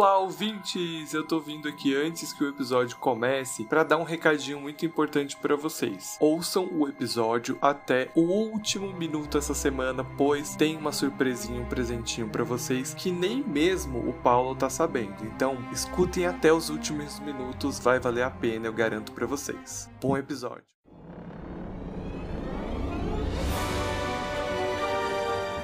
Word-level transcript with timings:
Olá, 0.00 0.16
ouvintes! 0.16 1.12
Eu 1.12 1.26
tô 1.26 1.38
vindo 1.38 1.68
aqui 1.68 1.94
antes 1.94 2.32
que 2.32 2.42
o 2.42 2.48
episódio 2.48 2.96
comece 2.96 3.64
para 3.64 3.84
dar 3.84 3.98
um 3.98 4.02
recadinho 4.02 4.58
muito 4.58 4.86
importante 4.86 5.36
para 5.36 5.54
vocês. 5.54 6.16
Ouçam 6.18 6.70
o 6.72 6.88
episódio 6.88 7.58
até 7.60 8.10
o 8.14 8.22
último 8.22 8.94
minuto 8.94 9.36
essa 9.36 9.52
semana, 9.52 10.02
pois 10.16 10.56
tem 10.56 10.74
uma 10.74 10.90
surpresinha, 10.90 11.60
um 11.60 11.68
presentinho 11.68 12.30
para 12.30 12.42
vocês 12.42 12.94
que 12.94 13.12
nem 13.12 13.44
mesmo 13.44 13.98
o 14.08 14.14
Paulo 14.14 14.54
tá 14.54 14.70
sabendo. 14.70 15.22
Então, 15.22 15.58
escutem 15.70 16.24
até 16.24 16.50
os 16.50 16.70
últimos 16.70 17.20
minutos, 17.20 17.78
vai 17.78 18.00
valer 18.00 18.22
a 18.22 18.30
pena, 18.30 18.68
eu 18.68 18.72
garanto 18.72 19.12
para 19.12 19.26
vocês. 19.26 19.90
Bom 20.00 20.16
episódio. 20.16 20.79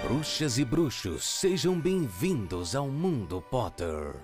Bruxas 0.08 0.56
e 0.56 0.64
bruxos, 0.64 1.24
sejam 1.24 1.80
bem-vindos 1.80 2.76
ao 2.76 2.86
Mundo 2.86 3.42
Potter. 3.42 4.14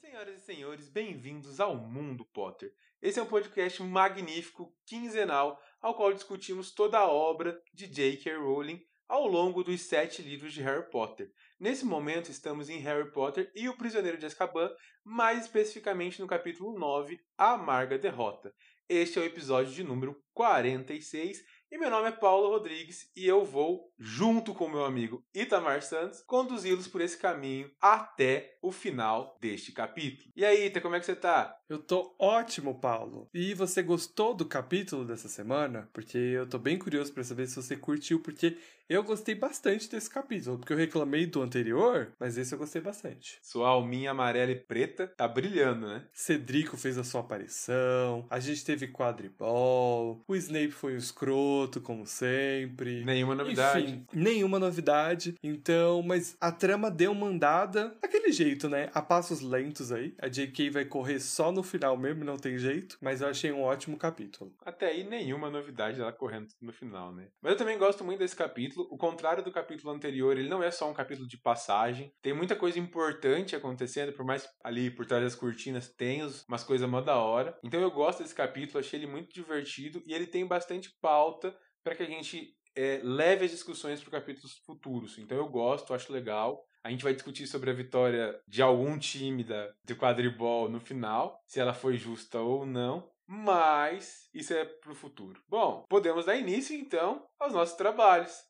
Senhoras 0.00 0.38
e 0.38 0.40
senhores, 0.40 0.88
bem-vindos 0.88 1.60
ao 1.60 1.76
Mundo 1.76 2.24
Potter. 2.32 2.72
Esse 3.02 3.20
é 3.20 3.22
um 3.22 3.26
podcast 3.26 3.82
magnífico, 3.82 4.74
quinzenal, 4.86 5.60
ao 5.82 5.94
qual 5.94 6.14
discutimos 6.14 6.72
toda 6.72 6.98
a 6.98 7.06
obra 7.06 7.60
de 7.74 7.86
J.K. 7.86 8.38
Rowling 8.38 8.80
ao 9.10 9.26
longo 9.26 9.64
dos 9.64 9.82
sete 9.82 10.22
livros 10.22 10.54
de 10.54 10.62
Harry 10.62 10.88
Potter. 10.88 11.30
Nesse 11.58 11.84
momento, 11.84 12.30
estamos 12.30 12.70
em 12.70 12.78
Harry 12.78 13.10
Potter 13.10 13.50
e 13.56 13.68
o 13.68 13.76
Prisioneiro 13.76 14.16
de 14.16 14.24
Azkaban, 14.24 14.70
mais 15.04 15.46
especificamente 15.46 16.20
no 16.20 16.28
capítulo 16.28 16.78
9, 16.78 17.18
A 17.36 17.54
Amarga 17.54 17.98
Derrota. 17.98 18.54
Este 18.90 19.20
é 19.20 19.22
o 19.22 19.24
episódio 19.24 19.72
de 19.72 19.84
número 19.84 20.20
46 20.34 21.44
e 21.70 21.78
meu 21.78 21.88
nome 21.88 22.08
é 22.08 22.10
Paulo 22.10 22.48
Rodrigues 22.48 23.08
e 23.14 23.24
eu 23.24 23.44
vou, 23.44 23.94
junto 23.96 24.52
com 24.52 24.68
meu 24.68 24.84
amigo 24.84 25.24
Itamar 25.32 25.80
Santos, 25.80 26.24
conduzi-los 26.26 26.88
por 26.88 27.00
esse 27.00 27.16
caminho 27.16 27.70
até 27.80 28.58
o 28.60 28.72
final 28.72 29.38
deste 29.40 29.70
capítulo. 29.70 30.32
E 30.34 30.44
aí, 30.44 30.66
Ita, 30.66 30.80
como 30.80 30.96
é 30.96 30.98
que 30.98 31.06
você 31.06 31.14
tá? 31.14 31.56
Eu 31.68 31.78
tô 31.78 32.16
ótimo, 32.18 32.80
Paulo. 32.80 33.28
E 33.32 33.54
você 33.54 33.80
gostou 33.80 34.34
do 34.34 34.44
capítulo 34.44 35.04
dessa 35.04 35.28
semana? 35.28 35.88
Porque 35.92 36.18
eu 36.18 36.48
tô 36.48 36.58
bem 36.58 36.76
curioso 36.76 37.14
para 37.14 37.22
saber 37.22 37.46
se 37.46 37.54
você 37.54 37.76
curtiu, 37.76 38.20
porque 38.20 38.58
eu 38.90 39.04
gostei 39.04 39.36
bastante 39.36 39.88
desse 39.88 40.10
capítulo, 40.10 40.58
porque 40.58 40.72
eu 40.72 40.76
reclamei 40.76 41.24
do 41.24 41.40
anterior, 41.40 42.12
mas 42.18 42.36
esse 42.36 42.52
eu 42.52 42.58
gostei 42.58 42.82
bastante. 42.82 43.38
Sua 43.40 43.68
alminha 43.68 44.10
amarela 44.10 44.50
e 44.50 44.56
preta 44.56 45.06
tá 45.06 45.28
brilhando, 45.28 45.86
né? 45.86 46.04
Cedrico 46.12 46.76
fez 46.76 46.98
a 46.98 47.04
sua 47.04 47.20
aparição, 47.20 48.26
a 48.28 48.40
gente 48.40 48.64
teve 48.64 48.88
quadribol, 48.88 50.20
o 50.26 50.34
Snape 50.34 50.72
foi 50.72 50.94
o 50.94 50.96
escroto, 50.96 51.80
como 51.80 52.04
sempre. 52.04 53.04
Nenhuma 53.04 53.36
novidade. 53.36 53.84
Enfim, 53.84 54.06
nenhuma 54.12 54.58
novidade. 54.58 55.36
Então, 55.40 56.02
mas 56.02 56.36
a 56.40 56.50
trama 56.50 56.90
deu 56.90 57.12
uma 57.12 57.28
andada 57.28 57.96
daquele 58.02 58.32
jeito, 58.32 58.68
né? 58.68 58.90
A 58.92 59.00
passos 59.00 59.40
lentos 59.40 59.92
aí. 59.92 60.14
A 60.20 60.26
JK 60.26 60.70
vai 60.70 60.84
correr 60.84 61.20
só 61.20 61.52
no 61.52 61.62
final 61.62 61.96
mesmo, 61.96 62.24
não 62.24 62.36
tem 62.36 62.58
jeito. 62.58 62.98
Mas 63.00 63.20
eu 63.20 63.28
achei 63.28 63.52
um 63.52 63.62
ótimo 63.62 63.96
capítulo. 63.96 64.52
Até 64.64 64.86
aí, 64.86 65.04
nenhuma 65.04 65.48
novidade 65.48 66.00
ela 66.00 66.12
correndo 66.12 66.48
no 66.60 66.72
final, 66.72 67.12
né? 67.12 67.28
Mas 67.40 67.52
eu 67.52 67.58
também 67.58 67.78
gosto 67.78 68.02
muito 68.02 68.18
desse 68.18 68.34
capítulo. 68.34 68.79
O 68.90 68.96
contrário 68.96 69.42
do 69.42 69.52
capítulo 69.52 69.92
anterior, 69.92 70.36
ele 70.36 70.48
não 70.48 70.62
é 70.62 70.70
só 70.70 70.90
um 70.90 70.94
capítulo 70.94 71.28
de 71.28 71.38
passagem. 71.38 72.12
Tem 72.22 72.32
muita 72.32 72.56
coisa 72.56 72.78
importante 72.78 73.56
acontecendo, 73.56 74.12
por 74.12 74.24
mais 74.24 74.48
ali 74.62 74.90
por 74.90 75.06
trás 75.06 75.22
das 75.22 75.34
cortinas 75.34 75.88
tem 75.88 76.22
umas 76.48 76.64
coisas 76.64 76.88
mó 76.88 77.00
da 77.00 77.16
hora. 77.16 77.58
Então 77.62 77.80
eu 77.80 77.90
gosto 77.90 78.22
desse 78.22 78.34
capítulo, 78.34 78.78
achei 78.78 78.98
ele 78.98 79.06
muito 79.06 79.32
divertido 79.32 80.02
e 80.06 80.14
ele 80.14 80.26
tem 80.26 80.46
bastante 80.46 80.90
pauta 81.00 81.56
para 81.82 81.94
que 81.94 82.02
a 82.02 82.06
gente 82.06 82.54
é, 82.76 83.00
leve 83.02 83.44
as 83.44 83.50
discussões 83.50 84.00
para 84.00 84.20
capítulos 84.20 84.58
futuros. 84.64 85.18
Então 85.18 85.36
eu 85.36 85.48
gosto, 85.48 85.94
acho 85.94 86.12
legal. 86.12 86.64
A 86.82 86.90
gente 86.90 87.04
vai 87.04 87.12
discutir 87.12 87.46
sobre 87.46 87.70
a 87.70 87.74
vitória 87.74 88.40
de 88.48 88.62
algum 88.62 88.98
time 88.98 89.44
da, 89.44 89.70
de 89.84 89.94
quadribol 89.94 90.68
no 90.68 90.80
final, 90.80 91.38
se 91.46 91.60
ela 91.60 91.74
foi 91.74 91.98
justa 91.98 92.40
ou 92.40 92.64
não. 92.64 93.06
Mas 93.32 94.28
isso 94.34 94.52
é 94.52 94.64
para 94.64 94.90
o 94.90 94.94
futuro. 94.94 95.40
Bom, 95.48 95.86
podemos 95.88 96.24
dar 96.24 96.34
início 96.34 96.76
então 96.76 97.24
aos 97.38 97.52
nossos 97.52 97.76
trabalhos. 97.76 98.44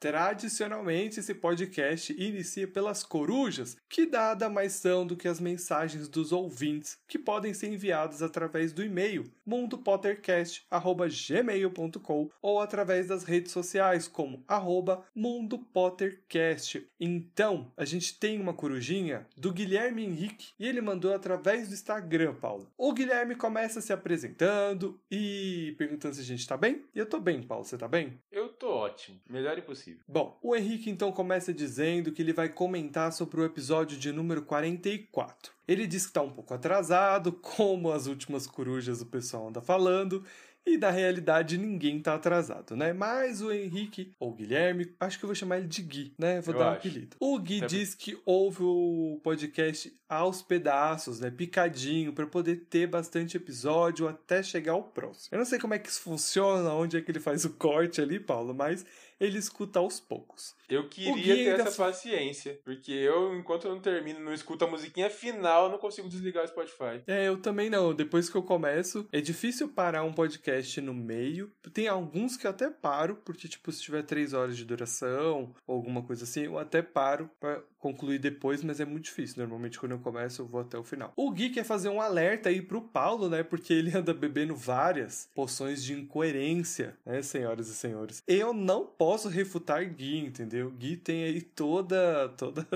Tradicionalmente, 0.00 1.20
esse 1.20 1.34
podcast 1.34 2.12
inicia 2.12 2.68
pelas 2.68 3.02
corujas, 3.02 3.76
que 3.88 4.04
nada 4.06 4.50
mais 4.50 4.72
são 4.72 5.06
do 5.06 5.16
que 5.16 5.28
as 5.28 5.40
mensagens 5.40 6.08
dos 6.08 6.32
ouvintes, 6.32 6.98
que 7.08 7.18
podem 7.18 7.54
ser 7.54 7.68
enviadas 7.68 8.22
através 8.22 8.72
do 8.72 8.84
e-mail 8.84 9.24
mundopottercast.gmail.com 9.46 12.30
ou 12.42 12.60
através 12.60 13.06
das 13.08 13.24
redes 13.24 13.52
sociais, 13.52 14.08
como 14.08 14.44
arroba 14.46 15.04
mundopottercast. 15.14 16.86
Então, 17.00 17.72
a 17.76 17.84
gente 17.84 18.18
tem 18.18 18.40
uma 18.40 18.54
corujinha 18.54 19.26
do 19.36 19.52
Guilherme 19.52 20.04
Henrique, 20.04 20.52
e 20.58 20.66
ele 20.66 20.80
mandou 20.80 21.14
através 21.14 21.68
do 21.68 21.74
Instagram, 21.74 22.34
Paulo. 22.34 22.70
O 22.76 22.92
Guilherme 22.92 23.34
começa 23.34 23.80
se 23.80 23.92
apresentando 23.92 25.00
e 25.10 25.74
perguntando 25.78 26.14
se 26.14 26.20
a 26.20 26.24
gente 26.24 26.46
tá 26.46 26.56
bem. 26.56 26.84
E 26.94 26.98
eu 26.98 27.06
tô 27.06 27.18
bem, 27.20 27.42
Paulo, 27.42 27.64
você 27.64 27.78
tá 27.78 27.88
bem? 27.88 28.18
Eu 28.30 28.48
tô 28.48 28.68
ótimo, 28.68 29.20
melhor 29.28 29.58
impossível. 29.58 29.93
Bom, 30.06 30.38
o 30.42 30.54
Henrique 30.54 30.90
então 30.90 31.10
começa 31.12 31.52
dizendo 31.52 32.12
que 32.12 32.22
ele 32.22 32.32
vai 32.32 32.48
comentar 32.48 33.12
sobre 33.12 33.40
o 33.40 33.44
episódio 33.44 33.98
de 33.98 34.12
número 34.12 34.42
44. 34.42 35.52
Ele 35.66 35.86
diz 35.86 36.02
que 36.04 36.10
está 36.10 36.22
um 36.22 36.30
pouco 36.30 36.52
atrasado, 36.54 37.32
como 37.40 37.90
as 37.90 38.06
últimas 38.06 38.46
corujas 38.46 39.00
o 39.00 39.06
pessoal 39.06 39.48
anda 39.48 39.60
falando, 39.60 40.22
e 40.66 40.78
na 40.78 40.90
realidade 40.90 41.58
ninguém 41.58 42.00
tá 42.00 42.14
atrasado, 42.14 42.74
né? 42.74 42.92
Mas 42.94 43.42
o 43.42 43.52
Henrique, 43.52 44.12
ou 44.18 44.30
o 44.30 44.34
Guilherme, 44.34 44.94
acho 44.98 45.18
que 45.18 45.24
eu 45.24 45.28
vou 45.28 45.34
chamar 45.34 45.58
ele 45.58 45.66
de 45.66 45.82
Gui, 45.82 46.14
né? 46.18 46.40
Vou 46.40 46.54
Eu 46.54 46.58
dar 46.58 46.64
um 46.66 46.68
acho. 46.70 46.78
apelido. 46.88 47.16
O 47.20 47.38
Gui 47.38 47.60
diz 47.66 47.94
que 47.94 48.18
ouve 48.24 48.62
o 48.62 49.20
podcast 49.22 49.92
aos 50.08 50.40
pedaços, 50.40 51.20
né? 51.20 51.30
Picadinho, 51.30 52.14
para 52.14 52.26
poder 52.26 52.64
ter 52.70 52.86
bastante 52.86 53.36
episódio 53.36 54.08
até 54.08 54.42
chegar 54.42 54.72
ao 54.72 54.84
próximo. 54.84 55.28
Eu 55.32 55.38
não 55.38 55.44
sei 55.44 55.58
como 55.58 55.74
é 55.74 55.78
que 55.78 55.88
isso 55.90 56.00
funciona, 56.00 56.72
onde 56.72 56.96
é 56.96 57.02
que 57.02 57.10
ele 57.10 57.20
faz 57.20 57.44
o 57.44 57.50
corte 57.50 58.00
ali, 58.00 58.18
Paulo, 58.18 58.54
mas 58.54 58.86
ele 59.24 59.38
escuta 59.38 59.78
aos 59.78 60.00
poucos. 60.00 60.54
Eu 60.68 60.88
queria 60.88 61.34
ter 61.34 61.60
essa 61.60 61.84
paciência, 61.84 62.58
porque 62.64 62.92
eu, 62.92 63.34
enquanto 63.36 63.66
eu 63.66 63.74
não 63.74 63.80
termino, 63.80 64.20
não 64.20 64.32
escuto 64.32 64.64
a 64.64 64.68
musiquinha 64.68 65.10
final, 65.10 65.64
eu 65.66 65.70
não 65.72 65.78
consigo 65.78 66.08
desligar 66.08 66.44
o 66.44 66.48
Spotify. 66.48 67.02
É, 67.06 67.28
eu 67.28 67.36
também 67.40 67.68
não. 67.68 67.94
Depois 67.94 68.30
que 68.30 68.36
eu 68.36 68.42
começo, 68.42 69.06
é 69.12 69.20
difícil 69.20 69.68
parar 69.68 70.02
um 70.02 70.12
podcast 70.12 70.80
no 70.80 70.94
meio. 70.94 71.52
Tem 71.72 71.86
alguns 71.86 72.36
que 72.36 72.46
eu 72.46 72.50
até 72.50 72.70
paro, 72.70 73.16
porque, 73.24 73.48
tipo, 73.48 73.70
se 73.70 73.82
tiver 73.82 74.02
três 74.02 74.32
horas 74.32 74.56
de 74.56 74.64
duração 74.64 75.54
ou 75.66 75.76
alguma 75.76 76.02
coisa 76.02 76.24
assim, 76.24 76.44
eu 76.44 76.58
até 76.58 76.80
paro 76.82 77.30
pra 77.38 77.62
concluir 77.84 78.18
depois, 78.18 78.64
mas 78.64 78.80
é 78.80 78.86
muito 78.86 79.04
difícil. 79.04 79.36
Normalmente, 79.36 79.78
quando 79.78 79.92
eu 79.92 79.98
começo, 79.98 80.40
eu 80.40 80.46
vou 80.46 80.62
até 80.62 80.78
o 80.78 80.82
final. 80.82 81.12
O 81.14 81.30
Gui 81.30 81.50
quer 81.50 81.64
fazer 81.64 81.90
um 81.90 82.00
alerta 82.00 82.48
aí 82.48 82.62
pro 82.62 82.80
Paulo, 82.80 83.28
né? 83.28 83.42
Porque 83.42 83.74
ele 83.74 83.92
anda 83.94 84.14
bebendo 84.14 84.56
várias 84.56 85.28
poções 85.34 85.84
de 85.84 85.92
incoerência, 85.92 86.96
né, 87.04 87.20
senhoras 87.20 87.68
e 87.68 87.74
senhores? 87.74 88.22
Eu 88.26 88.54
não 88.54 88.86
posso 88.86 89.28
refutar 89.28 89.84
Gui, 89.84 90.18
entendeu? 90.18 90.70
Gui 90.70 90.96
tem 90.96 91.24
aí 91.24 91.42
toda. 91.42 92.30
toda. 92.30 92.66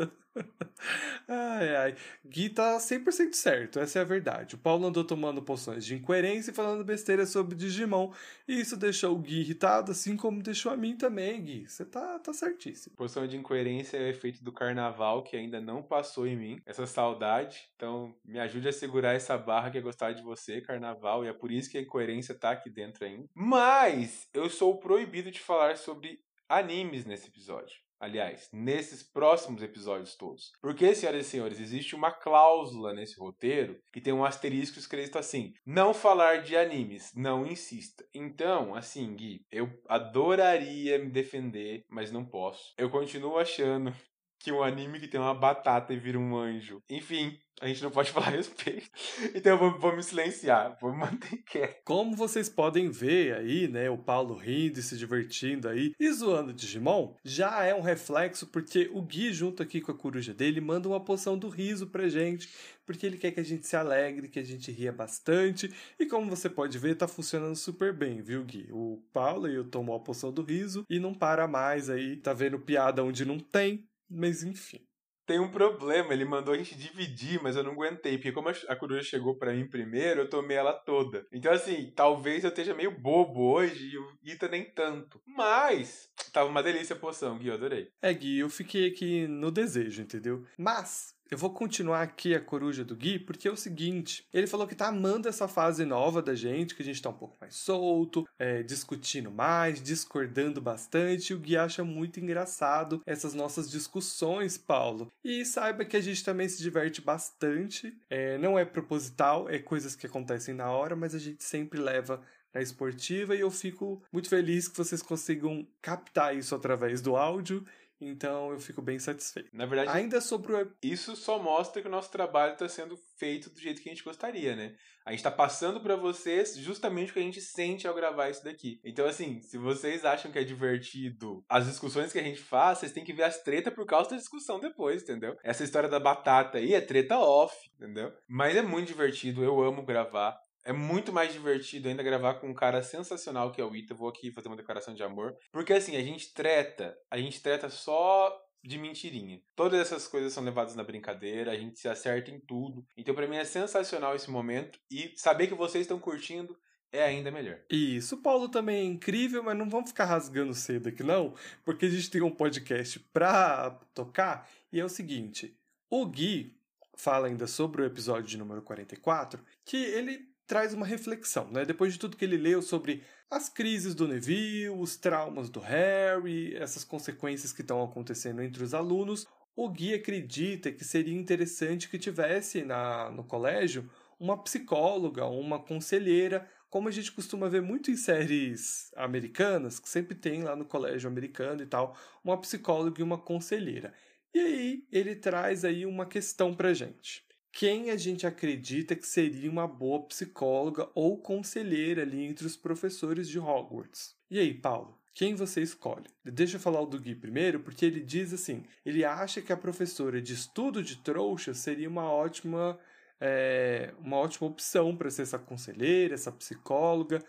Ai, 1.29 1.77
ai. 1.77 1.97
Gui 2.25 2.49
tá 2.51 2.79
100% 2.79 3.33
certo, 3.35 3.79
essa 3.79 3.99
é 3.99 4.03
a 4.03 4.05
verdade. 4.05 4.55
O 4.55 4.59
Paulo 4.59 4.87
andou 4.87 5.05
tomando 5.05 5.43
poções 5.43 5.85
de 5.85 5.95
incoerência 5.95 6.51
e 6.51 6.55
falando 6.55 6.85
besteira 6.85 7.27
sobre 7.27 7.55
Digimon. 7.55 8.13
E 8.47 8.61
isso 8.61 8.77
deixou 8.77 9.15
o 9.15 9.19
Gui 9.19 9.41
irritado, 9.41 9.93
assim 9.93 10.17
como 10.17 10.43
deixou 10.43 10.73
a 10.73 10.77
mim 10.77 10.97
também, 10.97 11.43
Gui. 11.43 11.67
Você 11.67 11.85
tá, 11.85 12.19
tá 12.19 12.33
certíssimo. 12.33 12.97
Posição 12.97 13.27
de 13.27 13.37
incoerência 13.37 13.97
é 13.97 14.03
o 14.03 14.09
efeito 14.09 14.43
do 14.43 14.53
carnaval 14.53 15.23
que 15.23 15.37
ainda 15.37 15.61
não 15.61 15.83
passou 15.83 16.27
em 16.27 16.37
mim, 16.37 16.61
essa 16.67 16.87
saudade. 16.87 17.69
Então, 17.77 18.15
me 18.25 18.39
ajude 18.39 18.69
a 18.69 18.73
segurar 18.73 19.15
essa 19.15 19.37
barra 19.37 19.71
que 19.71 19.79
é 19.79 19.81
gostar 19.81 20.13
de 20.13 20.23
você, 20.23 20.61
carnaval, 20.61 21.25
e 21.25 21.29
é 21.29 21.33
por 21.33 21.51
isso 21.51 21.71
que 21.71 21.79
a 21.79 21.83
incoerência 21.83 22.35
tá 22.35 22.51
aqui 22.51 22.71
dentro 22.71 23.05
ainda. 23.05 23.29
Mas 23.35 24.29
eu 24.33 24.49
sou 24.49 24.79
proibido 24.79 25.31
de 25.31 25.41
falar 25.41 25.77
sobre 25.77 26.21
animes 26.49 27.05
nesse 27.05 27.29
episódio. 27.29 27.88
Aliás, 28.01 28.49
nesses 28.53 29.03
próximos 29.03 29.63
episódios 29.63 30.15
todos. 30.15 30.53
Porque, 30.61 30.95
senhoras 30.95 31.27
e 31.27 31.29
senhores, 31.29 31.61
existe 31.61 31.97
uma 31.97 32.13
cláusula 32.13 32.93
nesse 32.93 33.19
roteiro 33.19 33.81
que 33.93 34.01
tem 34.01 34.13
um 34.13 34.25
asterisco 34.25 34.79
escrito 34.79 35.19
assim: 35.19 35.53
não 35.67 35.93
falar 35.93 36.43
de 36.43 36.57
animes, 36.57 37.13
não 37.15 37.47
insista. 37.47 38.05
Então, 38.15 38.75
assim, 38.75 39.15
Gui, 39.15 39.45
eu 39.51 39.69
adoraria 39.89 40.99
me 40.99 41.11
defender, 41.11 41.85
mas 41.89 42.13
não 42.13 42.25
posso. 42.25 42.73
Eu 42.79 42.89
continuo 42.91 43.39
achando 43.39 43.93
que 44.39 44.53
um 44.53 44.63
anime 44.63 45.01
que 45.01 45.09
tem 45.09 45.21
uma 45.21 45.35
batata 45.35 45.93
e 45.93 45.99
vira 45.99 46.19
um 46.19 46.37
anjo. 46.37 46.83
Enfim, 46.89 47.39
a 47.61 47.67
gente 47.67 47.83
não 47.83 47.91
pode 47.91 48.11
falar 48.13 48.29
a 48.29 48.31
respeito. 48.31 48.89
Então 49.35 49.53
eu 49.53 49.59
vou, 49.59 49.79
vou, 49.79 49.97
me 49.97 50.03
silenciar, 50.03 50.77
vou 50.81 50.93
me 50.93 50.99
manter 50.99 51.39
quieto. 51.47 51.83
Como 51.85 52.17
vocês 52.17 52.49
podem 52.49 52.91
ver 52.91 53.35
aí, 53.35 53.69
né, 53.69 53.91
o 53.91 53.99
Paulo 53.99 54.35
rindo 54.35 54.79
e 54.79 54.83
se 54.83 54.97
divertindo 54.97 55.69
aí 55.69 55.93
e 55.99 56.13
zoando 56.13 56.53
Digimon, 56.53 57.15
já 57.25 57.65
é 57.65 57.75
um 57.75 57.81
reflexo 57.81 58.47
porque 58.47 58.89
o 58.93 59.03
Gui, 59.03 59.33
junto 59.33 59.63
aqui 59.63 59.81
com 59.81 59.93
a 59.93 59.97
coruja 59.97 60.33
dele, 60.33 60.61
manda 60.61 60.89
uma 60.89 61.03
poção 61.03 61.37
do 61.37 61.49
riso 61.49 61.89
pra 61.89 62.09
gente, 62.09 62.49
porque 62.87 63.05
ele 63.05 63.19
quer 63.19 63.33
que 63.33 63.41
a 63.41 63.45
gente 63.45 63.67
se 63.67 63.77
alegre, 63.77 64.29
que 64.29 64.39
a 64.39 64.45
gente 64.45 64.71
ria 64.71 64.93
bastante. 64.93 65.73
E 65.99 66.07
como 66.07 66.31
você 66.31 66.49
pode 66.49 66.79
ver, 66.79 66.97
tá 66.97 67.09
funcionando 67.09 67.57
super 67.57 67.93
bem, 67.93 68.23
viu, 68.23 68.45
Gui? 68.45 68.69
O 68.71 69.03
Paulo 69.13 69.49
e 69.49 69.55
eu 69.55 69.69
tomou 69.69 69.97
a 69.97 70.01
poção 70.01 70.33
do 70.33 70.43
riso 70.43 70.85
e 70.89 70.99
não 70.99 71.13
para 71.13 71.47
mais 71.47 71.91
aí, 71.91 72.17
tá 72.17 72.33
vendo 72.33 72.59
piada 72.59 73.03
onde 73.03 73.25
não 73.25 73.39
tem, 73.39 73.87
mas 74.11 74.43
enfim. 74.43 74.87
Tem 75.29 75.39
um 75.39 75.51
problema, 75.51 76.15
ele 76.15 76.25
mandou 76.25 76.55
a 76.55 76.57
gente 76.57 76.75
dividir, 76.75 77.39
mas 77.43 77.55
eu 77.55 77.63
não 77.63 77.73
aguentei, 77.73 78.17
porque 78.17 78.33
como 78.33 78.49
a 78.49 78.77
coruja 78.77 79.03
chegou 79.03 79.37
para 79.37 79.53
mim 79.53 79.69
primeiro, 79.69 80.23
eu 80.23 80.31
tomei 80.31 80.57
ela 80.57 80.73
toda. 80.73 81.27
Então, 81.31 81.53
assim, 81.53 81.93
talvez 81.95 82.45
eu 82.45 82.49
esteja 82.49 82.75
meio 82.75 82.99
bobo 82.99 83.53
hoje 83.53 83.91
e 83.91 83.99
o 83.99 84.19
Ita 84.25 84.49
nem 84.49 84.65
tanto. 84.73 85.21
Mas, 85.27 86.09
tava 86.33 86.49
uma 86.49 86.63
delícia 86.63 86.97
a 86.97 86.99
poção, 86.99 87.39
Gui, 87.39 87.49
eu 87.49 87.55
adorei. 87.55 87.89
É, 88.01 88.11
Gui, 88.15 88.39
eu 88.39 88.49
fiquei 88.49 88.89
aqui 88.89 89.29
no 89.29 89.51
desejo, 89.51 90.01
entendeu? 90.01 90.47
Mas, 90.57 91.15
eu 91.31 91.37
vou 91.37 91.51
continuar 91.51 92.03
aqui 92.03 92.35
a 92.35 92.41
coruja 92.41 92.85
do 92.85 92.97
Gui, 92.97 93.19
porque 93.19 93.47
é 93.47 93.51
o 93.51 93.57
seguinte: 93.57 94.27
ele 94.33 94.47
falou 94.47 94.67
que 94.67 94.75
tá 94.75 94.89
amando 94.89 95.29
essa 95.29 95.47
fase 95.47 95.85
nova 95.85 96.23
da 96.23 96.35
gente, 96.35 96.75
que 96.75 96.83
a 96.83 96.85
gente 96.85 97.03
tá 97.03 97.11
um 97.11 97.15
pouco 97.15 97.37
mais 97.41 97.55
solto, 97.55 98.27
é, 98.39 98.63
discutindo 98.63 99.31
mais, 99.31 99.83
discordando 99.83 100.61
bastante. 100.61 101.31
E 101.31 101.35
o 101.35 101.39
Gui 101.39 101.57
acha 101.57 101.85
muito 101.85 102.19
engraçado 102.19 103.03
essas 103.07 103.35
nossas 103.35 103.71
discussões, 103.71 104.57
Paulo. 104.57 105.13
E 105.23 105.45
saiba 105.45 105.85
que 105.85 105.97
a 105.97 106.01
gente 106.01 106.25
também 106.25 106.49
se 106.49 106.63
diverte 106.63 107.01
bastante. 107.01 107.97
É, 108.09 108.39
não 108.39 108.59
é 108.59 108.65
proposital, 108.65 109.49
é 109.49 109.59
coisas 109.59 109.95
que 109.95 110.07
acontecem 110.07 110.55
na 110.55 110.71
hora, 110.71 110.97
mas 110.97 111.15
a 111.15 111.19
gente 111.19 111.45
sempre 111.45 111.79
leva 111.79 112.23
na 112.53 112.63
esportiva 112.63 113.37
e 113.37 113.41
eu 113.41 113.51
fico 113.51 114.03
muito 114.11 114.29
feliz 114.29 114.69
que 114.69 114.77
vocês 114.77 115.03
consigam 115.03 115.67
captar 115.83 116.35
isso 116.35 116.55
através 116.55 117.01
do 117.01 117.17
áudio 117.17 117.65
então 118.01 118.53
eu 118.53 118.61
fico 118.61 118.81
bem 118.81 118.99
satisfeito. 118.99 119.51
Na 119.53 119.67
verdade, 119.67 119.97
ainda 119.97 120.21
sobre 120.21 120.55
o... 120.55 120.73
isso 120.83 121.17
só 121.17 121.39
mostra 121.39 121.83
que 121.83 121.89
o 121.89 121.91
nosso 121.91 122.11
trabalho 122.11 122.53
está 122.53 122.69
sendo 122.69 122.97
feito 123.19 123.51
do 123.51 123.59
jeito 123.59 123.83
que 123.83 123.89
a 123.89 123.93
gente 123.93 124.05
gostaria, 124.05 124.55
né? 124.55 124.75
A 125.05 125.11
gente 125.11 125.21
está 125.21 125.31
passando 125.31 125.81
para 125.81 125.97
vocês 125.97 126.55
justamente 126.57 127.11
o 127.11 127.15
que 127.15 127.19
a 127.19 127.23
gente 127.23 127.41
sente 127.41 127.89
ao 127.89 127.95
gravar 127.95 128.29
isso 128.29 128.45
daqui. 128.45 128.79
Então, 128.85 129.07
assim, 129.07 129.41
se 129.41 129.57
vocês 129.57 130.05
acham 130.05 130.31
que 130.31 130.39
é 130.39 130.45
divertido 130.45 131.43
as 131.49 131.67
discussões 131.67 132.13
que 132.13 132.19
a 132.19 132.23
gente 132.23 132.41
faz, 132.41 132.79
vocês 132.79 132.93
têm 132.93 133.05
que 133.05 133.15
ver 133.15 133.23
as 133.23 133.43
tretas 133.43 133.73
por 133.73 133.87
causa 133.87 134.11
da 134.11 134.17
discussão 134.17 134.61
depois, 134.61 135.03
entendeu? 135.03 135.35
Essa 135.43 135.65
história 135.65 135.89
da 135.89 135.99
batata 135.99 136.59
aí 136.59 136.75
é 136.75 136.81
treta 136.81 137.19
off, 137.19 137.55
entendeu? 137.77 138.13
Mas 138.29 138.55
é 138.55 138.63
muito 138.63 138.89
divertido, 138.89 139.43
eu 139.43 139.63
amo 139.63 139.83
gravar. 139.83 140.39
É 140.69 140.73
muito 140.73 141.15
mais 141.15 141.33
divertido 141.33 141.89
ainda 141.89 142.03
gravar 142.03 142.35
com 142.35 142.51
um 142.51 142.53
cara 142.53 142.83
sensacional 142.83 143.51
que 143.51 143.59
é 143.59 143.65
o 143.65 143.75
Ita. 143.75 143.95
Vou 143.95 144.07
aqui 144.07 144.31
fazer 144.31 144.49
uma 144.49 144.57
declaração 144.57 144.93
de 144.93 145.03
amor. 145.03 145.35
Porque 145.51 145.73
assim, 145.73 145.97
a 145.97 146.03
gente 146.03 146.35
treta, 146.35 146.95
a 147.11 147.17
gente 147.17 147.41
treta 147.41 147.71
só 147.71 148.39
de 148.63 148.77
mentirinha. 148.77 149.41
Todas 149.57 149.81
essas 149.81 150.07
coisas 150.07 150.31
são 150.31 150.45
levadas 150.45 150.77
na 150.77 150.85
brincadeira, 150.85 151.53
a 151.53 151.57
gente 151.57 151.79
se 151.79 151.89
acerta 151.89 152.31
em 152.31 152.39
tudo. 152.39 152.87
Então, 152.99 153.15
para 153.15 153.27
mim 153.27 153.37
é 153.37 153.47
sensacional 153.47 154.15
esse 154.15 154.31
momento 154.31 154.79
e 154.91 155.15
saber 155.17 155.47
que 155.47 155.55
vocês 155.55 155.85
estão 155.85 155.99
curtindo 155.99 156.55
é 156.93 157.03
ainda 157.03 157.31
melhor. 157.31 157.61
Isso, 157.71 158.17
o 158.17 158.23
Paulo 158.23 158.51
também 158.51 158.77
é 158.77 158.85
incrível, 158.85 159.43
mas 159.43 159.57
não 159.57 159.71
vamos 159.71 159.89
ficar 159.89 160.05
rasgando 160.05 160.53
cedo 160.53 160.91
aqui 160.91 161.03
não, 161.03 161.35
porque 161.65 161.87
a 161.87 161.91
gente 161.91 162.11
tem 162.11 162.21
um 162.21 162.31
podcast 162.31 163.01
pra 163.11 163.71
tocar 163.95 164.47
e 164.71 164.79
é 164.79 164.85
o 164.85 164.89
seguinte, 164.91 165.57
o 165.89 166.05
Gui 166.05 166.59
fala 166.95 167.29
ainda 167.29 167.47
sobre 167.47 167.81
o 167.81 167.87
episódio 167.87 168.29
de 168.29 168.37
número 168.37 168.61
44, 168.61 169.43
que 169.65 169.77
ele 169.79 170.29
traz 170.49 170.73
uma 170.73 170.87
reflexão, 170.87 171.51
né? 171.51 171.65
Depois 171.67 171.93
de 171.93 171.99
tudo 171.99 172.17
que 172.17 172.25
ele 172.25 172.39
leu 172.39 172.63
sobre 172.63 173.03
as 173.31 173.51
crises 173.51 173.95
do 173.95 174.09
Neville, 174.09 174.71
os 174.71 174.97
traumas 174.97 175.51
do 175.51 175.61
Harry, 175.61 176.57
essas 176.57 176.83
consequências 176.83 177.53
que 177.53 177.61
estão 177.61 177.85
acontecendo 177.85 178.43
entre 178.43 178.65
os 178.65 178.73
alunos, 178.73 179.27
o 179.55 179.69
Gui 179.69 179.93
acredita 179.93 180.73
que 180.73 180.85
seria 180.85 181.15
interessante 181.15 181.89
que 181.89 181.99
tivesse 181.99 182.65
na, 182.65 183.11
no 183.11 183.23
colégio 183.23 183.91
uma 184.19 184.43
psicóloga, 184.43 185.27
uma 185.27 185.59
conselheira, 185.59 186.49
como 186.71 186.89
a 186.89 186.91
gente 186.91 187.13
costuma 187.13 187.49
ver 187.49 187.61
muito 187.61 187.91
em 187.91 187.97
séries 187.97 188.91
americanas, 188.97 189.79
que 189.79 189.89
sempre 189.89 190.15
tem 190.15 190.43
lá 190.43 190.57
no 190.57 190.65
colégio 190.65 191.11
americano 191.11 191.63
e 191.63 191.67
tal, 191.67 191.95
uma 192.25 192.41
psicóloga 192.41 193.01
e 193.01 193.05
uma 193.05 193.19
conselheira. 193.19 193.93
E 194.33 194.41
aí 194.41 194.87
ele 194.91 195.15
traz 195.15 195.63
aí 195.63 195.85
uma 195.85 196.07
questão 196.07 196.55
pra 196.55 196.73
gente 196.73 197.28
quem 197.59 197.91
a 197.91 197.97
gente 197.97 198.25
acredita 198.25 198.95
que 198.95 199.05
seria 199.05 199.51
uma 199.51 199.67
boa 199.67 200.05
psicóloga 200.05 200.89
ou 200.95 201.19
conselheira 201.19 202.03
ali 202.03 202.25
entre 202.25 202.47
os 202.47 202.57
professores 202.57 203.29
de 203.29 203.37
Hogwarts. 203.37 204.15
E 204.31 204.39
aí, 204.39 204.55
Paulo? 204.55 204.97
Quem 205.13 205.35
você 205.35 205.61
escolhe? 205.61 206.07
Deixa 206.25 206.55
eu 206.55 206.61
falar 206.61 206.81
o 206.81 206.87
do 206.87 207.01
Gui 207.01 207.17
primeiro, 207.17 207.59
porque 207.59 207.85
ele 207.85 208.01
diz 208.01 208.33
assim: 208.33 208.63
ele 208.87 209.05
acha 209.05 209.43
que 209.43 209.53
a 209.53 209.57
professora 209.57 210.23
de 210.23 210.35
estudo 210.35 210.85
de 210.85 210.99
trouxa 210.99 211.53
seria 211.53 211.89
uma 211.89 212.09
ótima, 212.09 212.79
é, 213.21 213.93
uma 213.99 214.19
ótima 214.19 214.47
opção 214.47 214.97
para 214.97 215.11
ser 215.11 215.23
essa 215.23 215.37
conselheira, 215.41 216.15
essa 216.15 216.31
psicóloga, 216.31 217.25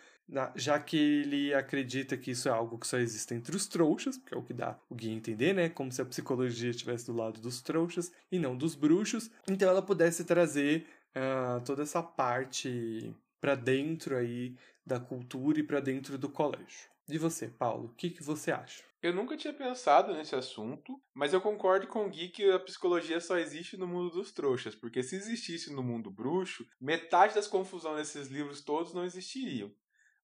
já 0.55 0.79
que 0.79 0.97
ele 0.97 1.53
acredita 1.53 2.15
que 2.15 2.31
isso 2.31 2.47
é 2.47 2.51
algo 2.51 2.77
que 2.77 2.87
só 2.87 2.97
existe 2.97 3.33
entre 3.33 3.55
os 3.55 3.67
trouxas, 3.67 4.17
que 4.17 4.33
é 4.33 4.37
o 4.37 4.43
que 4.43 4.53
dá 4.53 4.79
o 4.89 4.95
Gui 4.95 5.11
entender, 5.11 5.53
né? 5.53 5.69
Como 5.69 5.91
se 5.91 6.01
a 6.01 6.05
psicologia 6.05 6.69
estivesse 6.69 7.07
do 7.07 7.13
lado 7.13 7.39
dos 7.41 7.61
trouxas 7.61 8.11
e 8.31 8.37
não 8.37 8.55
dos 8.55 8.75
bruxos. 8.75 9.31
Então 9.47 9.69
ela 9.69 9.81
pudesse 9.81 10.23
trazer 10.23 10.85
uh, 11.15 11.63
toda 11.65 11.83
essa 11.83 12.03
parte 12.03 13.13
para 13.41 13.55
dentro 13.55 14.15
aí 14.15 14.55
da 14.85 14.99
cultura 14.99 15.59
e 15.59 15.63
para 15.63 15.79
dentro 15.79 16.17
do 16.17 16.29
colégio. 16.29 16.89
De 17.07 17.17
você, 17.17 17.47
Paulo, 17.47 17.85
o 17.85 17.95
que, 17.95 18.11
que 18.11 18.21
você 18.21 18.51
acha? 18.51 18.83
Eu 19.01 19.13
nunca 19.13 19.37
tinha 19.37 19.53
pensado 19.53 20.13
nesse 20.13 20.35
assunto, 20.35 21.01
mas 21.13 21.33
eu 21.33 21.39
concordo 21.39 21.87
com 21.87 22.05
o 22.05 22.09
Gui 22.09 22.27
que 22.27 22.51
a 22.51 22.59
psicologia 22.59 23.19
só 23.21 23.37
existe 23.37 23.77
no 23.77 23.87
mundo 23.87 24.11
dos 24.11 24.31
trouxas, 24.31 24.75
porque 24.75 25.01
se 25.01 25.15
existisse 25.15 25.71
no 25.71 25.81
mundo 25.81 26.11
bruxo, 26.11 26.67
metade 26.79 27.33
das 27.33 27.47
confusões 27.47 27.97
desses 27.97 28.27
livros 28.27 28.61
todos 28.61 28.93
não 28.93 29.05
existiriam 29.05 29.71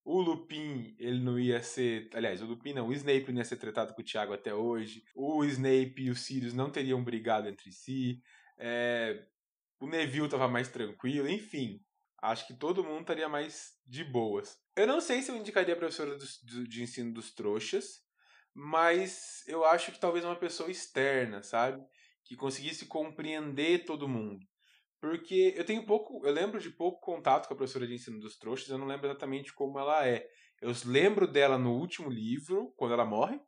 o 0.06 0.20
Lupin, 0.20 0.94
ele 1.00 1.18
não 1.18 1.36
ia 1.36 1.60
ser. 1.60 2.08
Aliás, 2.14 2.40
o 2.40 2.46
Lupin 2.46 2.72
não, 2.72 2.86
o 2.86 2.92
Snape 2.92 3.32
não 3.32 3.38
ia 3.38 3.44
ser 3.44 3.56
tratado 3.56 3.92
com 3.92 4.00
o 4.00 4.04
Thiago 4.04 4.32
até 4.32 4.54
hoje. 4.54 5.02
O 5.16 5.44
Snape 5.44 5.94
e 5.98 6.10
o 6.10 6.14
Sirius 6.14 6.54
não 6.54 6.70
teriam 6.70 7.02
brigado 7.02 7.48
entre 7.48 7.72
si. 7.72 8.22
É, 8.56 9.26
o 9.80 9.88
Neville 9.88 10.28
tava 10.28 10.46
mais 10.46 10.68
tranquilo, 10.68 11.28
enfim. 11.28 11.84
Acho 12.22 12.46
que 12.46 12.54
todo 12.54 12.84
mundo 12.84 13.00
estaria 13.00 13.28
mais 13.28 13.72
de 13.84 14.04
boas. 14.04 14.56
Eu 14.76 14.86
não 14.86 15.00
sei 15.00 15.22
se 15.22 15.32
eu 15.32 15.36
indicaria 15.36 15.74
a 15.74 15.76
professora 15.76 16.16
do, 16.16 16.68
de 16.68 16.82
ensino 16.84 17.12
dos 17.12 17.34
trouxas, 17.34 18.00
mas 18.54 19.42
eu 19.48 19.64
acho 19.64 19.90
que 19.90 19.98
talvez 19.98 20.24
uma 20.24 20.36
pessoa 20.36 20.70
externa, 20.70 21.42
sabe? 21.42 21.84
Que 22.24 22.36
conseguisse 22.36 22.86
compreender 22.86 23.84
todo 23.84 24.08
mundo. 24.08 24.46
Porque 25.08 25.54
eu 25.56 25.64
tenho 25.64 25.86
pouco, 25.86 26.26
eu 26.26 26.32
lembro 26.32 26.58
de 26.58 26.68
pouco 26.68 27.00
contato 27.00 27.46
com 27.46 27.54
a 27.54 27.56
professora 27.56 27.86
de 27.86 27.94
ensino 27.94 28.18
dos 28.18 28.36
trouxas, 28.36 28.68
eu 28.68 28.76
não 28.76 28.88
lembro 28.88 29.06
exatamente 29.06 29.52
como 29.52 29.78
ela 29.78 30.04
é. 30.04 30.28
Eu 30.60 30.72
lembro 30.84 31.28
dela 31.28 31.56
no 31.56 31.74
último 31.74 32.10
livro, 32.10 32.74
quando 32.76 32.94
ela 32.94 33.04
morre, 33.04 33.40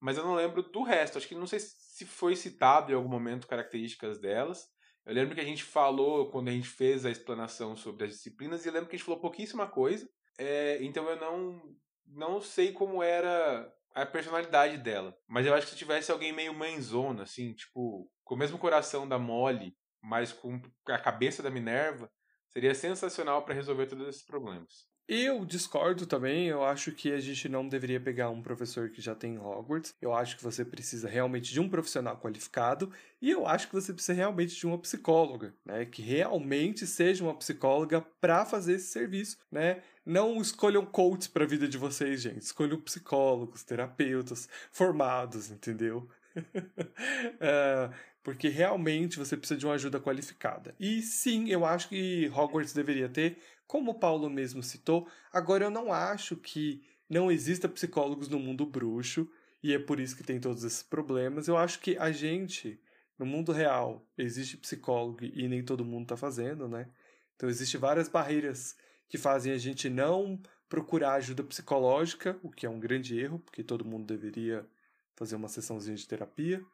mas 0.00 0.16
eu 0.16 0.24
não 0.24 0.36
lembro 0.36 0.62
do 0.62 0.82
resto. 0.84 1.18
Acho 1.18 1.26
que 1.26 1.34
não 1.34 1.48
sei 1.48 1.58
se 1.58 2.04
foi 2.04 2.36
citado 2.36 2.92
em 2.92 2.94
algum 2.94 3.08
momento 3.08 3.48
características 3.48 4.20
delas. 4.20 4.68
Eu 5.04 5.14
lembro 5.14 5.34
que 5.34 5.40
a 5.40 5.44
gente 5.44 5.64
falou 5.64 6.30
quando 6.30 6.48
a 6.48 6.52
gente 6.52 6.68
fez 6.68 7.04
a 7.04 7.10
explanação 7.10 7.74
sobre 7.74 8.04
as 8.04 8.10
disciplinas, 8.10 8.64
e 8.64 8.70
lembro 8.70 8.88
que 8.88 8.94
a 8.94 8.98
gente 8.98 9.06
falou 9.06 9.20
pouquíssima 9.20 9.66
coisa. 9.66 10.08
É, 10.38 10.78
então 10.80 11.08
eu 11.08 11.16
não, 11.16 11.60
não 12.06 12.40
sei 12.40 12.70
como 12.70 13.02
era 13.02 13.68
a 13.94 14.06
personalidade 14.06 14.78
dela. 14.78 15.16
Mas 15.26 15.44
eu 15.44 15.54
acho 15.54 15.66
que 15.66 15.72
se 15.72 15.78
tivesse 15.78 16.12
alguém 16.12 16.32
meio 16.32 16.54
mãezona, 16.54 17.24
assim, 17.24 17.52
tipo, 17.52 18.08
com 18.22 18.36
o 18.36 18.38
mesmo 18.38 18.58
coração 18.58 19.08
da 19.08 19.18
Molly, 19.18 19.74
mas 20.04 20.32
com 20.32 20.60
a 20.88 20.98
cabeça 20.98 21.42
da 21.42 21.50
Minerva, 21.50 22.10
seria 22.48 22.74
sensacional 22.74 23.42
para 23.42 23.54
resolver 23.54 23.86
todos 23.86 24.06
esses 24.06 24.22
problemas. 24.22 24.86
Eu 25.06 25.44
discordo 25.44 26.06
também, 26.06 26.46
eu 26.46 26.64
acho 26.64 26.90
que 26.90 27.12
a 27.12 27.20
gente 27.20 27.46
não 27.46 27.68
deveria 27.68 28.00
pegar 28.00 28.30
um 28.30 28.40
professor 28.40 28.88
que 28.88 29.02
já 29.02 29.14
tem 29.14 29.38
Hogwarts. 29.38 29.94
Eu 30.00 30.14
acho 30.14 30.34
que 30.34 30.42
você 30.42 30.64
precisa 30.64 31.06
realmente 31.06 31.52
de 31.52 31.60
um 31.60 31.68
profissional 31.68 32.16
qualificado 32.16 32.90
e 33.20 33.30
eu 33.30 33.46
acho 33.46 33.66
que 33.66 33.74
você 33.74 33.92
precisa 33.92 34.14
realmente 34.14 34.56
de 34.56 34.66
uma 34.66 34.78
psicóloga, 34.78 35.54
né, 35.62 35.84
que 35.84 36.00
realmente 36.00 36.86
seja 36.86 37.22
uma 37.22 37.34
psicóloga 37.34 38.00
para 38.18 38.46
fazer 38.46 38.76
esse 38.76 38.88
serviço, 38.88 39.36
né? 39.52 39.82
Não 40.06 40.40
escolham 40.40 40.86
coaches 40.86 41.28
para 41.28 41.44
a 41.44 41.48
vida 41.48 41.68
de 41.68 41.76
vocês, 41.76 42.22
gente. 42.22 42.40
Escolham 42.40 42.80
psicólogos, 42.80 43.62
terapeutas 43.62 44.48
formados, 44.72 45.50
entendeu? 45.50 46.08
uh, 46.36 47.94
porque 48.24 48.48
realmente 48.48 49.18
você 49.18 49.36
precisa 49.36 49.60
de 49.60 49.66
uma 49.66 49.74
ajuda 49.74 50.00
qualificada. 50.00 50.74
E 50.80 51.02
sim, 51.02 51.50
eu 51.50 51.64
acho 51.66 51.90
que 51.90 52.26
Hogwarts 52.34 52.72
deveria 52.72 53.08
ter, 53.08 53.38
como 53.66 53.90
o 53.90 53.98
Paulo 54.00 54.30
mesmo 54.30 54.62
citou. 54.62 55.06
Agora, 55.30 55.66
eu 55.66 55.70
não 55.70 55.92
acho 55.92 56.34
que 56.34 56.82
não 57.08 57.30
exista 57.30 57.68
psicólogos 57.68 58.30
no 58.30 58.38
mundo 58.38 58.64
bruxo 58.64 59.30
e 59.62 59.74
é 59.74 59.78
por 59.78 60.00
isso 60.00 60.16
que 60.16 60.24
tem 60.24 60.40
todos 60.40 60.64
esses 60.64 60.82
problemas. 60.82 61.46
Eu 61.46 61.58
acho 61.58 61.78
que 61.80 61.98
a 61.98 62.10
gente, 62.10 62.80
no 63.18 63.26
mundo 63.26 63.52
real, 63.52 64.08
existe 64.16 64.56
psicólogo 64.56 65.22
e 65.22 65.46
nem 65.46 65.62
todo 65.62 65.84
mundo 65.84 66.04
está 66.04 66.16
fazendo, 66.16 66.66
né? 66.66 66.88
Então, 67.36 67.46
existem 67.46 67.78
várias 67.78 68.08
barreiras 68.08 68.74
que 69.06 69.18
fazem 69.18 69.52
a 69.52 69.58
gente 69.58 69.90
não 69.90 70.40
procurar 70.66 71.14
ajuda 71.14 71.44
psicológica, 71.44 72.38
o 72.42 72.50
que 72.50 72.64
é 72.64 72.70
um 72.70 72.80
grande 72.80 73.18
erro, 73.18 73.38
porque 73.38 73.62
todo 73.62 73.84
mundo 73.84 74.06
deveria 74.06 74.66
fazer 75.14 75.36
uma 75.36 75.48
sessãozinha 75.48 75.96
de 75.96 76.08
terapia. 76.08 76.64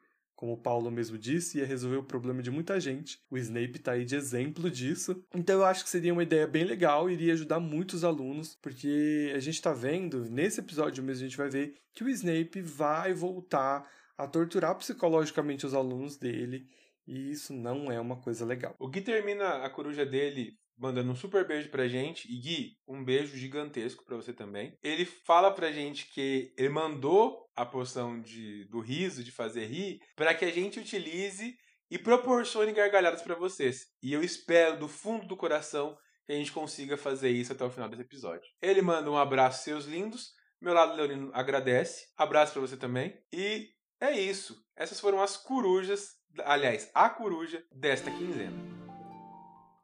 Como 0.40 0.56
Paulo 0.56 0.90
mesmo 0.90 1.18
disse, 1.18 1.58
ia 1.58 1.66
resolver 1.66 1.98
o 1.98 2.02
problema 2.02 2.40
de 2.42 2.50
muita 2.50 2.80
gente. 2.80 3.20
O 3.30 3.36
Snape 3.36 3.78
tá 3.78 3.92
aí 3.92 4.06
de 4.06 4.16
exemplo 4.16 4.70
disso. 4.70 5.22
Então 5.34 5.56
eu 5.56 5.66
acho 5.66 5.84
que 5.84 5.90
seria 5.90 6.14
uma 6.14 6.22
ideia 6.22 6.46
bem 6.46 6.64
legal, 6.64 7.10
iria 7.10 7.34
ajudar 7.34 7.60
muitos 7.60 8.04
alunos, 8.04 8.56
porque 8.62 9.34
a 9.36 9.38
gente 9.38 9.60
tá 9.60 9.74
vendo, 9.74 10.30
nesse 10.30 10.60
episódio 10.60 11.04
mesmo 11.04 11.26
a 11.26 11.28
gente 11.28 11.36
vai 11.36 11.50
ver 11.50 11.74
que 11.92 12.02
o 12.02 12.08
Snape 12.08 12.62
vai 12.62 13.12
voltar 13.12 13.86
a 14.16 14.26
torturar 14.26 14.74
psicologicamente 14.76 15.66
os 15.66 15.74
alunos 15.74 16.16
dele, 16.16 16.66
e 17.06 17.32
isso 17.32 17.52
não 17.52 17.92
é 17.92 18.00
uma 18.00 18.16
coisa 18.16 18.42
legal. 18.46 18.74
O 18.78 18.88
Gui 18.88 19.02
termina 19.02 19.62
a 19.62 19.68
coruja 19.68 20.06
dele 20.06 20.56
mandando 20.80 21.12
um 21.12 21.14
super 21.14 21.46
beijo 21.46 21.68
pra 21.68 21.86
gente. 21.86 22.26
E 22.32 22.40
Gui, 22.40 22.76
um 22.88 23.04
beijo 23.04 23.36
gigantesco 23.36 24.04
pra 24.04 24.16
você 24.16 24.32
também. 24.32 24.76
Ele 24.82 25.04
fala 25.04 25.52
pra 25.52 25.70
gente 25.70 26.06
que 26.12 26.52
ele 26.56 26.70
mandou 26.70 27.46
a 27.54 27.66
poção 27.66 28.20
de, 28.20 28.64
do 28.64 28.80
riso, 28.80 29.22
de 29.22 29.30
fazer 29.30 29.66
rir, 29.66 30.00
para 30.16 30.34
que 30.34 30.44
a 30.44 30.50
gente 30.50 30.80
utilize 30.80 31.54
e 31.90 31.98
proporcione 31.98 32.72
gargalhadas 32.72 33.20
para 33.20 33.34
vocês. 33.34 33.86
E 34.02 34.12
eu 34.12 34.22
espero 34.22 34.78
do 34.78 34.88
fundo 34.88 35.26
do 35.26 35.36
coração 35.36 35.96
que 36.24 36.32
a 36.32 36.36
gente 36.36 36.52
consiga 36.52 36.96
fazer 36.96 37.30
isso 37.30 37.52
até 37.52 37.64
o 37.64 37.70
final 37.70 37.88
desse 37.88 38.02
episódio. 38.02 38.48
Ele 38.62 38.80
manda 38.80 39.10
um 39.10 39.18
abraço, 39.18 39.64
seus 39.64 39.84
lindos. 39.84 40.32
Meu 40.60 40.72
lado 40.72 40.96
leonino 40.96 41.30
agradece. 41.34 42.06
Abraço 42.16 42.52
para 42.52 42.62
você 42.62 42.76
também. 42.76 43.18
E 43.32 43.68
é 44.00 44.18
isso. 44.18 44.64
Essas 44.76 45.00
foram 45.00 45.20
as 45.20 45.36
corujas, 45.36 46.14
aliás, 46.44 46.90
a 46.94 47.10
coruja 47.10 47.62
desta 47.70 48.10
quinzena. 48.10 48.79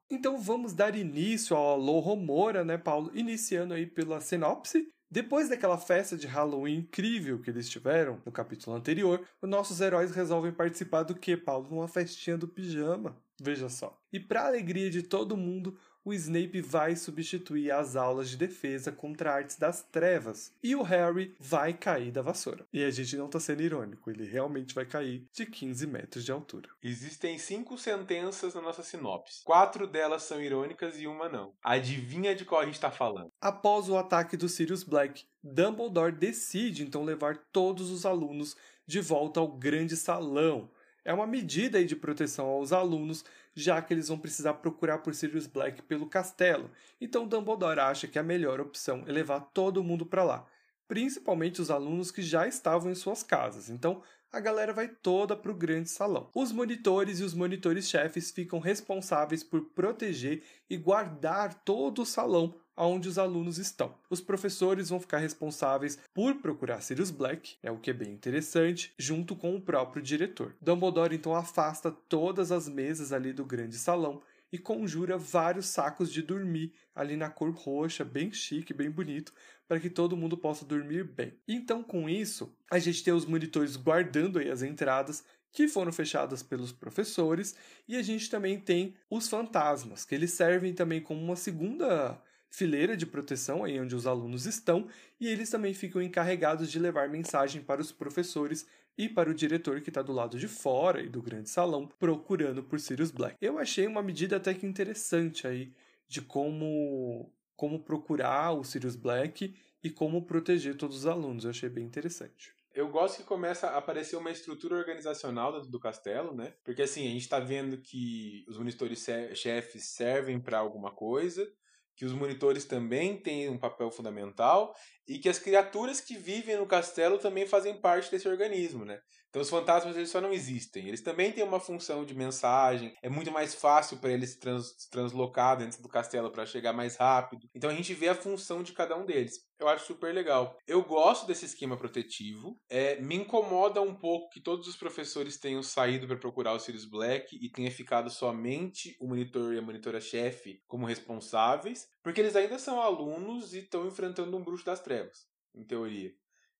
Então 0.08 0.38
vamos 0.38 0.72
dar 0.72 0.94
início 0.94 1.56
ao 1.56 1.72
Alô 1.72 2.16
né, 2.64 2.78
Paulo? 2.78 3.10
Iniciando 3.12 3.74
aí 3.74 3.86
pela 3.86 4.20
sinopse. 4.20 4.88
Depois 5.10 5.48
daquela 5.48 5.78
festa 5.78 6.16
de 6.16 6.26
Halloween 6.26 6.78
incrível 6.78 7.40
que 7.40 7.50
eles 7.50 7.68
tiveram 7.68 8.20
no 8.24 8.32
capítulo 8.32 8.76
anterior, 8.76 9.24
os 9.40 9.48
nossos 9.48 9.80
heróis 9.80 10.10
resolvem 10.10 10.52
participar 10.52 11.04
do 11.04 11.14
que, 11.14 11.36
Paulo? 11.36 11.68
Numa 11.70 11.88
festinha 11.88 12.36
do 12.36 12.48
pijama. 12.48 13.16
Veja 13.40 13.68
só. 13.68 14.00
E 14.12 14.18
para 14.18 14.46
alegria 14.46 14.90
de 14.90 15.02
todo 15.02 15.36
mundo, 15.36 15.76
o 16.06 16.14
Snape 16.14 16.60
vai 16.60 16.94
substituir 16.94 17.72
as 17.72 17.96
aulas 17.96 18.30
de 18.30 18.36
defesa 18.36 18.92
contra 18.92 19.32
artes 19.32 19.56
das 19.56 19.82
trevas 19.82 20.52
e 20.62 20.76
o 20.76 20.82
Harry 20.82 21.34
vai 21.40 21.72
cair 21.72 22.12
da 22.12 22.22
vassoura. 22.22 22.64
E 22.72 22.84
a 22.84 22.90
gente 22.92 23.16
não 23.16 23.26
tá 23.28 23.40
sendo 23.40 23.60
irônico, 23.60 24.08
ele 24.08 24.24
realmente 24.24 24.72
vai 24.72 24.86
cair 24.86 25.26
de 25.32 25.44
15 25.44 25.84
metros 25.88 26.24
de 26.24 26.30
altura. 26.30 26.70
Existem 26.80 27.36
cinco 27.38 27.76
sentenças 27.76 28.54
na 28.54 28.60
nossa 28.60 28.84
sinopse. 28.84 29.42
Quatro 29.42 29.84
delas 29.84 30.22
são 30.22 30.40
irônicas 30.40 31.00
e 31.00 31.08
uma 31.08 31.28
não. 31.28 31.52
Adivinha 31.60 32.36
de 32.36 32.44
qual 32.44 32.60
a 32.60 32.66
gente 32.66 32.78
tá 32.78 32.92
falando? 32.92 33.32
Após 33.40 33.88
o 33.88 33.96
ataque 33.96 34.36
do 34.36 34.48
Sirius 34.48 34.84
Black, 34.84 35.24
Dumbledore 35.42 36.12
decide 36.12 36.84
então 36.84 37.02
levar 37.02 37.36
todos 37.52 37.90
os 37.90 38.06
alunos 38.06 38.56
de 38.86 39.00
volta 39.00 39.40
ao 39.40 39.48
grande 39.48 39.96
salão. 39.96 40.70
É 41.06 41.14
uma 41.14 41.24
medida 41.24 41.84
de 41.84 41.94
proteção 41.94 42.46
aos 42.46 42.72
alunos 42.72 43.24
já 43.54 43.80
que 43.80 43.94
eles 43.94 44.08
vão 44.08 44.18
precisar 44.18 44.54
procurar 44.54 44.98
por 44.98 45.14
Sirius 45.14 45.46
Black 45.46 45.80
pelo 45.82 46.08
castelo. 46.08 46.68
Então 47.00 47.28
Dumbledore 47.28 47.78
acha 47.78 48.08
que 48.08 48.18
a 48.18 48.24
melhor 48.24 48.60
opção 48.60 49.04
é 49.06 49.12
levar 49.12 49.38
todo 49.38 49.84
mundo 49.84 50.04
para 50.04 50.24
lá, 50.24 50.44
principalmente 50.88 51.62
os 51.62 51.70
alunos 51.70 52.10
que 52.10 52.22
já 52.22 52.48
estavam 52.48 52.90
em 52.90 52.94
suas 52.96 53.22
casas. 53.22 53.70
Então 53.70 54.02
a 54.32 54.40
galera 54.40 54.72
vai 54.72 54.88
toda 54.88 55.36
para 55.36 55.52
o 55.52 55.54
grande 55.54 55.90
salão. 55.90 56.28
Os 56.34 56.50
monitores 56.50 57.20
e 57.20 57.22
os 57.22 57.34
monitores-chefes 57.34 58.32
ficam 58.32 58.58
responsáveis 58.58 59.44
por 59.44 59.60
proteger 59.66 60.42
e 60.68 60.76
guardar 60.76 61.54
todo 61.62 62.02
o 62.02 62.06
salão 62.06 62.56
onde 62.76 63.08
os 63.08 63.18
alunos 63.18 63.58
estão. 63.58 63.94
Os 64.10 64.20
professores 64.20 64.88
vão 64.88 65.00
ficar 65.00 65.18
responsáveis 65.18 65.98
por 66.12 66.34
procurar 66.36 66.80
Sirius 66.80 67.10
Black, 67.10 67.56
é 67.62 67.70
o 67.70 67.78
que 67.78 67.90
é 67.90 67.94
bem 67.94 68.12
interessante, 68.12 68.92
junto 68.98 69.34
com 69.34 69.56
o 69.56 69.60
próprio 69.60 70.02
diretor. 70.02 70.54
Dumbledore 70.60 71.14
então 71.14 71.34
afasta 71.34 71.90
todas 71.90 72.52
as 72.52 72.68
mesas 72.68 73.12
ali 73.12 73.32
do 73.32 73.44
grande 73.44 73.78
salão 73.78 74.22
e 74.52 74.58
conjura 74.58 75.18
vários 75.18 75.66
sacos 75.66 76.12
de 76.12 76.22
dormir 76.22 76.72
ali 76.94 77.16
na 77.16 77.28
cor 77.28 77.50
roxa, 77.50 78.04
bem 78.04 78.32
chique, 78.32 78.72
bem 78.72 78.90
bonito, 78.90 79.32
para 79.66 79.80
que 79.80 79.90
todo 79.90 80.16
mundo 80.16 80.36
possa 80.36 80.64
dormir 80.64 81.04
bem. 81.04 81.34
Então, 81.48 81.82
com 81.82 82.08
isso, 82.08 82.54
a 82.70 82.78
gente 82.78 83.02
tem 83.02 83.12
os 83.12 83.26
monitores 83.26 83.76
guardando 83.76 84.38
aí 84.38 84.50
as 84.50 84.62
entradas 84.62 85.24
que 85.52 85.66
foram 85.66 85.90
fechadas 85.90 86.42
pelos 86.42 86.70
professores, 86.70 87.56
e 87.88 87.96
a 87.96 88.02
gente 88.02 88.28
também 88.28 88.60
tem 88.60 88.94
os 89.10 89.26
fantasmas, 89.26 90.04
que 90.04 90.14
eles 90.14 90.32
servem 90.32 90.74
também 90.74 91.00
como 91.00 91.22
uma 91.22 91.36
segunda 91.36 92.20
fileira 92.56 92.96
de 92.96 93.04
proteção 93.04 93.62
aí 93.62 93.78
onde 93.78 93.94
os 93.94 94.06
alunos 94.06 94.46
estão, 94.46 94.88
e 95.20 95.28
eles 95.28 95.50
também 95.50 95.74
ficam 95.74 96.00
encarregados 96.00 96.72
de 96.72 96.78
levar 96.78 97.06
mensagem 97.06 97.62
para 97.62 97.82
os 97.82 97.92
professores 97.92 98.66
e 98.96 99.10
para 99.10 99.28
o 99.28 99.34
diretor 99.34 99.82
que 99.82 99.90
está 99.90 100.00
do 100.00 100.14
lado 100.14 100.38
de 100.38 100.48
fora 100.48 101.02
e 101.02 101.08
do 101.10 101.20
grande 101.20 101.50
salão 101.50 101.86
procurando 101.86 102.62
por 102.62 102.80
Sirius 102.80 103.10
Black. 103.10 103.36
Eu 103.42 103.58
achei 103.58 103.86
uma 103.86 104.02
medida 104.02 104.36
até 104.38 104.54
que 104.54 104.64
interessante 104.64 105.46
aí 105.46 105.70
de 106.08 106.22
como 106.22 107.30
como 107.54 107.78
procurar 107.78 108.52
o 108.52 108.64
Sirius 108.64 108.96
Black 108.96 109.54
e 109.84 109.90
como 109.90 110.24
proteger 110.24 110.76
todos 110.76 110.96
os 110.96 111.06
alunos. 111.06 111.44
Eu 111.44 111.50
achei 111.50 111.68
bem 111.68 111.84
interessante. 111.84 112.54
Eu 112.74 112.88
gosto 112.88 113.18
que 113.18 113.24
começa 113.24 113.66
a 113.68 113.76
aparecer 113.76 114.16
uma 114.16 114.30
estrutura 114.30 114.76
organizacional 114.76 115.52
dentro 115.52 115.68
do 115.68 115.80
castelo, 115.80 116.34
né? 116.34 116.54
Porque 116.64 116.82
assim, 116.82 117.06
a 117.06 117.10
gente 117.10 117.22
está 117.22 117.38
vendo 117.38 117.76
que 117.78 118.46
os 118.48 118.56
monitores 118.56 119.06
chefes 119.34 119.84
servem 119.84 120.38
para 120.40 120.58
alguma 120.58 120.90
coisa, 120.90 121.50
que 121.96 122.04
os 122.04 122.12
monitores 122.12 122.64
também 122.64 123.16
têm 123.16 123.48
um 123.48 123.58
papel 123.58 123.90
fundamental 123.90 124.74
e 125.08 125.18
que 125.18 125.28
as 125.28 125.38
criaturas 125.38 126.00
que 126.00 126.16
vivem 126.16 126.56
no 126.56 126.66
castelo 126.66 127.18
também 127.18 127.46
fazem 127.46 127.80
parte 127.80 128.10
desse 128.10 128.28
organismo, 128.28 128.84
né? 128.84 129.00
Então 129.36 129.42
os 129.42 129.50
fantasmas 129.50 129.94
eles 129.98 130.08
só 130.08 130.18
não 130.18 130.32
existem. 130.32 130.88
Eles 130.88 131.02
também 131.02 131.30
têm 131.30 131.44
uma 131.44 131.60
função 131.60 132.06
de 132.06 132.14
mensagem. 132.14 132.94
É 133.02 133.08
muito 133.10 133.30
mais 133.30 133.54
fácil 133.54 133.98
para 133.98 134.10
eles 134.10 134.34
trans, 134.34 134.88
translocar 134.90 135.58
dentro 135.58 135.82
do 135.82 135.90
castelo 135.90 136.30
para 136.30 136.46
chegar 136.46 136.72
mais 136.72 136.96
rápido. 136.96 137.46
Então 137.54 137.68
a 137.68 137.74
gente 137.74 137.92
vê 137.92 138.08
a 138.08 138.14
função 138.14 138.62
de 138.62 138.72
cada 138.72 138.96
um 138.96 139.04
deles. 139.04 139.46
Eu 139.60 139.68
acho 139.68 139.84
super 139.84 140.14
legal. 140.14 140.56
Eu 140.66 140.82
gosto 140.82 141.26
desse 141.26 141.44
esquema 141.44 141.76
protetivo. 141.76 142.58
É, 142.66 142.98
me 143.02 143.14
incomoda 143.14 143.82
um 143.82 143.94
pouco 143.94 144.30
que 144.30 144.40
todos 144.40 144.66
os 144.66 144.76
professores 144.76 145.36
tenham 145.36 145.62
saído 145.62 146.06
para 146.06 146.16
procurar 146.16 146.54
o 146.54 146.58
Sirius 146.58 146.86
Black 146.86 147.36
e 147.36 147.50
tenha 147.50 147.70
ficado 147.70 148.08
somente 148.08 148.96
o 148.98 149.06
monitor 149.06 149.52
e 149.52 149.58
a 149.58 149.62
monitora-chefe 149.62 150.62
como 150.66 150.86
responsáveis, 150.86 151.86
porque 152.02 152.22
eles 152.22 152.36
ainda 152.36 152.58
são 152.58 152.80
alunos 152.80 153.52
e 153.52 153.58
estão 153.58 153.86
enfrentando 153.86 154.34
um 154.34 154.42
bruxo 154.42 154.64
das 154.64 154.80
trevas, 154.80 155.26
em 155.54 155.62
teoria. 155.62 156.10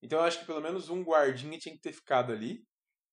Então 0.03 0.19
eu 0.19 0.25
acho 0.25 0.41
que 0.41 0.47
pelo 0.47 0.61
menos 0.61 0.89
um 0.89 1.03
guardinha 1.03 1.59
tinha 1.59 1.75
que 1.75 1.81
ter 1.81 1.93
ficado 1.93 2.33
ali. 2.33 2.65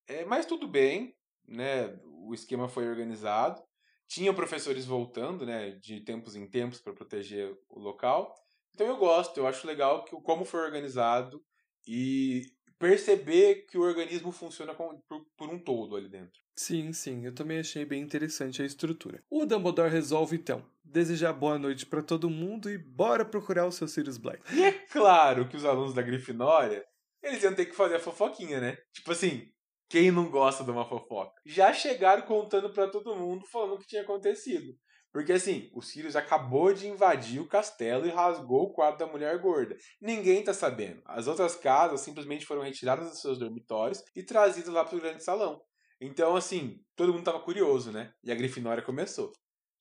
É, 0.08 0.25
mas 0.25 0.46
tudo 0.46 0.68
bem, 0.68 1.16
né? 1.48 1.98
O 2.06 2.34
esquema 2.34 2.68
foi 2.68 2.88
organizado. 2.88 3.62
Tinha 4.08 4.34
professores 4.34 4.86
voltando, 4.86 5.46
né, 5.46 5.72
de 5.72 6.02
tempos 6.02 6.36
em 6.36 6.48
tempos 6.48 6.80
para 6.82 6.94
proteger 6.94 7.56
o 7.70 7.80
local. 7.80 8.36
Então 8.74 8.88
eu 8.88 8.98
gosto, 8.98 9.38
eu 9.38 9.48
acho 9.48 9.66
legal 9.66 10.04
que 10.04 10.16
como 10.22 10.46
foi 10.46 10.62
organizado 10.62 11.44
e 11.88 12.44
perceber 12.78 13.66
que 13.66 13.78
o 13.78 13.82
organismo 13.82 14.32
funciona 14.32 14.74
por, 14.74 15.00
por, 15.38 15.50
um 15.50 15.58
todo 15.58 15.96
ali 15.96 16.10
dentro. 16.10 16.43
Sim, 16.56 16.94
sim, 16.94 17.26
eu 17.26 17.34
também 17.34 17.60
achei 17.60 17.84
bem 17.84 18.02
interessante 18.02 18.62
a 18.62 18.66
estrutura. 18.66 19.24
O 19.30 19.46
Dumbledore 19.46 19.92
resolve 19.92 20.36
então 20.36 20.64
desejar 20.84 21.34
boa 21.34 21.58
noite 21.58 21.86
para 21.86 22.04
todo 22.04 22.30
mundo 22.30 22.70
e 22.70 22.78
bora 22.78 23.26
procurar 23.26 23.66
o 23.66 23.72
seu 23.72 23.88
Sirius 23.88 24.18
Black. 24.18 24.44
E 24.56 24.64
é 24.64 24.72
claro 24.72 25.50
que 25.50 25.58
os 25.58 25.66
alunos 25.66 25.94
da 25.94 26.04
Grifinória, 26.04 26.86
eles 27.22 27.42
iam 27.42 27.56
ter 27.56 27.66
que 27.66 27.76
fazer 27.76 27.96
a 27.96 28.00
fofoquinha, 28.00 28.62
né? 28.62 28.78
Tipo 28.94 29.12
assim, 29.12 29.52
quem 29.90 30.12
não 30.12 30.30
gosta 30.30 30.64
de 30.64 30.70
uma 30.70 30.88
fofoca? 30.88 31.34
Já 31.46 31.74
chegaram 31.74 32.22
contando 32.24 32.72
para 32.72 32.88
todo 32.88 33.16
mundo 33.16 33.46
falando 33.48 33.74
o 33.74 33.80
que 33.80 33.88
tinha 33.88 34.04
acontecido. 34.04 34.76
Porque 35.12 35.34
assim, 35.34 35.70
o 35.74 35.82
Sirius 35.82 36.16
acabou 36.16 36.74
de 36.74 36.88
invadir 36.88 37.40
o 37.40 37.48
castelo 37.48 38.06
e 38.06 38.12
rasgou 38.12 38.64
o 38.64 38.74
quadro 38.74 39.00
da 39.00 39.12
mulher 39.12 39.38
gorda. 39.40 39.76
Ninguém 40.02 40.44
tá 40.44 40.54
sabendo. 40.54 41.02
As 41.06 41.28
outras 41.28 41.56
casas 41.56 42.02
simplesmente 42.02 42.46
foram 42.46 42.62
retiradas 42.64 43.10
dos 43.10 43.22
seus 43.22 43.38
dormitórios 43.38 44.04
e 44.16 44.24
trazidas 44.24 44.74
lá 44.74 44.84
pro 44.84 45.00
grande 45.00 45.24
salão. 45.24 45.62
Então, 46.06 46.36
assim, 46.36 46.84
todo 46.98 47.14
mundo 47.14 47.24
tava 47.24 47.40
curioso, 47.40 47.90
né? 47.90 48.14
E 48.22 48.30
a 48.30 48.36
Grifinória 48.36 48.84
começou. 48.84 49.32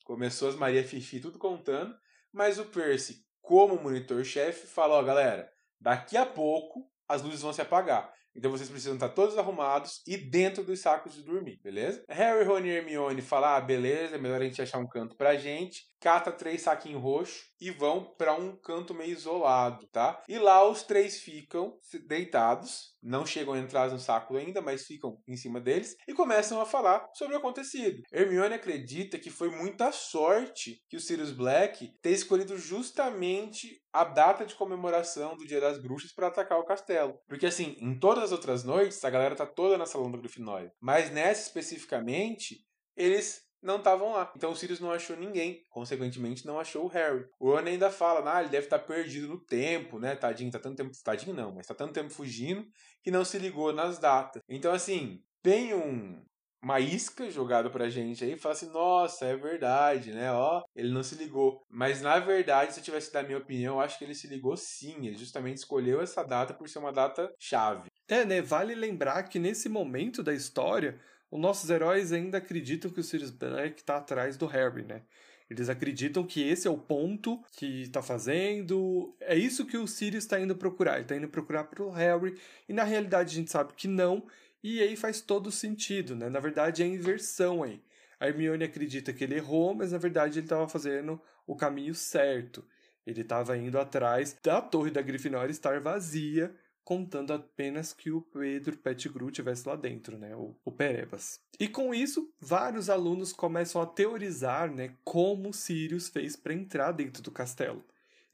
Começou 0.05 0.49
as 0.49 0.55
Maria 0.55 0.87
Fifi 0.87 1.19
tudo 1.19 1.37
contando, 1.37 1.93
mas 2.33 2.61
o 2.61 2.65
Percy, 2.67 3.27
como 3.41 3.83
monitor-chefe, 3.83 4.69
falou: 4.69 4.99
ó, 4.99 5.03
galera, 5.03 5.53
daqui 5.81 6.17
a 6.17 6.25
pouco 6.25 6.89
as 7.09 7.23
luzes 7.23 7.43
vão 7.43 7.53
se 7.53 7.61
apagar. 7.61 8.15
Então 8.35 8.51
vocês 8.51 8.69
precisam 8.69 8.95
estar 8.95 9.11
todos 9.11 9.37
arrumados 9.37 10.03
e 10.07 10.17
dentro 10.17 10.65
dos 10.65 10.81
sacos 10.81 11.15
de 11.15 11.23
dormir, 11.23 11.61
beleza? 11.63 12.03
Harry, 12.09 12.45
Rony 12.45 12.69
e 12.69 12.73
Hermione 12.73 13.23
falam: 13.23 13.51
ah, 13.51 13.61
beleza, 13.61 14.17
é 14.17 14.19
melhor 14.19 14.41
a 14.41 14.45
gente 14.45 14.63
achar 14.63 14.79
um 14.79 14.89
canto 14.89 15.17
pra 15.17 15.37
gente. 15.37 15.91
Cata 16.01 16.33
três 16.33 16.63
saquinhos 16.63 17.01
roxos 17.01 17.45
e 17.61 17.71
vão 17.71 18.13
para 18.19 18.35
um 18.35 18.57
canto 18.57 18.93
meio 18.93 19.13
isolado, 19.13 19.87
tá? 19.93 20.21
E 20.29 20.37
lá 20.37 20.69
os 20.69 20.83
três 20.83 21.21
ficam 21.21 21.79
deitados, 22.09 22.97
não 23.01 23.25
chegam 23.25 23.55
a 23.55 23.59
entrar 23.59 23.89
no 23.89 24.01
saco 24.01 24.37
ainda, 24.37 24.61
mas 24.61 24.85
ficam 24.85 25.17
em 25.29 25.37
cima 25.37 25.61
deles 25.61 25.95
e 26.09 26.13
começam 26.13 26.61
a 26.61 26.67
falar 26.67 27.09
sobre 27.15 27.37
o 27.37 27.39
acontecido. 27.39 28.03
Hermione 28.13 28.55
acredita 28.55 29.19
que 29.19 29.31
foi 29.31 29.49
muita 29.51 29.93
sorte 29.93 30.83
que 30.89 30.97
o 30.97 31.01
Sirius 31.01 31.31
Black 31.31 31.93
ter 32.03 32.11
escolhido 32.11 32.59
justamente 32.59 33.82
a 33.93 34.05
data 34.05 34.47
de 34.47 34.55
comemoração 34.55 35.37
do 35.37 35.47
Dia 35.47 35.61
das 35.61 35.79
Bruxas 35.79 36.13
para 36.13 36.29
atacar 36.29 36.59
o 36.59 36.65
castelo. 36.65 37.19
Porque 37.29 37.47
assim, 37.47 37.77
em 37.79 37.99
todas 37.99 38.25
as 38.25 38.33
outras 38.33 38.65
noites, 38.65 39.05
a 39.05 39.11
galera 39.11 39.35
tá 39.35 39.47
toda 39.47 39.77
na 39.77 39.87
salão 39.87 40.11
da 40.11 40.19
Grifinória. 40.19 40.73
Mas 40.81 41.11
nessa 41.11 41.43
especificamente, 41.43 42.65
eles 42.97 43.43
não 43.63 43.77
estavam 43.77 44.13
lá. 44.13 44.33
Então 44.37 44.51
o 44.51 44.57
Sirius 44.57 44.81
não 44.81 44.91
achou 44.91 45.17
ninguém, 45.17 45.65
consequentemente 45.71 46.45
não 46.45 46.59
achou 46.59 46.85
o 46.85 46.89
Harry. 46.89 47.25
O 47.39 47.51
Ron 47.51 47.59
ainda 47.59 47.91
fala, 47.91 48.37
ah, 48.37 48.41
ele 48.41 48.51
deve 48.51 48.67
estar 48.67 48.79
tá 48.79 48.85
perdido 48.85 49.29
no 49.29 49.39
tempo, 49.39 49.99
né? 49.99 50.17
Tadinho, 50.17 50.51
tá 50.51 50.59
tanto 50.59 50.77
tempo, 50.77 50.91
tadinho 51.05 51.35
não, 51.35 51.55
mas 51.55 51.67
tá 51.67 51.75
tanto 51.75 51.93
tempo 51.93 52.11
fugindo 52.11 52.67
que 53.03 53.11
não 53.11 53.25
se 53.25 53.39
ligou 53.39 53.73
nas 53.73 53.99
datas. 53.99 54.43
Então 54.49 54.73
assim, 54.73 55.23
tem 55.43 55.75
um 55.75 56.25
uma 56.63 56.79
isca 56.79 57.29
jogada 57.31 57.69
pra 57.69 57.89
gente 57.89 58.25
aí 58.25 58.33
e 58.33 58.39
fala 58.39 58.55
assim: 58.55 58.71
nossa, 58.71 59.27
é 59.27 59.37
verdade, 59.37 60.13
né? 60.13 60.31
Ó, 60.31 60.63
ele 60.75 60.93
não 60.93 61.03
se 61.03 61.17
ligou. 61.17 61.67
Mas 61.69 62.01
na 62.01 62.19
verdade, 62.19 62.73
se 62.73 62.81
eu 62.81 62.85
tivesse 62.85 63.13
dar 63.13 63.25
minha 63.25 63.39
opinião, 63.39 63.77
eu 63.77 63.81
acho 63.81 63.99
que 63.99 64.05
ele 64.05 64.15
se 64.15 64.29
ligou 64.29 64.57
sim. 64.57 65.07
Ele 65.07 65.17
justamente 65.17 65.59
escolheu 65.59 66.01
essa 66.01 66.23
data 66.23 66.55
por 66.55 66.69
ser 66.69 66.79
uma 66.79 66.93
data 66.93 67.33
chave. 67.39 67.91
É, 68.09 68.25
né? 68.25 68.41
Vale 68.41 68.75
lembrar 68.75 69.25
que 69.25 69.39
nesse 69.39 69.69
momento 69.69 70.23
da 70.23 70.33
história, 70.33 71.01
os 71.31 71.41
nossos 71.41 71.69
heróis 71.69 72.13
ainda 72.13 72.39
acreditam 72.39 72.91
que 72.91 73.01
o 73.01 73.05
Sirius 73.05 73.31
Black 73.31 73.81
está 73.81 73.97
atrás 73.97 74.37
do 74.37 74.47
Harry, 74.47 74.85
né? 74.85 75.03
Eles 75.51 75.69
acreditam 75.69 76.25
que 76.25 76.43
esse 76.43 76.67
é 76.67 76.71
o 76.71 76.79
ponto 76.79 77.43
que 77.53 77.83
está 77.83 78.01
fazendo. 78.01 79.15
É 79.21 79.37
isso 79.37 79.67
que 79.67 79.77
o 79.77 79.87
Sirius 79.87 80.25
está 80.25 80.41
indo 80.41 80.57
procurar. 80.57 80.95
Ele 80.95 81.03
está 81.03 81.17
indo 81.17 81.29
procurar 81.29 81.65
para 81.65 81.83
o 81.83 81.91
Harry. 81.91 82.39
E 82.67 82.73
na 82.73 82.85
realidade 82.85 83.33
a 83.33 83.39
gente 83.39 83.51
sabe 83.51 83.75
que 83.75 83.87
não. 83.87 84.25
E 84.63 84.81
aí 84.81 84.97
faz 84.97 85.21
todo 85.21 85.51
sentido, 85.51 86.15
né? 86.15 86.29
Na 86.29 86.41
verdade 86.41 86.83
é 86.83 86.85
a 86.85 86.89
inversão 86.89 87.63
aí. 87.63 87.83
A 88.21 88.29
Hermione 88.29 88.65
acredita 88.65 89.13
que 89.13 89.25
ele 89.25 89.35
errou, 89.35 89.75
mas 89.75 89.93
na 89.93 89.99
verdade 89.99 90.39
ele 90.39 90.47
estava 90.47 90.69
fazendo 90.69 91.21
o 91.47 91.57
caminho 91.57 91.95
certo. 91.95 92.65
Ele 93.05 93.23
estava 93.23 93.57
indo 93.57 93.79
atrás 93.79 94.37
da 94.43 94.61
torre 94.61 94.91
da 94.91 95.03
Grifinória 95.03 95.51
estar 95.51 95.81
vazia, 95.81 96.55
contando 96.85 97.33
apenas 97.33 97.93
que 97.93 98.11
o 98.11 98.21
Pedro 98.21 98.77
Pettigrew 98.77 99.29
estivesse 99.29 99.67
lá 99.69 99.75
dentro, 99.75 100.19
né? 100.19 100.35
O, 100.37 100.57
o 100.65 100.71
Perebas. 100.71 101.41
E 101.59 101.69
com 101.69 101.95
isso, 101.95 102.33
vários 102.41 102.89
alunos 102.89 103.33
começam 103.33 103.81
a 103.81 103.87
teorizar, 103.87 104.71
né, 104.71 104.95
como 105.05 105.53
Sirius 105.53 106.09
fez 106.09 106.37
para 106.37 106.55
entrar 106.55 106.93
dentro 106.93 107.23
do 107.23 107.31
castelo. 107.31 107.85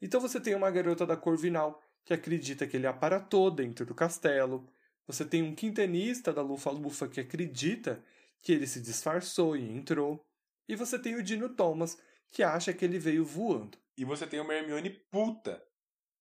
Então 0.01 0.19
você 0.19 0.39
tem 0.39 0.55
uma 0.55 0.71
garota 0.71 1.05
da 1.05 1.17
Corvinal 1.17 1.81
que 2.05 2.13
acredita 2.13 2.65
que 2.65 2.77
ele 2.77 2.87
aparatou 2.87 3.51
dentro 3.51 3.85
do 3.85 3.93
castelo. 3.93 4.67
Você 5.09 5.25
tem 5.25 5.41
um 5.41 5.55
quintenista 5.55 6.31
da 6.31 6.43
Lufa-Lufa 6.43 7.07
que 7.07 7.19
acredita 7.19 8.05
que 8.43 8.51
ele 8.51 8.67
se 8.67 8.79
disfarçou 8.79 9.57
e 9.57 9.67
entrou. 9.67 10.23
E 10.67 10.75
você 10.75 10.99
tem 10.99 11.15
o 11.15 11.23
Dino 11.23 11.49
Thomas, 11.49 11.99
que 12.29 12.43
acha 12.43 12.71
que 12.71 12.85
ele 12.85 12.99
veio 12.99 13.25
voando. 13.25 13.75
E 13.97 14.05
você 14.05 14.27
tem 14.27 14.39
uma 14.39 14.53
Hermione 14.53 14.91
puta. 15.09 15.65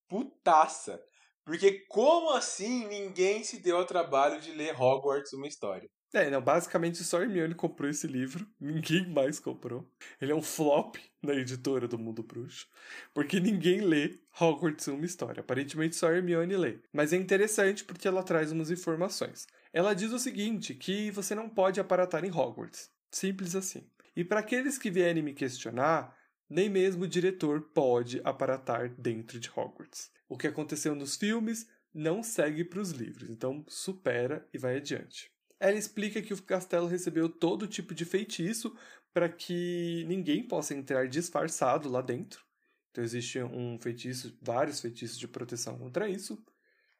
Putaça. 0.09 1.05
Porque 1.45 1.85
como 1.87 2.31
assim 2.31 2.89
ninguém 2.89 3.45
se 3.45 3.61
deu 3.61 3.77
ao 3.77 3.85
trabalho 3.85 4.41
de 4.41 4.53
ler 4.53 4.75
Hogwarts 4.75 5.35
uma 5.35 5.47
história? 5.47 5.87
É, 6.15 6.31
não, 6.31 6.41
basicamente 6.41 7.05
só 7.05 7.21
Hermione 7.21 7.55
comprou 7.55 7.91
esse 7.91 8.07
livro, 8.07 8.47
ninguém 8.59 9.07
mais 9.09 9.39
comprou. 9.39 9.91
Ele 10.21 10.33
é 10.33 10.35
um 10.35 10.43
flop 10.43 10.97
na 11.23 11.35
editora 11.35 11.87
do 11.87 11.99
Mundo 11.99 12.23
Bruxo, 12.23 12.67
porque 13.13 13.39
ninguém 13.39 13.83
lê 13.83 14.19
Hogwarts 14.41 14.87
uma 14.89 15.05
história. 15.05 15.41
Aparentemente 15.41 15.97
só 15.97 16.11
Hermione 16.11 16.57
lê. 16.57 16.79
Mas 16.93 17.13
é 17.13 17.17
interessante 17.17 17.85
porque 17.85 18.09
ela 18.09 18.23
traz 18.23 18.51
umas 18.51 18.71
informações. 18.71 19.47
Ela 19.73 19.95
diz 19.95 20.11
o 20.13 20.19
seguinte, 20.19 20.75
que 20.75 21.11
você 21.11 21.35
não 21.35 21.49
pode 21.49 21.79
aparatar 21.79 22.25
em 22.25 22.31
Hogwarts. 22.31 22.91
Simples 23.11 23.55
assim. 23.55 23.87
E 24.17 24.25
para 24.25 24.41
aqueles 24.41 24.79
que 24.79 24.91
vierem 24.91 25.23
me 25.23 25.35
questionar, 25.35 26.17
nem 26.49 26.71
mesmo 26.71 27.05
o 27.05 27.09
diretor 27.09 27.61
pode 27.61 28.21
aparatar 28.25 28.89
dentro 28.97 29.39
de 29.39 29.51
Hogwarts. 29.51 30.11
O 30.27 30.39
que 30.39 30.47
aconteceu 30.47 30.95
nos 30.95 31.17
filmes 31.17 31.69
não 31.93 32.23
segue 32.23 32.65
para 32.65 32.81
os 32.81 32.91
livros, 32.91 33.29
então 33.29 33.65
supera 33.69 34.47
e 34.53 34.59
vai 34.59 34.77
adiante. 34.77 35.31
Ela 35.61 35.77
explica 35.77 36.23
que 36.23 36.33
o 36.33 36.43
castelo 36.43 36.87
recebeu 36.87 37.29
todo 37.29 37.67
tipo 37.67 37.95
de 37.95 38.05
feitiço 38.05 38.77
para 39.13 39.29
que 39.29 40.05
ninguém 40.07 40.47
possa 40.47 40.75
entrar 40.75 41.09
disfarçado 41.09 41.89
lá 41.89 42.01
dentro. 42.01 42.45
Então 42.91 43.03
existe 43.03 43.41
um 43.43 43.79
feitiço, 43.81 44.37
vários 44.41 44.81
feitiços 44.81 45.19
de 45.19 45.27
proteção 45.27 45.79
contra 45.79 46.09
isso. 46.09 46.43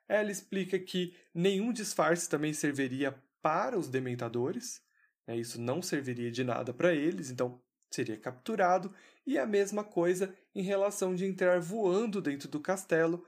Ela 0.09 0.31
explica 0.31 0.79
que 0.79 1.15
nenhum 1.35 1.73
disfarce 1.73 2.29
também 2.29 2.53
serviria 2.53 3.15
para 3.43 3.79
os 3.79 3.89
dementadores. 3.89 4.83
Né? 5.27 5.37
Isso 5.37 5.61
não 5.61 5.83
serviria 5.83 6.31
de 6.31 6.43
nada 6.43 6.73
para 6.73 6.95
eles, 6.95 7.31
então 7.31 7.61
seria 7.91 8.17
capturado. 8.17 8.93
E 9.27 9.39
a 9.39 9.47
mesma 9.47 9.85
coisa 9.85 10.35
em 10.55 10.63
relação 10.63 11.15
de 11.15 11.25
entrar 11.25 11.61
voando 11.61 12.21
dentro 12.21 12.49
do 12.49 12.61
castelo. 12.61 13.25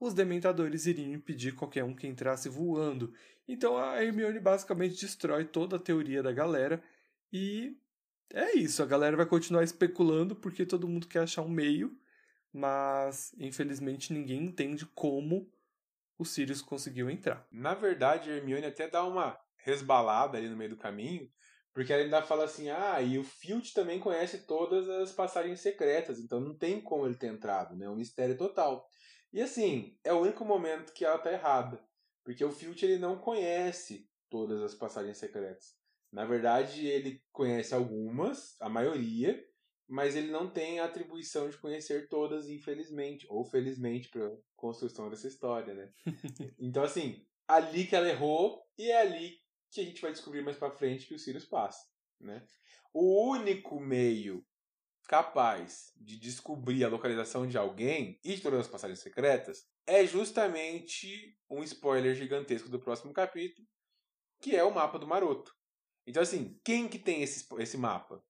Os 0.00 0.14
dementadores 0.14 0.86
iriam 0.86 1.12
impedir 1.12 1.54
qualquer 1.54 1.84
um 1.84 1.94
que 1.94 2.06
entrasse 2.06 2.48
voando. 2.48 3.12
Então 3.46 3.76
a 3.76 4.02
Hermione 4.02 4.40
basicamente 4.40 4.98
destrói 4.98 5.44
toda 5.44 5.76
a 5.76 5.80
teoria 5.80 6.22
da 6.22 6.32
galera 6.32 6.82
e 7.30 7.76
é 8.32 8.56
isso. 8.56 8.82
A 8.82 8.86
galera 8.86 9.16
vai 9.16 9.26
continuar 9.26 9.62
especulando 9.62 10.34
porque 10.34 10.64
todo 10.64 10.88
mundo 10.88 11.06
quer 11.06 11.24
achar 11.24 11.42
um 11.42 11.50
meio, 11.50 11.94
mas 12.50 13.34
infelizmente 13.38 14.12
ninguém 14.12 14.44
entende 14.44 14.86
como 14.86 15.52
o 16.18 16.24
Sirius 16.24 16.62
conseguiu 16.62 17.10
entrar. 17.10 17.46
Na 17.50 17.74
verdade, 17.74 18.30
a 18.30 18.36
Hermione 18.36 18.66
até 18.66 18.88
dá 18.88 19.04
uma 19.04 19.38
resbalada 19.58 20.38
ali 20.38 20.48
no 20.48 20.56
meio 20.56 20.70
do 20.70 20.76
caminho, 20.76 21.28
porque 21.74 21.92
ela 21.92 22.02
ainda 22.02 22.22
fala 22.22 22.44
assim: 22.44 22.70
ah, 22.70 23.02
e 23.02 23.18
o 23.18 23.24
Filch 23.24 23.74
também 23.74 23.98
conhece 23.98 24.46
todas 24.46 24.88
as 24.88 25.12
passagens 25.12 25.60
secretas, 25.60 26.18
então 26.18 26.40
não 26.40 26.56
tem 26.56 26.80
como 26.80 27.06
ele 27.06 27.16
ter 27.16 27.28
entrado, 27.28 27.76
né? 27.76 27.86
É 27.86 27.90
um 27.90 27.96
mistério 27.96 28.36
total. 28.36 28.86
E 29.32 29.40
assim, 29.40 29.96
é 30.04 30.12
o 30.12 30.20
único 30.20 30.44
momento 30.44 30.92
que 30.92 31.04
ela 31.04 31.18
tá 31.18 31.32
errada. 31.32 31.82
Porque 32.24 32.44
o 32.44 32.52
Filch 32.52 32.84
ele 32.84 32.98
não 32.98 33.18
conhece 33.18 34.08
todas 34.28 34.62
as 34.62 34.74
passagens 34.74 35.18
secretas. 35.18 35.76
Na 36.12 36.24
verdade, 36.24 36.86
ele 36.86 37.22
conhece 37.32 37.72
algumas, 37.72 38.60
a 38.60 38.68
maioria, 38.68 39.42
mas 39.88 40.16
ele 40.16 40.30
não 40.30 40.50
tem 40.50 40.80
a 40.80 40.84
atribuição 40.84 41.48
de 41.48 41.58
conhecer 41.58 42.08
todas, 42.08 42.48
infelizmente, 42.48 43.26
ou 43.28 43.44
felizmente, 43.44 44.08
para 44.08 44.36
construção 44.56 45.08
dessa 45.08 45.28
história, 45.28 45.74
né? 45.74 45.92
então, 46.58 46.82
assim, 46.82 47.24
ali 47.46 47.86
que 47.86 47.96
ela 47.96 48.08
errou 48.08 48.62
e 48.78 48.90
é 48.90 49.00
ali 49.00 49.38
que 49.70 49.80
a 49.80 49.84
gente 49.84 50.00
vai 50.00 50.12
descobrir 50.12 50.42
mais 50.42 50.56
para 50.56 50.70
frente 50.70 51.06
que 51.06 51.14
o 51.14 51.18
Sirius 51.18 51.44
passa, 51.44 51.84
né? 52.20 52.44
O 52.92 53.30
único 53.30 53.80
meio 53.80 54.44
capaz 55.10 55.92
de 55.96 56.16
descobrir 56.16 56.84
a 56.84 56.88
localização 56.88 57.44
de 57.44 57.58
alguém 57.58 58.20
e 58.22 58.36
de 58.36 58.40
todas 58.40 58.60
as 58.60 58.68
passagens 58.68 59.00
secretas 59.00 59.66
é 59.84 60.06
justamente 60.06 61.36
um 61.50 61.64
spoiler 61.64 62.14
gigantesco 62.14 62.68
do 62.68 62.78
próximo 62.78 63.12
capítulo, 63.12 63.66
que 64.40 64.54
é 64.54 64.62
o 64.62 64.72
mapa 64.72 65.00
do 65.00 65.08
Maroto. 65.08 65.52
Então, 66.06 66.22
assim, 66.22 66.56
quem 66.64 66.86
que 66.86 66.96
tem 66.96 67.24
esse, 67.24 67.44
esse 67.58 67.76
mapa? 67.76 68.22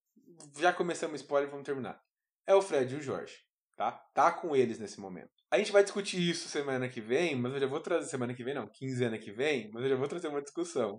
Já 0.58 0.72
começamos 0.72 1.20
o 1.20 1.22
spoiler, 1.22 1.50
vamos 1.50 1.66
terminar. 1.66 2.02
É 2.46 2.54
o 2.54 2.62
Fred 2.62 2.94
e 2.94 2.96
o 2.96 3.02
Jorge, 3.02 3.36
tá? 3.76 3.92
Tá 4.14 4.32
com 4.32 4.56
eles 4.56 4.78
nesse 4.78 4.98
momento. 4.98 5.32
A 5.50 5.58
gente 5.58 5.72
vai 5.72 5.82
discutir 5.82 6.30
isso 6.30 6.48
semana 6.48 6.88
que 6.88 7.02
vem, 7.02 7.36
mas 7.36 7.52
eu 7.52 7.60
já 7.60 7.66
vou 7.66 7.80
trazer 7.80 8.08
semana 8.08 8.32
que 8.32 8.42
vem, 8.42 8.54
não, 8.54 8.66
quinzena 8.66 9.18
que 9.18 9.30
vem, 9.30 9.70
mas 9.70 9.82
eu 9.82 9.90
já 9.90 9.96
vou 9.96 10.08
trazer 10.08 10.28
uma 10.28 10.40
discussão. 10.40 10.98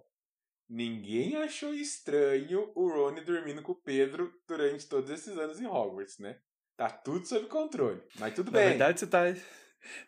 Ninguém 0.74 1.36
achou 1.36 1.74
estranho 1.74 2.72
o 2.74 2.88
Rony 2.88 3.20
dormindo 3.20 3.62
com 3.62 3.74
o 3.74 3.82
Pedro 3.84 4.34
durante 4.48 4.88
todos 4.88 5.10
esses 5.10 5.38
anos 5.38 5.60
em 5.60 5.66
Hogwarts, 5.66 6.18
né? 6.18 6.38
Tá 6.78 6.90
tudo 6.90 7.26
sob 7.26 7.48
controle. 7.48 8.02
Mas 8.18 8.34
tudo 8.34 8.50
Na 8.50 8.58
bem. 8.58 8.64
Na 8.64 8.70
verdade, 8.70 9.00
você 9.02 9.08
tá. 9.08 9.24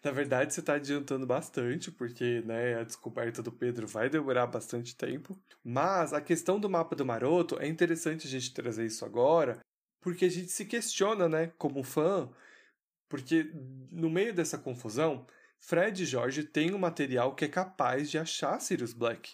Na 0.01 0.11
verdade, 0.11 0.53
você 0.53 0.61
está 0.61 0.75
adiantando 0.75 1.25
bastante, 1.25 1.91
porque 1.91 2.41
né, 2.45 2.75
a 2.79 2.83
descoberta 2.83 3.43
do 3.43 3.51
Pedro 3.51 3.87
vai 3.87 4.09
demorar 4.09 4.47
bastante 4.47 4.95
tempo. 4.95 5.37
Mas 5.61 6.13
a 6.13 6.21
questão 6.21 6.57
do 6.57 6.69
mapa 6.69 6.95
do 6.95 7.05
Maroto 7.05 7.59
é 7.59 7.67
interessante 7.67 8.25
a 8.25 8.29
gente 8.29 8.53
trazer 8.53 8.85
isso 8.85 9.03
agora, 9.03 9.59
porque 9.99 10.23
a 10.25 10.31
gente 10.31 10.49
se 10.49 10.63
questiona, 10.63 11.27
né, 11.27 11.51
como 11.57 11.83
fã, 11.83 12.31
porque 13.09 13.51
no 13.91 14.09
meio 14.09 14.33
dessa 14.33 14.57
confusão, 14.57 15.27
Fred 15.59 16.03
e 16.03 16.05
Jorge 16.05 16.43
têm 16.43 16.73
um 16.73 16.79
material 16.79 17.35
que 17.35 17.43
é 17.43 17.49
capaz 17.49 18.09
de 18.09 18.17
achar 18.17 18.61
Sirius 18.61 18.93
Black. 18.93 19.33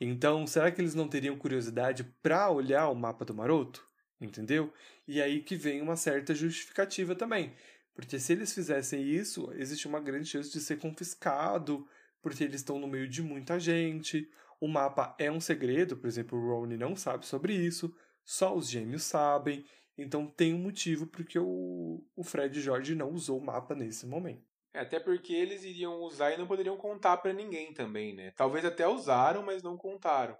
Então, 0.00 0.46
será 0.46 0.70
que 0.70 0.80
eles 0.80 0.94
não 0.94 1.08
teriam 1.08 1.36
curiosidade 1.36 2.04
para 2.22 2.50
olhar 2.50 2.88
o 2.88 2.94
mapa 2.94 3.24
do 3.24 3.34
Maroto? 3.34 3.86
Entendeu? 4.20 4.72
E 5.06 5.20
aí 5.20 5.42
que 5.42 5.56
vem 5.56 5.80
uma 5.80 5.96
certa 5.96 6.34
justificativa 6.34 7.14
também. 7.14 7.54
Porque 7.94 8.18
se 8.18 8.32
eles 8.32 8.52
fizessem 8.52 9.02
isso, 9.02 9.52
existe 9.54 9.88
uma 9.88 10.00
grande 10.00 10.28
chance 10.28 10.52
de 10.52 10.60
ser 10.60 10.78
confiscado, 10.78 11.86
porque 12.22 12.44
eles 12.44 12.60
estão 12.60 12.78
no 12.78 12.86
meio 12.86 13.08
de 13.08 13.22
muita 13.22 13.58
gente. 13.58 14.30
O 14.60 14.68
mapa 14.68 15.16
é 15.18 15.30
um 15.30 15.40
segredo, 15.40 15.96
por 15.96 16.06
exemplo, 16.06 16.38
o 16.38 16.48
Ron 16.48 16.66
não 16.76 16.94
sabe 16.94 17.26
sobre 17.26 17.54
isso, 17.54 17.94
só 18.24 18.56
os 18.56 18.68
gêmeos 18.68 19.02
sabem. 19.02 19.64
Então 19.96 20.26
tem 20.28 20.54
um 20.54 20.58
motivo 20.58 21.06
porque 21.08 21.38
o, 21.40 22.04
o 22.14 22.22
Fred 22.22 22.56
e 22.56 22.62
George 22.62 22.94
não 22.94 23.10
usou 23.10 23.38
o 23.38 23.44
mapa 23.44 23.74
nesse 23.74 24.06
momento. 24.06 24.47
É, 24.72 24.80
até 24.80 25.00
porque 25.00 25.32
eles 25.32 25.64
iriam 25.64 26.00
usar 26.02 26.32
e 26.32 26.36
não 26.36 26.46
poderiam 26.46 26.76
contar 26.76 27.16
para 27.18 27.32
ninguém 27.32 27.72
também, 27.72 28.14
né? 28.14 28.32
Talvez 28.32 28.64
até 28.64 28.86
usaram, 28.86 29.42
mas 29.42 29.62
não 29.62 29.76
contaram. 29.76 30.36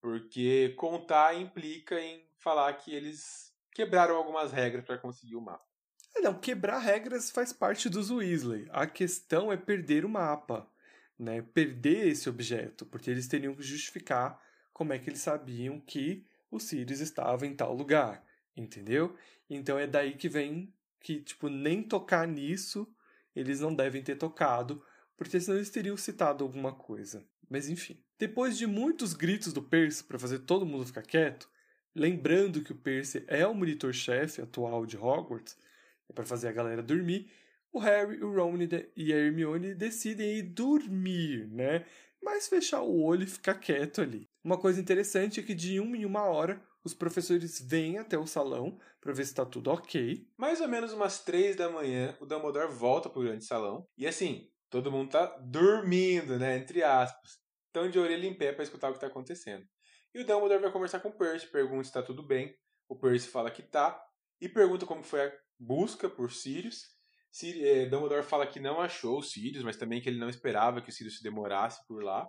Porque 0.00 0.74
contar 0.76 1.34
implica 1.34 2.00
em 2.00 2.26
falar 2.38 2.72
que 2.74 2.94
eles 2.94 3.52
quebraram 3.72 4.16
algumas 4.16 4.52
regras 4.52 4.84
para 4.84 4.98
conseguir 4.98 5.36
o 5.36 5.40
mapa. 5.40 5.64
É, 6.16 6.20
não, 6.20 6.34
quebrar 6.34 6.78
regras 6.78 7.30
faz 7.30 7.52
parte 7.52 7.88
dos 7.88 8.10
Weasley. 8.10 8.66
A 8.70 8.86
questão 8.86 9.52
é 9.52 9.56
perder 9.56 10.04
o 10.04 10.08
mapa, 10.08 10.70
né? 11.18 11.42
Perder 11.42 12.08
esse 12.08 12.28
objeto, 12.28 12.86
porque 12.86 13.10
eles 13.10 13.28
teriam 13.28 13.54
que 13.54 13.62
justificar 13.62 14.40
como 14.72 14.92
é 14.92 14.98
que 14.98 15.10
eles 15.10 15.20
sabiam 15.20 15.80
que 15.80 16.26
o 16.50 16.58
Sirius 16.58 17.00
estava 17.00 17.46
em 17.46 17.54
tal 17.54 17.74
lugar, 17.74 18.24
entendeu? 18.56 19.16
Então 19.50 19.78
é 19.78 19.86
daí 19.86 20.14
que 20.16 20.28
vem 20.28 20.72
que, 21.00 21.20
tipo, 21.20 21.48
nem 21.48 21.82
tocar 21.82 22.26
nisso 22.26 22.86
eles 23.38 23.60
não 23.60 23.74
devem 23.74 24.02
ter 24.02 24.16
tocado, 24.16 24.82
porque 25.16 25.40
senão 25.40 25.56
eles 25.56 25.70
teriam 25.70 25.96
citado 25.96 26.44
alguma 26.44 26.72
coisa. 26.72 27.24
Mas 27.48 27.68
enfim. 27.68 28.02
Depois 28.18 28.58
de 28.58 28.66
muitos 28.66 29.14
gritos 29.14 29.52
do 29.52 29.62
Percy 29.62 30.04
para 30.04 30.18
fazer 30.18 30.40
todo 30.40 30.66
mundo 30.66 30.86
ficar 30.86 31.02
quieto, 31.02 31.48
lembrando 31.94 32.62
que 32.62 32.72
o 32.72 32.76
Percy 32.76 33.24
é 33.26 33.46
o 33.46 33.54
monitor-chefe 33.54 34.42
atual 34.42 34.84
de 34.84 34.96
Hogwarts, 34.96 35.56
é 36.08 36.12
para 36.12 36.24
fazer 36.24 36.48
a 36.48 36.52
galera 36.52 36.82
dormir, 36.82 37.30
o 37.72 37.78
Harry, 37.78 38.22
o 38.22 38.34
Ron 38.34 38.56
e 38.96 39.12
a 39.12 39.16
Hermione 39.16 39.74
decidem 39.74 40.38
ir 40.38 40.42
dormir, 40.42 41.46
né? 41.48 41.84
Mas 42.22 42.48
fechar 42.48 42.82
o 42.82 43.02
olho 43.02 43.24
e 43.24 43.26
ficar 43.26 43.54
quieto 43.54 44.00
ali. 44.00 44.28
Uma 44.42 44.58
coisa 44.58 44.80
interessante 44.80 45.38
é 45.38 45.42
que 45.42 45.54
de 45.54 45.78
uma 45.78 45.96
em 45.96 46.04
uma 46.04 46.22
hora 46.22 46.60
os 46.88 46.94
professores 46.94 47.60
vêm 47.60 47.98
até 47.98 48.18
o 48.18 48.26
salão 48.26 48.78
para 49.00 49.12
ver 49.12 49.24
se 49.24 49.30
está 49.30 49.44
tudo 49.44 49.70
ok. 49.70 50.26
Mais 50.36 50.60
ou 50.60 50.68
menos 50.68 50.92
umas 50.92 51.22
três 51.22 51.54
da 51.54 51.70
manhã, 51.70 52.16
o 52.18 52.26
Dumbledore 52.26 52.72
volta 52.72 53.10
pro 53.10 53.22
grande 53.22 53.44
salão. 53.44 53.86
E 53.96 54.06
assim, 54.06 54.50
todo 54.70 54.90
mundo 54.90 55.10
tá 55.10 55.26
dormindo, 55.38 56.38
né? 56.38 56.56
Entre 56.56 56.82
aspas. 56.82 57.38
Estão 57.66 57.88
de 57.90 57.98
orelha 57.98 58.26
em 58.26 58.34
pé 58.34 58.52
para 58.52 58.64
escutar 58.64 58.88
o 58.88 58.92
que 58.92 58.96
está 58.96 59.06
acontecendo. 59.06 59.64
E 60.14 60.20
o 60.20 60.26
Dumbledore 60.26 60.62
vai 60.62 60.72
conversar 60.72 61.00
com 61.00 61.10
o 61.10 61.16
Percy, 61.16 61.46
pergunta 61.48 61.84
se 61.84 61.90
está 61.90 62.02
tudo 62.02 62.26
bem. 62.26 62.56
O 62.88 62.96
Percy 62.96 63.28
fala 63.28 63.50
que 63.50 63.62
tá. 63.62 64.02
E 64.40 64.48
pergunta 64.48 64.86
como 64.86 65.02
foi 65.02 65.26
a 65.26 65.32
busca 65.58 66.08
por 66.08 66.32
Sirius. 66.32 66.84
Sirius 67.30 67.66
eh, 67.66 67.86
Dumbledore 67.86 68.24
fala 68.24 68.46
que 68.46 68.58
não 68.58 68.80
achou 68.80 69.18
o 69.18 69.22
Sirius, 69.22 69.62
mas 69.62 69.76
também 69.76 70.00
que 70.00 70.08
ele 70.08 70.18
não 70.18 70.30
esperava 70.30 70.80
que 70.80 70.88
o 70.88 70.92
Sirius 70.92 71.18
se 71.18 71.22
demorasse 71.22 71.86
por 71.86 72.02
lá. 72.02 72.26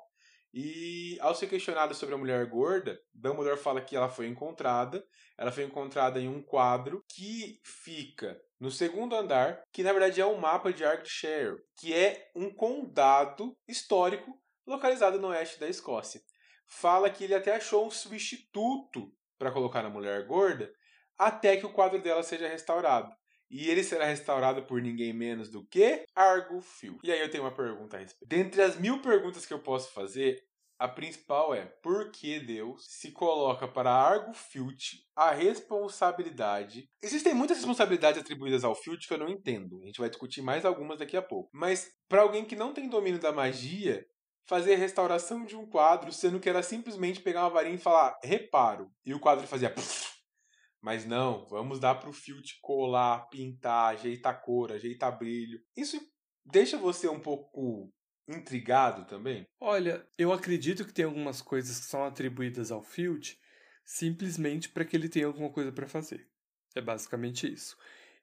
E 0.53 1.17
ao 1.21 1.35
ser 1.35 1.47
questionado 1.47 1.93
sobre 1.93 2.15
a 2.15 2.17
mulher 2.17 2.45
gorda, 2.47 2.99
Dumbledore 3.13 3.59
fala 3.59 3.81
que 3.81 3.95
ela 3.95 4.09
foi 4.09 4.27
encontrada. 4.27 5.03
Ela 5.37 5.51
foi 5.51 5.63
encontrada 5.63 6.19
em 6.19 6.27
um 6.27 6.41
quadro 6.41 7.03
que 7.07 7.59
fica 7.63 8.39
no 8.59 8.71
segundo 8.71 9.15
andar, 9.15 9.61
que 9.71 9.83
na 9.83 9.93
verdade 9.93 10.19
é 10.19 10.25
um 10.25 10.37
mapa 10.37 10.73
de 10.73 10.83
Argyllshire, 10.83 11.57
que 11.77 11.93
é 11.93 12.29
um 12.35 12.53
condado 12.53 13.55
histórico 13.67 14.37
localizado 14.67 15.19
no 15.19 15.29
oeste 15.29 15.59
da 15.59 15.69
Escócia. 15.69 16.21
Fala 16.67 17.09
que 17.09 17.23
ele 17.23 17.35
até 17.35 17.55
achou 17.55 17.87
um 17.87 17.91
substituto 17.91 19.11
para 19.37 19.51
colocar 19.51 19.81
na 19.81 19.89
mulher 19.89 20.25
gorda, 20.27 20.71
até 21.17 21.57
que 21.57 21.65
o 21.65 21.73
quadro 21.73 22.01
dela 22.01 22.21
seja 22.21 22.47
restaurado. 22.47 23.11
E 23.49 23.67
ele 23.69 23.83
será 23.83 24.05
restaurado 24.05 24.63
por 24.63 24.81
ninguém 24.81 25.13
menos 25.13 25.49
do 25.49 25.65
que 25.65 26.05
Argo 26.15 26.61
Phil. 26.61 26.99
E 27.03 27.11
aí 27.11 27.19
eu 27.19 27.29
tenho 27.31 27.43
uma 27.43 27.55
pergunta 27.55 27.97
a 27.97 27.99
respeito. 27.99 28.29
Dentre 28.29 28.61
as 28.61 28.79
mil 28.79 29.01
perguntas 29.01 29.45
que 29.45 29.53
eu 29.53 29.59
posso 29.59 29.91
fazer, 29.91 30.39
a 30.79 30.87
principal 30.87 31.53
é 31.53 31.65
por 31.65 32.09
que 32.09 32.39
Deus 32.39 32.85
se 32.87 33.11
coloca 33.11 33.67
para 33.67 33.91
Argo 33.91 34.33
Filch 34.33 35.03
a 35.13 35.31
responsabilidade. 35.31 36.87
Existem 37.03 37.33
muitas 37.33 37.57
responsabilidades 37.57 38.21
atribuídas 38.21 38.63
ao 38.63 38.73
Filch 38.73 39.05
que 39.05 39.13
eu 39.13 39.17
não 39.17 39.27
entendo. 39.27 39.81
A 39.83 39.85
gente 39.87 39.99
vai 39.99 40.09
discutir 40.09 40.41
mais 40.41 40.63
algumas 40.63 40.99
daqui 40.99 41.17
a 41.17 41.21
pouco. 41.21 41.49
Mas 41.53 41.89
para 42.07 42.21
alguém 42.21 42.45
que 42.45 42.55
não 42.55 42.73
tem 42.73 42.87
domínio 42.87 43.19
da 43.19 43.33
magia, 43.33 44.05
fazer 44.47 44.75
a 44.75 44.77
restauração 44.77 45.45
de 45.45 45.55
um 45.55 45.65
quadro, 45.65 46.13
sendo 46.13 46.39
que 46.39 46.49
era 46.49 46.63
simplesmente 46.63 47.19
pegar 47.19 47.41
uma 47.41 47.49
varinha 47.49 47.75
e 47.75 47.79
falar 47.79 48.17
reparo, 48.23 48.89
e 49.05 49.13
o 49.13 49.19
quadro 49.19 49.45
fazia 49.45 49.73
mas 50.81 51.05
não, 51.05 51.45
vamos 51.47 51.79
dar 51.79 51.95
para 51.95 52.09
o 52.09 52.13
filtro 52.13 52.51
colar, 52.61 53.27
pintar, 53.29 53.93
ajeitar 53.93 54.41
cor, 54.41 54.71
ajeitar 54.71 55.17
brilho. 55.17 55.59
Isso 55.75 55.99
deixa 56.45 56.77
você 56.77 57.07
um 57.07 57.19
pouco 57.19 57.91
intrigado 58.27 59.05
também? 59.05 59.45
Olha, 59.59 60.07
eu 60.17 60.31
acredito 60.31 60.85
que 60.85 60.93
tem 60.93 61.05
algumas 61.05 61.41
coisas 61.41 61.79
que 61.79 61.85
são 61.85 62.03
atribuídas 62.03 62.71
ao 62.71 62.81
Filt 62.81 63.35
simplesmente 63.83 64.69
para 64.69 64.85
que 64.85 64.95
ele 64.95 65.09
tenha 65.09 65.25
alguma 65.25 65.49
coisa 65.49 65.71
para 65.71 65.87
fazer. 65.87 66.29
É 66.75 66.81
basicamente 66.81 67.51
isso. 67.51 67.75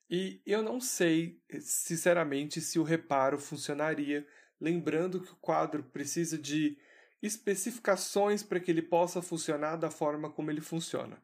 E 0.08 0.40
eu 0.46 0.62
não 0.62 0.80
sei, 0.80 1.42
sinceramente, 1.60 2.60
se 2.60 2.78
o 2.78 2.84
reparo 2.84 3.36
funcionaria, 3.36 4.24
lembrando 4.60 5.20
que 5.20 5.32
o 5.32 5.36
quadro 5.36 5.82
precisa 5.82 6.38
de 6.38 6.78
especificações 7.20 8.44
para 8.44 8.60
que 8.60 8.70
ele 8.70 8.82
possa 8.82 9.20
funcionar 9.20 9.74
da 9.74 9.90
forma 9.90 10.30
como 10.30 10.50
ele 10.50 10.60
funciona 10.60 11.20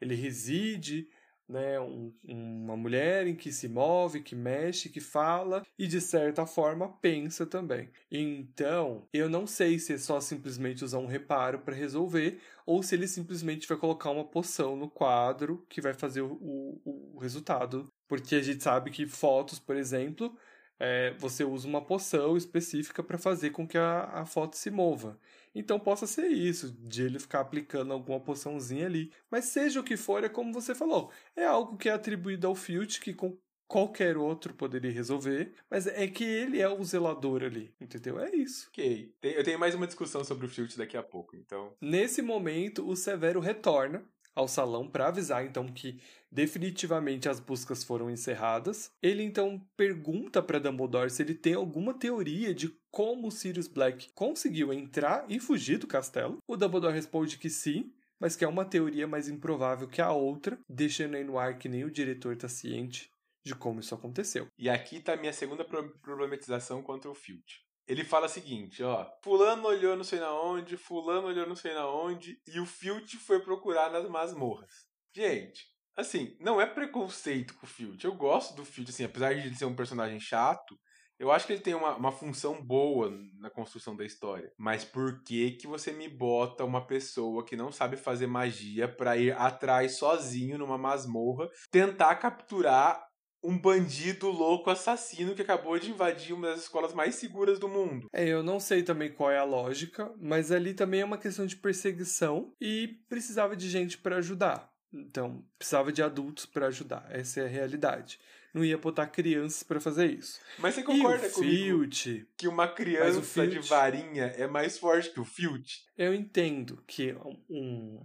ele 0.00 0.14
reside, 0.14 1.08
né, 1.48 1.78
um, 1.80 2.12
uma 2.24 2.76
mulher 2.76 3.26
em 3.26 3.36
que 3.36 3.52
se 3.52 3.68
move, 3.68 4.22
que 4.22 4.34
mexe, 4.34 4.88
que 4.88 5.00
fala 5.00 5.62
e 5.78 5.86
de 5.86 6.00
certa 6.00 6.44
forma 6.46 6.88
pensa 6.98 7.46
também. 7.46 7.90
Então, 8.10 9.08
eu 9.12 9.28
não 9.28 9.46
sei 9.46 9.78
se 9.78 9.94
é 9.94 9.98
só 9.98 10.20
simplesmente 10.20 10.84
usar 10.84 10.98
um 10.98 11.06
reparo 11.06 11.60
para 11.60 11.74
resolver 11.74 12.40
ou 12.64 12.82
se 12.82 12.94
ele 12.94 13.06
simplesmente 13.06 13.68
vai 13.68 13.76
colocar 13.78 14.10
uma 14.10 14.24
poção 14.24 14.76
no 14.76 14.90
quadro 14.90 15.64
que 15.68 15.80
vai 15.80 15.94
fazer 15.94 16.22
o, 16.22 16.32
o, 16.32 17.14
o 17.14 17.18
resultado. 17.18 17.88
Porque 18.08 18.36
a 18.36 18.42
gente 18.42 18.62
sabe 18.62 18.90
que 18.90 19.06
fotos, 19.06 19.58
por 19.58 19.76
exemplo, 19.76 20.36
é, 20.78 21.12
você 21.18 21.44
usa 21.44 21.66
uma 21.66 21.84
poção 21.84 22.36
específica 22.36 23.02
para 23.02 23.18
fazer 23.18 23.50
com 23.50 23.66
que 23.66 23.78
a, 23.78 24.04
a 24.04 24.26
foto 24.26 24.56
se 24.56 24.70
mova. 24.70 25.18
Então 25.58 25.80
possa 25.80 26.06
ser 26.06 26.28
isso, 26.28 26.70
de 26.70 27.02
ele 27.02 27.18
ficar 27.18 27.40
aplicando 27.40 27.92
alguma 27.92 28.20
poçãozinha 28.20 28.84
ali. 28.84 29.10
Mas 29.30 29.46
seja 29.46 29.80
o 29.80 29.84
que 29.84 29.96
for, 29.96 30.22
é 30.22 30.28
como 30.28 30.52
você 30.52 30.74
falou, 30.74 31.10
é 31.34 31.46
algo 31.46 31.78
que 31.78 31.88
é 31.88 31.92
atribuído 31.92 32.46
ao 32.46 32.54
Filt, 32.54 33.00
que 33.00 33.14
com 33.14 33.38
qualquer 33.66 34.16
outro 34.16 34.54
poderia 34.54 34.92
resolver, 34.92 35.52
mas 35.68 35.86
é 35.86 36.06
que 36.06 36.24
ele 36.24 36.60
é 36.60 36.68
o 36.68 36.84
zelador 36.84 37.42
ali, 37.42 37.74
entendeu? 37.80 38.18
É 38.20 38.34
isso. 38.34 38.68
Ok. 38.68 39.12
Eu 39.22 39.42
tenho 39.42 39.58
mais 39.58 39.74
uma 39.74 39.86
discussão 39.86 40.22
sobre 40.22 40.46
o 40.46 40.48
Filt 40.48 40.76
daqui 40.76 40.96
a 40.96 41.02
pouco, 41.02 41.34
então. 41.34 41.74
Nesse 41.80 42.22
momento, 42.22 42.86
o 42.86 42.94
Severo 42.94 43.40
retorna 43.40 44.04
ao 44.36 44.46
salão 44.46 44.86
para 44.86 45.08
avisar 45.08 45.44
então 45.44 45.66
que 45.66 45.98
definitivamente 46.30 47.28
as 47.28 47.40
buscas 47.40 47.82
foram 47.82 48.10
encerradas. 48.10 48.92
Ele 49.02 49.22
então 49.22 49.58
pergunta 49.76 50.42
para 50.42 50.60
Dumbledore 50.60 51.10
se 51.10 51.22
ele 51.22 51.34
tem 51.34 51.54
alguma 51.54 51.94
teoria 51.94 52.54
de 52.54 52.76
como 52.90 53.30
Sirius 53.30 53.66
Black 53.66 54.12
conseguiu 54.14 54.72
entrar 54.72 55.24
e 55.28 55.40
fugir 55.40 55.78
do 55.78 55.86
castelo. 55.86 56.38
O 56.46 56.56
Dumbledore 56.56 56.94
responde 56.94 57.38
que 57.38 57.48
sim, 57.48 57.90
mas 58.20 58.36
que 58.36 58.44
é 58.44 58.48
uma 58.48 58.64
teoria 58.64 59.06
mais 59.06 59.28
improvável 59.28 59.88
que 59.88 60.00
a 60.00 60.12
outra, 60.12 60.58
deixando 60.68 61.16
aí 61.16 61.24
no 61.24 61.38
ar 61.38 61.58
que 61.58 61.68
nem 61.68 61.84
o 61.84 61.90
diretor 61.90 62.34
está 62.34 62.48
ciente 62.48 63.10
de 63.44 63.54
como 63.54 63.80
isso 63.80 63.94
aconteceu. 63.94 64.48
E 64.58 64.68
aqui 64.68 64.96
está 64.96 65.16
minha 65.16 65.32
segunda 65.32 65.64
problematização 65.64 66.82
contra 66.82 67.10
o 67.10 67.14
Filch. 67.14 67.65
Ele 67.86 68.04
fala 68.04 68.26
o 68.26 68.28
seguinte, 68.28 68.82
ó. 68.82 69.06
Fulano 69.22 69.68
olhou 69.68 69.96
não 69.96 70.04
sei 70.04 70.18
na 70.18 70.32
onde, 70.32 70.76
fulano 70.76 71.28
olhou 71.28 71.46
não 71.46 71.56
sei 71.56 71.72
na 71.72 71.88
onde, 71.88 72.40
e 72.46 72.58
o 72.58 72.66
Filch 72.66 73.16
foi 73.18 73.40
procurar 73.40 73.90
nas 73.90 74.08
masmorras. 74.08 74.86
Gente, 75.14 75.64
assim, 75.96 76.36
não 76.40 76.60
é 76.60 76.66
preconceito 76.66 77.54
com 77.54 77.64
o 77.64 77.68
Filch. 77.68 78.04
Eu 78.04 78.14
gosto 78.14 78.54
do 78.54 78.64
Filch, 78.64 78.90
assim, 78.90 79.04
apesar 79.04 79.34
de 79.34 79.46
ele 79.46 79.54
ser 79.54 79.64
um 79.66 79.76
personagem 79.76 80.18
chato, 80.18 80.76
eu 81.18 81.32
acho 81.32 81.46
que 81.46 81.54
ele 81.54 81.62
tem 81.62 81.74
uma, 81.74 81.96
uma 81.96 82.12
função 82.12 82.62
boa 82.62 83.10
na 83.38 83.48
construção 83.48 83.96
da 83.96 84.04
história. 84.04 84.52
Mas 84.58 84.84
por 84.84 85.22
que 85.22 85.52
que 85.52 85.66
você 85.66 85.90
me 85.90 86.08
bota 86.08 86.64
uma 86.64 86.86
pessoa 86.86 87.44
que 87.44 87.56
não 87.56 87.72
sabe 87.72 87.96
fazer 87.96 88.26
magia 88.26 88.86
pra 88.86 89.16
ir 89.16 89.32
atrás 89.32 89.96
sozinho 89.96 90.58
numa 90.58 90.76
masmorra, 90.76 91.48
tentar 91.70 92.16
capturar 92.16 93.05
um 93.46 93.56
bandido 93.56 94.28
louco 94.28 94.70
assassino 94.70 95.34
que 95.34 95.42
acabou 95.42 95.78
de 95.78 95.90
invadir 95.90 96.34
uma 96.34 96.48
das 96.48 96.62
escolas 96.62 96.92
mais 96.92 97.14
seguras 97.14 97.60
do 97.60 97.68
mundo. 97.68 98.08
É, 98.12 98.26
eu 98.26 98.42
não 98.42 98.58
sei 98.58 98.82
também 98.82 99.12
qual 99.12 99.30
é 99.30 99.38
a 99.38 99.44
lógica, 99.44 100.12
mas 100.20 100.50
ali 100.50 100.74
também 100.74 101.00
é 101.00 101.04
uma 101.04 101.16
questão 101.16 101.46
de 101.46 101.54
perseguição 101.54 102.52
e 102.60 102.98
precisava 103.08 103.54
de 103.54 103.70
gente 103.70 103.98
para 103.98 104.16
ajudar. 104.16 104.68
Então, 104.92 105.44
precisava 105.56 105.92
de 105.92 106.02
adultos 106.02 106.44
para 106.44 106.66
ajudar. 106.66 107.06
Essa 107.10 107.40
é 107.40 107.44
a 107.44 107.48
realidade. 107.48 108.18
Não 108.52 108.64
ia 108.64 108.78
botar 108.78 109.06
crianças 109.06 109.62
para 109.62 109.78
fazer 109.78 110.10
isso. 110.10 110.40
Mas 110.58 110.74
você 110.74 110.82
concorda 110.82 111.28
comigo 111.28 111.82
Filt, 111.84 112.26
que 112.36 112.48
uma 112.48 112.66
criança 112.66 113.22
Filt, 113.22 113.50
de 113.50 113.68
varinha 113.68 114.24
é 114.36 114.46
mais 114.46 114.78
forte 114.78 115.10
que 115.10 115.20
o 115.20 115.24
Filt? 115.24 115.82
Eu 115.96 116.14
entendo 116.14 116.82
que 116.86 117.14
um, 117.50 118.00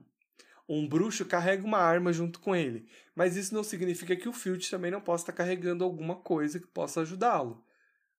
um 0.78 0.88
bruxo 0.88 1.26
carrega 1.26 1.66
uma 1.66 1.80
arma 1.80 2.14
junto 2.14 2.40
com 2.40 2.56
ele. 2.56 2.88
Mas 3.14 3.36
isso 3.36 3.54
não 3.54 3.64
significa 3.64 4.16
que 4.16 4.30
o 4.30 4.34
Filch 4.34 4.70
também 4.72 4.90
não 4.92 5.02
possa 5.02 5.24
estar 5.24 5.34
carregando 5.34 5.84
alguma 5.84 6.16
coisa 6.16 6.60
que 6.60 6.68
possa 6.68 7.02
ajudá-lo. 7.02 7.64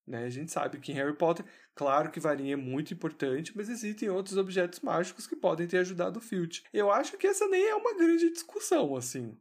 Né? 0.07 0.25
A 0.25 0.31
gente 0.31 0.53
sabe 0.53 0.79
que 0.79 0.93
em 0.93 0.95
Harry 0.95 1.17
Potter, 1.17 1.47
claro 1.75 2.11
que 2.11 2.21
varinha 2.21 2.55
é 2.55 2.57
muito 2.57 2.93
importante, 2.93 3.53
mas 3.57 3.69
existem 3.69 4.11
outros 4.11 4.37
objetos 4.37 4.81
mágicos 4.81 5.27
que 5.27 5.37
podem 5.37 5.67
ter 5.67 5.79
ajudado 5.79 6.19
o 6.19 6.23
Filch. 6.23 6.65
Eu 6.73 6.91
acho 6.91 7.17
que 7.17 7.27
essa 7.27 7.47
nem 7.49 7.69
é 7.69 7.75
uma 7.75 7.95
grande 7.95 8.31
discussão, 8.31 8.97
assim. 8.97 9.37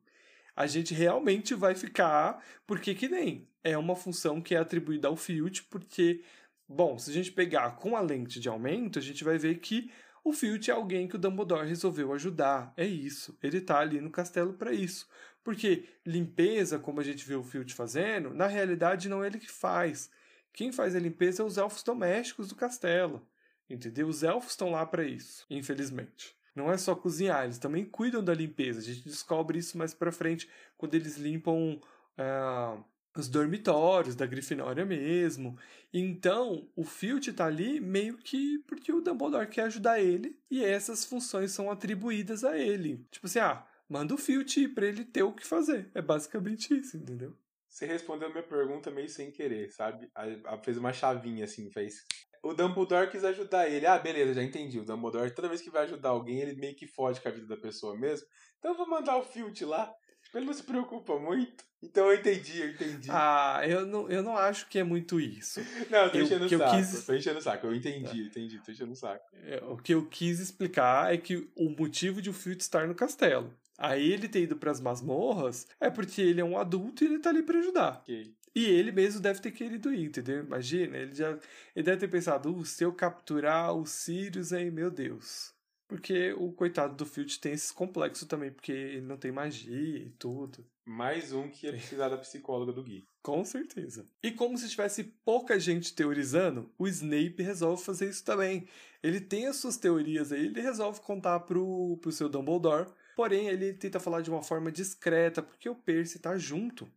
A 0.55 0.67
gente 0.67 0.93
realmente 0.93 1.53
vai 1.53 1.75
ficar, 1.75 2.43
porque 2.65 2.93
que 2.93 3.09
nem 3.09 3.47
é 3.63 3.77
uma 3.77 3.95
função 3.95 4.41
que 4.41 4.55
é 4.55 4.59
atribuída 4.59 5.07
ao 5.07 5.17
Filch, 5.17 5.63
porque, 5.63 6.23
bom, 6.67 6.97
se 6.97 7.09
a 7.09 7.13
gente 7.13 7.31
pegar 7.31 7.71
com 7.71 7.95
a 7.95 8.01
lente 8.01 8.39
de 8.39 8.47
aumento, 8.47 8.99
a 8.99 9.01
gente 9.01 9.23
vai 9.23 9.37
ver 9.37 9.59
que 9.59 9.91
o 10.23 10.33
Filch 10.33 10.69
é 10.69 10.73
alguém 10.73 11.07
que 11.07 11.15
o 11.15 11.19
Dumbledore 11.19 11.67
resolveu 11.67 12.13
ajudar. 12.13 12.73
É 12.77 12.85
isso. 12.85 13.37
Ele 13.41 13.59
tá 13.59 13.79
ali 13.79 13.99
no 13.99 14.11
castelo 14.11 14.53
para 14.53 14.71
isso. 14.71 15.07
Porque 15.43 15.85
limpeza, 16.05 16.77
como 16.77 16.99
a 16.99 17.03
gente 17.03 17.25
viu 17.25 17.39
o 17.39 17.43
Filch 17.43 17.73
fazendo, 17.73 18.33
na 18.33 18.47
realidade 18.47 19.09
não 19.09 19.23
é 19.23 19.27
ele 19.27 19.39
que 19.39 19.51
faz. 19.51 20.11
Quem 20.53 20.71
faz 20.71 20.95
a 20.95 20.99
limpeza 20.99 21.41
é 21.41 21.45
os 21.45 21.57
elfos 21.57 21.81
domésticos 21.81 22.47
do 22.47 22.55
castelo. 22.55 23.25
Entendeu? 23.69 24.07
Os 24.07 24.21
elfos 24.21 24.51
estão 24.51 24.69
lá 24.69 24.85
para 24.85 25.03
isso, 25.03 25.45
infelizmente. 25.49 26.35
Não 26.53 26.71
é 26.71 26.77
só 26.77 26.93
cozinhar, 26.93 27.45
eles 27.45 27.57
também 27.57 27.85
cuidam 27.85 28.23
da 28.23 28.33
limpeza. 28.33 28.79
A 28.79 28.83
gente 28.83 29.03
descobre 29.03 29.57
isso 29.57 29.77
mais 29.77 29.93
para 29.93 30.11
frente 30.11 30.49
quando 30.77 30.93
eles 30.93 31.17
limpam 31.17 31.79
uh, 32.17 32.83
os 33.15 33.27
dormitórios 33.27 34.15
da 34.15 34.25
Grifinória 34.25 34.85
mesmo. 34.85 35.57
Então, 35.93 36.69
o 36.75 36.83
Filch 36.83 37.33
tá 37.33 37.45
ali 37.45 37.79
meio 37.79 38.17
que 38.17 38.59
porque 38.59 38.91
o 38.91 39.01
Dumbledore 39.01 39.49
quer 39.49 39.63
ajudar 39.63 39.99
ele 39.99 40.39
e 40.49 40.63
essas 40.63 41.03
funções 41.03 41.51
são 41.51 41.69
atribuídas 41.69 42.43
a 42.43 42.57
ele. 42.57 43.05
Tipo 43.11 43.27
assim, 43.27 43.39
ah, 43.39 43.65
manda 43.89 44.13
o 44.13 44.17
Filch 44.17 44.67
pra 44.69 44.85
ele 44.85 45.03
ter 45.03 45.23
o 45.23 45.33
que 45.33 45.45
fazer. 45.45 45.91
É 45.93 46.01
basicamente 46.01 46.73
isso, 46.73 46.95
entendeu? 46.95 47.35
Você 47.67 47.85
respondeu 47.85 48.27
a 48.27 48.31
minha 48.31 48.43
pergunta 48.43 48.91
meio 48.91 49.07
sem 49.07 49.31
querer, 49.31 49.71
sabe? 49.71 50.09
A, 50.15 50.55
a, 50.55 50.57
fez 50.57 50.77
uma 50.77 50.91
chavinha 50.91 51.45
assim, 51.45 51.69
fez. 51.71 52.05
O 52.43 52.53
Dumbledore 52.53 53.09
quis 53.09 53.23
ajudar 53.23 53.69
ele. 53.69 53.85
Ah, 53.85 53.99
beleza, 53.99 54.33
já 54.33 54.43
entendi. 54.43 54.79
O 54.79 54.85
Dumbledore, 54.85 55.33
toda 55.33 55.47
vez 55.47 55.61
que 55.61 55.69
vai 55.69 55.83
ajudar 55.83 56.09
alguém, 56.09 56.39
ele 56.39 56.55
meio 56.55 56.75
que 56.75 56.87
foge 56.87 57.21
com 57.21 57.27
a 57.29 57.31
vida 57.31 57.47
da 57.47 57.57
pessoa 57.57 57.97
mesmo. 57.97 58.27
Então 58.57 58.71
eu 58.71 58.77
vou 58.77 58.89
mandar 58.89 59.17
o 59.17 59.23
Filch 59.23 59.63
lá. 59.63 59.93
Ele 60.33 60.45
não 60.45 60.53
se 60.53 60.63
preocupa 60.63 61.19
muito. 61.19 61.63
Então 61.83 62.07
eu 62.07 62.19
entendi, 62.19 62.61
eu 62.61 62.69
entendi. 62.69 63.07
Ah, 63.09 63.61
eu 63.67 63.85
não, 63.85 64.09
eu 64.09 64.21
não 64.21 64.37
acho 64.37 64.67
que 64.67 64.77
é 64.77 64.83
muito 64.83 65.19
isso. 65.19 65.59
Não, 65.89 66.09
tô 66.09 66.17
eu, 66.17 66.23
enchendo 66.23 66.45
o 66.45 66.49
saco. 66.49 66.75
Quis... 66.75 67.05
Tô 67.05 67.13
enchendo 67.13 67.39
o 67.39 67.41
saco. 67.41 67.67
Eu 67.67 67.75
entendi, 67.75 68.23
entendi, 68.23 68.59
tô 68.59 68.71
enchendo 68.71 68.91
o 68.91 68.95
saco. 68.95 69.25
É, 69.45 69.63
o 69.65 69.77
que 69.77 69.93
eu 69.93 70.05
quis 70.05 70.39
explicar 70.39 71.13
é 71.13 71.17
que 71.17 71.49
o 71.55 71.69
motivo 71.69 72.21
de 72.21 72.29
o 72.29 72.33
Filch 72.33 72.61
estar 72.61 72.87
no 72.87 72.93
castelo. 72.93 73.51
Aí 73.77 74.11
ele 74.11 74.27
ter 74.27 74.43
ido 74.43 74.55
pras 74.55 74.79
masmorras 74.79 75.67
é 75.79 75.89
porque 75.89 76.21
ele 76.21 76.39
é 76.39 76.45
um 76.45 76.57
adulto 76.57 77.03
e 77.03 77.07
ele 77.07 77.17
tá 77.17 77.31
ali 77.31 77.41
pra 77.41 77.57
ajudar. 77.57 78.01
Okay. 78.03 78.31
E 78.53 78.65
ele 78.65 78.91
mesmo 78.91 79.21
deve 79.21 79.39
ter 79.39 79.51
querido 79.51 79.93
ir, 79.93 80.05
entendeu? 80.05 80.43
Imagina, 80.43 80.97
ele 80.97 81.15
já 81.15 81.31
ele 81.75 81.85
deve 81.85 81.97
ter 81.97 82.07
pensado, 82.07 82.55
uh, 82.55 82.65
se 82.65 82.83
eu 82.83 82.93
capturar 82.93 83.73
os 83.73 83.89
Sirius, 83.89 84.53
aí, 84.53 84.69
meu 84.69 84.91
Deus. 84.91 85.53
Porque 85.91 86.31
o 86.37 86.53
coitado 86.53 86.95
do 86.95 87.05
Filch 87.05 87.37
tem 87.37 87.51
esse 87.51 87.73
complexo 87.73 88.25
também, 88.25 88.49
porque 88.49 88.71
ele 88.71 89.01
não 89.01 89.17
tem 89.17 89.29
magia 89.29 89.99
e 89.99 90.09
tudo. 90.11 90.65
Mais 90.85 91.33
um 91.33 91.49
que 91.49 91.65
ia 91.65 91.73
precisar 91.73 92.07
da 92.07 92.17
psicóloga 92.17 92.71
do 92.71 92.81
Gui. 92.81 93.05
Com 93.21 93.43
certeza. 93.43 94.05
E 94.23 94.31
como 94.31 94.57
se 94.57 94.69
tivesse 94.69 95.03
pouca 95.03 95.59
gente 95.59 95.93
teorizando, 95.93 96.71
o 96.79 96.87
Snape 96.87 97.43
resolve 97.43 97.83
fazer 97.83 98.09
isso 98.09 98.23
também. 98.23 98.69
Ele 99.03 99.19
tem 99.19 99.47
as 99.47 99.57
suas 99.57 99.75
teorias 99.75 100.31
aí, 100.31 100.45
ele 100.45 100.61
resolve 100.61 101.01
contar 101.01 101.41
pro, 101.41 101.97
pro 102.01 102.09
seu 102.09 102.29
Dumbledore, 102.29 102.89
porém 103.13 103.49
ele 103.49 103.73
tenta 103.73 103.99
falar 103.99 104.21
de 104.21 104.29
uma 104.29 104.41
forma 104.41 104.71
discreta, 104.71 105.43
porque 105.43 105.67
o 105.67 105.75
Percy 105.75 106.19
tá 106.19 106.37
junto. 106.37 106.89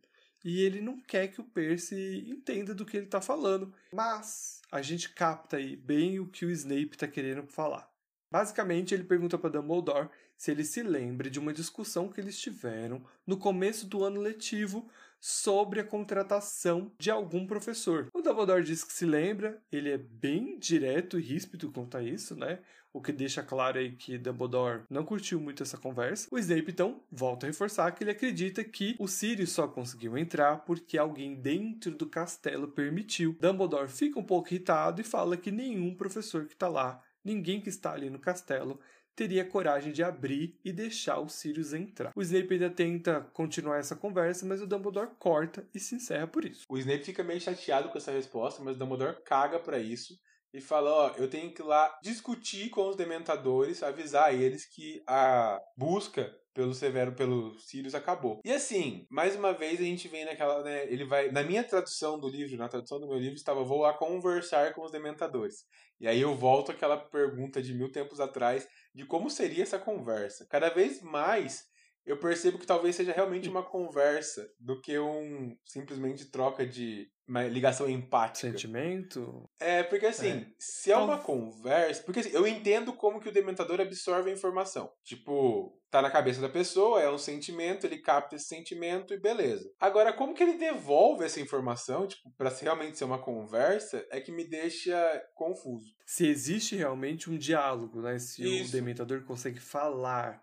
E 0.44 0.60
ele 0.60 0.80
não 0.80 1.00
quer 1.00 1.26
que 1.26 1.40
o 1.40 1.44
Percy 1.44 2.24
entenda 2.28 2.72
do 2.72 2.86
que 2.86 2.96
ele 2.96 3.06
tá 3.06 3.20
falando. 3.20 3.74
Mas 3.92 4.62
a 4.70 4.80
gente 4.80 5.08
capta 5.08 5.56
aí 5.56 5.74
bem 5.74 6.20
o 6.20 6.28
que 6.28 6.46
o 6.46 6.50
Snape 6.52 6.96
tá 6.96 7.08
querendo 7.08 7.44
falar. 7.48 7.92
Basicamente, 8.34 8.92
ele 8.92 9.04
pergunta 9.04 9.38
para 9.38 9.48
Dumbledore 9.48 10.08
se 10.36 10.50
ele 10.50 10.64
se 10.64 10.82
lembra 10.82 11.30
de 11.30 11.38
uma 11.38 11.52
discussão 11.52 12.08
que 12.08 12.20
eles 12.20 12.36
tiveram 12.36 13.00
no 13.24 13.36
começo 13.36 13.86
do 13.86 14.02
ano 14.02 14.20
letivo 14.20 14.90
sobre 15.20 15.78
a 15.78 15.84
contratação 15.84 16.90
de 16.98 17.12
algum 17.12 17.46
professor. 17.46 18.08
O 18.12 18.20
Dumbledore 18.20 18.64
diz 18.64 18.82
que 18.82 18.92
se 18.92 19.06
lembra, 19.06 19.62
ele 19.70 19.88
é 19.88 19.96
bem 19.96 20.58
direto 20.58 21.16
e 21.16 21.22
ríspido 21.22 21.70
quanto 21.70 21.96
a 21.96 22.02
isso, 22.02 22.34
né? 22.34 22.58
O 22.92 23.00
que 23.00 23.12
deixa 23.12 23.40
claro 23.40 23.78
aí 23.78 23.92
que 23.92 24.18
Dumbledore 24.18 24.82
não 24.90 25.04
curtiu 25.04 25.40
muito 25.40 25.62
essa 25.62 25.78
conversa. 25.78 26.26
O 26.32 26.36
Snape 26.36 26.72
então 26.72 27.04
volta 27.12 27.46
a 27.46 27.50
reforçar 27.50 27.92
que 27.92 28.02
ele 28.02 28.10
acredita 28.10 28.64
que 28.64 28.96
o 28.98 29.06
Sirius 29.06 29.52
só 29.52 29.68
conseguiu 29.68 30.18
entrar 30.18 30.64
porque 30.64 30.98
alguém 30.98 31.36
dentro 31.36 31.92
do 31.92 32.06
castelo 32.06 32.66
permitiu. 32.66 33.36
Dumbledore 33.40 33.88
fica 33.88 34.18
um 34.18 34.24
pouco 34.24 34.48
irritado 34.48 35.00
e 35.00 35.04
fala 35.04 35.36
que 35.36 35.52
nenhum 35.52 35.94
professor 35.94 36.46
que 36.46 36.54
está 36.54 36.66
lá 36.66 37.00
ninguém 37.24 37.60
que 37.60 37.68
está 37.68 37.92
ali 37.92 38.10
no 38.10 38.18
castelo 38.18 38.78
teria 39.16 39.44
coragem 39.44 39.92
de 39.92 40.02
abrir 40.02 40.58
e 40.64 40.72
deixar 40.72 41.20
o 41.20 41.28
Sirius 41.28 41.72
entrar. 41.72 42.12
O 42.16 42.22
Snape 42.22 42.54
ainda 42.54 42.70
tenta 42.70 43.20
continuar 43.32 43.78
essa 43.78 43.94
conversa, 43.94 44.44
mas 44.44 44.60
o 44.60 44.66
Dumbledore 44.66 45.10
corta 45.18 45.66
e 45.72 45.78
se 45.78 45.94
encerra 45.94 46.26
por 46.26 46.44
isso. 46.44 46.64
O 46.68 46.76
Snape 46.76 47.04
fica 47.04 47.22
meio 47.22 47.40
chateado 47.40 47.88
com 47.88 47.98
essa 47.98 48.10
resposta, 48.10 48.62
mas 48.62 48.76
o 48.76 48.78
Dumbledore 48.78 49.22
caga 49.24 49.58
para 49.58 49.78
isso 49.78 50.18
e 50.52 50.60
fala, 50.60 50.90
ó, 50.90 51.14
eu 51.16 51.28
tenho 51.28 51.52
que 51.52 51.62
ir 51.62 51.64
lá 51.64 51.98
discutir 52.02 52.70
com 52.70 52.88
os 52.88 52.96
dementadores, 52.96 53.82
avisar 53.82 54.34
eles 54.34 54.64
que 54.64 55.02
a 55.06 55.60
busca 55.76 56.32
pelo 56.54 56.72
Severo, 56.72 57.12
pelo 57.12 57.58
Sirius, 57.58 57.94
acabou. 57.94 58.40
E 58.44 58.52
assim, 58.52 59.06
mais 59.10 59.34
uma 59.34 59.52
vez 59.52 59.80
a 59.80 59.84
gente 59.84 60.08
vem 60.08 60.24
naquela, 60.24 60.62
né, 60.62 60.84
ele 60.90 61.04
vai, 61.04 61.30
na 61.30 61.42
minha 61.42 61.64
tradução 61.64 62.18
do 62.18 62.28
livro, 62.28 62.56
na 62.56 62.68
tradução 62.68 63.00
do 63.00 63.08
meu 63.08 63.18
livro, 63.18 63.34
estava, 63.34 63.64
vou 63.64 63.80
lá 63.80 63.92
conversar 63.92 64.72
com 64.72 64.82
os 64.82 64.92
Dementadores. 64.92 65.64
E 66.00 66.06
aí 66.06 66.20
eu 66.20 66.34
volto 66.34 66.70
àquela 66.70 66.96
pergunta 66.96 67.60
de 67.60 67.74
mil 67.74 67.90
tempos 67.90 68.20
atrás, 68.20 68.66
de 68.94 69.04
como 69.04 69.28
seria 69.28 69.64
essa 69.64 69.78
conversa. 69.78 70.46
Cada 70.48 70.70
vez 70.70 71.02
mais 71.02 71.64
eu 72.06 72.18
percebo 72.18 72.58
que 72.58 72.66
talvez 72.66 72.94
seja 72.94 73.12
realmente 73.12 73.48
uma 73.48 73.62
conversa 73.62 74.46
do 74.60 74.80
que 74.80 74.98
um 74.98 75.56
simplesmente 75.64 76.30
troca 76.30 76.66
de 76.66 77.08
uma 77.26 77.44
ligação 77.44 77.88
empática. 77.88 78.50
Sentimento? 78.50 79.48
É, 79.58 79.82
porque 79.82 80.06
assim, 80.06 80.30
é. 80.30 80.46
se 80.58 80.92
é 80.92 80.96
uma 80.96 81.18
conversa. 81.18 82.02
Porque 82.02 82.20
assim, 82.20 82.30
eu 82.30 82.46
entendo 82.46 82.92
como 82.92 83.20
que 83.20 83.28
o 83.30 83.32
dementador 83.32 83.80
absorve 83.80 84.30
a 84.30 84.34
informação. 84.34 84.92
Tipo, 85.02 85.80
tá 85.94 86.02
na 86.02 86.10
cabeça 86.10 86.40
da 86.40 86.48
pessoa, 86.48 87.00
é 87.00 87.08
um 87.08 87.16
sentimento, 87.16 87.86
ele 87.86 87.98
capta 87.98 88.34
esse 88.34 88.46
sentimento 88.46 89.14
e 89.14 89.16
beleza. 89.16 89.72
Agora, 89.78 90.12
como 90.12 90.34
que 90.34 90.42
ele 90.42 90.58
devolve 90.58 91.24
essa 91.24 91.40
informação, 91.40 92.04
tipo, 92.04 92.32
pra 92.36 92.50
realmente 92.50 92.98
ser 92.98 93.04
uma 93.04 93.22
conversa, 93.22 94.04
é 94.10 94.20
que 94.20 94.32
me 94.32 94.44
deixa 94.44 95.22
confuso. 95.36 95.94
Se 96.04 96.26
existe 96.26 96.74
realmente 96.74 97.30
um 97.30 97.38
diálogo, 97.38 98.02
né? 98.02 98.18
Se 98.18 98.42
Isso. 98.42 98.70
o 98.70 98.72
dementador 98.72 99.22
consegue 99.22 99.60
falar. 99.60 100.42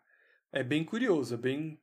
É 0.53 0.63
bem 0.63 0.85
curioso, 0.85 1.33
é 1.33 1.37
bem 1.37 1.77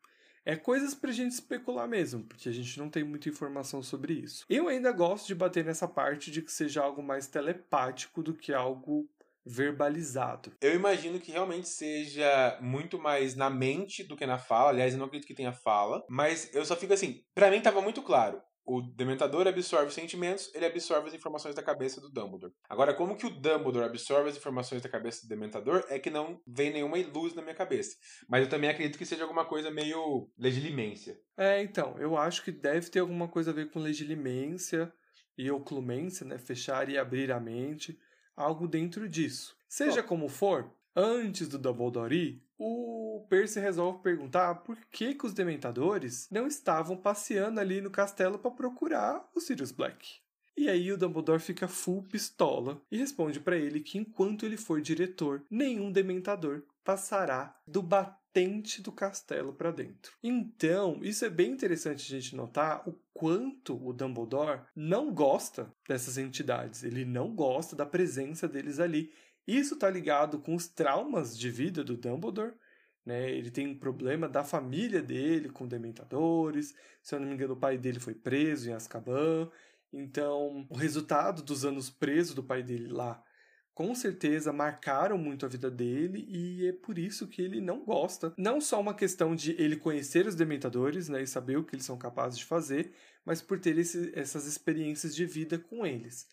é 0.46 0.56
coisas 0.56 0.94
pra 0.94 1.12
gente 1.12 1.32
especular 1.32 1.86
mesmo, 1.86 2.24
porque 2.24 2.48
a 2.48 2.52
gente 2.52 2.78
não 2.78 2.88
tem 2.88 3.04
muita 3.04 3.28
informação 3.28 3.82
sobre 3.82 4.14
isso. 4.14 4.46
Eu 4.48 4.66
ainda 4.68 4.90
gosto 4.92 5.26
de 5.26 5.34
bater 5.34 5.62
nessa 5.62 5.86
parte 5.86 6.30
de 6.30 6.40
que 6.40 6.50
seja 6.50 6.82
algo 6.82 7.02
mais 7.02 7.26
telepático 7.26 8.22
do 8.22 8.32
que 8.32 8.54
algo 8.54 9.06
verbalizado. 9.48 10.52
Eu 10.60 10.74
imagino 10.74 11.18
que 11.18 11.32
realmente 11.32 11.68
seja 11.68 12.58
muito 12.60 12.98
mais 12.98 13.34
na 13.34 13.48
mente 13.48 14.04
do 14.04 14.16
que 14.16 14.26
na 14.26 14.38
fala. 14.38 14.70
Aliás, 14.70 14.92
eu 14.92 14.98
não 14.98 15.06
acredito 15.06 15.26
que 15.26 15.34
tenha 15.34 15.52
fala, 15.52 16.04
mas 16.08 16.52
eu 16.54 16.64
só 16.64 16.76
fico 16.76 16.92
assim, 16.92 17.22
para 17.34 17.50
mim 17.50 17.60
tava 17.60 17.80
muito 17.80 18.02
claro 18.02 18.40
o 18.68 18.82
Dementador 18.82 19.48
absorve 19.48 19.90
sentimentos, 19.90 20.54
ele 20.54 20.66
absorve 20.66 21.08
as 21.08 21.14
informações 21.14 21.54
da 21.54 21.62
cabeça 21.62 22.02
do 22.02 22.10
Dumbledore. 22.10 22.52
Agora, 22.68 22.92
como 22.92 23.16
que 23.16 23.26
o 23.26 23.30
Dumbledore 23.30 23.86
absorve 23.86 24.28
as 24.28 24.36
informações 24.36 24.82
da 24.82 24.90
cabeça 24.90 25.22
do 25.22 25.28
Dementador 25.28 25.84
é 25.88 25.98
que 25.98 26.10
não 26.10 26.38
vem 26.46 26.70
nenhuma 26.70 26.98
luz 26.98 27.34
na 27.34 27.40
minha 27.40 27.54
cabeça. 27.54 27.96
Mas 28.28 28.42
eu 28.42 28.48
também 28.50 28.68
acredito 28.68 28.98
que 28.98 29.06
seja 29.06 29.22
alguma 29.22 29.46
coisa 29.46 29.70
meio 29.70 30.30
legilimência. 30.36 31.18
É, 31.36 31.62
então, 31.62 31.98
eu 31.98 32.16
acho 32.18 32.44
que 32.44 32.52
deve 32.52 32.90
ter 32.90 33.00
alguma 33.00 33.26
coisa 33.26 33.50
a 33.50 33.54
ver 33.54 33.70
com 33.70 33.80
legilimência 33.80 34.92
e 35.36 35.50
oclumência, 35.50 36.26
né? 36.26 36.36
Fechar 36.36 36.90
e 36.90 36.98
abrir 36.98 37.32
a 37.32 37.40
mente, 37.40 37.98
algo 38.38 38.68
dentro 38.68 39.08
disso. 39.08 39.56
Seja 39.68 40.02
como 40.02 40.28
for, 40.28 40.70
antes 40.94 41.48
do 41.48 41.58
Dumbledore 41.58 42.40
o 42.58 43.24
Percy 43.28 43.60
resolve 43.60 44.02
perguntar 44.02 44.56
por 44.56 44.76
que, 44.90 45.14
que 45.14 45.26
os 45.26 45.32
Dementadores 45.32 46.28
não 46.30 46.46
estavam 46.46 46.96
passeando 46.96 47.60
ali 47.60 47.80
no 47.80 47.90
castelo 47.90 48.38
para 48.38 48.50
procurar 48.50 49.28
o 49.34 49.40
Sirius 49.40 49.70
Black. 49.70 50.16
E 50.56 50.68
aí 50.68 50.90
o 50.92 50.98
Dumbledore 50.98 51.40
fica 51.40 51.68
full 51.68 52.02
pistola 52.02 52.82
e 52.90 52.98
responde 52.98 53.38
para 53.38 53.56
ele 53.56 53.78
que 53.78 53.96
enquanto 53.96 54.44
ele 54.44 54.56
for 54.56 54.80
diretor, 54.80 55.44
nenhum 55.48 55.92
Dementador 55.92 56.64
passará 56.82 57.56
do 57.64 57.80
batente 58.38 58.82
do 58.82 58.92
castelo 58.92 59.52
para 59.52 59.70
dentro. 59.70 60.12
Então, 60.22 61.00
isso 61.02 61.24
é 61.24 61.30
bem 61.30 61.52
interessante 61.52 62.04
a 62.04 62.20
gente 62.20 62.36
notar 62.36 62.88
o 62.88 62.98
quanto 63.12 63.74
o 63.86 63.92
Dumbledore 63.92 64.62
não 64.74 65.12
gosta 65.12 65.72
dessas 65.88 66.18
entidades. 66.18 66.84
Ele 66.84 67.04
não 67.04 67.34
gosta 67.34 67.74
da 67.74 67.86
presença 67.86 68.48
deles 68.48 68.78
ali 68.78 69.10
isso 69.48 69.72
está 69.72 69.88
ligado 69.88 70.38
com 70.38 70.54
os 70.54 70.68
traumas 70.68 71.36
de 71.36 71.50
vida 71.50 71.82
do 71.82 71.96
Dumbledore. 71.96 72.52
Né? 73.06 73.30
Ele 73.30 73.50
tem 73.50 73.66
um 73.66 73.78
problema 73.78 74.28
da 74.28 74.44
família 74.44 75.00
dele 75.00 75.48
com 75.48 75.66
dementadores. 75.66 76.74
Se 77.02 77.14
eu 77.14 77.20
não 77.20 77.28
me 77.28 77.32
engano, 77.32 77.54
o 77.54 77.56
pai 77.56 77.78
dele 77.78 77.98
foi 77.98 78.14
preso 78.14 78.68
em 78.68 78.74
Azkaban. 78.74 79.50
Então, 79.90 80.66
o 80.68 80.76
resultado 80.76 81.42
dos 81.42 81.64
anos 81.64 81.88
preso 81.88 82.34
do 82.34 82.44
pai 82.44 82.62
dele 82.62 82.88
lá, 82.88 83.24
com 83.78 83.94
certeza 83.94 84.52
marcaram 84.52 85.16
muito 85.16 85.46
a 85.46 85.48
vida 85.48 85.70
dele 85.70 86.26
e 86.28 86.66
é 86.66 86.72
por 86.72 86.98
isso 86.98 87.28
que 87.28 87.40
ele 87.40 87.60
não 87.60 87.84
gosta. 87.84 88.34
Não 88.36 88.60
só 88.60 88.80
uma 88.80 88.92
questão 88.92 89.36
de 89.36 89.52
ele 89.52 89.76
conhecer 89.76 90.26
os 90.26 90.34
dementadores, 90.34 91.08
né, 91.08 91.22
e 91.22 91.28
saber 91.28 91.58
o 91.58 91.62
que 91.62 91.76
eles 91.76 91.84
são 91.84 91.96
capazes 91.96 92.40
de 92.40 92.44
fazer, 92.44 92.90
mas 93.24 93.40
por 93.40 93.60
ter 93.60 93.78
esse, 93.78 94.10
essas 94.18 94.46
experiências 94.46 95.14
de 95.14 95.24
vida 95.24 95.60
com 95.60 95.86
eles. 95.86 96.26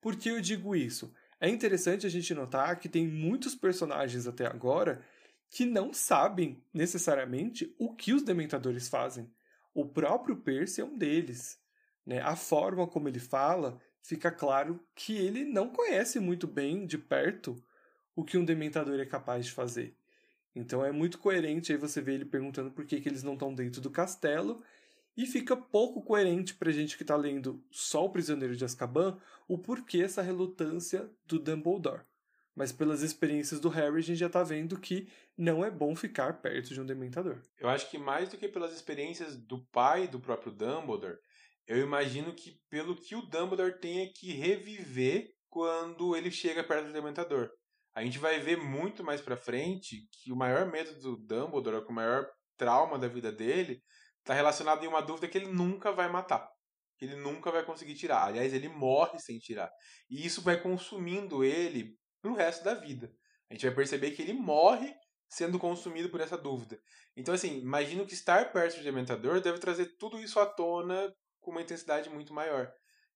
Por 0.00 0.14
que 0.14 0.28
eu 0.28 0.40
digo 0.40 0.76
isso? 0.76 1.12
É 1.40 1.48
interessante 1.48 2.06
a 2.06 2.08
gente 2.08 2.32
notar 2.34 2.78
que 2.78 2.88
tem 2.88 3.04
muitos 3.08 3.56
personagens 3.56 4.28
até 4.28 4.46
agora 4.46 5.04
que 5.50 5.66
não 5.66 5.92
sabem 5.92 6.62
necessariamente 6.72 7.74
o 7.80 7.96
que 7.96 8.12
os 8.12 8.22
dementadores 8.22 8.88
fazem. 8.88 9.28
O 9.74 9.84
próprio 9.84 10.36
Percy 10.36 10.82
é 10.82 10.84
um 10.84 10.96
deles. 10.96 11.58
Né? 12.06 12.20
A 12.20 12.36
forma 12.36 12.86
como 12.86 13.08
ele 13.08 13.18
fala 13.18 13.80
fica 14.02 14.30
claro 14.30 14.80
que 14.94 15.16
ele 15.16 15.44
não 15.44 15.68
conhece 15.68 16.18
muito 16.20 16.46
bem 16.46 16.84
de 16.86 16.98
perto 16.98 17.56
o 18.14 18.24
que 18.24 18.36
um 18.36 18.44
dementador 18.44 19.00
é 19.00 19.06
capaz 19.06 19.46
de 19.46 19.52
fazer. 19.52 19.96
Então 20.54 20.84
é 20.84 20.92
muito 20.92 21.18
coerente 21.18 21.72
aí 21.72 21.78
você 21.78 22.02
ver 22.02 22.14
ele 22.14 22.24
perguntando 22.24 22.70
por 22.70 22.84
que, 22.84 23.00
que 23.00 23.08
eles 23.08 23.22
não 23.22 23.34
estão 23.34 23.54
dentro 23.54 23.80
do 23.80 23.90
castelo 23.90 24.62
e 25.16 25.26
fica 25.26 25.56
pouco 25.56 26.02
coerente 26.02 26.54
pra 26.54 26.72
gente 26.72 26.96
que 26.96 27.04
tá 27.04 27.16
lendo 27.16 27.62
só 27.70 28.04
o 28.04 28.10
Prisioneiro 28.10 28.56
de 28.56 28.64
Azkaban 28.64 29.18
o 29.48 29.58
porquê 29.58 30.02
essa 30.02 30.22
relutância 30.22 31.10
do 31.26 31.38
Dumbledore. 31.38 32.02
Mas 32.54 32.70
pelas 32.70 33.00
experiências 33.00 33.60
do 33.60 33.70
Harry, 33.70 33.98
a 33.98 34.02
gente 34.02 34.18
já 34.18 34.28
tá 34.28 34.42
vendo 34.42 34.78
que 34.78 35.08
não 35.36 35.64
é 35.64 35.70
bom 35.70 35.96
ficar 35.96 36.42
perto 36.42 36.74
de 36.74 36.80
um 36.80 36.84
dementador. 36.86 37.38
Eu 37.58 37.68
acho 37.68 37.90
que 37.90 37.96
mais 37.96 38.28
do 38.28 38.36
que 38.36 38.46
pelas 38.46 38.74
experiências 38.74 39.36
do 39.36 39.58
pai 39.58 40.06
do 40.06 40.20
próprio 40.20 40.52
Dumbledore, 40.52 41.18
eu 41.66 41.78
imagino 41.78 42.34
que 42.34 42.60
pelo 42.68 42.96
que 42.96 43.14
o 43.14 43.22
Dumbledore 43.22 43.78
tenha 43.78 44.10
que 44.12 44.32
reviver 44.32 45.30
quando 45.48 46.16
ele 46.16 46.30
chega 46.30 46.64
perto 46.64 46.86
do 46.86 46.92
Dementador. 46.92 47.50
A 47.94 48.02
gente 48.02 48.18
vai 48.18 48.40
ver 48.40 48.56
muito 48.56 49.04
mais 49.04 49.20
pra 49.20 49.36
frente 49.36 50.08
que 50.10 50.32
o 50.32 50.36
maior 50.36 50.66
medo 50.66 50.98
do 50.98 51.16
Dumbledore, 51.16 51.84
o 51.86 51.92
maior 51.92 52.26
trauma 52.56 52.98
da 52.98 53.06
vida 53.06 53.30
dele, 53.30 53.82
está 54.20 54.32
relacionado 54.32 54.82
em 54.82 54.88
uma 54.88 55.02
dúvida 55.02 55.28
que 55.28 55.36
ele 55.36 55.48
nunca 55.52 55.92
vai 55.92 56.10
matar. 56.10 56.48
Que 56.96 57.04
ele 57.04 57.16
nunca 57.16 57.50
vai 57.50 57.64
conseguir 57.64 57.94
tirar. 57.94 58.24
Aliás, 58.26 58.54
ele 58.54 58.68
morre 58.68 59.18
sem 59.18 59.38
tirar. 59.38 59.70
E 60.08 60.24
isso 60.24 60.40
vai 60.40 60.60
consumindo 60.60 61.44
ele 61.44 61.96
pro 62.22 62.34
resto 62.34 62.64
da 62.64 62.74
vida. 62.74 63.12
A 63.50 63.54
gente 63.54 63.66
vai 63.66 63.74
perceber 63.74 64.12
que 64.12 64.22
ele 64.22 64.32
morre 64.32 64.94
sendo 65.28 65.58
consumido 65.58 66.08
por 66.08 66.20
essa 66.20 66.38
dúvida. 66.38 66.78
Então, 67.16 67.34
assim, 67.34 67.58
imagino 67.58 68.06
que 68.06 68.14
estar 68.14 68.52
perto 68.52 68.78
do 68.78 68.84
Dementador 68.84 69.40
deve 69.40 69.58
trazer 69.58 69.96
tudo 69.98 70.18
isso 70.18 70.38
à 70.40 70.46
tona 70.46 71.12
com 71.42 71.50
uma 71.50 71.60
intensidade 71.60 72.08
muito 72.08 72.32
maior. 72.32 72.72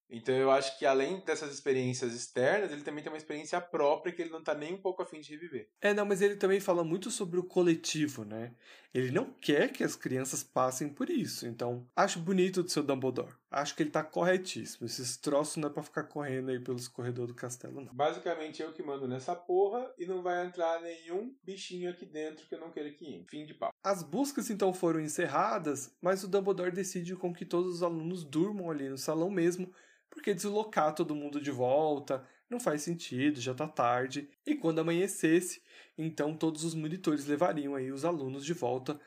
Então 0.08 0.34
eu 0.34 0.50
acho 0.50 0.78
que 0.78 0.86
além 0.86 1.20
dessas 1.20 1.52
experiências 1.52 2.14
externas, 2.14 2.70
ele 2.70 2.82
também 2.82 3.02
tem 3.02 3.12
uma 3.12 3.18
experiência 3.18 3.60
própria 3.60 4.12
que 4.12 4.22
ele 4.22 4.30
não 4.30 4.42
tá 4.42 4.54
nem 4.54 4.74
um 4.74 4.80
pouco 4.80 5.02
afim 5.02 5.20
de 5.20 5.30
reviver. 5.30 5.68
É, 5.80 5.92
não, 5.92 6.06
mas 6.06 6.22
ele 6.22 6.36
também 6.36 6.60
fala 6.60 6.84
muito 6.84 7.10
sobre 7.10 7.40
o 7.40 7.44
coletivo, 7.44 8.24
né? 8.24 8.54
Ele 8.94 9.10
não 9.10 9.32
quer 9.32 9.72
que 9.72 9.82
as 9.82 9.96
crianças 9.96 10.44
passem 10.44 10.88
por 10.88 11.10
isso. 11.10 11.46
Então, 11.46 11.86
acho 11.96 12.20
bonito 12.20 12.62
do 12.62 12.70
seu 12.70 12.82
Dumbledore. 12.82 13.34
Acho 13.50 13.76
que 13.76 13.82
ele 13.82 13.90
tá 13.90 14.02
corretíssimo. 14.02 14.86
Esses 14.86 15.16
troços 15.16 15.56
não 15.56 15.68
é 15.68 15.72
pra 15.72 15.82
ficar 15.82 16.04
correndo 16.04 16.50
aí 16.50 16.58
pelos 16.58 16.88
corredores 16.88 17.32
do 17.32 17.36
castelo, 17.36 17.80
não. 17.80 17.94
Basicamente 17.94 18.60
eu 18.60 18.72
que 18.72 18.82
mando 18.82 19.06
nessa 19.06 19.36
porra 19.36 19.88
e 19.98 20.04
não 20.04 20.22
vai 20.22 20.44
entrar 20.44 20.80
nenhum 20.82 21.34
bichinho 21.44 21.90
aqui 21.90 22.04
dentro 22.04 22.46
que 22.46 22.54
eu 22.54 22.60
não 22.60 22.70
queira 22.70 22.90
que 22.90 23.06
entre. 23.06 23.30
Fim 23.30 23.46
de 23.46 23.54
pau. 23.54 23.70
As 23.84 24.02
buscas 24.02 24.50
então 24.50 24.74
foram 24.74 25.00
encerradas, 25.00 25.96
mas 26.00 26.24
o 26.24 26.28
Dumbledore 26.28 26.72
decide 26.72 27.14
com 27.14 27.32
que 27.32 27.44
todos 27.44 27.76
os 27.76 27.82
alunos 27.82 28.24
durmam 28.24 28.70
ali 28.70 28.88
no 28.88 28.98
salão 28.98 29.30
mesmo 29.30 29.72
porque 30.10 30.32
deslocar 30.32 30.94
todo 30.94 31.14
mundo 31.14 31.40
de 31.40 31.50
volta 31.50 32.26
não 32.48 32.58
faz 32.58 32.82
sentido, 32.82 33.40
já 33.40 33.52
tá 33.54 33.66
tarde. 33.66 34.30
E 34.46 34.54
quando 34.54 34.78
amanhecesse, 34.78 35.62
então 35.98 36.34
todos 36.34 36.64
os 36.64 36.74
monitores 36.74 37.26
levariam 37.26 37.74
aí 37.74 37.90
os 37.90 38.04
alunos 38.04 38.44
de 38.44 38.54
volta 38.54 38.98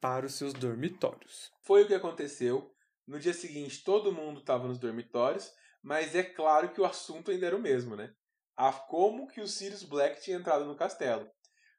para 0.00 0.26
os 0.26 0.34
seus 0.34 0.52
dormitórios. 0.52 1.50
Foi 1.62 1.84
o 1.84 1.86
que 1.86 1.94
aconteceu. 1.94 2.70
No 3.08 3.18
dia 3.18 3.32
seguinte, 3.32 3.82
todo 3.82 4.12
mundo 4.12 4.40
estava 4.40 4.68
nos 4.68 4.78
dormitórios, 4.78 5.50
mas 5.82 6.14
é 6.14 6.22
claro 6.22 6.74
que 6.74 6.80
o 6.82 6.84
assunto 6.84 7.30
ainda 7.30 7.46
era 7.46 7.56
o 7.56 7.60
mesmo, 7.60 7.96
né? 7.96 8.12
A 8.54 8.70
como 8.70 9.26
que 9.28 9.40
o 9.40 9.48
Sirius 9.48 9.82
Black 9.82 10.20
tinha 10.20 10.36
entrado 10.36 10.66
no 10.66 10.76
castelo. 10.76 11.26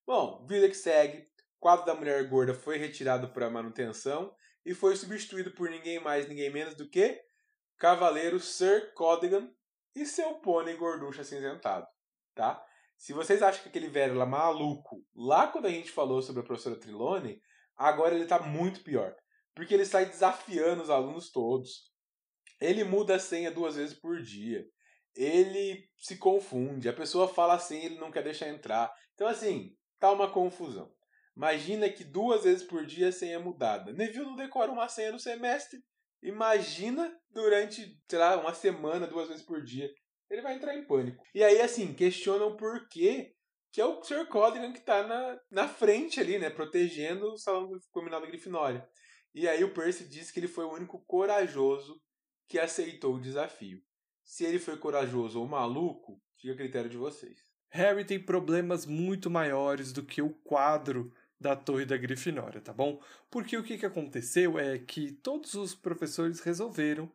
Bom, 0.07 0.43
vida 0.47 0.67
que 0.67 0.73
segue, 0.73 1.19
o 1.19 1.59
quadro 1.59 1.85
da 1.85 1.93
mulher 1.93 2.27
gorda 2.27 2.55
foi 2.55 2.79
retirado 2.79 3.29
para 3.29 3.47
manutenção 3.47 4.33
e 4.65 4.73
foi 4.73 4.95
substituído 4.95 5.51
por 5.51 5.69
ninguém 5.69 5.99
mais, 5.99 6.27
ninguém 6.27 6.49
menos 6.49 6.73
do 6.73 6.89
que 6.89 7.21
Cavaleiro 7.77 8.39
Sir 8.39 8.91
Codigan 8.95 9.51
e 9.95 10.07
seu 10.07 10.33
pônei 10.39 10.77
gorducho 10.77 11.21
acinzentado, 11.21 11.85
tá? 12.33 12.65
Se 12.97 13.13
vocês 13.13 13.43
acham 13.43 13.61
que 13.61 13.69
aquele 13.69 13.87
velho 13.87 14.15
lá 14.15 14.25
maluco, 14.25 15.05
lá 15.15 15.45
quando 15.45 15.67
a 15.67 15.71
gente 15.71 15.91
falou 15.91 16.23
sobre 16.23 16.41
a 16.41 16.45
professora 16.45 16.79
Trilone, 16.79 17.39
agora 17.77 18.15
ele 18.15 18.25
tá 18.25 18.39
muito 18.39 18.83
pior. 18.83 19.15
Porque 19.59 19.73
ele 19.73 19.83
sai 19.83 20.05
desafiando 20.05 20.81
os 20.81 20.89
alunos 20.89 21.29
todos. 21.33 21.91
Ele 22.61 22.85
muda 22.85 23.15
a 23.15 23.19
senha 23.19 23.51
duas 23.51 23.75
vezes 23.75 23.93
por 23.93 24.21
dia. 24.21 24.65
Ele 25.13 25.85
se 25.97 26.15
confunde. 26.15 26.87
A 26.87 26.93
pessoa 26.93 27.27
fala 27.27 27.55
assim, 27.55 27.83
ele 27.83 27.99
não 27.99 28.09
quer 28.09 28.23
deixar 28.23 28.47
entrar. 28.47 28.89
Então, 29.15 29.27
assim, 29.27 29.75
tá 29.99 30.13
uma 30.13 30.31
confusão. 30.31 30.89
Imagina 31.35 31.89
que 31.89 32.05
duas 32.05 32.45
vezes 32.45 32.63
por 32.63 32.85
dia 32.85 33.09
a 33.09 33.11
senha 33.11 33.35
é 33.35 33.37
mudada. 33.37 33.91
Neville 33.91 34.23
não 34.23 34.37
decora 34.37 34.71
uma 34.71 34.87
senha 34.87 35.11
no 35.11 35.19
semestre. 35.19 35.83
Imagina 36.23 37.13
durante, 37.29 37.99
sei 38.09 38.17
lá, 38.17 38.37
uma 38.37 38.53
semana, 38.53 39.07
duas 39.07 39.27
vezes 39.27 39.43
por 39.43 39.61
dia. 39.61 39.91
Ele 40.29 40.41
vai 40.41 40.55
entrar 40.55 40.73
em 40.73 40.87
pânico. 40.87 41.21
E 41.35 41.43
aí, 41.43 41.59
assim, 41.59 41.93
questionam 41.93 42.55
por 42.55 42.87
quê 42.87 43.33
que 43.73 43.81
é 43.81 43.85
o 43.85 44.01
Sr. 44.01 44.25
Codrigan 44.27 44.71
que 44.71 44.79
tá 44.79 45.05
na, 45.05 45.37
na 45.51 45.67
frente 45.67 46.17
ali, 46.21 46.39
né? 46.39 46.49
Protegendo 46.49 47.33
o 47.33 47.37
salão 47.37 47.69
combinado 47.91 48.23
da 48.23 48.31
Grifinória. 48.31 48.87
E 49.33 49.47
aí 49.47 49.63
o 49.63 49.73
Percy 49.73 50.05
disse 50.05 50.33
que 50.33 50.39
ele 50.39 50.47
foi 50.47 50.65
o 50.65 50.73
único 50.73 50.99
corajoso 50.99 52.01
que 52.47 52.57
aceitou 52.57 53.15
o 53.15 53.21
desafio. 53.21 53.81
Se 54.23 54.43
ele 54.43 54.59
foi 54.59 54.77
corajoso 54.77 55.39
ou 55.39 55.47
maluco, 55.47 56.21
fica 56.37 56.53
a 56.53 56.57
critério 56.57 56.89
de 56.89 56.97
vocês. 56.97 57.43
Harry 57.71 58.03
tem 58.03 58.19
problemas 58.19 58.85
muito 58.85 59.29
maiores 59.29 59.91
do 59.93 60.03
que 60.03 60.21
o 60.21 60.29
quadro 60.29 61.13
da 61.39 61.55
Torre 61.55 61.85
da 61.85 61.95
Grifinória, 61.95 62.59
tá 62.59 62.73
bom? 62.73 63.01
Porque 63.29 63.55
o 63.55 63.63
que, 63.63 63.77
que 63.77 63.85
aconteceu 63.85 64.59
é 64.59 64.77
que 64.77 65.11
todos 65.11 65.53
os 65.53 65.73
professores 65.73 66.41
resolveram, 66.41 67.09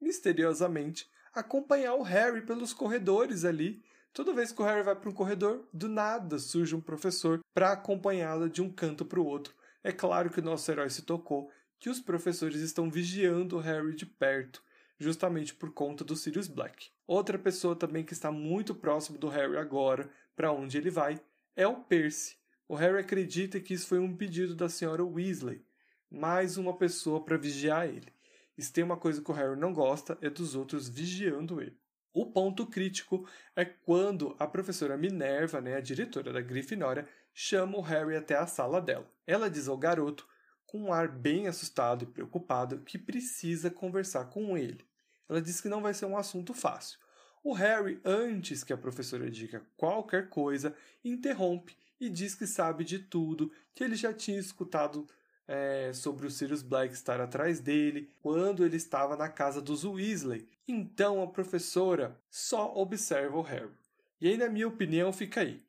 misteriosamente, 0.00 1.08
acompanhar 1.32 1.94
o 1.94 2.02
Harry 2.02 2.42
pelos 2.42 2.74
corredores 2.74 3.44
ali. 3.44 3.82
Toda 4.12 4.34
vez 4.34 4.52
que 4.52 4.60
o 4.60 4.64
Harry 4.64 4.82
vai 4.82 4.94
para 4.94 5.08
um 5.08 5.14
corredor, 5.14 5.66
do 5.72 5.88
nada 5.88 6.38
surge 6.38 6.74
um 6.74 6.80
professor 6.80 7.40
para 7.54 7.72
acompanhá-lo 7.72 8.48
de 8.48 8.60
um 8.60 8.70
canto 8.70 9.04
para 9.04 9.20
o 9.20 9.26
outro. 9.26 9.54
É 9.84 9.92
claro 9.92 10.30
que 10.30 10.40
o 10.40 10.42
nosso 10.42 10.70
herói 10.72 10.88
se 10.88 11.02
tocou 11.02 11.50
que 11.78 11.90
os 11.90 12.00
professores 12.00 12.62
estão 12.62 12.90
vigiando 12.90 13.58
o 13.58 13.60
Harry 13.60 13.94
de 13.94 14.06
perto, 14.06 14.62
justamente 14.98 15.54
por 15.54 15.74
conta 15.74 16.02
do 16.02 16.16
Sirius 16.16 16.48
Black. 16.48 16.88
Outra 17.06 17.38
pessoa 17.38 17.76
também 17.76 18.02
que 18.02 18.14
está 18.14 18.32
muito 18.32 18.74
próximo 18.74 19.18
do 19.18 19.28
Harry 19.28 19.58
agora, 19.58 20.08
para 20.34 20.50
onde 20.50 20.78
ele 20.78 20.88
vai, 20.88 21.20
é 21.54 21.66
o 21.66 21.76
Percy. 21.76 22.38
O 22.66 22.74
Harry 22.74 22.98
acredita 22.98 23.60
que 23.60 23.74
isso 23.74 23.86
foi 23.86 23.98
um 23.98 24.16
pedido 24.16 24.54
da 24.54 24.70
senhora 24.70 25.04
Weasley, 25.04 25.62
mais 26.10 26.56
uma 26.56 26.74
pessoa 26.74 27.22
para 27.22 27.36
vigiar 27.36 27.86
ele. 27.86 28.10
E 28.56 28.62
se 28.62 28.72
tem 28.72 28.82
uma 28.82 28.96
coisa 28.96 29.20
que 29.20 29.30
o 29.30 29.34
Harry 29.34 29.60
não 29.60 29.74
gosta 29.74 30.16
é 30.22 30.30
dos 30.30 30.54
outros 30.54 30.88
vigiando 30.88 31.60
ele. 31.60 31.76
O 32.14 32.24
ponto 32.24 32.66
crítico 32.66 33.28
é 33.54 33.66
quando 33.66 34.34
a 34.38 34.46
professora 34.46 34.96
Minerva, 34.96 35.60
né, 35.60 35.74
a 35.74 35.80
diretora 35.80 36.32
da 36.32 36.40
Grifinória, 36.40 37.06
chama 37.34 37.76
o 37.76 37.82
Harry 37.82 38.16
até 38.16 38.36
a 38.36 38.46
sala 38.46 38.80
dela. 38.80 39.06
Ela 39.26 39.50
diz 39.50 39.68
ao 39.68 39.76
garoto, 39.76 40.26
com 40.64 40.84
um 40.84 40.92
ar 40.92 41.08
bem 41.08 41.46
assustado 41.46 42.04
e 42.04 42.06
preocupado, 42.06 42.78
que 42.80 42.96
precisa 42.96 43.70
conversar 43.70 44.26
com 44.26 44.56
ele. 44.56 44.84
Ela 45.28 45.42
diz 45.42 45.60
que 45.60 45.68
não 45.68 45.82
vai 45.82 45.92
ser 45.92 46.06
um 46.06 46.16
assunto 46.16 46.54
fácil. 46.54 46.98
O 47.42 47.52
Harry, 47.52 48.00
antes 48.04 48.64
que 48.64 48.72
a 48.72 48.76
professora 48.78 49.30
diga 49.30 49.62
qualquer 49.76 50.28
coisa, 50.30 50.74
interrompe 51.04 51.76
e 52.00 52.08
diz 52.08 52.34
que 52.34 52.46
sabe 52.46 52.84
de 52.84 52.98
tudo, 52.98 53.52
que 53.74 53.84
ele 53.84 53.96
já 53.96 54.12
tinha 54.12 54.38
escutado 54.38 55.06
é, 55.46 55.92
sobre 55.92 56.26
o 56.26 56.30
Sirius 56.30 56.62
Black 56.62 56.94
estar 56.94 57.20
atrás 57.20 57.60
dele 57.60 58.10
quando 58.20 58.64
ele 58.64 58.76
estava 58.76 59.16
na 59.16 59.28
casa 59.28 59.60
dos 59.60 59.84
Weasley. 59.84 60.48
Então 60.66 61.22
a 61.22 61.26
professora 61.26 62.18
só 62.30 62.74
observa 62.74 63.36
o 63.36 63.42
Harry. 63.42 63.72
E 64.20 64.28
aí, 64.28 64.36
na 64.36 64.48
minha 64.48 64.68
opinião, 64.68 65.12
fica 65.12 65.40
aí. 65.40 65.63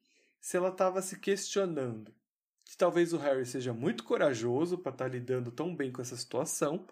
Se 0.46 0.58
ela 0.58 0.70
estava 0.70 1.02
se 1.02 1.18
questionando 1.18 2.14
que 2.66 2.78
talvez 2.78 3.14
o 3.14 3.18
Harry 3.18 3.48
seja 3.48 3.74
muito 3.74 4.04
corajoso 4.04 4.78
para 4.78 4.92
estar 4.92 5.06
tá 5.06 5.12
lidando 5.12 5.50
tão 5.50 5.76
bem 5.76 5.92
com 5.92 6.04
essa 6.04 6.16
situação, 6.16 6.86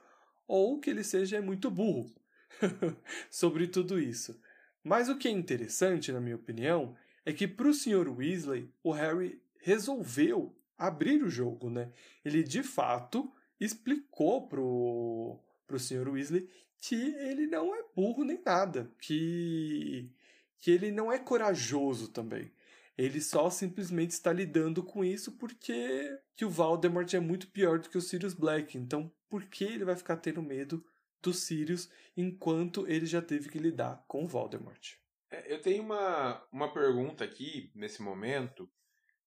ou 0.47 0.79
que 0.79 0.89
ele 0.89 1.03
seja 1.03 1.39
muito 1.39 1.69
burro 1.69 2.11
sobre 3.29 3.67
tudo 3.67 3.99
isso. 3.99 4.41
Mas 4.83 5.07
o 5.07 5.19
que 5.19 5.27
é 5.27 5.31
interessante, 5.31 6.11
na 6.11 6.19
minha 6.19 6.35
opinião, 6.35 6.95
é 7.23 7.31
que 7.31 7.47
para 7.47 7.67
o 7.67 7.73
Sr. 7.75 8.09
Weasley, 8.09 8.73
o 8.81 8.91
Harry 8.91 9.39
resolveu 9.59 10.57
abrir 10.75 11.21
o 11.21 11.29
jogo, 11.29 11.69
né? 11.69 11.91
Ele 12.25 12.41
de 12.41 12.63
fato 12.63 13.31
explicou 13.59 14.47
pro 14.47 15.39
pro 15.67 15.79
Sr. 15.79 16.09
Weasley 16.09 16.49
que 16.79 16.95
ele 16.95 17.45
não 17.45 17.75
é 17.75 17.83
burro 17.95 18.23
nem 18.23 18.41
nada, 18.43 18.91
que 18.99 20.09
que 20.57 20.71
ele 20.71 20.91
não 20.91 21.11
é 21.11 21.19
corajoso 21.19 22.07
também. 22.07 22.51
Ele 22.97 23.19
só 23.19 23.49
simplesmente 23.49 24.11
está 24.11 24.31
lidando 24.31 24.83
com 24.83 25.03
isso 25.03 25.37
porque 25.37 26.17
que 26.35 26.45
o 26.45 26.49
Voldemort 26.49 27.11
é 27.13 27.19
muito 27.19 27.49
pior 27.49 27.79
do 27.79 27.89
que 27.89 27.97
o 27.97 28.01
Sirius 28.01 28.33
Black. 28.33 28.77
Então, 28.77 29.11
por 29.27 29.45
que 29.45 29.63
ele 29.63 29.85
vai 29.85 29.95
ficar 29.95 30.17
tendo 30.17 30.43
medo 30.43 30.85
do 31.21 31.33
Sirius 31.33 31.89
enquanto 32.15 32.87
ele 32.87 33.05
já 33.05 33.21
teve 33.21 33.49
que 33.49 33.57
lidar 33.57 34.03
com 34.07 34.23
o 34.23 34.27
Voldemort? 34.27 34.95
É, 35.31 35.51
eu 35.51 35.61
tenho 35.61 35.83
uma, 35.83 36.45
uma 36.51 36.71
pergunta 36.71 37.23
aqui, 37.23 37.71
nesse 37.73 38.01
momento, 38.01 38.69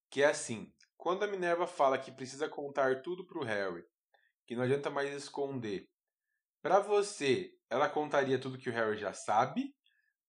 que 0.08 0.22
é 0.22 0.26
assim: 0.26 0.72
quando 0.96 1.24
a 1.24 1.26
Minerva 1.26 1.66
fala 1.66 1.98
que 1.98 2.12
precisa 2.12 2.48
contar 2.48 3.02
tudo 3.02 3.26
pro 3.26 3.42
Harry, 3.42 3.84
que 4.46 4.54
não 4.54 4.62
adianta 4.62 4.88
mais 4.88 5.12
esconder, 5.12 5.88
para 6.62 6.78
você, 6.80 7.52
ela 7.68 7.88
contaria 7.88 8.38
tudo 8.38 8.58
que 8.58 8.70
o 8.70 8.72
Harry 8.72 8.96
já 8.96 9.12
sabe? 9.12 9.74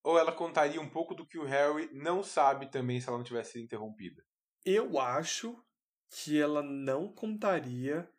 Ou 0.08 0.18
ela 0.18 0.32
contaria 0.32 0.80
um 0.80 0.88
pouco 0.88 1.14
do 1.14 1.26
que 1.26 1.38
o 1.38 1.44
Harry 1.44 1.90
não 1.92 2.24
sabe 2.24 2.72
também 2.72 3.02
se 3.02 3.10
ela 3.10 3.18
não 3.18 3.26
tivesse 3.26 3.52
sido 3.52 3.66
interrompida? 3.66 4.24
Eu 4.66 4.98
acho 4.98 5.62
que 6.10 6.40
ela 6.40 6.64
não 6.64 7.10
contaria 7.12 8.10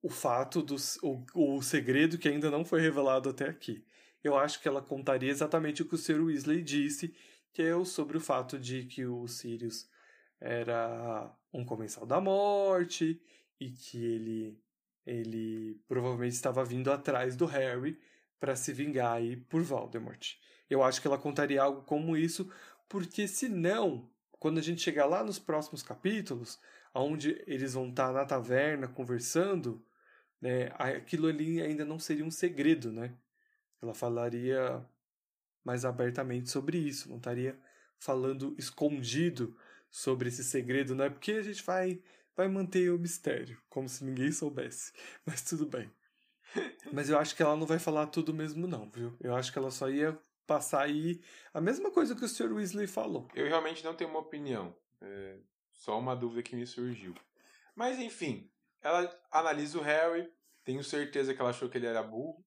o 0.00 0.08
fato 0.08 0.62
do 0.62 0.76
o, 1.02 1.56
o 1.56 1.60
segredo 1.60 2.16
que 2.16 2.28
ainda 2.28 2.48
não 2.48 2.64
foi 2.64 2.80
revelado 2.80 3.28
até 3.28 3.48
aqui. 3.48 3.84
Eu 4.22 4.38
acho 4.38 4.62
que 4.62 4.68
ela 4.68 4.80
contaria 4.80 5.32
exatamente 5.32 5.82
o 5.82 5.84
que 5.84 5.96
o 5.96 5.98
Sr. 5.98 6.22
Weasley 6.22 6.62
disse, 6.62 7.12
que 7.52 7.60
é 7.60 7.84
sobre 7.84 8.16
o 8.16 8.20
fato 8.20 8.56
de 8.56 8.84
que 8.84 9.04
o 9.04 9.26
Sirius 9.26 9.88
era 10.40 11.36
um 11.52 11.64
comensal 11.64 12.06
da 12.06 12.20
morte 12.20 13.20
e 13.58 13.72
que 13.72 14.04
ele 14.04 14.62
ele 15.04 15.82
provavelmente 15.88 16.34
estava 16.34 16.64
vindo 16.64 16.92
atrás 16.92 17.34
do 17.34 17.46
Harry 17.46 17.98
para 18.38 18.54
se 18.54 18.72
vingar 18.72 19.16
aí 19.16 19.36
por 19.36 19.60
Voldemort. 19.60 20.36
Eu 20.72 20.82
acho 20.82 21.00
que 21.00 21.06
ela 21.06 21.18
contaria 21.18 21.62
algo 21.62 21.82
como 21.82 22.16
isso, 22.16 22.50
porque 22.88 23.28
senão, 23.28 24.08
quando 24.38 24.58
a 24.58 24.62
gente 24.62 24.80
chegar 24.80 25.06
lá 25.06 25.22
nos 25.22 25.38
próximos 25.38 25.82
capítulos, 25.82 26.58
onde 26.94 27.42
eles 27.46 27.74
vão 27.74 27.90
estar 27.90 28.12
na 28.12 28.24
taverna 28.24 28.88
conversando, 28.88 29.84
né, 30.40 30.70
aquilo 30.78 31.28
ali 31.28 31.60
ainda 31.60 31.84
não 31.84 31.98
seria 31.98 32.24
um 32.24 32.30
segredo, 32.30 32.90
né? 32.90 33.14
Ela 33.82 33.94
falaria 33.94 34.82
mais 35.62 35.84
abertamente 35.84 36.50
sobre 36.50 36.78
isso, 36.78 37.08
não 37.08 37.18
estaria 37.18 37.58
falando 37.98 38.54
escondido 38.58 39.56
sobre 39.90 40.28
esse 40.28 40.42
segredo, 40.42 40.94
não 40.94 41.04
é 41.04 41.10
porque 41.10 41.32
a 41.32 41.42
gente 41.42 41.62
vai 41.62 42.02
vai 42.34 42.48
manter 42.48 42.90
o 42.90 42.98
mistério, 42.98 43.60
como 43.68 43.86
se 43.90 44.02
ninguém 44.02 44.32
soubesse. 44.32 44.90
Mas 45.26 45.42
tudo 45.42 45.66
bem. 45.66 45.90
Mas 46.90 47.10
eu 47.10 47.18
acho 47.18 47.36
que 47.36 47.42
ela 47.42 47.56
não 47.56 47.66
vai 47.66 47.78
falar 47.78 48.06
tudo 48.06 48.32
mesmo 48.32 48.66
não, 48.66 48.90
viu? 48.90 49.14
Eu 49.20 49.36
acho 49.36 49.52
que 49.52 49.58
ela 49.58 49.70
só 49.70 49.90
ia 49.90 50.18
passar 50.46 50.82
aí 50.82 51.20
a 51.52 51.60
mesma 51.60 51.90
coisa 51.90 52.14
que 52.14 52.24
o 52.24 52.28
Sr. 52.28 52.52
Weasley 52.52 52.86
falou. 52.86 53.28
Eu 53.34 53.46
realmente 53.46 53.84
não 53.84 53.94
tenho 53.94 54.10
uma 54.10 54.20
opinião. 54.20 54.76
É 55.00 55.38
só 55.72 55.98
uma 55.98 56.14
dúvida 56.14 56.42
que 56.42 56.54
me 56.54 56.66
surgiu. 56.66 57.14
Mas 57.74 57.98
enfim, 57.98 58.48
ela 58.80 59.10
analisa 59.30 59.78
o 59.78 59.82
Harry, 59.82 60.30
tenho 60.64 60.82
certeza 60.84 61.34
que 61.34 61.40
ela 61.40 61.50
achou 61.50 61.68
que 61.68 61.76
ele 61.76 61.86
era 61.86 62.02
burro, 62.02 62.44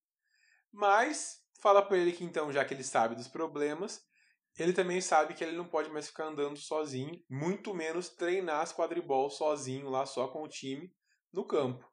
mas 0.72 1.43
fala 1.60 1.82
para 1.82 1.98
ele 1.98 2.14
que 2.14 2.24
então, 2.24 2.52
já 2.52 2.64
que 2.64 2.74
ele 2.74 2.84
sabe 2.84 3.16
dos 3.16 3.28
problemas, 3.28 4.02
ele 4.58 4.72
também 4.72 5.02
sabe 5.02 5.34
que 5.34 5.43
ele 5.43 5.58
não 5.58 5.68
pode 5.68 5.89
mais 5.89 6.08
ficar 6.08 6.28
andando 6.28 6.58
sozinho, 6.58 7.22
muito 7.30 7.74
menos 7.74 8.10
treinar 8.10 8.62
as 8.62 8.74
quadribol 8.74 9.30
sozinho 9.30 9.89
lá 9.89 10.06
só 10.06 10.28
com 10.30 10.41
o 10.41 10.48
time 10.48 10.93
no 11.34 11.46
campo. 11.46 11.86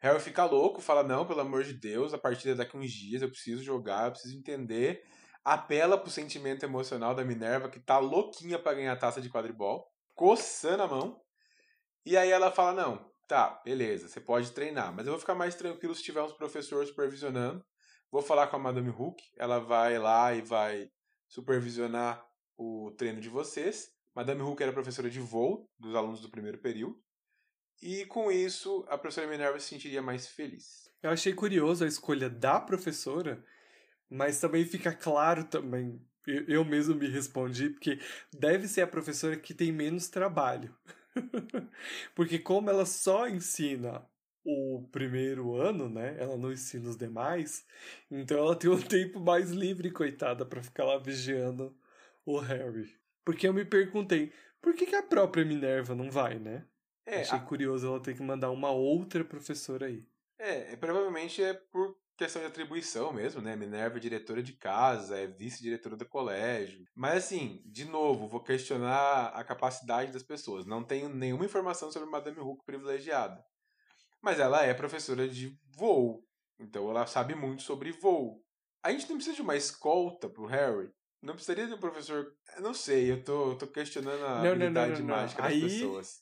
Harry 0.00 0.20
fica 0.20 0.44
louco, 0.44 0.80
fala: 0.80 1.02
Não, 1.02 1.26
pelo 1.26 1.40
amor 1.40 1.62
de 1.62 1.74
Deus, 1.74 2.12
a 2.12 2.18
partir 2.18 2.54
daqui 2.54 2.76
uns 2.76 2.90
dias 2.90 3.22
eu 3.22 3.30
preciso 3.30 3.62
jogar, 3.62 4.06
eu 4.06 4.12
preciso 4.12 4.36
entender 4.36 5.02
apela 5.44 5.98
pro 5.98 6.10
sentimento 6.10 6.64
emocional 6.64 7.14
da 7.14 7.24
Minerva, 7.24 7.68
que 7.68 7.80
tá 7.80 7.98
louquinha 7.98 8.58
para 8.58 8.74
ganhar 8.74 8.92
a 8.92 8.96
taça 8.96 9.20
de 9.20 9.30
quadribol, 9.30 9.90
coçando 10.14 10.82
a 10.82 10.88
mão. 10.88 11.20
E 12.04 12.16
aí 12.16 12.30
ela 12.30 12.50
fala: 12.50 12.82
Não, 12.82 13.10
tá, 13.26 13.60
beleza, 13.64 14.08
você 14.08 14.20
pode 14.20 14.52
treinar, 14.52 14.92
mas 14.94 15.06
eu 15.06 15.12
vou 15.12 15.20
ficar 15.20 15.34
mais 15.34 15.54
tranquilo 15.54 15.94
se 15.94 16.02
tiver 16.02 16.22
uns 16.22 16.32
professores 16.32 16.88
supervisionando. 16.88 17.64
Vou 18.10 18.22
falar 18.22 18.48
com 18.48 18.56
a 18.56 18.58
Madame 18.58 18.90
Hook, 18.90 19.22
ela 19.36 19.60
vai 19.60 19.98
lá 19.98 20.34
e 20.34 20.42
vai 20.42 20.90
supervisionar 21.28 22.24
o 22.56 22.90
treino 22.98 23.20
de 23.20 23.28
vocês. 23.28 23.88
Madame 24.14 24.42
Hook 24.42 24.60
era 24.60 24.72
professora 24.72 25.08
de 25.08 25.20
voo 25.20 25.68
dos 25.78 25.94
alunos 25.94 26.20
do 26.20 26.30
primeiro 26.30 26.58
período. 26.58 27.00
E 27.80 28.04
com 28.06 28.30
isso, 28.30 28.84
a 28.88 28.98
professora 28.98 29.28
Minerva 29.28 29.58
se 29.58 29.68
sentiria 29.68 30.02
mais 30.02 30.26
feliz. 30.26 30.90
Eu 31.02 31.10
achei 31.10 31.32
curioso 31.32 31.84
a 31.84 31.88
escolha 31.88 32.28
da 32.28 32.60
professora, 32.60 33.42
mas 34.10 34.40
também 34.40 34.64
fica 34.64 34.92
claro 34.92 35.44
também, 35.44 36.00
eu 36.26 36.64
mesmo 36.64 36.94
me 36.94 37.08
respondi, 37.08 37.70
porque 37.70 37.98
deve 38.32 38.68
ser 38.68 38.82
a 38.82 38.86
professora 38.86 39.36
que 39.36 39.54
tem 39.54 39.72
menos 39.72 40.08
trabalho. 40.08 40.74
porque 42.14 42.38
como 42.38 42.70
ela 42.70 42.86
só 42.86 43.28
ensina 43.28 44.04
o 44.44 44.88
primeiro 44.90 45.54
ano, 45.54 45.88
né? 45.88 46.16
Ela 46.18 46.36
não 46.36 46.52
ensina 46.52 46.88
os 46.88 46.96
demais, 46.96 47.66
então 48.10 48.38
ela 48.38 48.56
tem 48.56 48.70
um 48.70 48.80
tempo 48.80 49.20
mais 49.20 49.50
livre, 49.50 49.90
coitada, 49.90 50.44
para 50.44 50.62
ficar 50.62 50.84
lá 50.84 50.98
vigiando 50.98 51.76
o 52.24 52.38
Harry. 52.38 52.94
Porque 53.24 53.46
eu 53.46 53.54
me 53.54 53.64
perguntei, 53.64 54.32
por 54.60 54.74
que, 54.74 54.86
que 54.86 54.96
a 54.96 55.02
própria 55.02 55.44
Minerva 55.44 55.94
não 55.94 56.10
vai, 56.10 56.38
né? 56.38 56.66
É, 57.06 57.20
Achei 57.20 57.38
a... 57.38 57.42
curioso 57.42 57.86
ela 57.86 58.00
ter 58.00 58.14
que 58.14 58.22
mandar 58.22 58.50
uma 58.50 58.70
outra 58.70 59.24
professora 59.24 59.86
aí. 59.86 60.06
É, 60.38 60.72
é 60.72 60.76
provavelmente 60.76 61.42
é 61.42 61.52
por 61.52 61.99
questão 62.24 62.42
de 62.42 62.48
atribuição 62.48 63.14
mesmo, 63.14 63.40
né? 63.40 63.56
Minerva 63.56 63.96
é 63.96 64.00
diretora 64.00 64.42
de 64.42 64.52
casa, 64.52 65.18
é 65.18 65.26
vice-diretora 65.26 65.96
do 65.96 66.06
colégio. 66.06 66.84
Mas 66.94 67.24
assim, 67.24 67.62
de 67.64 67.86
novo, 67.86 68.28
vou 68.28 68.42
questionar 68.42 69.28
a 69.28 69.42
capacidade 69.42 70.12
das 70.12 70.22
pessoas. 70.22 70.66
Não 70.66 70.84
tenho 70.84 71.08
nenhuma 71.08 71.46
informação 71.46 71.90
sobre 71.90 72.10
Madame 72.10 72.38
Hook 72.38 72.62
privilegiada. 72.66 73.42
Mas 74.20 74.38
ela 74.38 74.62
é 74.62 74.74
professora 74.74 75.26
de 75.26 75.58
voo. 75.74 76.22
Então 76.58 76.90
ela 76.90 77.06
sabe 77.06 77.34
muito 77.34 77.62
sobre 77.62 77.90
voo. 77.90 78.44
A 78.82 78.92
gente 78.92 79.08
não 79.08 79.16
precisa 79.16 79.36
de 79.36 79.42
uma 79.42 79.56
escolta 79.56 80.28
pro 80.28 80.44
Harry. 80.44 80.90
Não 81.22 81.32
precisaria 81.32 81.66
de 81.66 81.72
um 81.72 81.80
professor. 81.80 82.30
Eu 82.54 82.62
não 82.62 82.74
sei, 82.74 83.10
eu 83.10 83.24
tô, 83.24 83.54
tô 83.56 83.66
questionando 83.66 84.22
a 84.26 84.42
não, 84.42 84.50
habilidade 84.50 85.00
não, 85.00 85.08
não, 85.08 85.16
mágica 85.16 85.42
das 85.42 85.52
Aí... 85.52 85.62
pessoas. 85.62 86.20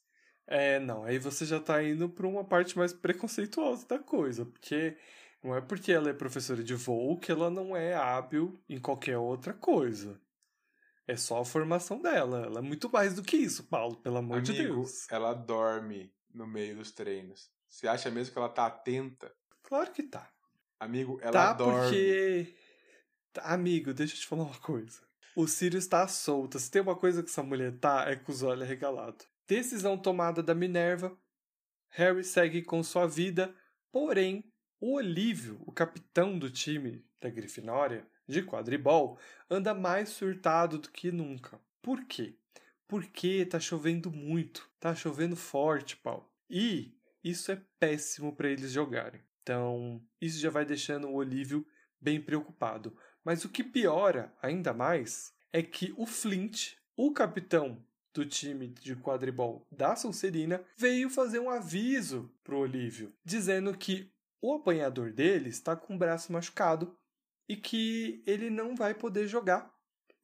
É, 0.50 0.78
não, 0.78 1.04
aí 1.04 1.18
você 1.18 1.44
já 1.44 1.60
tá 1.60 1.82
indo 1.82 2.08
pra 2.08 2.26
uma 2.26 2.42
parte 2.42 2.78
mais 2.78 2.90
preconceituosa 2.90 3.86
da 3.86 3.98
coisa, 3.98 4.46
porque 4.46 4.96
não 5.42 5.54
é 5.54 5.60
porque 5.60 5.92
ela 5.92 6.10
é 6.10 6.12
professora 6.12 6.62
de 6.62 6.74
voo 6.74 7.18
que 7.18 7.30
ela 7.30 7.50
não 7.50 7.76
é 7.76 7.94
hábil 7.94 8.60
em 8.68 8.78
qualquer 8.78 9.18
outra 9.18 9.54
coisa. 9.54 10.20
É 11.06 11.16
só 11.16 11.40
a 11.40 11.44
formação 11.44 12.02
dela. 12.02 12.44
Ela 12.44 12.58
é 12.58 12.62
muito 12.62 12.90
mais 12.90 13.14
do 13.14 13.22
que 13.22 13.36
isso, 13.36 13.64
Paulo, 13.64 13.96
pelo 13.96 14.18
amor 14.18 14.38
Amigo, 14.38 14.52
de 14.52 14.62
Deus. 14.62 15.10
Ela 15.10 15.32
dorme 15.32 16.12
no 16.34 16.46
meio 16.46 16.76
dos 16.76 16.92
treinos. 16.92 17.50
Você 17.68 17.88
acha 17.88 18.10
mesmo 18.10 18.32
que 18.32 18.38
ela 18.38 18.48
tá 18.48 18.66
atenta? 18.66 19.32
Claro 19.62 19.90
que 19.92 20.02
tá. 20.02 20.30
Amigo, 20.78 21.18
ela 21.22 21.32
tá 21.32 21.52
dorme. 21.52 21.80
porque. 21.80 22.54
Amigo, 23.42 23.94
deixa 23.94 24.14
eu 24.14 24.20
te 24.20 24.26
falar 24.26 24.44
uma 24.44 24.58
coisa. 24.58 25.00
O 25.36 25.46
Sirius 25.46 25.86
tá 25.86 26.06
solto. 26.08 26.58
Se 26.58 26.70
tem 26.70 26.82
uma 26.82 26.96
coisa 26.96 27.22
que 27.22 27.30
essa 27.30 27.42
mulher 27.42 27.78
tá, 27.78 28.04
é 28.08 28.16
com 28.16 28.32
os 28.32 28.42
olhos 28.42 28.68
regalados. 28.68 29.26
Decisão 29.46 29.96
tomada 29.96 30.42
da 30.42 30.54
Minerva. 30.54 31.16
Harry 31.90 32.24
segue 32.24 32.62
com 32.62 32.82
sua 32.82 33.06
vida, 33.06 33.54
porém 33.90 34.44
o 34.80 34.94
Olívio, 34.94 35.60
o 35.66 35.72
capitão 35.72 36.38
do 36.38 36.50
time 36.50 37.04
da 37.20 37.28
Grifinória, 37.28 38.06
de 38.26 38.42
quadribol, 38.42 39.18
anda 39.50 39.74
mais 39.74 40.10
surtado 40.10 40.78
do 40.78 40.90
que 40.90 41.10
nunca. 41.10 41.60
Por 41.82 42.04
quê? 42.04 42.36
Porque 42.86 43.44
tá 43.46 43.58
chovendo 43.58 44.10
muito, 44.10 44.68
tá 44.78 44.94
chovendo 44.94 45.34
forte, 45.34 45.96
Paulo. 45.96 46.30
E 46.48 46.94
isso 47.24 47.50
é 47.50 47.60
péssimo 47.78 48.34
para 48.34 48.48
eles 48.48 48.70
jogarem. 48.70 49.20
Então, 49.42 50.02
isso 50.20 50.38
já 50.38 50.50
vai 50.50 50.64
deixando 50.64 51.08
o 51.08 51.14
Olívio 51.14 51.66
bem 52.00 52.20
preocupado. 52.20 52.96
Mas 53.24 53.44
o 53.44 53.48
que 53.48 53.64
piora 53.64 54.32
ainda 54.40 54.72
mais 54.72 55.34
é 55.52 55.62
que 55.62 55.92
o 55.96 56.06
Flint, 56.06 56.74
o 56.96 57.12
capitão 57.12 57.82
do 58.12 58.24
time 58.24 58.68
de 58.68 58.96
quadribol 58.96 59.66
da 59.70 59.96
Sonserina, 59.96 60.62
veio 60.76 61.10
fazer 61.10 61.38
um 61.38 61.50
aviso 61.50 62.32
pro 62.42 62.58
Olívio, 62.58 63.12
dizendo 63.24 63.76
que 63.76 64.10
o 64.40 64.54
apanhador 64.54 65.12
dele 65.12 65.48
está 65.48 65.74
com 65.74 65.94
o 65.94 65.98
braço 65.98 66.32
machucado 66.32 66.96
e 67.48 67.56
que 67.56 68.22
ele 68.26 68.50
não 68.50 68.76
vai 68.76 68.94
poder 68.94 69.26
jogar. 69.26 69.72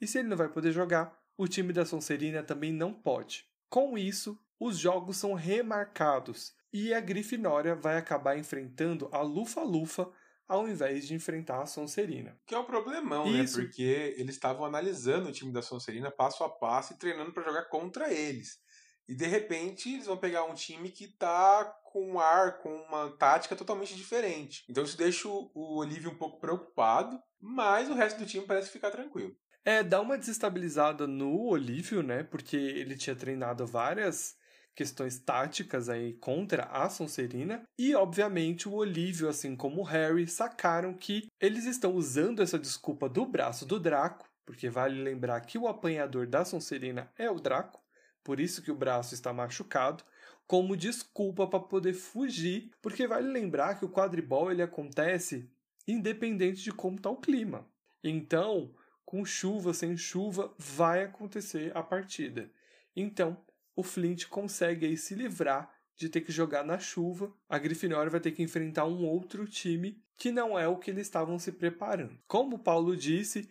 E 0.00 0.06
se 0.06 0.18
ele 0.18 0.28
não 0.28 0.36
vai 0.36 0.48
poder 0.48 0.72
jogar, 0.72 1.18
o 1.36 1.48
time 1.48 1.72
da 1.72 1.84
Sonserina 1.84 2.42
também 2.42 2.72
não 2.72 2.92
pode. 2.92 3.46
Com 3.68 3.96
isso, 3.98 4.38
os 4.60 4.78
jogos 4.78 5.16
são 5.16 5.34
remarcados 5.34 6.54
e 6.72 6.92
a 6.92 7.00
Grifinória 7.00 7.74
vai 7.74 7.96
acabar 7.96 8.38
enfrentando 8.38 9.08
a 9.12 9.20
Lufa-Lufa 9.22 10.10
ao 10.46 10.68
invés 10.68 11.06
de 11.06 11.14
enfrentar 11.14 11.62
a 11.62 11.66
Sonserina. 11.66 12.38
Que 12.46 12.54
é 12.54 12.58
um 12.58 12.64
problemão, 12.64 13.30
né? 13.30 13.42
Isso. 13.42 13.58
né? 13.58 13.64
Porque 13.64 14.14
eles 14.16 14.34
estavam 14.34 14.64
analisando 14.64 15.28
o 15.28 15.32
time 15.32 15.52
da 15.52 15.62
Sonserina 15.62 16.10
passo 16.10 16.44
a 16.44 16.48
passo 16.48 16.92
e 16.92 16.98
treinando 16.98 17.32
para 17.32 17.42
jogar 17.42 17.64
contra 17.64 18.12
eles. 18.12 18.60
E 19.08 19.14
de 19.14 19.26
repente 19.26 19.94
eles 19.94 20.06
vão 20.06 20.16
pegar 20.16 20.44
um 20.44 20.54
time 20.54 20.90
que 20.90 21.08
tá 21.08 21.64
com 21.94 22.04
um 22.04 22.18
ar, 22.18 22.58
com 22.58 22.74
uma 22.74 23.08
tática 23.10 23.54
totalmente 23.54 23.94
diferente. 23.94 24.64
Então 24.68 24.82
isso 24.82 24.98
deixa 24.98 25.28
o, 25.28 25.50
Olívio 25.54 26.10
um 26.10 26.16
pouco 26.16 26.40
preocupado, 26.40 27.22
mas 27.40 27.88
o 27.88 27.94
resto 27.94 28.18
do 28.18 28.26
time 28.26 28.44
parece 28.44 28.68
ficar 28.68 28.90
tranquilo. 28.90 29.32
É, 29.64 29.80
dá 29.80 30.00
uma 30.00 30.18
desestabilizada 30.18 31.06
no 31.06 31.46
Olívio, 31.46 32.02
né? 32.02 32.24
Porque 32.24 32.56
ele 32.56 32.96
tinha 32.96 33.14
treinado 33.14 33.64
várias 33.64 34.34
questões 34.74 35.20
táticas 35.20 35.88
aí 35.88 36.14
contra 36.14 36.64
a 36.64 36.90
Sonserina. 36.90 37.62
E, 37.78 37.94
obviamente, 37.94 38.68
o 38.68 38.74
Olívio, 38.74 39.28
assim 39.28 39.54
como 39.54 39.80
o 39.80 39.84
Harry, 39.84 40.26
sacaram 40.26 40.94
que 40.94 41.28
eles 41.40 41.64
estão 41.64 41.94
usando 41.94 42.42
essa 42.42 42.58
desculpa 42.58 43.08
do 43.08 43.24
braço 43.24 43.64
do 43.64 43.78
Draco, 43.78 44.28
porque 44.44 44.68
vale 44.68 45.00
lembrar 45.00 45.40
que 45.42 45.56
o 45.56 45.68
apanhador 45.68 46.26
da 46.26 46.44
Sonserina 46.44 47.08
é 47.16 47.30
o 47.30 47.38
Draco, 47.38 47.80
por 48.24 48.40
isso 48.40 48.62
que 48.62 48.72
o 48.72 48.76
braço 48.76 49.14
está 49.14 49.32
machucado, 49.32 50.02
como 50.46 50.76
desculpa 50.76 51.46
para 51.46 51.60
poder 51.60 51.94
fugir, 51.94 52.70
porque 52.82 53.06
vale 53.06 53.28
lembrar 53.28 53.78
que 53.78 53.84
o 53.84 53.90
quadribol 53.90 54.50
ele 54.50 54.62
acontece 54.62 55.50
independente 55.86 56.62
de 56.62 56.72
como 56.72 56.96
está 56.96 57.10
o 57.10 57.16
clima. 57.16 57.66
Então, 58.02 58.74
com 59.04 59.24
chuva, 59.24 59.72
sem 59.72 59.96
chuva, 59.96 60.54
vai 60.58 61.04
acontecer 61.04 61.70
a 61.76 61.82
partida. 61.82 62.50
Então, 62.94 63.36
o 63.76 63.82
Flint 63.82 64.26
consegue 64.26 64.86
aí 64.86 64.96
se 64.96 65.14
livrar 65.14 65.72
de 65.96 66.08
ter 66.08 66.20
que 66.20 66.32
jogar 66.32 66.64
na 66.64 66.78
chuva. 66.78 67.32
A 67.48 67.58
Grifinória 67.58 68.10
vai 68.10 68.20
ter 68.20 68.32
que 68.32 68.42
enfrentar 68.42 68.84
um 68.84 69.04
outro 69.04 69.46
time 69.46 70.02
que 70.16 70.30
não 70.30 70.58
é 70.58 70.66
o 70.68 70.76
que 70.76 70.90
eles 70.90 71.06
estavam 71.06 71.38
se 71.38 71.52
preparando. 71.52 72.18
Como 72.26 72.56
o 72.56 72.58
Paulo 72.58 72.96
disse, 72.96 73.48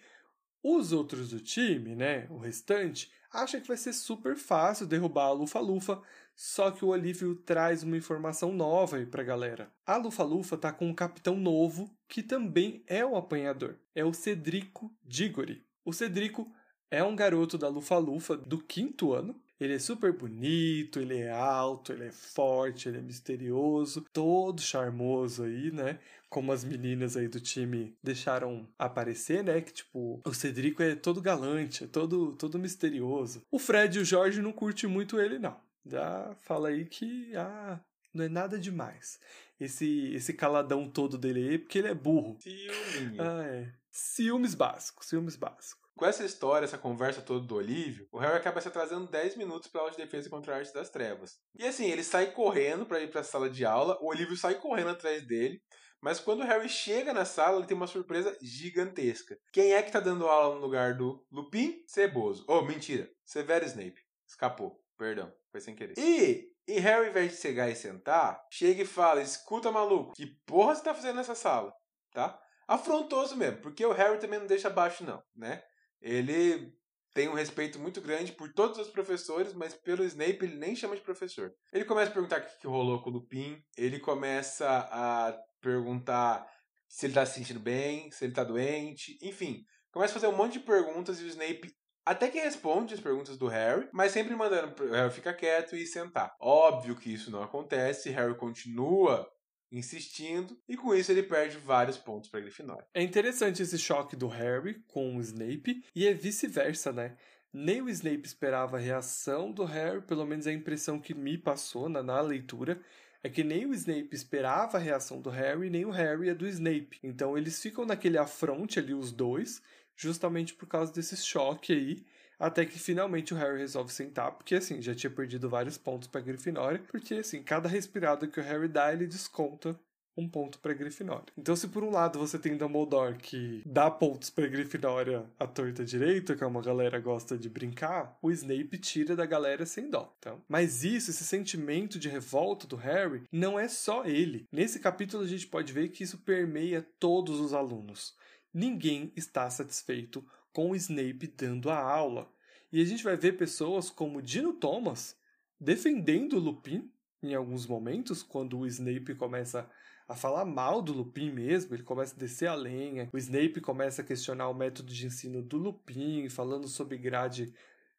os 0.64 0.94
outros 0.94 1.30
do 1.32 1.40
time, 1.40 1.96
né, 1.96 2.26
o 2.30 2.38
restante, 2.38 3.12
acha 3.32 3.60
que 3.60 3.68
vai 3.68 3.76
ser 3.76 3.92
super 3.92 4.38
fácil 4.38 4.88
derrubar 4.88 5.26
a 5.26 5.32
Lufa-Lufa, 5.32 6.02
só 6.36 6.72
que 6.72 6.86
o 6.86 6.90
Olívio 6.90 7.36
traz 7.36 7.84
uma 7.84 7.98
informação 7.98 8.54
nova 8.54 8.98
aí 8.98 9.06
pra 9.06 9.24
galera. 9.24 9.72
A 9.86 9.98
Lufa-Lufa 9.98 10.58
tá 10.58 10.72
com 10.72 10.88
um 10.88 10.94
capitão 10.94 11.36
novo, 11.36 11.94
que 12.08 12.24
também 12.24 12.84
é 12.88 13.06
o 13.06 13.16
apanhador. 13.16 13.76
É 13.94 14.04
o 14.06 14.14
Cedrico 14.14 14.92
Diggory. 15.04 15.66
O 15.84 15.92
Cedrico 15.92 16.52
é 16.90 17.04
um 17.04 17.16
garoto 17.16 17.58
da 17.58 17.68
Lufa-Lufa 17.68 18.38
do 18.38 18.58
quinto 18.58 19.14
ano, 19.14 19.40
ele 19.64 19.76
é 19.76 19.80
super 19.80 20.12
bonito, 20.12 21.00
ele 21.00 21.18
é 21.20 21.32
alto, 21.32 21.94
ele 21.94 22.06
é 22.06 22.12
forte, 22.12 22.90
ele 22.90 22.98
é 22.98 23.02
misterioso, 23.02 24.06
todo 24.14 24.62
charmoso 24.62 25.44
aí, 25.44 25.72
né? 25.72 26.00
Como 26.30 26.52
as 26.52 26.64
meninas 26.64 27.16
aí 27.16 27.28
do 27.28 27.40
time 27.40 27.96
deixaram 28.02 28.68
aparecer, 28.78 29.44
né? 29.44 29.62
Que 29.62 29.72
tipo, 29.72 30.22
o 30.26 30.34
Cedrico 30.34 30.82
é 30.82 30.96
todo 30.96 31.22
galante, 31.22 31.84
é 31.84 31.88
todo, 31.88 32.36
todo 32.36 32.60
misterioso. 32.60 33.42
O 33.52 33.60
Fred 33.60 33.98
e 33.98 34.02
o 34.02 34.06
Jorge 34.06 34.42
não 34.42 34.52
curtem 34.52 34.90
muito 34.90 35.20
ele, 35.20 35.38
não. 35.38 35.56
Já 35.86 36.36
fala 36.42 36.70
aí 36.70 36.86
que, 36.86 37.36
ah, 37.36 37.80
não 38.14 38.26
é 38.26 38.30
nada 38.30 38.58
demais. 38.58 39.20
Esse, 39.60 40.14
esse 40.14 40.34
caladão 40.34 40.90
todo 40.90 41.18
dele 41.18 41.50
aí, 41.50 41.58
porque 41.58 41.78
ele 41.78 41.90
é 41.90 41.94
burro. 41.94 42.38
Ciúme. 42.40 43.20
Ah, 43.20 43.44
é. 43.46 43.74
Ciúmes 43.92 44.56
básicos, 44.56 45.08
ciúmes 45.08 45.36
básicos. 45.36 45.83
Com 45.96 46.06
essa 46.06 46.26
história, 46.26 46.66
essa 46.66 46.78
conversa 46.78 47.22
toda 47.22 47.46
do 47.46 47.56
Olívio, 47.56 48.08
o 48.12 48.18
Harry 48.18 48.38
acaba 48.38 48.60
se 48.60 48.68
atrasando 48.68 49.10
10 49.10 49.38
minutos 49.38 49.70
para 49.70 49.82
aula 49.82 49.92
de 49.92 49.98
defesa 49.98 50.30
contra 50.30 50.54
a 50.54 50.58
arte 50.58 50.74
das 50.74 50.90
trevas. 50.90 51.38
E 51.56 51.66
assim, 51.66 51.86
ele 51.86 52.04
sai 52.04 52.32
correndo 52.32 52.86
para 52.86 53.00
ir 53.00 53.10
para 53.10 53.22
a 53.22 53.24
sala 53.24 53.50
de 53.50 53.64
aula, 53.64 53.98
o 54.02 54.08
Olívio 54.08 54.36
sai 54.36 54.56
correndo 54.56 54.90
atrás 54.90 55.26
dele, 55.28 55.62
mas 56.02 56.20
quando 56.20 56.42
o 56.42 56.46
Harry 56.46 56.68
chega 56.68 57.14
na 57.14 57.26
sala, 57.26 57.58
ele 57.58 57.68
tem 57.68 57.78
uma 57.78 57.88
surpresa 57.88 58.38
gigantesca. 58.42 59.38
Quem 59.54 59.74
é 59.74 59.82
que 59.82 59.92
tá 59.92 60.00
dando 60.00 60.28
aula 60.28 60.56
no 60.56 60.62
lugar 60.62 60.96
do 60.96 61.26
Lupin? 61.32 61.82
Ceboso. 61.88 62.44
Oh, 62.48 62.62
mentira. 62.64 63.10
Severo 63.24 63.66
Snape. 63.66 64.02
Escapou. 64.28 64.84
Perdão. 64.98 65.32
Foi 65.52 65.62
sem 65.62 65.76
querer. 65.76 65.94
E 65.98 66.54
e 66.68 66.80
Harry, 66.80 67.06
ao 67.06 67.10
invés 67.10 67.32
de 67.32 67.38
chegar 67.38 67.70
e 67.70 67.76
sentar, 67.76 68.42
chega 68.50 68.84
e 68.84 68.86
fala: 68.86 69.22
Escuta, 69.22 69.72
maluco, 69.72 70.14
que 70.14 70.26
porra 70.46 70.74
você 70.74 70.84
tá 70.84 70.94
fazendo 70.94 71.18
nessa 71.18 71.36
sala? 71.36 71.74
Tá? 72.12 72.40
Afrontoso 72.68 73.36
mesmo, 73.36 73.62
porque 73.62 73.86
o 73.86 73.92
Harry 73.92 74.20
também 74.20 74.40
não 74.40 74.48
deixa 74.48 74.70
abaixo, 74.70 75.04
não, 75.04 75.22
né? 75.36 75.62
Ele 76.04 76.72
tem 77.14 77.30
um 77.30 77.34
respeito 77.34 77.80
muito 77.80 78.02
grande 78.02 78.34
por 78.34 78.52
todos 78.52 78.78
os 78.78 78.90
professores, 78.90 79.54
mas 79.54 79.74
pelo 79.74 80.04
Snape 80.04 80.40
ele 80.42 80.58
nem 80.58 80.76
chama 80.76 80.96
de 80.96 81.02
professor. 81.02 81.54
Ele 81.72 81.86
começa 81.86 82.12
a 82.12 82.14
perguntar 82.14 82.42
o 82.42 82.60
que 82.60 82.68
rolou 82.68 83.02
com 83.02 83.10
o 83.10 83.14
Lupin, 83.14 83.58
ele 83.78 84.00
começa 84.00 84.68
a 84.68 85.34
perguntar 85.62 86.46
se 86.88 87.06
ele 87.06 87.14
tá 87.14 87.26
se 87.26 87.36
sentindo 87.36 87.60
bem, 87.60 88.12
se 88.12 88.26
ele 88.26 88.34
tá 88.34 88.44
doente, 88.44 89.18
enfim. 89.22 89.64
Começa 89.92 90.12
a 90.12 90.20
fazer 90.20 90.28
um 90.28 90.36
monte 90.36 90.54
de 90.54 90.60
perguntas 90.60 91.20
e 91.22 91.24
o 91.24 91.28
Snape 91.28 91.74
até 92.06 92.28
que 92.30 92.40
responde 92.40 92.94
as 92.94 93.00
perguntas 93.00 93.38
do 93.38 93.48
Harry, 93.48 93.88
mas 93.94 94.12
sempre 94.12 94.36
mandando 94.36 94.84
o 94.84 94.92
Harry 94.92 95.14
ficar 95.14 95.34
quieto 95.36 95.76
e 95.76 95.86
sentar. 95.86 96.36
Óbvio 96.42 96.98
que 96.98 97.14
isso 97.14 97.32
não 97.32 97.42
acontece, 97.42 98.10
Harry 98.10 98.36
continua 98.36 99.26
insistindo, 99.74 100.58
e 100.70 100.78
com 100.78 100.94
isso 100.94 101.12
ele 101.12 101.24
perde 101.24 101.58
vários 101.58 101.98
pontos 101.98 102.30
para 102.30 102.40
Grifinória. 102.40 102.86
É 102.94 103.02
interessante 103.02 103.62
esse 103.62 103.78
choque 103.78 104.16
do 104.16 104.28
Harry 104.28 104.76
com 104.88 105.18
o 105.18 105.22
Snape, 105.22 105.84
e 105.96 106.08
é 106.08 106.14
vice-versa, 106.14 106.94
né? 106.94 107.18
Nem 107.52 107.82
o 107.82 107.90
Snape 107.90 108.26
esperava 108.26 108.78
a 108.78 108.80
reação 108.80 109.52
do 109.52 109.66
Harry, 109.66 110.02
pelo 110.02 110.26
menos 110.26 110.48
a 110.48 110.54
impressão 110.54 111.00
que 111.00 111.14
me 111.14 111.38
passou 111.38 111.90
na, 111.90 112.02
na 112.02 112.22
leitura, 112.22 112.80
é 113.24 113.30
que 113.30 113.44
nem 113.44 113.66
o 113.66 113.74
Snape 113.74 114.10
esperava 114.12 114.78
a 114.78 114.82
reação 114.82 115.22
do 115.22 115.30
Harry, 115.30 115.70
nem 115.70 115.86
o 115.86 115.92
Harry 115.92 116.30
é 116.30 116.36
do 116.36 116.48
Snape. 116.48 117.00
Então 117.02 117.38
eles 117.38 117.62
ficam 117.62 117.86
naquele 117.86 118.18
afronte 118.18 118.80
ali, 118.80 118.94
os 118.94 119.12
dois, 119.12 119.62
justamente 119.96 120.54
por 120.54 120.68
causa 120.68 120.92
desse 120.92 121.16
choque 121.18 121.74
aí, 121.74 122.06
até 122.40 122.66
que 122.66 122.80
finalmente 122.80 123.34
o 123.34 123.38
Harry 123.38 123.60
resolve 123.60 123.92
sentar, 123.92 124.32
porque 124.32 124.56
assim, 124.56 124.82
já 124.82 124.94
tinha 124.94 125.10
perdido 125.10 125.50
vários 125.50 125.78
pontos 125.78 126.08
para 126.08 126.22
Grifinória, 126.22 126.82
porque 126.90 127.16
assim, 127.16 127.42
cada 127.42 127.70
respirada 127.70 128.28
que 128.28 128.40
o 128.40 128.44
Harry 128.44 128.68
dá, 128.68 128.92
ele 128.92 129.08
desconta 129.08 129.78
um 130.16 130.28
ponto 130.28 130.60
para 130.60 130.74
Grifinória. 130.74 131.26
Então, 131.38 131.56
se 131.56 131.68
por 131.68 131.84
um 131.84 131.90
lado 131.90 132.20
você 132.20 132.38
tem 132.38 132.56
Dumbledore 132.56 133.18
que 133.18 133.62
dá 133.66 133.90
pontos 133.90 134.30
para 134.30 134.48
Grifinória 134.48 135.26
à 135.40 135.48
torta 135.48 135.84
direita, 135.84 136.36
que 136.36 136.44
é 136.44 136.48
uma 136.48 136.62
galera 136.62 137.00
gosta 137.00 137.38
de 137.38 137.50
brincar, 137.50 138.18
o 138.22 138.32
Snape 138.32 138.78
tira 138.78 139.16
da 139.16 139.26
galera 139.26 139.66
sem 139.66 139.90
dó. 139.90 140.14
Então, 140.20 140.42
mas 140.48 140.84
isso, 140.84 141.10
esse 141.10 141.24
sentimento 141.24 141.98
de 141.98 142.10
revolta 142.10 142.68
do 142.68 142.76
Harry, 142.76 143.24
não 143.32 143.60
é 143.60 143.68
só 143.68 144.06
ele. 144.06 144.48
Nesse 144.52 144.80
capítulo 144.80 145.24
a 145.24 145.28
gente 145.28 145.48
pode 145.48 145.74
ver 145.74 145.90
que 145.90 146.04
isso 146.04 146.20
permeia 146.20 146.86
todos 147.00 147.40
os 147.40 147.54
alunos. 147.54 148.16
Ninguém 148.54 149.12
está 149.16 149.50
satisfeito 149.50 150.24
com 150.54 150.72
o 150.72 150.76
Snape 150.76 151.28
dando 151.36 151.70
a 151.70 151.78
aula. 151.78 152.32
E 152.72 152.82
a 152.82 152.86
gente 152.86 153.04
vai 153.04 153.18
ver 153.18 153.34
pessoas 153.34 153.90
como 153.90 154.22
Dino 154.22 154.54
Thomas 154.54 155.18
defendendo 155.60 156.34
o 156.34 156.40
Lupin 156.40 156.90
em 157.22 157.34
alguns 157.34 157.66
momentos, 157.66 158.22
quando 158.22 158.60
o 158.60 158.68
Snape 158.68 159.16
começa 159.16 159.70
a 160.08 160.16
falar 160.16 160.44
mal 160.44 160.82
do 160.82 160.92
Lupin 160.92 161.32
mesmo, 161.32 161.74
ele 161.74 161.84
começa 161.84 162.14
a 162.14 162.20
descer 162.20 162.48
a 162.48 162.54
lenha, 162.54 163.10
o 163.14 163.18
Snape 163.18 163.62
começa 163.62 164.02
a 164.02 164.06
questionar 164.06 164.50
o 164.50 164.54
método 164.54 164.92
de 164.92 165.06
ensino 165.06 165.42
do 165.42 165.58
Lupin, 165.58 166.28
falando 166.28 166.68
sobre 166.68 166.98
grade 166.98 167.54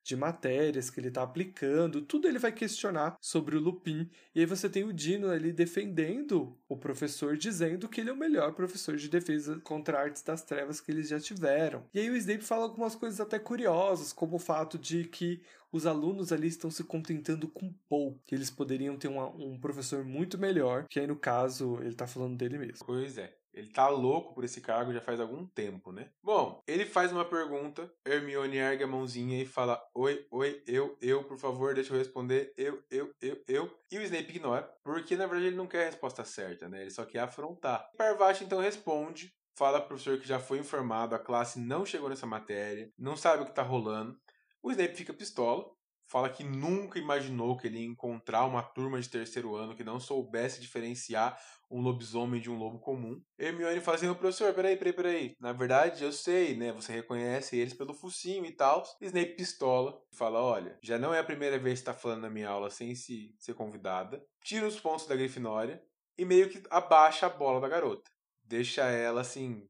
de 0.05 0.15
matérias 0.17 0.91
que 0.91 1.01
ele 1.01 1.09
está 1.09 1.23
aplicando, 1.23 2.03
tudo 2.03 2.29
ele 2.29 2.39
vai 2.39 2.53
questionar 2.53 3.17
sobre 3.21 3.57
o 3.57 3.61
Lupin. 3.61 4.09
E 4.35 4.41
aí 4.41 4.47
você 4.47 4.69
tem 4.69 4.85
o 4.85 4.93
Dino 4.93 5.31
ali 5.31 5.53
defendendo 5.53 6.57
o 6.69 6.77
professor, 6.77 7.37
dizendo 7.37 7.89
que 7.89 8.01
ele 8.01 8.11
é 8.11 8.13
o 8.13 8.17
melhor 8.17 8.53
professor 8.53 8.97
de 8.97 9.09
defesa 9.09 9.59
contra 9.65 9.99
artes 9.99 10.23
das 10.23 10.43
trevas 10.43 10.81
que 10.81 10.93
eles 10.93 11.09
já 11.09 11.19
tiveram. 11.19 11.83
E 11.95 12.01
aí 12.01 12.11
o 12.11 12.17
Snape 12.17 12.45
fala 12.45 12.65
algumas 12.65 12.95
coisas 12.95 13.21
até 13.21 13.39
curiosas, 13.39 14.13
como 14.13 14.37
o 14.37 14.39
fato 14.39 14.79
de 14.79 15.05
que 15.05 15.41
os 15.73 15.87
alunos 15.87 16.33
ali 16.33 16.47
estão 16.47 16.71
se 16.71 16.85
contentando 16.85 17.49
com 17.49 17.73
pouco, 17.89 18.21
que 18.25 18.35
eles 18.35 18.51
poderiam 18.51 18.97
ter 18.97 19.09
uma, 19.09 19.29
um 19.29 19.59
professor 19.59 20.05
muito 20.05 20.39
melhor, 20.39 20.87
que 20.89 21.01
aí 21.01 21.07
no 21.07 21.17
caso 21.17 21.79
ele 21.81 21.91
está 21.91 22.07
falando 22.07 22.37
dele 22.37 22.59
mesmo. 22.59 22.87
Pois 22.87 23.19
é. 23.19 23.35
Ele 23.55 23.71
tá 23.71 23.89
louco 23.89 24.35
por 24.35 24.45
esse 24.45 24.61
cargo 24.61 24.93
já 24.93 25.01
faz 25.01 25.21
algum 25.21 25.47
tempo, 25.47 25.93
né? 25.93 26.11
Bom, 26.23 26.63
ele 26.67 26.85
faz 26.85 27.13
uma 27.13 27.25
pergunta, 27.25 27.91
Hermione 28.05 28.57
ergue 28.57 28.85
a 28.85 28.87
mãozinha 28.87 29.41
e 29.41 29.47
fala: 29.47 29.81
Oi, 29.95 30.27
oi, 30.31 30.63
eu, 30.67 30.99
eu, 31.01 31.23
por 31.25 31.39
favor, 31.39 31.75
deixa 31.75 31.93
eu 31.93 31.99
responder. 31.99 32.53
Eu, 32.57 32.83
eu, 32.91 33.15
eu, 33.21 33.43
eu. 33.47 33.79
E 33.91 33.99
o 33.99 34.03
Snape 34.03 34.31
ignora, 34.31 34.63
porque 34.83 35.17
na 35.17 35.27
verdade 35.27 35.49
ele 35.49 35.57
não 35.57 35.67
quer 35.67 35.83
a 35.83 35.87
resposta 35.87 36.25
certa, 36.25 36.69
né? 36.69 36.83
Ele 36.83 36.91
só 36.91 37.05
quer 37.05 37.21
afrontar. 37.21 37.89
Parvati 37.97 38.45
então 38.45 38.61
responde, 38.61 39.33
fala 39.57 39.79
pro 39.79 39.89
professor 39.89 40.19
que 40.19 40.27
já 40.27 40.41
foi 40.41 40.59
informado, 40.59 41.15
a 41.15 41.19
classe 41.19 41.61
não 41.61 41.87
chegou 41.87 42.09
nessa 42.09 42.27
matéria, 42.27 42.93
não 42.99 43.17
sabe 43.17 43.43
o 43.43 43.47
que 43.47 43.55
tá 43.55 43.63
rolando. 43.63 44.19
O 44.63 44.71
Snape 44.71 44.97
fica 44.97 45.13
pistola, 45.13 45.65
fala 46.07 46.29
que 46.29 46.45
nunca 46.45 46.99
imaginou 46.99 47.57
que 47.57 47.67
ele 47.67 47.79
ia 47.79 47.87
encontrar 47.87 48.45
uma 48.45 48.63
turma 48.63 49.01
de 49.01 49.09
terceiro 49.09 49.55
ano 49.55 49.75
que 49.75 49.85
não 49.85 49.99
soubesse 49.99 50.61
diferenciar 50.61 51.39
um 51.71 51.81
lobisomem 51.81 52.41
de 52.41 52.51
um 52.51 52.57
lobo 52.57 52.79
comum. 52.79 53.21
Hermione 53.39 53.81
fala 53.81 53.97
assim, 53.97 54.15
professor, 54.15 54.53
peraí, 54.55 54.77
peraí, 54.77 54.93
peraí. 54.93 55.37
Na 55.41 55.53
verdade, 55.53 56.05
eu 56.05 56.13
sei, 56.13 56.57
né? 56.57 56.73
Você 56.73 56.93
reconhece 56.93 57.57
eles 57.57 57.75
pelo 57.75 57.93
focinho 57.93 58.47
e 58.47 58.53
tal. 58.53 58.85
Snape 59.01 59.35
pistola. 59.35 60.01
Fala, 60.13 60.41
olha, 60.41 60.79
já 60.83 60.99
não 60.99 61.13
é 61.13 61.19
a 61.19 61.25
primeira 61.25 61.59
vez 61.59 61.81
que 61.81 61.89
está 61.89 61.95
falando 61.95 62.23
na 62.23 62.31
minha 62.31 62.49
aula 62.49 62.71
sem 62.71 62.95
se 62.95 63.35
ser 63.39 63.55
convidada. 63.55 64.25
Tira 64.43 64.67
os 64.67 64.79
pontos 64.79 65.07
da 65.07 65.17
Grifinória 65.17 65.83
e 66.17 66.25
meio 66.25 66.49
que 66.49 66.63
abaixa 66.71 67.27
a 67.27 67.31
bola 67.31 67.61
da 67.61 67.69
garota. 67.69 68.09
Deixa 68.45 68.83
ela, 68.85 69.23
assim, 69.23 69.67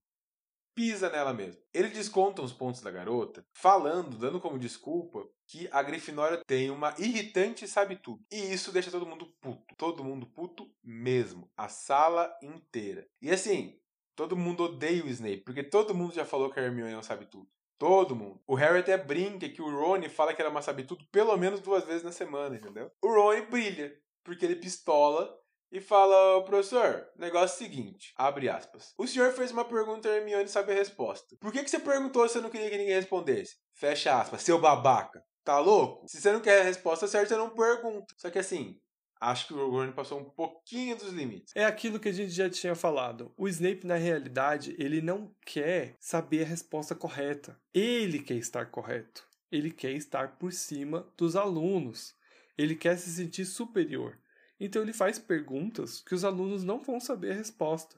pisa 0.74 1.08
nela 1.10 1.32
mesmo. 1.32 1.60
Ele 1.72 1.88
desconta 1.88 2.42
os 2.42 2.52
pontos 2.52 2.80
da 2.80 2.90
garota, 2.90 3.46
falando, 3.52 4.18
dando 4.18 4.40
como 4.40 4.58
desculpa, 4.58 5.26
que 5.46 5.68
a 5.70 5.82
Grifinória 5.82 6.42
tem 6.46 6.70
uma 6.70 6.94
irritante 6.98 7.68
sabe 7.68 7.96
tudo. 7.96 8.22
E 8.30 8.52
isso 8.52 8.72
deixa 8.72 8.90
todo 8.90 9.06
mundo 9.06 9.26
puto. 9.40 9.74
Todo 9.76 10.04
mundo 10.04 10.26
puto 10.26 10.70
mesmo. 10.82 11.50
A 11.56 11.68
sala 11.68 12.36
inteira. 12.42 13.06
E 13.20 13.30
assim, 13.30 13.78
todo 14.16 14.36
mundo 14.36 14.64
odeia 14.64 15.04
o 15.04 15.08
Snape, 15.08 15.44
porque 15.44 15.62
todo 15.62 15.94
mundo 15.94 16.14
já 16.14 16.24
falou 16.24 16.50
que 16.50 16.58
a 16.58 16.62
Hermione 16.62 16.92
não 16.92 17.02
sabe 17.02 17.26
tudo. 17.26 17.48
Todo 17.78 18.14
mundo. 18.16 18.40
O 18.46 18.54
Harry 18.54 18.78
até 18.78 18.96
brinca 18.96 19.48
que 19.48 19.60
o 19.60 19.70
Rony 19.70 20.08
fala 20.08 20.32
que 20.32 20.40
ela 20.40 20.56
é 20.56 20.62
sabe 20.62 20.84
tudo 20.84 21.04
pelo 21.10 21.36
menos 21.36 21.60
duas 21.60 21.84
vezes 21.84 22.02
na 22.02 22.12
semana, 22.12 22.56
entendeu? 22.56 22.90
O 23.02 23.08
Rony 23.08 23.42
brilha, 23.46 23.92
porque 24.22 24.44
ele 24.44 24.56
pistola 24.56 25.36
e 25.74 25.80
fala, 25.80 26.40
professor, 26.44 27.04
negócio 27.18 27.58
seguinte, 27.58 28.14
abre 28.16 28.48
aspas. 28.48 28.94
O 28.96 29.08
senhor 29.08 29.32
fez 29.32 29.50
uma 29.50 29.64
pergunta 29.64 30.06
e 30.06 30.12
a 30.12 30.16
Hermione 30.18 30.48
sabe 30.48 30.70
a 30.70 30.76
resposta. 30.76 31.36
Por 31.40 31.50
que, 31.50 31.64
que 31.64 31.68
você 31.68 31.80
perguntou 31.80 32.28
se 32.28 32.34
você 32.34 32.40
não 32.40 32.48
queria 32.48 32.70
que 32.70 32.78
ninguém 32.78 32.94
respondesse? 32.94 33.56
Fecha 33.72 34.20
aspas, 34.20 34.42
seu 34.42 34.60
babaca. 34.60 35.20
Tá 35.42 35.58
louco? 35.58 36.06
Se 36.08 36.20
você 36.20 36.30
não 36.30 36.40
quer 36.40 36.60
a 36.60 36.64
resposta 36.64 37.08
certa, 37.08 37.30
você 37.30 37.36
não 37.36 37.50
pergunta. 37.50 38.14
Só 38.16 38.30
que 38.30 38.38
assim, 38.38 38.78
acho 39.20 39.48
que 39.48 39.54
o 39.54 39.68
Rony 39.68 39.92
passou 39.92 40.20
um 40.20 40.30
pouquinho 40.30 40.96
dos 40.96 41.12
limites. 41.12 41.52
É 41.56 41.64
aquilo 41.64 41.98
que 41.98 42.08
a 42.08 42.12
gente 42.12 42.30
já 42.30 42.48
tinha 42.48 42.76
falado. 42.76 43.34
O 43.36 43.48
Snape, 43.48 43.84
na 43.84 43.96
realidade, 43.96 44.76
ele 44.78 45.02
não 45.02 45.34
quer 45.44 45.96
saber 45.98 46.44
a 46.44 46.48
resposta 46.48 46.94
correta. 46.94 47.60
Ele 47.74 48.20
quer 48.20 48.36
estar 48.36 48.70
correto. 48.70 49.26
Ele 49.50 49.72
quer 49.72 49.90
estar 49.90 50.36
por 50.38 50.52
cima 50.52 51.12
dos 51.16 51.34
alunos. 51.34 52.14
Ele 52.56 52.76
quer 52.76 52.96
se 52.96 53.10
sentir 53.10 53.44
superior. 53.44 54.16
Então 54.64 54.80
ele 54.80 54.94
faz 54.94 55.18
perguntas 55.18 56.00
que 56.00 56.14
os 56.14 56.24
alunos 56.24 56.64
não 56.64 56.82
vão 56.82 56.98
saber 56.98 57.32
a 57.32 57.34
resposta. 57.34 57.96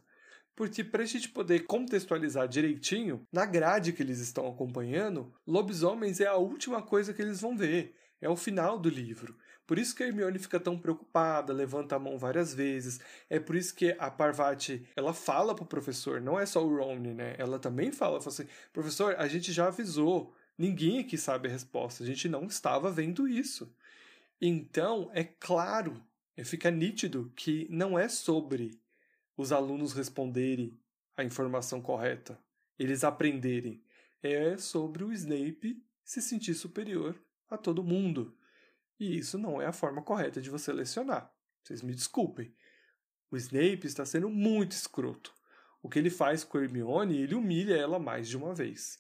Porque 0.57 0.83
para 0.83 1.05
a 1.05 1.07
gente 1.07 1.29
poder 1.29 1.61
contextualizar 1.61 2.49
direitinho, 2.49 3.25
na 3.33 3.47
grade 3.47 3.93
que 3.93 4.03
eles 4.03 4.19
estão 4.19 4.49
acompanhando, 4.49 5.33
lobisomens 5.47 6.19
é 6.19 6.27
a 6.27 6.35
última 6.35 6.83
coisa 6.83 7.15
que 7.15 7.23
eles 7.23 7.41
vão 7.41 7.57
ver. 7.57 7.95
É 8.21 8.29
o 8.29 8.35
final 8.35 8.81
do 8.81 8.89
livro. 8.89 9.37
Por 9.65 9.79
isso 9.79 9.95
que 9.95 10.03
a 10.03 10.09
Hermione 10.09 10.41
fica 10.41 10.59
tão 10.59 10.77
preocupada, 10.77 11.53
levanta 11.53 11.95
a 11.95 12.01
mão 12.01 12.19
várias 12.19 12.53
vezes. 12.53 12.99
É 13.31 13.39
por 13.39 13.55
isso 13.55 13.73
que 13.73 13.95
a 13.97 14.11
Parvati, 14.11 14.89
ela 14.97 15.15
fala 15.15 15.55
pro 15.55 15.67
professor, 15.67 16.21
não 16.21 16.37
é 16.37 16.45
só 16.47 16.67
o 16.67 16.77
Ron, 16.77 16.97
né? 16.97 17.37
Ela 17.39 17.61
também 17.61 17.93
fala, 17.93 18.21
fala 18.21 18.35
assim, 18.35 18.49
professor, 18.73 19.15
a 19.19 19.29
gente 19.29 19.53
já 19.53 19.69
avisou. 19.69 20.35
Ninguém 20.59 20.99
aqui 20.99 21.17
sabe 21.17 21.47
a 21.47 21.53
resposta. 21.53 22.03
A 22.03 22.07
gente 22.07 22.29
não 22.29 22.45
estava 22.47 22.91
vendo 22.91 23.29
isso. 23.29 23.73
Então, 24.41 25.09
é 25.15 25.23
claro 25.23 26.03
fica 26.45 26.71
nítido 26.71 27.33
que 27.35 27.67
não 27.71 27.99
é 27.99 28.09
sobre 28.09 28.79
os 29.37 29.53
alunos 29.53 29.93
responderem 29.93 30.79
a 31.17 31.25
informação 31.25 31.81
correta, 31.81 32.39
eles 32.79 33.05
aprenderem. 33.05 33.83
É 34.23 34.57
sobre 34.57 35.05
o 35.05 35.13
Snape 35.13 35.83
se 36.05 36.21
sentir 36.21 36.55
superior 36.55 37.19
a 37.49 37.57
todo 37.57 37.85
mundo. 37.85 38.37
E 38.99 39.19
isso 39.19 39.39
não 39.39 39.61
é 39.61 39.67
a 39.67 39.73
forma 39.73 40.03
correta 40.03 40.41
de 40.41 40.51
você 40.51 40.73
lecionar. 40.73 41.33
Vocês 41.63 41.83
me 41.83 41.95
desculpem. 41.95 42.55
O 43.31 43.37
Snape 43.37 43.87
está 43.87 44.05
sendo 44.05 44.29
muito 44.31 44.73
escroto. 44.73 45.35
O 45.83 45.89
que 45.89 45.99
ele 45.99 46.11
faz 46.11 46.45
com 46.45 46.59
Hermione, 46.59 47.19
ele 47.19 47.35
humilha 47.35 47.75
ela 47.75 47.99
mais 47.99 48.29
de 48.29 48.37
uma 48.37 48.55
vez. 48.55 48.99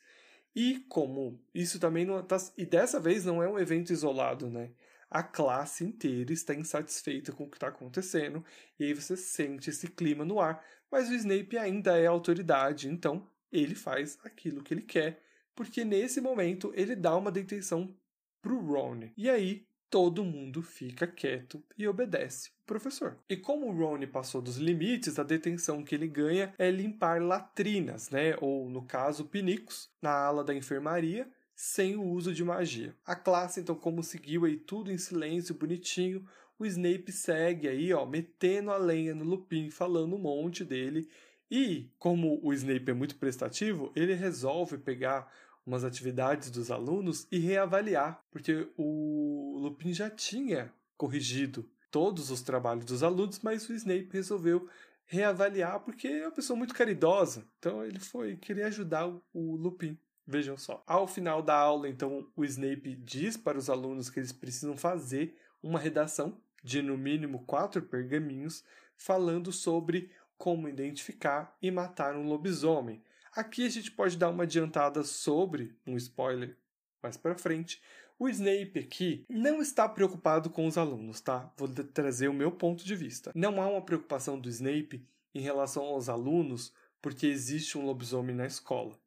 E 0.55 0.81
como 0.89 1.43
isso 1.55 1.79
também 1.79 2.05
não 2.05 2.23
tá, 2.23 2.37
e 2.57 2.65
dessa 2.65 2.99
vez 2.99 3.25
não 3.25 3.43
é 3.43 3.49
um 3.49 3.59
evento 3.59 3.93
isolado, 3.93 4.49
né? 4.49 4.73
A 5.11 5.23
classe 5.23 5.85
inteira 5.85 6.33
está 6.33 6.55
insatisfeita 6.55 7.33
com 7.33 7.45
o 7.45 7.51
que 7.51 7.57
está 7.57 7.69
acontecendo, 7.69 8.45
e 8.79 8.85
aí 8.85 8.95
você 8.95 9.17
sente 9.17 9.71
esse 9.71 9.89
clima 9.89 10.25
no 10.25 10.41
ar. 10.41 10.65
Mas 10.91 11.09
o 11.09 11.15
Snape 11.15 11.59
ainda 11.59 11.99
é 11.99 12.07
autoridade, 12.07 12.89
então 12.89 13.29
ele 13.51 13.75
faz 13.75 14.19
aquilo 14.25 14.63
que 14.63 14.75
ele 14.75 14.83
quer, 14.83 15.23
porque 15.55 15.85
nesse 15.85 16.21
momento 16.21 16.73
ele 16.75 16.95
dá 16.95 17.17
uma 17.17 17.31
detenção 17.31 17.95
pro 18.43 18.61
Ron. 18.61 19.11
E 19.17 19.29
aí 19.31 19.67
todo 19.91 20.25
mundo 20.25 20.63
fica 20.63 21.07
quieto 21.07 21.63
e 21.77 21.87
obedece 21.87 22.51
o 22.51 22.67
professor. 22.67 23.19
E 23.29 23.37
como 23.37 23.67
o 23.67 23.73
Ron 23.73 24.07
passou 24.09 24.43
dos 24.43 24.57
limites, 24.57 25.19
a 25.19 25.23
detenção 25.23 25.83
que 25.83 25.95
ele 25.95 26.09
ganha 26.09 26.53
é 26.59 26.71
limpar 26.71 27.23
latrinas, 27.23 28.11
né, 28.11 28.37
ou 28.41 28.69
no 28.69 28.85
caso 28.85 29.25
pinicos, 29.25 29.91
na 30.03 30.13
ala 30.13 30.45
da 30.45 30.55
enfermaria, 30.55 31.31
sem 31.57 31.97
o 31.97 32.05
uso 32.05 32.35
de 32.35 32.45
magia. 32.45 32.95
A 33.05 33.17
classe, 33.17 33.61
então, 33.61 33.75
como 33.75 34.03
seguiu 34.03 34.45
aí 34.45 34.59
tudo 34.59 34.93
em 34.93 34.99
silêncio, 34.99 35.55
bonitinho, 35.55 36.23
o 36.59 36.67
Snape 36.67 37.11
segue 37.11 37.67
aí, 37.67 37.93
ó, 37.95 38.05
metendo 38.05 38.71
a 38.71 38.77
lenha 38.77 39.15
no 39.15 39.25
Lupin, 39.25 39.71
falando 39.71 40.15
um 40.15 40.19
monte 40.19 40.63
dele. 40.63 41.09
E, 41.51 41.91
como 41.99 42.39
o 42.43 42.53
Snape 42.53 42.91
é 42.91 42.95
muito 42.95 43.17
prestativo, 43.17 43.91
ele 43.97 44.13
resolve 44.13 44.77
pegar 44.77 45.33
umas 45.65 45.83
atividades 45.83 46.51
dos 46.51 46.71
alunos 46.71 47.27
e 47.33 47.39
reavaliar, 47.39 48.23
porque 48.31 48.69
o 48.77 49.59
Lupin 49.59 49.93
já 49.93 50.11
tinha 50.11 50.73
corrigido 50.97 51.69
todos 51.91 52.31
os 52.31 52.43
trabalhos 52.43 52.85
dos 52.85 53.03
alunos, 53.03 53.41
mas 53.43 53.69
o 53.69 53.73
Snape 53.73 54.11
resolveu 54.13 54.69
reavaliar 55.07 55.81
porque 55.81 56.09
é 56.09 56.27
uma 56.27 56.33
pessoa 56.33 56.57
muito 56.57 56.75
caridosa. 56.75 57.47
Então 57.59 57.85
ele 57.85 57.99
foi 57.99 58.37
querer 58.37 58.65
ajudar 58.65 59.07
o 59.07 59.57
Lupin. 59.57 59.99
Vejam 60.27 60.59
só. 60.59 60.83
Ao 60.87 61.07
final 61.07 61.41
da 61.41 61.55
aula, 61.55 61.89
então, 61.89 62.27
o 62.35 62.45
Snape 62.45 62.97
diz 62.97 63.37
para 63.37 63.57
os 63.57 63.71
alunos 63.71 64.11
que 64.11 64.19
eles 64.19 64.33
precisam 64.33 64.77
fazer 64.77 65.39
uma 65.63 65.79
redação 65.79 66.37
de 66.65 66.83
no 66.83 66.99
mínimo 66.99 67.45
quatro 67.47 67.81
pergaminhos 67.81 68.65
falando 68.97 69.53
sobre 69.53 70.11
como 70.37 70.69
identificar 70.69 71.57
e 71.63 71.71
matar 71.71 72.17
um 72.17 72.27
lobisomem. 72.27 73.01
Aqui 73.33 73.65
a 73.65 73.69
gente 73.69 73.93
pode 73.93 74.17
dar 74.17 74.31
uma 74.31 74.43
adiantada 74.43 75.05
sobre 75.05 75.77
um 75.87 75.97
spoiler 75.97 76.57
mais 77.01 77.17
para 77.17 77.39
frente. 77.39 77.81
O 78.19 78.29
Snape 78.29 78.81
aqui 78.81 79.25
não 79.29 79.63
está 79.63 79.89
preocupado 79.89 80.51
com 80.51 80.67
os 80.67 80.77
alunos, 80.77 81.21
tá? 81.21 81.53
Vou 81.57 81.69
trazer 81.69 82.29
o 82.29 82.35
meu 82.35 82.51
ponto 82.51 82.85
de 82.85 82.97
vista. 82.97 83.31
Não 83.35 83.63
há 83.63 83.69
uma 83.69 83.83
preocupação 83.83 84.41
do 84.41 84.49
Snape 84.49 85.07
em 85.35 85.41
relação 85.41 85.85
aos 85.85 86.09
alunos 86.09 86.73
porque 87.01 87.27
existe 87.27 87.79
um 87.79 87.85
lobisomem 87.85 88.35
na 88.35 88.47
escola 88.47 88.99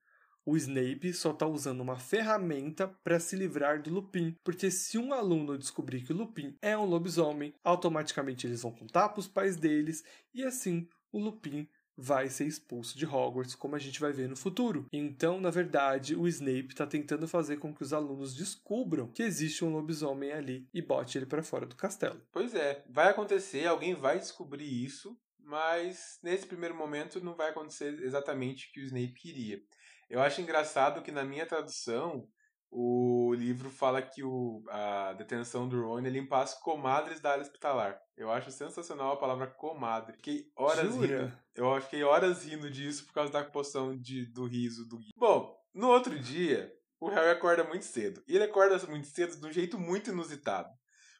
o 0.45 0.57
Snape 0.57 1.13
só 1.13 1.31
está 1.31 1.45
usando 1.45 1.81
uma 1.81 1.97
ferramenta 1.97 2.87
para 3.03 3.19
se 3.19 3.35
livrar 3.35 3.81
do 3.81 3.89
Lupin, 3.89 4.35
porque 4.43 4.71
se 4.71 4.97
um 4.97 5.13
aluno 5.13 5.57
descobrir 5.57 6.01
que 6.01 6.13
o 6.13 6.15
Lupin 6.15 6.55
é 6.61 6.77
um 6.77 6.85
lobisomem, 6.85 7.53
automaticamente 7.63 8.47
eles 8.47 8.61
vão 8.61 8.71
contar 8.71 9.09
para 9.09 9.19
os 9.19 9.27
pais 9.27 9.55
deles 9.55 10.03
e 10.33 10.43
assim 10.43 10.87
o 11.11 11.19
Lupin 11.19 11.67
vai 12.01 12.29
ser 12.29 12.47
expulso 12.47 12.97
de 12.97 13.05
Hogwarts, 13.05 13.55
como 13.55 13.75
a 13.75 13.79
gente 13.79 13.99
vai 13.99 14.13
ver 14.13 14.29
no 14.29 14.35
futuro. 14.35 14.85
Então, 14.91 15.41
na 15.41 15.49
verdade, 15.49 16.15
o 16.15 16.27
Snape 16.29 16.69
está 16.69 16.87
tentando 16.87 17.27
fazer 17.27 17.57
com 17.57 17.73
que 17.73 17.83
os 17.83 17.91
alunos 17.91 18.33
descubram 18.33 19.07
que 19.07 19.21
existe 19.21 19.65
um 19.65 19.73
lobisomem 19.73 20.31
ali 20.31 20.65
e 20.73 20.81
bote 20.81 21.17
ele 21.17 21.25
para 21.25 21.43
fora 21.43 21.65
do 21.65 21.75
castelo. 21.75 22.21
Pois 22.31 22.55
é, 22.55 22.85
vai 22.89 23.09
acontecer, 23.09 23.67
alguém 23.67 23.95
vai 23.95 24.17
descobrir 24.17 24.85
isso, 24.85 25.19
mas 25.37 26.19
nesse 26.23 26.45
primeiro 26.45 26.75
momento 26.75 27.19
não 27.21 27.35
vai 27.35 27.49
acontecer 27.49 28.01
exatamente 28.01 28.67
o 28.67 28.71
que 28.71 28.79
o 28.79 28.85
Snape 28.85 29.13
queria. 29.13 29.61
Eu 30.09 30.21
acho 30.21 30.41
engraçado 30.41 31.01
que 31.01 31.11
na 31.11 31.23
minha 31.23 31.45
tradução 31.45 32.27
o 32.71 33.33
livro 33.33 33.69
fala 33.69 34.01
que 34.01 34.23
o, 34.23 34.63
a 34.69 35.13
detenção 35.13 35.67
do 35.67 35.81
Ron 35.81 35.99
é 36.05 36.09
limpar 36.09 36.43
as 36.43 36.53
comadres 36.53 37.19
da 37.19 37.31
área 37.31 37.41
hospitalar. 37.41 37.99
Eu 38.15 38.31
acho 38.31 38.51
sensacional 38.51 39.13
a 39.13 39.17
palavra 39.17 39.47
comadre. 39.47 40.15
Fiquei 40.17 40.51
horas 40.55 40.93
Jura? 40.93 41.21
rindo. 41.25 41.37
Eu 41.55 41.81
fiquei 41.81 42.03
horas 42.03 42.43
rindo 42.45 42.69
disso 42.69 43.05
por 43.05 43.13
causa 43.13 43.31
da 43.31 43.43
poção 43.43 43.97
de, 43.97 44.25
do 44.27 44.45
riso 44.45 44.87
do 44.87 44.97
Gui. 44.97 45.09
Bom, 45.17 45.57
no 45.73 45.87
outro 45.89 46.17
dia, 46.19 46.71
o 46.99 47.07
Harry 47.09 47.29
acorda 47.31 47.63
muito 47.63 47.85
cedo. 47.85 48.23
E 48.27 48.35
ele 48.35 48.43
acorda 48.43 48.77
muito 48.87 49.07
cedo 49.07 49.35
de 49.39 49.45
um 49.47 49.51
jeito 49.51 49.79
muito 49.79 50.11
inusitado. 50.11 50.69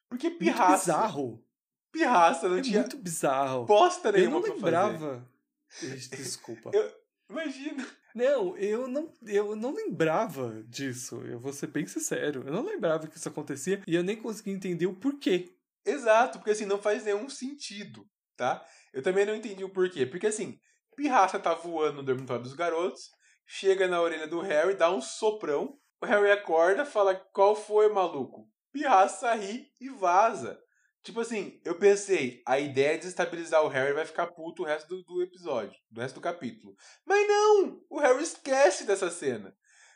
Porque 0.08 0.30
pirraça. 0.30 0.68
Muito 0.68 0.80
bizarro. 0.82 1.46
Pirraça 1.92 2.48
não 2.50 2.58
é 2.58 2.62
tinha 2.62 2.82
muito 2.82 2.98
bizarro. 2.98 3.66
bosta 3.66 4.12
nenhuma 4.12 4.38
Eu 4.38 4.48
não 4.48 4.56
lembrava. 4.56 5.28
Desculpa. 6.12 6.70
Eu- 6.74 7.00
Imagina. 7.30 7.86
Não, 8.20 8.58
eu 8.58 8.86
não, 8.86 9.14
eu 9.26 9.56
não 9.56 9.74
lembrava 9.74 10.62
disso. 10.68 11.22
Eu 11.22 11.40
vou 11.40 11.54
ser 11.54 11.68
bem 11.68 11.88
sincero. 11.88 12.44
Eu 12.46 12.52
não 12.52 12.66
lembrava 12.66 13.08
que 13.08 13.16
isso 13.16 13.30
acontecia 13.30 13.82
e 13.88 13.96
eu 13.96 14.04
nem 14.04 14.18
consegui 14.18 14.52
entender 14.52 14.88
o 14.88 14.94
porquê. 14.94 15.56
Exato, 15.86 16.38
porque 16.38 16.52
assim, 16.52 16.66
não 16.66 16.78
faz 16.78 17.06
nenhum 17.06 17.30
sentido, 17.30 18.06
tá? 18.36 18.62
Eu 18.94 19.02
também 19.02 19.26
não 19.26 19.34
entendi 19.34 19.64
o 19.64 19.70
porquê. 19.70 20.06
Porque 20.06 20.28
assim, 20.28 20.60
Pirraça 20.98 21.40
tá 21.40 21.54
voando 21.54 21.98
no 21.98 22.04
dormitório 22.04 22.44
dos 22.44 22.54
garotos, 22.54 23.10
chega 23.48 23.88
na 23.88 24.02
orelha 24.02 24.28
do 24.28 24.42
Harry, 24.42 24.76
dá 24.76 24.92
um 24.92 25.00
soprão, 25.00 25.80
o 26.02 26.06
Harry 26.06 26.30
acorda, 26.30 26.84
fala, 26.84 27.16
qual 27.16 27.56
foi, 27.56 27.88
maluco? 27.88 28.50
Pirraça 28.74 29.34
ri 29.34 29.66
e 29.80 29.90
vaza. 29.90 30.60
Tipo 31.02 31.22
assim, 31.22 31.60
eu 31.64 31.76
pensei, 31.76 32.42
a 32.46 32.60
ideia 32.60 32.96
é 32.96 32.98
desestabilizar 32.98 33.64
o 33.64 33.70
Harry 33.70 33.94
vai 33.94 34.06
ficar 34.06 34.28
puto 34.28 34.64
o 34.64 34.66
resto 34.66 34.88
do, 34.88 35.04
do 35.04 35.24
episódio, 35.24 35.78
do 35.90 36.02
resto 36.02 36.16
do 36.16 36.22
capítulo. 36.22 36.76
Mas 37.06 37.28
não! 37.28 37.82
O 37.90 38.00
Harry 38.00 38.22
esquece 38.22 38.86
dessa 38.86 39.10
cena. 39.10 39.56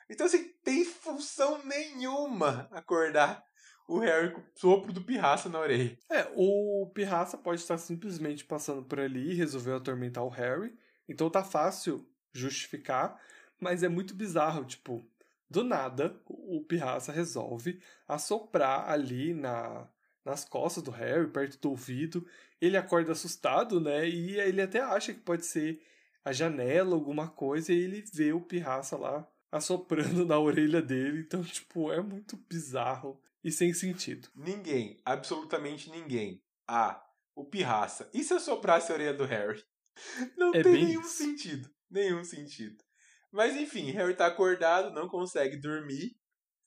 Então, 0.10 0.26
assim, 0.26 0.54
tem 0.64 0.86
função 0.86 1.64
nenhuma 1.66 2.70
acordar 2.72 3.43
o 3.88 3.99
Harry 3.99 4.32
com 4.32 4.39
o 4.39 4.45
sopro 4.56 4.93
do 4.93 5.04
pirraça 5.04 5.49
na 5.49 5.60
orelha. 5.60 5.97
É, 6.10 6.32
o 6.36 6.89
Pirraça 6.93 7.38
pode 7.38 7.62
estar 7.62 7.78
simplesmente 7.78 8.45
passando 8.45 8.84
por 8.84 8.99
ali 8.99 9.32
e 9.32 9.36
resolveu 9.36 9.76
atormentar 9.76 10.24
o 10.24 10.30
Harry. 10.30 10.74
Então 11.08 11.30
tá 11.30 11.43
fácil 11.43 12.08
justificar. 12.32 13.20
Mas 13.60 13.84
é 13.84 13.88
muito 13.88 14.16
bizarro, 14.16 14.66
tipo, 14.66 15.06
do 15.49 15.64
nada, 15.64 16.20
o 16.26 16.66
Pirraça 16.68 17.12
resolve 17.12 17.82
assoprar 18.08 18.89
ali 18.89 19.34
na, 19.34 19.88
nas 20.26 20.45
costas 20.45 20.84
do 20.84 20.91
Harry, 20.91 21.28
perto 21.30 21.59
do 21.59 21.69
ouvido. 21.71 22.26
Ele 22.61 22.78
acorda 22.78 23.11
assustado, 23.11 23.80
né? 23.80 24.07
E 24.07 24.39
ele 24.39 24.61
até 24.61 24.80
acha 24.80 25.13
que 25.13 25.19
pode 25.19 25.45
ser 25.45 25.82
a 26.24 26.32
janela, 26.32 26.95
alguma 26.95 27.28
coisa, 27.30 27.74
e 27.74 27.78
ele 27.78 28.03
vê 28.13 28.32
o 28.32 28.41
Pirraça 28.41 28.95
lá 28.97 29.28
assoprando 29.51 30.26
na 30.26 30.39
orelha 30.39 30.82
dele. 30.82 31.21
Então, 31.21 31.43
tipo, 31.43 31.91
é 31.91 32.01
muito 32.01 32.38
bizarro 32.49 33.21
e 33.43 33.51
sem 33.51 33.74
sentido. 33.74 34.30
Ninguém, 34.36 34.97
absolutamente 35.05 35.89
ninguém. 35.89 36.41
Ah, 36.67 37.03
o 37.36 37.43
Pirraça. 37.45 38.09
E 38.13 38.24
se 38.24 38.34
eu 38.34 38.39
soprasse 38.39 38.91
a 38.91 38.95
orelha 38.95 39.13
do 39.13 39.26
Harry? 39.26 39.63
Não 40.38 40.53
É 40.53 40.63
tem 40.63 40.74
nenhum 40.86 41.01
isso. 41.01 41.17
sentido. 41.17 41.69
Nenhum 41.89 42.24
sentido. 42.24 42.84
Mas 43.32 43.55
enfim, 43.55 43.91
Harry 43.91 44.15
tá 44.15 44.28
acordado, 44.28 44.91
não 44.93 45.07
consegue 45.07 45.57
dormir. 45.57 46.15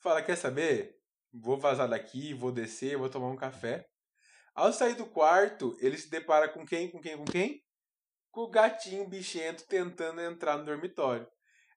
Fala, 0.00 0.20
quer 0.20 0.36
saber? 0.36 0.95
Vou 1.42 1.58
vazar 1.58 1.88
daqui, 1.88 2.32
vou 2.32 2.50
descer, 2.50 2.96
vou 2.96 3.08
tomar 3.08 3.28
um 3.28 3.36
café. 3.36 3.84
Ao 4.54 4.72
sair 4.72 4.94
do 4.94 5.06
quarto, 5.06 5.76
ele 5.80 5.98
se 5.98 6.08
depara 6.08 6.48
com 6.48 6.64
quem? 6.64 6.90
Com 6.90 7.00
quem? 7.00 7.16
Com 7.16 7.24
quem? 7.24 7.62
Com 8.30 8.42
o 8.42 8.50
gatinho 8.50 9.08
bichento 9.08 9.66
tentando 9.66 10.20
entrar 10.20 10.56
no 10.56 10.64
dormitório. 10.64 11.26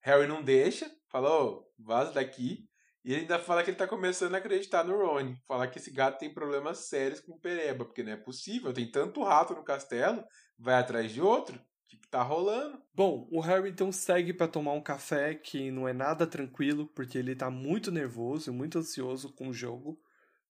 Harry 0.01 0.27
não 0.27 0.41
deixa, 0.41 0.89
fala, 1.11 1.29
ô, 1.29 1.65
vaza 1.77 2.13
daqui. 2.13 2.69
E 3.03 3.11
ele 3.11 3.21
ainda 3.21 3.39
fala 3.39 3.63
que 3.63 3.69
ele 3.69 3.77
tá 3.77 3.87
começando 3.87 4.35
a 4.35 4.37
acreditar 4.37 4.83
no 4.83 4.97
Rony. 4.97 5.35
Fala 5.47 5.67
que 5.67 5.79
esse 5.79 5.91
gato 5.91 6.19
tem 6.19 6.33
problemas 6.33 6.87
sérios 6.87 7.19
com 7.19 7.33
o 7.33 7.39
Pereba, 7.39 7.85
porque 7.85 8.03
não 8.03 8.11
é 8.11 8.17
possível, 8.17 8.73
tem 8.73 8.89
tanto 8.89 9.23
rato 9.23 9.53
no 9.53 9.63
castelo, 9.63 10.23
vai 10.57 10.75
atrás 10.75 11.11
de 11.11 11.21
outro. 11.21 11.59
Que, 11.89 11.97
que 11.97 12.07
tá 12.07 12.21
rolando? 12.21 12.79
Bom, 12.93 13.27
o 13.31 13.39
Harry 13.41 13.71
então 13.71 13.91
segue 13.91 14.31
para 14.31 14.47
tomar 14.47 14.73
um 14.73 14.81
café 14.81 15.33
que 15.33 15.71
não 15.71 15.87
é 15.87 15.93
nada 15.93 16.27
tranquilo, 16.27 16.85
porque 16.93 17.17
ele 17.17 17.35
tá 17.35 17.49
muito 17.49 17.91
nervoso 17.91 18.49
e 18.49 18.53
muito 18.53 18.77
ansioso 18.77 19.33
com 19.33 19.49
o 19.49 19.53
jogo, 19.53 19.99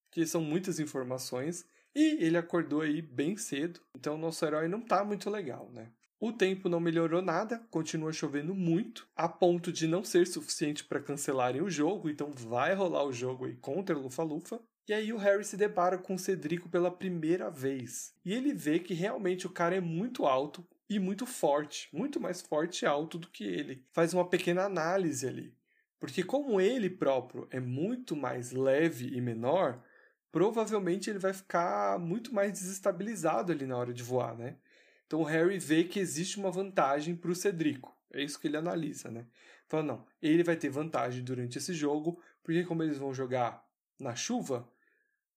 porque 0.03 0.25
são 0.27 0.41
muitas 0.41 0.79
informações, 0.79 1.65
e 1.95 2.23
ele 2.23 2.37
acordou 2.37 2.81
aí 2.81 3.01
bem 3.01 3.37
cedo, 3.37 3.79
então 3.95 4.15
o 4.15 4.17
nosso 4.17 4.45
herói 4.45 4.67
não 4.67 4.81
tá 4.81 5.03
muito 5.03 5.29
legal, 5.29 5.71
né? 5.71 5.93
O 6.19 6.33
tempo 6.33 6.67
não 6.67 6.81
melhorou 6.81 7.21
nada, 7.21 7.65
continua 7.71 8.11
chovendo 8.11 8.53
muito, 8.53 9.07
a 9.15 9.29
ponto 9.29 9.71
de 9.71 9.87
não 9.87 10.03
ser 10.03 10.27
suficiente 10.27 10.83
para 10.83 11.01
cancelarem 11.01 11.61
o 11.61 11.69
jogo, 11.69 12.09
então 12.09 12.33
vai 12.33 12.73
rolar 12.73 13.05
o 13.05 13.13
jogo 13.13 13.45
aí 13.45 13.55
contra 13.55 13.97
o 13.97 14.01
Lufa-Lufa. 14.01 14.59
E 14.89 14.93
aí 14.93 15.13
o 15.13 15.17
Harry 15.17 15.45
se 15.45 15.55
depara 15.55 15.97
com 15.97 16.15
o 16.15 16.19
Cedrico 16.19 16.67
pela 16.67 16.91
primeira 16.91 17.49
vez. 17.49 18.13
E 18.25 18.33
ele 18.33 18.53
vê 18.53 18.79
que 18.79 18.93
realmente 18.93 19.47
o 19.47 19.49
cara 19.51 19.75
é 19.75 19.79
muito 19.79 20.25
alto 20.25 20.67
e 20.89 20.97
muito 20.97 21.25
forte, 21.25 21.87
muito 21.93 22.19
mais 22.19 22.41
forte 22.41 22.83
e 22.83 22.85
alto 22.87 23.17
do 23.17 23.29
que 23.29 23.43
ele. 23.43 23.85
Faz 23.91 24.13
uma 24.13 24.27
pequena 24.27 24.63
análise 24.63 25.27
ali. 25.27 25.53
Porque 25.99 26.23
como 26.23 26.59
ele 26.59 26.89
próprio 26.89 27.47
é 27.51 27.59
muito 27.59 28.15
mais 28.15 28.51
leve 28.51 29.15
e 29.15 29.21
menor, 29.21 29.83
provavelmente 30.31 31.09
ele 31.09 31.19
vai 31.19 31.33
ficar 31.33 31.99
muito 31.99 32.33
mais 32.33 32.53
desestabilizado 32.53 33.51
ali 33.51 33.65
na 33.65 33.77
hora 33.77 33.93
de 33.93 34.01
voar, 34.01 34.35
né? 34.35 34.57
Então 35.05 35.21
o 35.21 35.25
Harry 35.25 35.59
vê 35.59 35.83
que 35.83 35.99
existe 35.99 36.39
uma 36.39 36.51
vantagem 36.51 37.15
para 37.15 37.31
o 37.31 37.35
Cedrico. 37.35 37.95
É 38.11 38.23
isso 38.23 38.39
que 38.39 38.47
ele 38.47 38.57
analisa, 38.57 39.11
né? 39.11 39.27
Fala, 39.67 39.83
não, 39.83 40.05
ele 40.21 40.43
vai 40.43 40.55
ter 40.55 40.69
vantagem 40.69 41.23
durante 41.23 41.57
esse 41.57 41.73
jogo, 41.73 42.19
porque 42.41 42.63
como 42.63 42.81
eles 42.81 42.97
vão 42.97 43.13
jogar 43.13 43.63
na 43.99 44.15
chuva, 44.15 44.67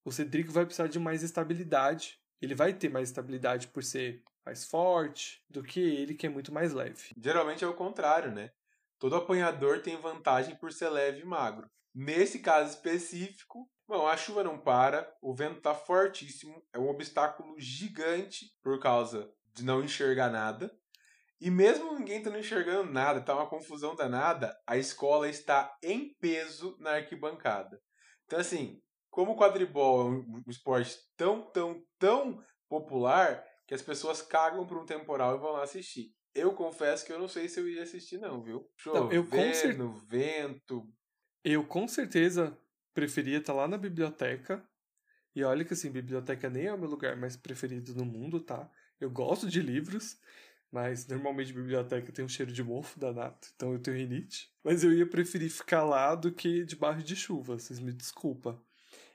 o 0.04 0.12
Cedrico 0.12 0.52
vai 0.52 0.64
precisar 0.64 0.88
de 0.88 0.98
mais 0.98 1.22
estabilidade. 1.22 2.18
Ele 2.40 2.54
vai 2.54 2.72
ter 2.72 2.88
mais 2.88 3.08
estabilidade 3.08 3.68
por 3.68 3.82
ser 3.82 4.22
mais 4.44 4.64
forte 4.64 5.42
do 5.48 5.62
que 5.62 5.80
ele, 5.80 6.14
que 6.14 6.26
é 6.26 6.30
muito 6.30 6.52
mais 6.52 6.72
leve. 6.72 7.14
Geralmente 7.16 7.64
é 7.64 7.66
o 7.66 7.74
contrário, 7.74 8.30
né? 8.30 8.50
Todo 8.98 9.16
apanhador 9.16 9.80
tem 9.82 10.00
vantagem 10.00 10.56
por 10.56 10.72
ser 10.72 10.88
leve 10.88 11.22
e 11.22 11.24
magro. 11.24 11.68
Nesse 11.94 12.38
caso 12.38 12.70
específico, 12.70 13.68
bom, 13.86 14.06
a 14.06 14.16
chuva 14.16 14.42
não 14.42 14.58
para, 14.58 15.12
o 15.20 15.34
vento 15.34 15.60
tá 15.60 15.74
fortíssimo, 15.74 16.62
é 16.72 16.78
um 16.78 16.88
obstáculo 16.88 17.54
gigante 17.58 18.46
por 18.62 18.80
causa 18.80 19.30
de 19.52 19.64
não 19.64 19.82
enxergar 19.82 20.30
nada. 20.30 20.72
E 21.40 21.50
mesmo 21.50 21.98
ninguém 21.98 22.18
estando 22.18 22.38
enxergando 22.38 22.90
nada, 22.90 23.20
tá 23.20 23.34
uma 23.34 23.48
confusão 23.48 23.96
danada, 23.96 24.56
a 24.66 24.76
escola 24.76 25.28
está 25.28 25.76
em 25.82 26.14
peso 26.20 26.76
na 26.78 26.92
arquibancada. 26.92 27.82
Então, 28.24 28.38
assim, 28.38 28.80
como 29.10 29.32
o 29.32 29.36
quadribol 29.36 30.00
é 30.00 30.04
um 30.04 30.42
esporte 30.48 30.96
tão, 31.16 31.50
tão, 31.50 31.84
tão 31.98 32.42
popular 32.68 33.44
que 33.66 33.74
as 33.74 33.82
pessoas 33.82 34.20
cagam 34.22 34.66
por 34.66 34.78
um 34.78 34.84
temporal 34.86 35.36
e 35.36 35.40
vão 35.40 35.52
lá 35.52 35.62
assistir. 35.62 36.14
Eu 36.34 36.52
confesso 36.54 37.04
que 37.04 37.12
eu 37.12 37.18
não 37.18 37.28
sei 37.28 37.48
se 37.48 37.60
eu 37.60 37.68
iria 37.68 37.82
assistir, 37.82 38.18
não, 38.18 38.42
viu? 38.42 38.68
Chovendo, 38.76 39.04
Não, 39.06 39.12
eu 39.12 39.26
com 39.26 39.52
cer- 39.54 39.76
vento. 40.08 40.88
Eu 41.44 41.64
com 41.66 41.86
certeza 41.86 42.56
preferia 42.94 43.38
estar 43.38 43.52
lá 43.52 43.68
na 43.68 43.76
biblioteca. 43.76 44.66
E 45.34 45.42
olha 45.44 45.64
que 45.64 45.72
assim, 45.72 45.90
biblioteca 45.90 46.48
nem 46.50 46.66
é 46.66 46.74
o 46.74 46.78
meu 46.78 46.88
lugar 46.88 47.16
mais 47.16 47.36
preferido 47.36 47.94
no 47.94 48.04
mundo, 48.04 48.40
tá? 48.40 48.70
Eu 49.00 49.10
gosto 49.10 49.48
de 49.48 49.60
livros, 49.60 50.18
mas 50.70 51.06
normalmente 51.06 51.52
biblioteca 51.52 52.12
tem 52.12 52.24
um 52.24 52.28
cheiro 52.28 52.52
de 52.52 52.62
mofo 52.62 52.98
danado, 53.00 53.36
então 53.54 53.72
eu 53.72 53.78
tenho 53.78 53.96
rinite. 53.96 54.50
Mas 54.62 54.84
eu 54.84 54.92
ia 54.92 55.06
preferir 55.06 55.50
ficar 55.50 55.84
lá 55.84 56.14
do 56.14 56.30
que 56.32 56.64
debaixo 56.64 57.02
de 57.02 57.16
chuva, 57.16 57.58
vocês 57.58 57.78
me 57.80 57.92
desculpa. 57.92 58.62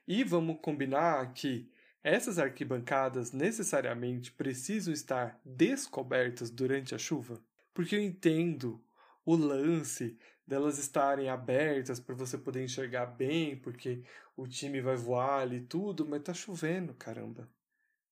E 0.08 0.24
vamos 0.24 0.60
combinar 0.62 1.34
que 1.34 1.70
essas 2.08 2.40
arquibancadas 2.40 3.34
necessariamente 3.34 4.32
precisam 4.32 4.94
estar 4.94 5.40
descobertas 5.44 6.50
durante 6.50 6.96
a 6.96 6.98
chuva? 6.98 7.44
Porque 7.74 7.96
eu 7.96 8.02
entendo 8.02 8.82
o 9.26 9.36
lance 9.36 10.18
delas 10.46 10.80
estarem 10.80 11.28
abertas 11.28 12.00
para 12.00 12.16
você 12.16 12.38
poder 12.38 12.64
enxergar 12.64 13.08
bem, 13.08 13.58
porque 13.58 14.04
o 14.38 14.48
time 14.48 14.80
vai 14.80 14.96
voar 14.96 15.42
ali 15.42 15.58
e 15.58 15.66
tudo, 15.66 16.08
mas 16.08 16.24
tá 16.24 16.34
chovendo, 16.34 16.94
caramba. 16.94 17.50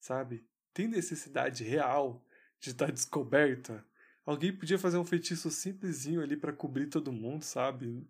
Sabe? 0.02 0.46
Tem 0.74 0.89
necessidade 0.89 1.64
real 1.64 2.22
de 2.60 2.72
estar 2.72 2.91
descoberta? 2.91 3.86
Alguém 4.26 4.52
podia 4.52 4.78
fazer 4.78 4.98
um 4.98 5.06
feitiço 5.06 5.50
simplesinho 5.50 6.22
ali 6.22 6.36
para 6.36 6.52
cobrir 6.52 6.88
todo 6.88 7.14
mundo, 7.14 7.43
sabe? 7.43 8.06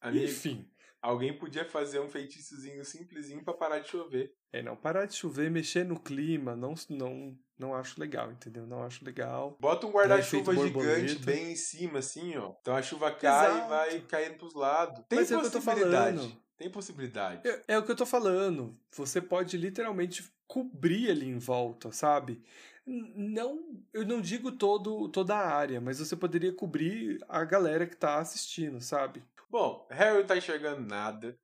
Amigo, 0.00 0.24
Enfim. 0.24 0.68
Alguém 1.02 1.36
podia 1.36 1.64
fazer 1.64 2.00
um 2.00 2.08
feitiçozinho 2.08 2.84
simplesinho 2.84 3.42
pra 3.42 3.52
parar 3.52 3.80
de 3.80 3.88
chover. 3.88 4.32
É, 4.52 4.62
não, 4.62 4.76
parar 4.76 5.04
de 5.06 5.14
chover, 5.14 5.50
mexer 5.50 5.84
no 5.84 5.98
clima, 5.98 6.54
não, 6.54 6.74
não, 6.88 7.36
não 7.58 7.74
acho 7.74 8.00
legal, 8.00 8.30
entendeu? 8.30 8.66
Não 8.66 8.84
acho 8.84 9.04
legal. 9.04 9.56
Bota 9.60 9.86
um 9.86 9.90
efeito 9.90 10.08
guarda-chuva 10.08 10.54
borboleta. 10.54 11.08
gigante 11.08 11.24
bem 11.24 11.52
em 11.52 11.56
cima, 11.56 11.98
assim, 11.98 12.36
ó. 12.36 12.54
Então 12.60 12.76
a 12.76 12.82
chuva 12.82 13.10
cai 13.10 13.50
Exato. 13.50 13.66
e 13.66 13.68
vai 13.68 14.00
caindo 14.02 14.36
pros 14.36 14.54
lados. 14.54 15.04
Tem 15.08 15.18
Mas 15.18 15.32
é 15.32 15.38
possibilidade. 15.38 16.18
falando. 16.18 16.42
Tem 16.56 16.70
possibilidade. 16.70 17.48
É, 17.48 17.62
é 17.68 17.78
o 17.78 17.82
que 17.82 17.90
eu 17.90 17.96
tô 17.96 18.06
falando. 18.06 18.72
Você 18.92 19.20
pode 19.20 19.56
literalmente 19.56 20.24
cobrir 20.46 21.10
ali 21.10 21.26
em 21.26 21.38
volta, 21.38 21.90
sabe? 21.90 22.40
Não, 22.84 23.60
eu 23.92 24.04
não 24.04 24.20
digo 24.20 24.52
todo, 24.52 25.08
toda 25.08 25.36
a 25.36 25.54
área, 25.54 25.80
mas 25.80 25.98
você 25.98 26.16
poderia 26.16 26.52
cobrir 26.52 27.24
a 27.28 27.44
galera 27.44 27.86
que 27.86 27.96
tá 27.96 28.18
assistindo, 28.18 28.80
sabe? 28.80 29.22
Bom, 29.52 29.86
Harry 29.90 30.16
não 30.16 30.26
tá 30.26 30.34
enxergando 30.34 30.80
nada. 30.80 31.38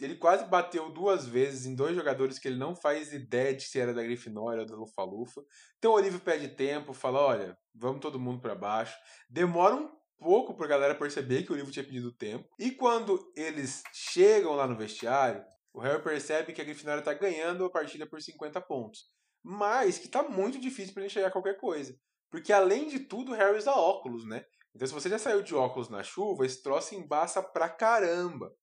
Ele 0.00 0.16
quase 0.16 0.46
bateu 0.46 0.88
duas 0.88 1.26
vezes 1.26 1.66
em 1.66 1.74
dois 1.74 1.94
jogadores 1.94 2.38
que 2.38 2.48
ele 2.48 2.56
não 2.56 2.74
faz 2.74 3.12
ideia 3.12 3.54
de 3.54 3.64
se 3.64 3.78
era 3.78 3.92
da 3.92 4.02
Grifinória 4.02 4.62
ou 4.62 4.66
da 4.66 4.74
Lufa-Lufa. 4.74 5.44
Então 5.76 5.90
o 5.90 5.94
Olívio 5.94 6.18
pede 6.18 6.48
tempo, 6.48 6.94
fala: 6.94 7.20
olha, 7.20 7.58
vamos 7.74 8.00
todo 8.00 8.18
mundo 8.18 8.40
pra 8.40 8.54
baixo. 8.54 8.96
Demora 9.28 9.76
um 9.76 9.90
pouco 10.18 10.56
pra 10.56 10.66
galera 10.66 10.94
perceber 10.94 11.42
que 11.42 11.50
o 11.50 11.54
Olívio 11.54 11.70
tinha 11.70 11.84
pedido 11.84 12.10
tempo. 12.10 12.48
E 12.58 12.70
quando 12.70 13.20
eles 13.36 13.82
chegam 13.92 14.54
lá 14.54 14.66
no 14.66 14.74
vestiário, 14.74 15.44
o 15.74 15.80
Harry 15.80 16.02
percebe 16.02 16.54
que 16.54 16.62
a 16.62 16.64
Grifinória 16.64 17.02
tá 17.02 17.12
ganhando 17.12 17.66
a 17.66 17.70
partida 17.70 18.06
por 18.06 18.22
50 18.22 18.62
pontos. 18.62 19.04
Mas 19.42 19.98
que 19.98 20.08
tá 20.08 20.22
muito 20.22 20.58
difícil 20.58 20.94
pra 20.94 21.02
ele 21.02 21.08
enxergar 21.08 21.30
qualquer 21.30 21.58
coisa. 21.58 21.94
Porque 22.30 22.50
além 22.50 22.88
de 22.88 23.00
tudo, 23.00 23.32
o 23.32 23.34
Harry 23.34 23.58
usa 23.58 23.72
óculos, 23.72 24.24
né? 24.24 24.42
Então 24.74 24.86
se 24.86 24.94
você 24.94 25.08
já 25.08 25.18
saiu 25.18 25.42
de 25.42 25.54
óculos 25.54 25.88
na 25.88 26.02
chuva, 26.02 26.46
esse 26.46 26.62
troço 26.62 26.94
embaça 26.94 27.42
pra 27.42 27.68
caramba. 27.68 28.54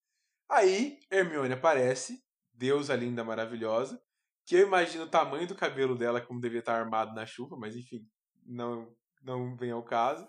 Aí, 0.49 0.99
Hermione 1.11 1.53
aparece, 1.53 2.23
deusa 2.51 2.95
linda, 2.95 3.23
maravilhosa, 3.23 4.01
que 4.45 4.55
eu 4.55 4.65
imagino 4.65 5.03
o 5.03 5.09
tamanho 5.09 5.47
do 5.47 5.55
cabelo 5.55 5.95
dela 5.95 6.19
como 6.19 6.41
devia 6.41 6.59
estar 6.59 6.79
armado 6.79 7.13
na 7.13 7.25
chuva, 7.25 7.55
mas 7.55 7.75
enfim, 7.75 8.03
não, 8.43 8.91
não 9.21 9.55
vem 9.55 9.71
ao 9.71 9.83
caso. 9.83 10.27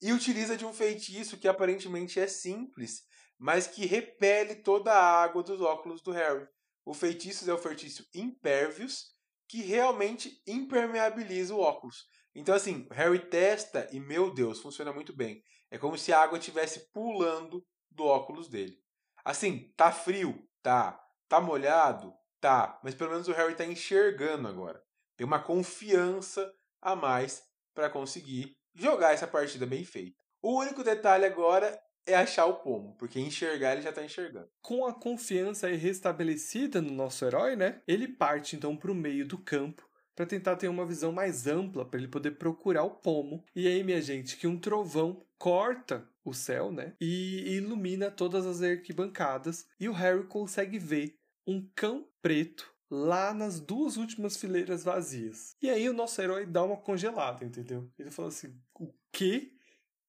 E 0.00 0.12
utiliza 0.12 0.56
de 0.56 0.64
um 0.64 0.72
feitiço 0.72 1.36
que 1.36 1.48
aparentemente 1.48 2.20
é 2.20 2.28
simples, 2.28 3.02
mas 3.38 3.66
que 3.66 3.84
repele 3.84 4.54
toda 4.54 4.92
a 4.92 5.22
água 5.22 5.42
dos 5.42 5.60
óculos 5.60 6.00
do 6.00 6.12
Harry. 6.12 6.46
O 6.84 6.94
feitiço 6.94 7.50
é 7.50 7.52
o 7.52 7.58
feitiço 7.58 8.06
Impervious, 8.14 9.16
que 9.48 9.62
realmente 9.62 10.40
impermeabiliza 10.46 11.54
o 11.54 11.60
óculos. 11.60 12.06
Então, 12.36 12.54
assim, 12.54 12.86
Harry 12.90 13.18
testa 13.18 13.88
e, 13.90 13.98
meu 13.98 14.32
Deus, 14.32 14.60
funciona 14.60 14.92
muito 14.92 15.10
bem. 15.10 15.42
É 15.70 15.78
como 15.78 15.96
se 15.96 16.12
a 16.12 16.20
água 16.20 16.38
estivesse 16.38 16.92
pulando 16.92 17.64
do 17.90 18.04
óculos 18.04 18.46
dele. 18.46 18.78
Assim, 19.24 19.72
tá 19.74 19.90
frio? 19.90 20.46
Tá. 20.62 21.02
Tá 21.28 21.40
molhado? 21.40 22.12
Tá. 22.38 22.78
Mas 22.84 22.94
pelo 22.94 23.10
menos 23.10 23.26
o 23.26 23.32
Harry 23.32 23.54
tá 23.54 23.64
enxergando 23.64 24.46
agora. 24.46 24.82
Tem 25.16 25.26
uma 25.26 25.40
confiança 25.40 26.52
a 26.82 26.94
mais 26.94 27.42
para 27.74 27.88
conseguir 27.88 28.54
jogar 28.74 29.14
essa 29.14 29.26
partida 29.26 29.64
bem 29.64 29.82
feita. 29.82 30.22
O 30.42 30.60
único 30.60 30.84
detalhe 30.84 31.24
agora 31.24 31.80
é 32.06 32.14
achar 32.14 32.44
o 32.44 32.60
pomo, 32.60 32.94
porque 32.98 33.18
enxergar 33.18 33.72
ele 33.72 33.82
já 33.82 33.92
tá 33.92 34.04
enxergando. 34.04 34.48
Com 34.60 34.84
a 34.84 34.92
confiança 34.92 35.68
restabelecida 35.68 36.82
no 36.82 36.92
nosso 36.92 37.24
herói, 37.24 37.56
né? 37.56 37.80
Ele 37.88 38.06
parte 38.06 38.54
então 38.54 38.76
para 38.76 38.92
o 38.92 38.94
meio 38.94 39.26
do 39.26 39.38
campo 39.38 39.88
para 40.16 40.26
tentar 40.26 40.56
ter 40.56 40.68
uma 40.68 40.86
visão 40.86 41.12
mais 41.12 41.46
ampla 41.46 41.84
para 41.84 42.00
ele 42.00 42.08
poder 42.08 42.32
procurar 42.32 42.82
o 42.82 42.90
pomo. 42.90 43.44
E 43.54 43.68
aí, 43.68 43.84
minha 43.84 44.00
gente, 44.00 44.36
que 44.36 44.46
um 44.46 44.58
trovão 44.58 45.22
corta 45.38 46.08
o 46.24 46.32
céu, 46.32 46.72
né? 46.72 46.94
E 47.00 47.54
ilumina 47.56 48.10
todas 48.10 48.46
as 48.46 48.62
arquibancadas 48.62 49.68
e 49.78 49.88
o 49.88 49.92
Harry 49.92 50.24
consegue 50.24 50.78
ver 50.78 51.16
um 51.46 51.68
cão 51.74 52.08
preto 52.20 52.74
lá 52.90 53.34
nas 53.34 53.60
duas 53.60 53.96
últimas 53.96 54.36
fileiras 54.36 54.82
vazias. 54.82 55.54
E 55.60 55.68
aí 55.68 55.88
o 55.88 55.92
nosso 55.92 56.20
herói 56.20 56.46
dá 56.46 56.64
uma 56.64 56.76
congelada, 56.76 57.44
entendeu? 57.44 57.88
Ele 57.98 58.10
fala 58.10 58.28
assim: 58.28 58.54
"O 58.74 58.92
que 59.12 59.52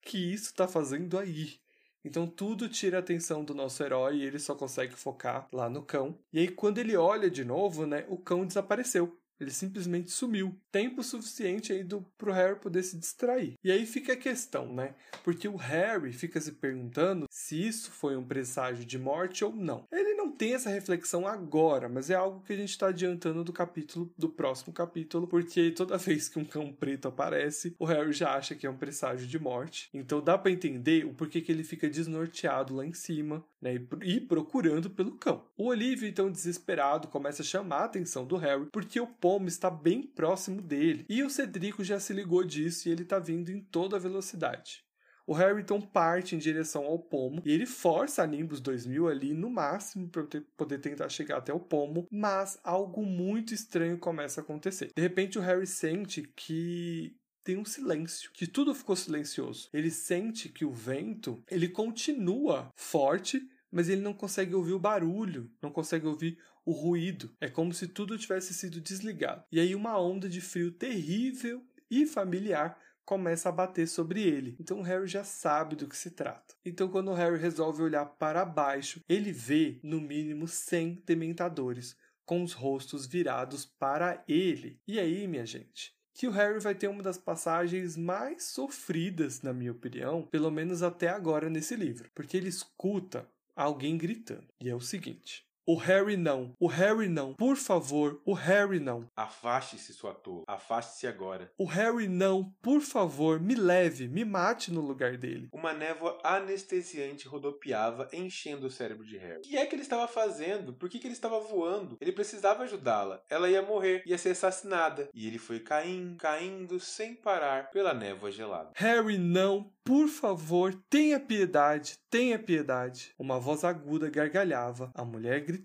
que 0.01 0.17
isso 0.33 0.53
tá 0.53 0.67
fazendo 0.67 1.17
aí?" 1.19 1.59
Então 2.03 2.25
tudo 2.25 2.69
tira 2.69 2.97
a 2.97 2.99
atenção 3.01 3.43
do 3.43 3.53
nosso 3.53 3.83
herói 3.83 4.17
e 4.17 4.23
ele 4.23 4.39
só 4.39 4.55
consegue 4.55 4.95
focar 4.95 5.47
lá 5.51 5.69
no 5.69 5.83
cão. 5.83 6.17
E 6.31 6.39
aí 6.39 6.47
quando 6.47 6.77
ele 6.77 6.95
olha 6.95 7.29
de 7.29 7.43
novo, 7.43 7.85
né, 7.85 8.05
o 8.07 8.17
cão 8.17 8.45
desapareceu. 8.45 9.19
Ele 9.39 9.51
simplesmente 9.51 10.11
sumiu. 10.11 10.55
Tempo 10.71 11.03
suficiente 11.03 11.71
aí 11.71 11.83
do, 11.83 12.01
pro 12.17 12.31
Harry 12.31 12.59
poder 12.59 12.83
se 12.83 12.97
distrair. 12.97 13.53
E 13.63 13.71
aí 13.71 13.85
fica 13.85 14.13
a 14.13 14.17
questão, 14.17 14.73
né? 14.73 14.95
Porque 15.23 15.47
o 15.47 15.55
Harry 15.55 16.11
fica 16.13 16.39
se 16.39 16.53
perguntando 16.53 17.25
se 17.29 17.67
isso 17.67 17.91
foi 17.91 18.15
um 18.15 18.23
presságio 18.23 18.85
de 18.85 18.97
morte 18.97 19.43
ou 19.43 19.55
não. 19.55 19.85
Ele 19.91 20.13
não 20.13 20.31
tem 20.31 20.53
essa 20.53 20.69
reflexão 20.69 21.27
agora, 21.27 21.89
mas 21.89 22.09
é 22.09 22.15
algo 22.15 22.41
que 22.41 22.53
a 22.53 22.55
gente 22.55 22.69
está 22.69 22.88
adiantando 22.88 23.43
do 23.43 23.53
capítulo, 23.53 24.11
do 24.17 24.29
próximo 24.29 24.73
capítulo, 24.73 25.27
porque 25.27 25.71
toda 25.71 25.97
vez 25.97 26.29
que 26.29 26.39
um 26.39 26.45
cão 26.45 26.71
preto 26.71 27.07
aparece, 27.07 27.75
o 27.79 27.85
Harry 27.85 28.13
já 28.13 28.35
acha 28.35 28.55
que 28.55 28.65
é 28.65 28.69
um 28.69 28.77
presságio 28.77 29.27
de 29.27 29.39
morte. 29.39 29.89
Então 29.93 30.21
dá 30.21 30.38
para 30.38 30.51
entender 30.51 31.05
o 31.05 31.13
porquê 31.13 31.41
que 31.41 31.51
ele 31.51 31.63
fica 31.63 31.89
desnorteado 31.89 32.75
lá 32.75 32.85
em 32.85 32.93
cima, 32.93 33.43
né? 33.61 33.75
E 34.03 34.19
procurando 34.19 34.89
pelo 34.89 35.11
cão. 35.17 35.43
O 35.57 35.67
Olívio, 35.67 36.07
então 36.07 36.31
desesperado, 36.31 37.07
começa 37.07 37.41
a 37.41 37.45
chamar 37.45 37.79
a 37.79 37.85
atenção 37.85 38.25
do 38.25 38.38
Harry, 38.38 38.67
porque 38.71 38.99
o 38.99 39.07
pomo 39.28 39.49
está 39.49 39.69
bem 39.69 40.01
próximo 40.01 40.61
dele. 40.61 41.05
E 41.09 41.21
o 41.21 41.30
Cedrico 41.30 41.84
já 41.84 41.99
se 41.99 42.13
ligou 42.13 42.45
disso 42.45 42.88
e 42.88 42.91
ele 42.93 43.03
está 43.03 43.19
vindo 43.19 43.51
em 43.51 43.59
toda 43.59 43.99
velocidade. 43.99 44.86
O 45.25 45.34
Harrington 45.34 45.82
parte 45.82 46.34
em 46.34 46.39
direção 46.39 46.86
ao 46.86 46.97
pomo 46.97 47.41
e 47.43 47.51
ele 47.51 47.65
força 47.65 48.23
a 48.23 48.25
Nimbus 48.25 48.61
2000 48.61 49.09
ali 49.09 49.34
no 49.34 49.49
máximo 49.49 50.07
para 50.07 50.23
poder 50.55 50.78
tentar 50.78 51.09
chegar 51.09 51.39
até 51.39 51.51
o 51.51 51.59
pomo, 51.59 52.07
mas 52.09 52.57
algo 52.63 53.03
muito 53.03 53.53
estranho 53.53 53.97
começa 53.97 54.39
a 54.39 54.43
acontecer. 54.45 54.93
De 54.95 55.01
repente 55.01 55.38
o 55.38 55.41
Harry 55.41 55.67
sente 55.67 56.21
que 56.34 57.13
tem 57.43 57.57
um 57.57 57.65
silêncio, 57.65 58.32
que 58.32 58.47
tudo 58.47 58.73
ficou 58.73 58.95
silencioso. 58.95 59.67
Ele 59.73 59.91
sente 59.91 60.47
que 60.47 60.63
o 60.63 60.71
vento, 60.71 61.43
ele 61.51 61.67
continua 61.67 62.71
forte, 62.78 63.45
mas 63.69 63.89
ele 63.89 64.01
não 64.01 64.13
consegue 64.13 64.55
ouvir 64.55 64.71
o 64.71 64.80
barulho, 64.80 65.51
não 65.61 65.69
consegue 65.69 66.07
ouvir 66.07 66.39
o 66.68 66.74
ruído. 66.74 67.34
É 67.39 67.47
como 67.47 67.74
se 67.74 67.88
tudo 67.88 68.18
tivesse 68.18 68.53
sido 68.53 68.82
desligado. 68.82 69.45
E 69.49 69.57
aí 69.57 69.74
uma 69.74 69.97
onda 69.97 70.28
de 70.28 70.41
frio 70.41 70.70
terrível 70.70 71.65
e 71.89 72.05
familiar 72.05 72.78
começa 73.05 73.47
a 73.47 73.53
bater 73.53 73.88
sobre 73.88 74.22
ele. 74.22 74.57
Então 74.59 74.80
o 74.80 74.84
Harry 74.84 75.07
já 75.07 75.24
sabe 75.24 75.78
do 75.78 75.88
que 75.88 75.95
se 75.95 76.11
trata. 76.11 76.55
Então 76.65 76.89
quando 76.89 77.09
o 77.09 77.13
Harry 77.13 77.39
resolve 77.39 77.82
olhar 77.82 78.05
para 78.05 78.43
baixo, 78.43 79.01
ele 79.07 79.32
vê 79.32 79.80
no 79.82 80.01
mínimo 80.01 80.45
100 80.45 81.03
dementadores 81.05 81.95
com 82.26 82.43
os 82.43 82.51
rostos 82.51 83.07
virados 83.07 83.65
para 83.65 84.22
ele. 84.28 84.82
E 84.86 84.99
aí, 84.99 85.26
minha 85.26 85.45
gente, 85.45 85.95
que 86.13 86.28
o 86.28 86.32
Harry 86.32 86.59
vai 86.59 86.76
ter 86.76 86.89
uma 86.89 87.01
das 87.01 87.18
passagens 87.18 87.95
mais 87.95 88.43
sofridas, 88.43 89.41
na 89.41 89.53
minha 89.53 89.72
opinião, 89.72 90.24
pelo 90.24 90.51
menos 90.51 90.84
até 90.84 91.07
agora 91.07 91.49
nesse 91.49 91.78
livro, 91.78 92.11
porque 92.13 92.36
ele 92.36 92.49
escuta 92.49 93.26
alguém 93.55 93.97
gritando. 93.97 94.47
E 94.59 94.70
é 94.70 94.76
o 94.76 94.82
seguinte: 94.82 95.46
o 95.68 95.76
Harry 95.76 96.15
não. 96.15 96.55
O 96.57 96.68
Harry 96.68 97.09
não. 97.09 97.34
Por 97.34 97.57
favor, 97.57 98.22
o 98.26 98.32
Harry 98.32 98.80
não. 98.80 99.09
Afaste-se, 99.13 99.93
sua 99.93 100.13
tola. 100.13 100.45
Afaste-se 100.47 101.05
agora. 101.05 101.51
O 101.57 101.65
Harry 101.65 102.07
não. 102.07 102.53
Por 102.61 102.80
favor, 102.80 103.38
me 103.41 103.53
leve, 103.53 104.07
me 104.07 104.24
mate 104.24 104.72
no 104.72 104.80
lugar 104.80 105.18
dele. 105.18 105.49
Uma 105.51 105.74
névoa 105.74 106.18
anestesiante 106.24 107.28
rodopiava, 107.28 108.07
enchendo 108.13 108.68
o 108.68 108.72
cérebro 108.72 109.05
de 109.05 109.18
Harry. 109.18 109.39
O 109.39 109.41
que 109.41 109.57
é 109.57 109.65
que 109.65 109.76
ele 109.76 109.82
estava 109.82 110.07
fazendo? 110.07 110.72
Por 110.72 110.88
que, 110.89 110.99
que 110.99 111.07
ele 111.07 111.13
estava 111.13 111.38
voando? 111.41 111.97
Ele 111.99 112.13
precisava 112.13 112.63
ajudá-la. 112.63 113.22
Ela 113.30 113.49
ia 113.49 113.61
morrer, 113.61 114.03
ia 114.05 114.18
ser 114.18 114.30
assassinada. 114.30 115.09
E 115.13 115.28
ele 115.28 115.38
foi 115.38 115.59
caindo, 115.59 116.15
caindo 116.15 116.80
sem 116.80 117.13
parar 117.13 117.72
pela 117.72 117.93
névoa 117.93 118.32
gelada. 118.32 118.72
Harry 118.76 119.18
não. 119.18 119.70
Por 119.84 120.09
favor, 120.09 120.74
tenha 120.89 121.18
piedade, 121.18 121.97
tenha 122.09 122.38
piedade. 122.38 123.13
Uma 123.18 123.39
voz 123.39 123.63
aguda 123.63 124.09
gargalhava, 124.09 124.91
a 124.93 125.05
mulher 125.05 125.39
gritava 125.39 125.56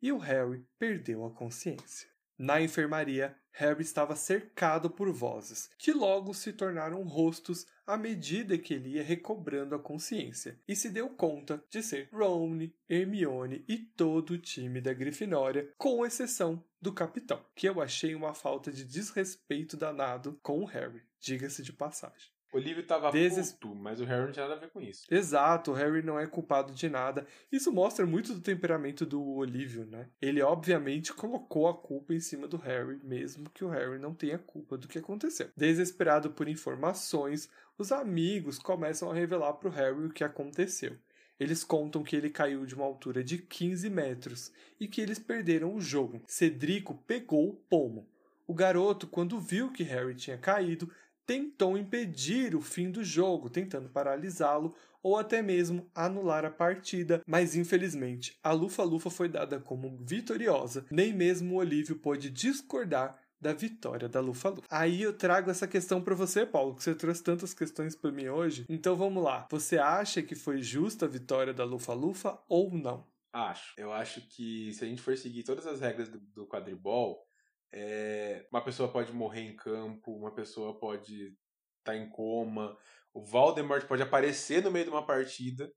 e 0.00 0.12
o 0.12 0.18
Harry 0.18 0.64
perdeu 0.78 1.24
a 1.24 1.30
consciência. 1.30 2.08
Na 2.38 2.60
enfermaria, 2.60 3.36
Harry 3.50 3.82
estava 3.82 4.14
cercado 4.14 4.88
por 4.88 5.10
vozes, 5.10 5.68
que 5.76 5.92
logo 5.92 6.32
se 6.32 6.52
tornaram 6.52 7.02
rostos 7.02 7.66
à 7.84 7.96
medida 7.96 8.56
que 8.56 8.74
ele 8.74 8.90
ia 8.90 9.02
recobrando 9.02 9.74
a 9.74 9.78
consciência, 9.80 10.56
e 10.68 10.76
se 10.76 10.88
deu 10.88 11.08
conta 11.10 11.60
de 11.68 11.82
ser 11.82 12.08
Ron, 12.12 12.70
Hermione 12.88 13.64
e 13.66 13.76
todo 13.78 14.34
o 14.34 14.38
time 14.38 14.80
da 14.80 14.92
Grifinória, 14.92 15.74
com 15.76 16.06
exceção 16.06 16.64
do 16.80 16.92
capitão, 16.92 17.44
que 17.56 17.68
eu 17.68 17.80
achei 17.80 18.14
uma 18.14 18.32
falta 18.32 18.70
de 18.70 18.84
desrespeito 18.84 19.76
danado 19.76 20.38
com 20.40 20.60
o 20.60 20.64
Harry, 20.64 21.02
diga-se 21.18 21.60
de 21.64 21.72
passagem. 21.72 22.37
Olívio 22.52 22.86
tava 22.86 23.10
Deses... 23.10 23.52
puto, 23.52 23.74
mas 23.74 24.00
o 24.00 24.04
Harry 24.04 24.24
não 24.24 24.32
tinha 24.32 24.48
nada 24.48 24.56
a 24.56 24.60
ver 24.60 24.70
com 24.70 24.80
isso. 24.80 25.06
Exato, 25.10 25.72
o 25.72 25.74
Harry 25.74 26.02
não 26.02 26.18
é 26.18 26.26
culpado 26.26 26.72
de 26.72 26.88
nada. 26.88 27.26
Isso 27.52 27.70
mostra 27.72 28.06
muito 28.06 28.32
do 28.32 28.40
temperamento 28.40 29.04
do 29.04 29.22
Olívio, 29.22 29.84
né? 29.84 30.08
Ele 30.20 30.40
obviamente 30.40 31.12
colocou 31.12 31.68
a 31.68 31.74
culpa 31.74 32.14
em 32.14 32.20
cima 32.20 32.48
do 32.48 32.56
Harry, 32.56 32.98
mesmo 33.04 33.50
que 33.50 33.64
o 33.64 33.68
Harry 33.68 33.98
não 33.98 34.14
tenha 34.14 34.38
culpa 34.38 34.78
do 34.78 34.88
que 34.88 34.98
aconteceu. 34.98 35.50
Desesperado 35.56 36.30
por 36.30 36.48
informações, 36.48 37.50
os 37.76 37.92
amigos 37.92 38.58
começam 38.58 39.10
a 39.10 39.14
revelar 39.14 39.52
para 39.54 39.68
o 39.68 39.72
Harry 39.72 40.06
o 40.06 40.12
que 40.12 40.24
aconteceu. 40.24 40.96
Eles 41.38 41.62
contam 41.62 42.02
que 42.02 42.16
ele 42.16 42.30
caiu 42.30 42.66
de 42.66 42.74
uma 42.74 42.84
altura 42.84 43.22
de 43.22 43.38
15 43.38 43.88
metros 43.90 44.52
e 44.80 44.88
que 44.88 45.00
eles 45.00 45.18
perderam 45.18 45.74
o 45.74 45.80
jogo. 45.80 46.20
Cedrico 46.26 46.94
pegou 47.06 47.48
o 47.50 47.54
pomo. 47.54 48.08
O 48.44 48.54
garoto, 48.54 49.06
quando 49.06 49.38
viu 49.38 49.70
que 49.70 49.82
Harry 49.84 50.14
tinha 50.14 50.38
caído, 50.38 50.90
tentou 51.28 51.76
impedir 51.76 52.56
o 52.56 52.60
fim 52.62 52.90
do 52.90 53.04
jogo, 53.04 53.50
tentando 53.50 53.90
paralisá-lo 53.90 54.74
ou 55.02 55.18
até 55.18 55.42
mesmo 55.42 55.86
anular 55.94 56.42
a 56.46 56.50
partida, 56.50 57.22
mas 57.26 57.54
infelizmente 57.54 58.38
a 58.42 58.50
Lufa-Lufa 58.50 59.10
foi 59.10 59.28
dada 59.28 59.60
como 59.60 59.98
vitoriosa, 60.00 60.86
nem 60.90 61.12
mesmo 61.12 61.54
o 61.54 61.58
Olívio 61.58 61.96
pôde 61.96 62.30
discordar 62.30 63.20
da 63.38 63.52
vitória 63.52 64.08
da 64.08 64.20
Lufa-Lufa. 64.20 64.66
Aí 64.70 65.02
eu 65.02 65.12
trago 65.12 65.50
essa 65.50 65.68
questão 65.68 66.02
para 66.02 66.14
você, 66.14 66.46
Paulo, 66.46 66.74
que 66.74 66.82
você 66.82 66.94
trouxe 66.94 67.22
tantas 67.22 67.52
questões 67.52 67.94
para 67.94 68.10
mim 68.10 68.28
hoje. 68.28 68.64
Então 68.66 68.96
vamos 68.96 69.22
lá. 69.22 69.46
Você 69.50 69.76
acha 69.78 70.22
que 70.22 70.34
foi 70.34 70.62
justa 70.62 71.04
a 71.04 71.08
vitória 71.08 71.52
da 71.52 71.62
Lufa-Lufa 71.62 72.38
ou 72.48 72.72
não? 72.72 73.06
Acho. 73.32 73.74
Eu 73.76 73.92
acho 73.92 74.22
que 74.22 74.72
se 74.72 74.82
a 74.82 74.88
gente 74.88 75.02
for 75.02 75.16
seguir 75.16 75.42
todas 75.42 75.66
as 75.66 75.80
regras 75.80 76.08
do, 76.08 76.18
do 76.18 76.46
quadribol, 76.46 77.27
é, 77.72 78.46
uma 78.50 78.62
pessoa 78.62 78.90
pode 78.90 79.12
morrer 79.12 79.42
em 79.42 79.56
campo, 79.56 80.16
uma 80.16 80.34
pessoa 80.34 80.78
pode 80.78 81.26
estar 81.26 81.92
tá 81.92 81.96
em 81.96 82.08
coma, 82.08 82.76
o 83.12 83.22
Valdemort 83.22 83.86
pode 83.86 84.02
aparecer 84.02 84.62
no 84.62 84.70
meio 84.70 84.84
de 84.86 84.90
uma 84.90 85.04
partida 85.04 85.70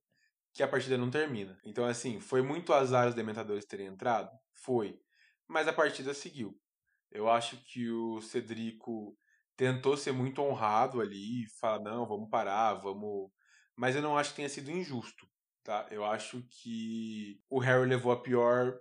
que 0.54 0.64
a 0.64 0.68
partida 0.68 0.98
não 0.98 1.10
termina. 1.10 1.58
Então, 1.66 1.86
assim, 1.86 2.20
foi 2.20 2.42
muito 2.42 2.74
azar 2.74 3.08
os 3.08 3.16
Dementadores 3.16 3.66
terem 3.66 3.88
entrado? 3.88 4.30
Foi. 4.54 5.00
Mas 5.48 5.68
a 5.68 5.74
partida 5.74 6.14
seguiu. 6.14 6.58
Eu 7.10 7.30
acho 7.30 7.58
que 7.66 7.90
o 7.90 8.22
Cedrico 8.22 9.18
tentou 9.56 9.98
ser 9.98 10.12
muito 10.12 10.42
honrado 10.42 11.02
ali, 11.02 11.46
falar, 11.60 11.80
não, 11.80 12.06
vamos 12.06 12.30
parar, 12.30 12.74
vamos. 12.76 13.30
Mas 13.76 13.96
eu 13.96 14.02
não 14.02 14.18
acho 14.18 14.32
que 14.32 14.38
tenha 14.38 14.50
sido 14.50 14.72
injusto, 14.72 15.28
tá? 15.64 15.88
Eu 15.92 16.06
acho 16.06 16.44
que 16.50 17.40
o 17.50 17.60
Harry 17.60 17.88
levou 17.88 18.12
a 18.12 18.22
pior 18.22 18.78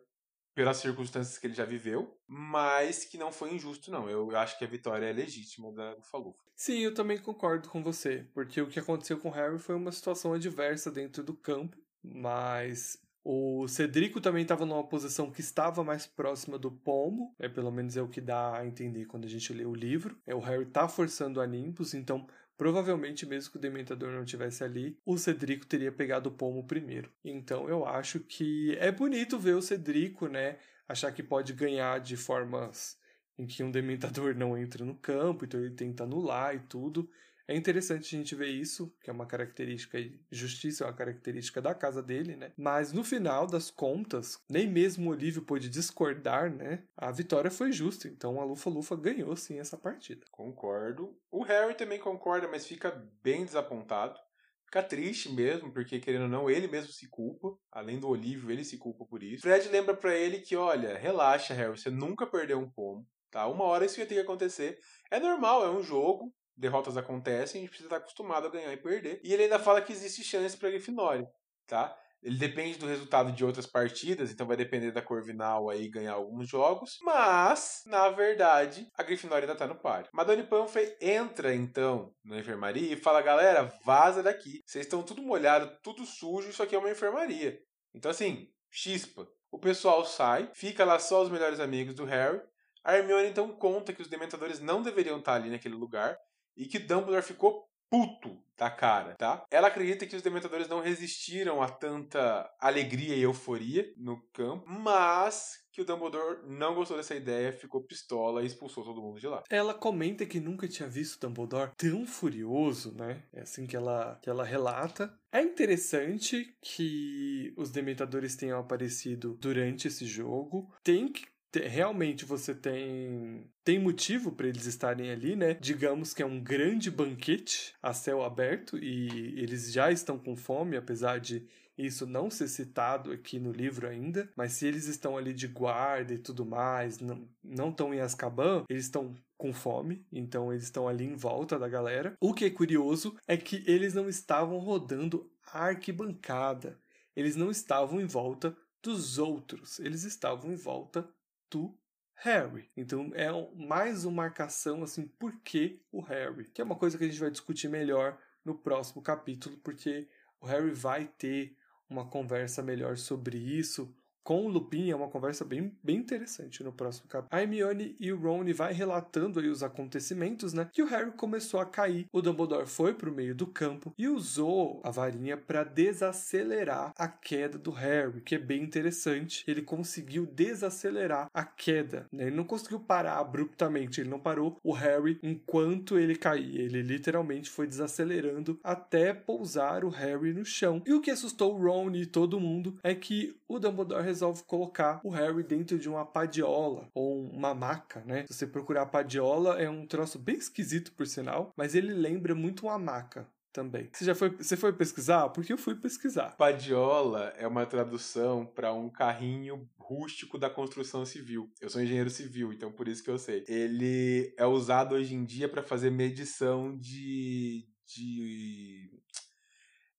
pelas 0.55 0.79
circunstâncias 0.79 1.39
que 1.39 1.47
ele 1.47 1.55
já 1.55 1.65
viveu, 1.65 2.19
mas 2.27 3.05
que 3.05 3.17
não 3.17 3.33
foi 3.33 3.55
injusto, 3.55 3.91
não. 3.91 4.09
Eu 4.09 4.37
acho 4.37 4.59
que 4.59 4.65
a 4.65 4.69
vitória 4.69 5.07
é 5.07 5.13
legítima 5.13 5.73
da 5.73 5.97
Falufa. 6.03 6.39
Sim, 6.57 6.79
eu 6.79 6.93
também 6.93 7.19
concordo 7.19 7.69
com 7.69 7.83
você, 7.83 8.27
porque 8.35 8.61
o 8.61 8.67
que 8.67 8.79
aconteceu 8.79 9.19
com 9.19 9.29
o 9.29 9.33
Harry 9.33 9.59
foi 9.59 9.75
uma 9.75 9.93
situação 9.93 10.33
adversa 10.33 10.91
dentro 10.91 11.23
do 11.23 11.35
campo, 11.35 11.77
mas 12.03 12.99
o 13.23 13.69
Cedrico 13.69 14.21
também 14.21 14.43
estava 14.43 14.65
numa 14.65 14.87
posição 14.87 15.31
que 15.31 15.41
estava 15.41 15.85
mais 15.85 16.07
próxima 16.07 16.59
do 16.59 16.71
pomo, 16.71 17.35
é 17.39 17.49
pelo 17.49 17.71
menos 17.71 17.97
é 17.97 18.03
o 18.03 18.09
que 18.09 18.21
dá 18.21 18.57
a 18.57 18.67
entender 18.67 19.05
quando 19.05 19.27
a 19.27 19.29
gente 19.29 19.53
lê 19.53 19.65
o 19.65 19.75
livro. 19.75 20.19
É 20.27 20.35
o 20.35 20.41
Harry 20.41 20.65
tá 20.67 20.89
forçando 20.89 21.41
a 21.41 21.47
Nimbus, 21.47 21.93
então 21.93 22.27
Provavelmente, 22.61 23.25
mesmo 23.25 23.53
que 23.53 23.57
o 23.57 23.61
Dementador 23.61 24.13
não 24.13 24.23
tivesse 24.23 24.63
ali, 24.63 24.95
o 25.07 25.17
Cedrico 25.17 25.65
teria 25.65 25.91
pegado 25.91 26.29
o 26.29 26.33
pomo 26.33 26.63
primeiro. 26.63 27.11
Então 27.25 27.67
eu 27.71 27.87
acho 27.87 28.21
que 28.21 28.77
é 28.79 28.93
bonito 28.93 29.39
ver 29.39 29.55
o 29.55 29.63
Cedrico, 29.63 30.29
né? 30.29 30.59
Achar 30.87 31.11
que 31.11 31.23
pode 31.23 31.55
ganhar 31.55 31.99
de 32.01 32.19
formas 32.19 32.99
em 33.39 33.47
que 33.47 33.63
um 33.63 33.71
Dementador 33.71 34.35
não 34.37 34.59
entra 34.59 34.85
no 34.85 34.95
campo, 34.95 35.47
então 35.47 35.59
ele 35.59 35.71
tenta 35.71 36.05
anular 36.05 36.55
e 36.55 36.61
tudo. 36.61 37.11
É 37.51 37.57
interessante 37.57 38.15
a 38.15 38.19
gente 38.19 38.37
ver 38.37 38.47
isso, 38.47 38.95
que 39.03 39.11
é 39.11 39.13
uma 39.13 39.27
característica, 39.27 39.99
justiça 40.31 40.85
é 40.85 40.87
uma 40.87 40.93
característica 40.93 41.61
da 41.61 41.75
casa 41.75 42.01
dele, 42.01 42.37
né? 42.37 42.53
Mas 42.57 42.93
no 42.93 43.03
final 43.03 43.45
das 43.45 43.73
contas, 43.73 44.39
nem 44.49 44.71
mesmo 44.71 45.11
o 45.11 45.13
Olívio 45.13 45.43
pôde 45.43 45.69
discordar, 45.69 46.49
né? 46.49 46.85
A 46.97 47.11
vitória 47.11 47.51
foi 47.51 47.73
justa, 47.73 48.07
então 48.07 48.41
a 48.41 48.45
Lufa-Lufa 48.45 48.95
ganhou 48.95 49.35
sim 49.35 49.59
essa 49.59 49.77
partida. 49.77 50.25
Concordo. 50.31 51.19
O 51.29 51.43
Harry 51.43 51.75
também 51.75 51.99
concorda, 51.99 52.47
mas 52.47 52.65
fica 52.65 53.05
bem 53.21 53.45
desapontado. 53.45 54.17
Fica 54.65 54.81
triste 54.85 55.33
mesmo, 55.33 55.73
porque 55.73 55.99
querendo 55.99 56.23
ou 56.23 56.29
não, 56.29 56.49
ele 56.49 56.69
mesmo 56.69 56.93
se 56.93 57.09
culpa. 57.09 57.59
Além 57.73 57.99
do 57.99 58.09
Olívio, 58.09 58.53
ele 58.53 58.63
se 58.63 58.79
culpa 58.79 59.05
por 59.05 59.25
isso. 59.25 59.43
Fred 59.43 59.69
lembra 59.71 59.97
para 59.97 60.17
ele 60.17 60.39
que, 60.39 60.55
olha, 60.55 60.97
relaxa, 60.97 61.53
Harry, 61.53 61.77
você 61.77 61.91
nunca 61.91 62.29
perdeu 62.29 62.61
um 62.61 62.71
pomo, 62.71 63.05
tá? 63.29 63.49
Uma 63.49 63.65
hora 63.65 63.87
isso 63.87 63.99
ia 63.99 64.07
ter 64.07 64.15
que 64.15 64.21
acontecer. 64.21 64.79
É 65.11 65.19
normal, 65.19 65.65
é 65.65 65.71
um 65.73 65.83
jogo, 65.83 66.33
derrotas 66.61 66.97
acontecem, 66.97 67.61
a 67.61 67.63
gente 67.63 67.71
precisa 67.71 67.89
estar 67.89 67.97
acostumado 67.97 68.47
a 68.47 68.51
ganhar 68.51 68.73
e 68.73 68.77
perder. 68.77 69.21
E 69.25 69.33
ele 69.33 69.45
ainda 69.45 69.59
fala 69.59 69.81
que 69.81 69.93
existe 69.93 70.23
chance 70.23 70.57
para 70.57 70.71
Grifinória, 70.71 71.27
tá? 71.67 71.97
Ele 72.23 72.37
depende 72.37 72.79
do 72.79 72.87
resultado 72.87 73.33
de 73.33 73.43
outras 73.43 73.67
partidas, 73.67 74.31
então 74.31 74.47
vai 74.47 74.57
depender 74.57 74.91
da 74.91 75.01
Corvinal 75.01 75.71
aí 75.71 75.89
ganhar 75.89 76.13
alguns 76.13 76.49
jogos. 76.51 76.99
Mas, 77.01 77.81
na 77.87 78.11
verdade, 78.11 78.87
a 78.95 79.03
Grifinória 79.03 79.47
ainda 79.47 79.59
tá 79.59 79.67
no 79.67 79.81
páreo. 79.81 80.11
Madame 80.13 80.43
Pomfrey 80.43 80.95
entra 81.01 81.55
então 81.55 82.13
na 82.23 82.39
enfermaria 82.39 82.93
e 82.93 82.97
fala: 82.97 83.23
galera, 83.23 83.73
vaza 83.87 84.23
daqui. 84.23 84.61
Vocês 84.67 84.85
estão 84.85 85.03
tudo 85.03 85.23
molhado, 85.23 85.75
tudo 85.83 86.05
sujo, 86.05 86.51
isso 86.51 86.63
aqui 86.63 86.77
é 86.77 86.79
uma 86.79 86.91
enfermaria. 86.91 87.59
Então, 87.95 88.11
assim, 88.11 88.49
chispa. 88.71 89.27
O 89.51 89.59
pessoal 89.59 90.05
sai, 90.05 90.51
fica 90.55 90.85
lá 90.85 90.99
só 90.99 91.23
os 91.23 91.31
melhores 91.31 91.59
amigos 91.59 91.95
do 91.95 92.05
Harry. 92.05 92.41
A 92.85 92.97
Hermione 92.97 93.29
então 93.29 93.49
conta 93.57 93.93
que 93.93 94.03
os 94.03 94.09
dementadores 94.09 94.61
não 94.61 94.83
deveriam 94.83 95.19
estar 95.19 95.35
ali 95.35 95.51
naquele 95.51 95.75
lugar 95.75 96.17
e 96.57 96.67
que 96.67 96.79
Dumbledore 96.79 97.23
ficou 97.23 97.69
puto 97.91 98.39
da 98.57 98.71
cara, 98.71 99.15
tá? 99.17 99.45
Ela 99.51 99.69
acredita 99.69 100.07
que 100.07 100.15
os 100.15 100.23
dementadores 100.23 100.69
não 100.69 100.81
resistiram 100.81 101.63
a 101.63 101.69
tanta 101.69 102.49
alegria 102.61 103.17
e 103.17 103.23
euforia 103.23 103.93
no 103.97 104.21
campo, 104.33 104.65
mas 104.69 105.59
que 105.73 105.81
o 105.81 105.85
Dumbledore 105.85 106.43
não 106.47 106.75
gostou 106.75 106.97
dessa 106.97 107.15
ideia, 107.15 107.53
ficou 107.53 107.83
pistola 107.83 108.43
e 108.43 108.47
expulsou 108.47 108.85
todo 108.85 109.01
mundo 109.01 109.19
de 109.19 109.27
lá. 109.27 109.43
Ela 109.49 109.73
comenta 109.73 110.27
que 110.27 110.41
nunca 110.41 110.69
tinha 110.69 110.89
visto 110.89 111.17
o 111.17 111.21
Dumbledore 111.27 111.73
tão 111.77 112.07
furioso, 112.07 112.95
né? 112.95 113.23
É 113.33 113.41
assim 113.41 113.67
que 113.67 113.77
ela, 113.77 114.19
que 114.21 114.29
ela 114.29 114.45
relata. 114.45 115.13
É 115.33 115.41
interessante 115.41 116.55
que 116.61 117.55
os 117.57 117.71
dementadores 117.71 118.37
tenham 118.37 118.59
aparecido 118.59 119.39
durante 119.41 119.89
esse 119.89 120.05
jogo. 120.05 120.71
Tem 120.83 121.09
que 121.09 121.25
realmente 121.59 122.25
você 122.25 122.55
tem 122.55 123.51
tem 123.65 123.79
motivo 123.79 124.33
para 124.33 124.49
eles 124.49 124.67
estarem 124.67 125.11
ali, 125.11 125.37
né? 125.37 125.55
Digamos 125.55 126.15
que 126.15 126.23
é 126.23 126.27
um 126.27 126.41
grande 126.41 126.91
banquete 126.91 127.75
a 127.83 127.93
céu 127.93 128.23
aberto 128.23 128.79
e 128.79 129.41
eles 129.41 129.73
já 129.73 129.91
estão 129.91 130.19
com 130.19 130.37
fome, 130.37 130.77
apesar 130.77 131.19
de 131.19 131.47
isso 131.77 132.07
não 132.07 132.31
ser 132.31 132.49
citado 132.49 133.11
aqui 133.11 133.39
no 133.39 133.53
livro 133.53 133.89
ainda, 133.89 134.31
mas 134.37 134.53
se 134.53 134.67
eles 134.67 134.87
estão 134.87 135.17
ali 135.17 135.33
de 135.33 135.49
guarda 135.49 136.13
e 136.13 136.19
tudo 136.19 136.45
mais, 136.45 137.01
não, 137.01 137.27
não 137.43 137.71
estão 137.71 137.95
em 137.95 138.01
Azkaban, 138.01 138.65
eles 138.69 138.85
estão 138.85 139.15
com 139.37 139.53
fome, 139.53 140.05
então 140.13 140.53
eles 140.53 140.65
estão 140.65 140.87
ali 140.87 141.05
em 141.05 141.17
volta 141.17 141.59
da 141.59 141.69
galera. 141.69 142.15
O 142.21 142.35
que 142.35 142.45
é 142.45 142.51
curioso 142.51 143.17
é 143.27 143.37
que 143.37 143.65
eles 143.67 143.95
não 143.95 144.09
estavam 144.09 144.59
rodando 144.59 145.31
arquibancada, 145.53 146.79
eles 147.17 147.37
não 147.37 147.51
estavam 147.51 148.01
em 148.01 148.07
volta 148.07 148.55
dos 148.83 149.19
outros, 149.19 149.79
eles 149.79 150.05
estavam 150.05 150.53
em 150.53 150.57
volta 150.57 151.09
do 151.51 151.77
Harry. 152.15 152.71
Então 152.77 153.11
é 153.15 153.29
mais 153.55 154.05
uma 154.05 154.23
marcação 154.23 154.83
assim, 154.83 155.07
por 155.07 155.35
que 155.41 155.83
o 155.91 156.01
Harry? 156.01 156.45
Que 156.45 156.61
é 156.61 156.65
uma 156.65 156.77
coisa 156.77 156.97
que 156.97 157.05
a 157.05 157.07
gente 157.07 157.21
vai 157.21 157.31
discutir 157.31 157.69
melhor 157.69 158.19
no 158.45 158.55
próximo 158.55 159.03
capítulo, 159.03 159.57
porque 159.59 160.09
o 160.41 160.47
Harry 160.47 160.71
vai 160.71 161.07
ter 161.07 161.57
uma 161.89 162.07
conversa 162.07 162.63
melhor 162.63 162.97
sobre 162.97 163.37
isso 163.37 163.95
com 164.23 164.47
o 164.47 164.49
Lupin 164.49 164.91
é 164.91 164.97
uma 164.97 165.09
conversa 165.09 165.45
bem, 165.45 165.73
bem 165.83 165.97
interessante 165.97 166.63
no 166.63 166.73
próximo 166.73 167.09
capítulo. 167.09 167.39
A 167.39 167.43
Hermione 167.43 167.97
e 167.99 168.13
o 168.13 168.19
Ron 168.19 168.45
vai 168.55 168.73
relatando 168.73 169.41
aí 169.41 169.49
os 169.49 169.63
acontecimentos, 169.63 170.53
né? 170.53 170.69
Que 170.73 170.83
o 170.83 170.87
Harry 170.87 171.11
começou 171.13 171.61
a 171.61 171.67
cair, 171.67 172.07
o 172.13 172.23
Dumbledore 172.23 172.67
foi 172.67 172.95
pro 172.95 173.13
meio 173.13 173.35
do 173.35 173.47
campo 173.47 173.93
e 173.99 174.09
usou 174.09 174.81
a 174.85 174.91
varinha 174.91 175.37
para 175.37 175.65
desacelerar 175.65 176.93
a 176.97 177.09
queda 177.09 177.59
do 177.59 177.71
Harry, 177.71 178.21
que 178.21 178.35
é 178.35 178.39
bem 178.39 178.63
interessante. 178.63 179.45
Ele 179.47 179.63
conseguiu 179.63 180.27
desacelerar 180.27 181.29
a 181.33 181.45
queda, 181.45 182.07
né? 182.13 182.27
Ele 182.27 182.37
não 182.37 182.45
conseguiu 182.45 182.81
parar 182.81 183.19
abruptamente, 183.19 184.01
ele 184.01 184.11
não 184.11 184.19
parou 184.19 184.57
o 184.63 184.73
Harry 184.73 185.19
enquanto 185.23 185.99
ele 185.99 186.17
caía. 186.17 186.63
Ele 186.63 186.83
literalmente 186.83 187.51
foi 187.51 187.67
desacelerando 187.67 188.59
até 188.63 189.13
pousar 189.13 189.85
o 189.85 189.89
Harry 189.89 190.33
no 190.33 190.45
chão. 190.45 190.83
E 190.87 190.93
o 190.93 191.01
que 191.01 191.11
assustou 191.11 191.55
o 191.55 191.63
Ron 191.63 191.91
e 191.93 192.07
todo 192.07 192.41
mundo 192.41 192.79
é 192.83 192.95
que 192.95 193.37
o 193.49 193.59
Dumbledore 193.59 194.10
resolve 194.11 194.43
colocar 194.45 195.01
o 195.05 195.11
Harry 195.11 195.43
dentro 195.43 195.79
de 195.79 195.89
uma 195.89 196.05
padiola 196.05 196.89
ou 196.95 197.29
uma 197.31 197.55
maca, 197.55 198.03
né? 198.05 198.27
Se 198.27 198.35
você 198.35 198.47
procurar 198.47 198.87
padiola, 198.87 199.61
é 199.61 199.71
um 199.71 199.87
troço 199.87 200.19
bem 200.19 200.37
esquisito, 200.37 200.93
por 200.93 201.07
sinal, 201.07 201.53
mas 201.57 201.75
ele 201.75 201.93
lembra 201.95 202.35
muito 202.35 202.67
uma 202.67 202.79
maca 202.79 203.27
também. 203.53 203.89
Você 203.93 204.05
já 204.05 204.15
foi, 204.15 204.31
você 204.31 204.57
foi 204.57 204.73
pesquisar? 204.73 205.29
Porque 205.31 205.53
eu 205.53 205.59
fui 205.59 205.75
pesquisar. 205.75 206.37
Padiola 206.37 207.33
é 207.37 207.47
uma 207.47 207.67
tradução 207.67 208.47
para 208.47 208.73
um 208.73 208.89
carrinho 208.89 209.69
rústico 209.79 210.39
da 210.39 210.49
construção 210.49 211.05
civil. 211.05 211.51
Eu 211.61 211.69
sou 211.69 211.83
engenheiro 211.83 212.11
civil, 212.11 212.53
então 212.53 212.71
por 212.71 212.87
isso 212.87 213.03
que 213.03 213.11
eu 213.11 213.19
sei. 213.19 213.45
Ele 213.49 214.33
é 214.37 214.47
usado 214.47 214.95
hoje 214.95 215.15
em 215.15 215.25
dia 215.25 215.49
para 215.49 215.63
fazer 215.63 215.91
medição 215.91 216.77
de 216.77 217.67
de 217.97 218.89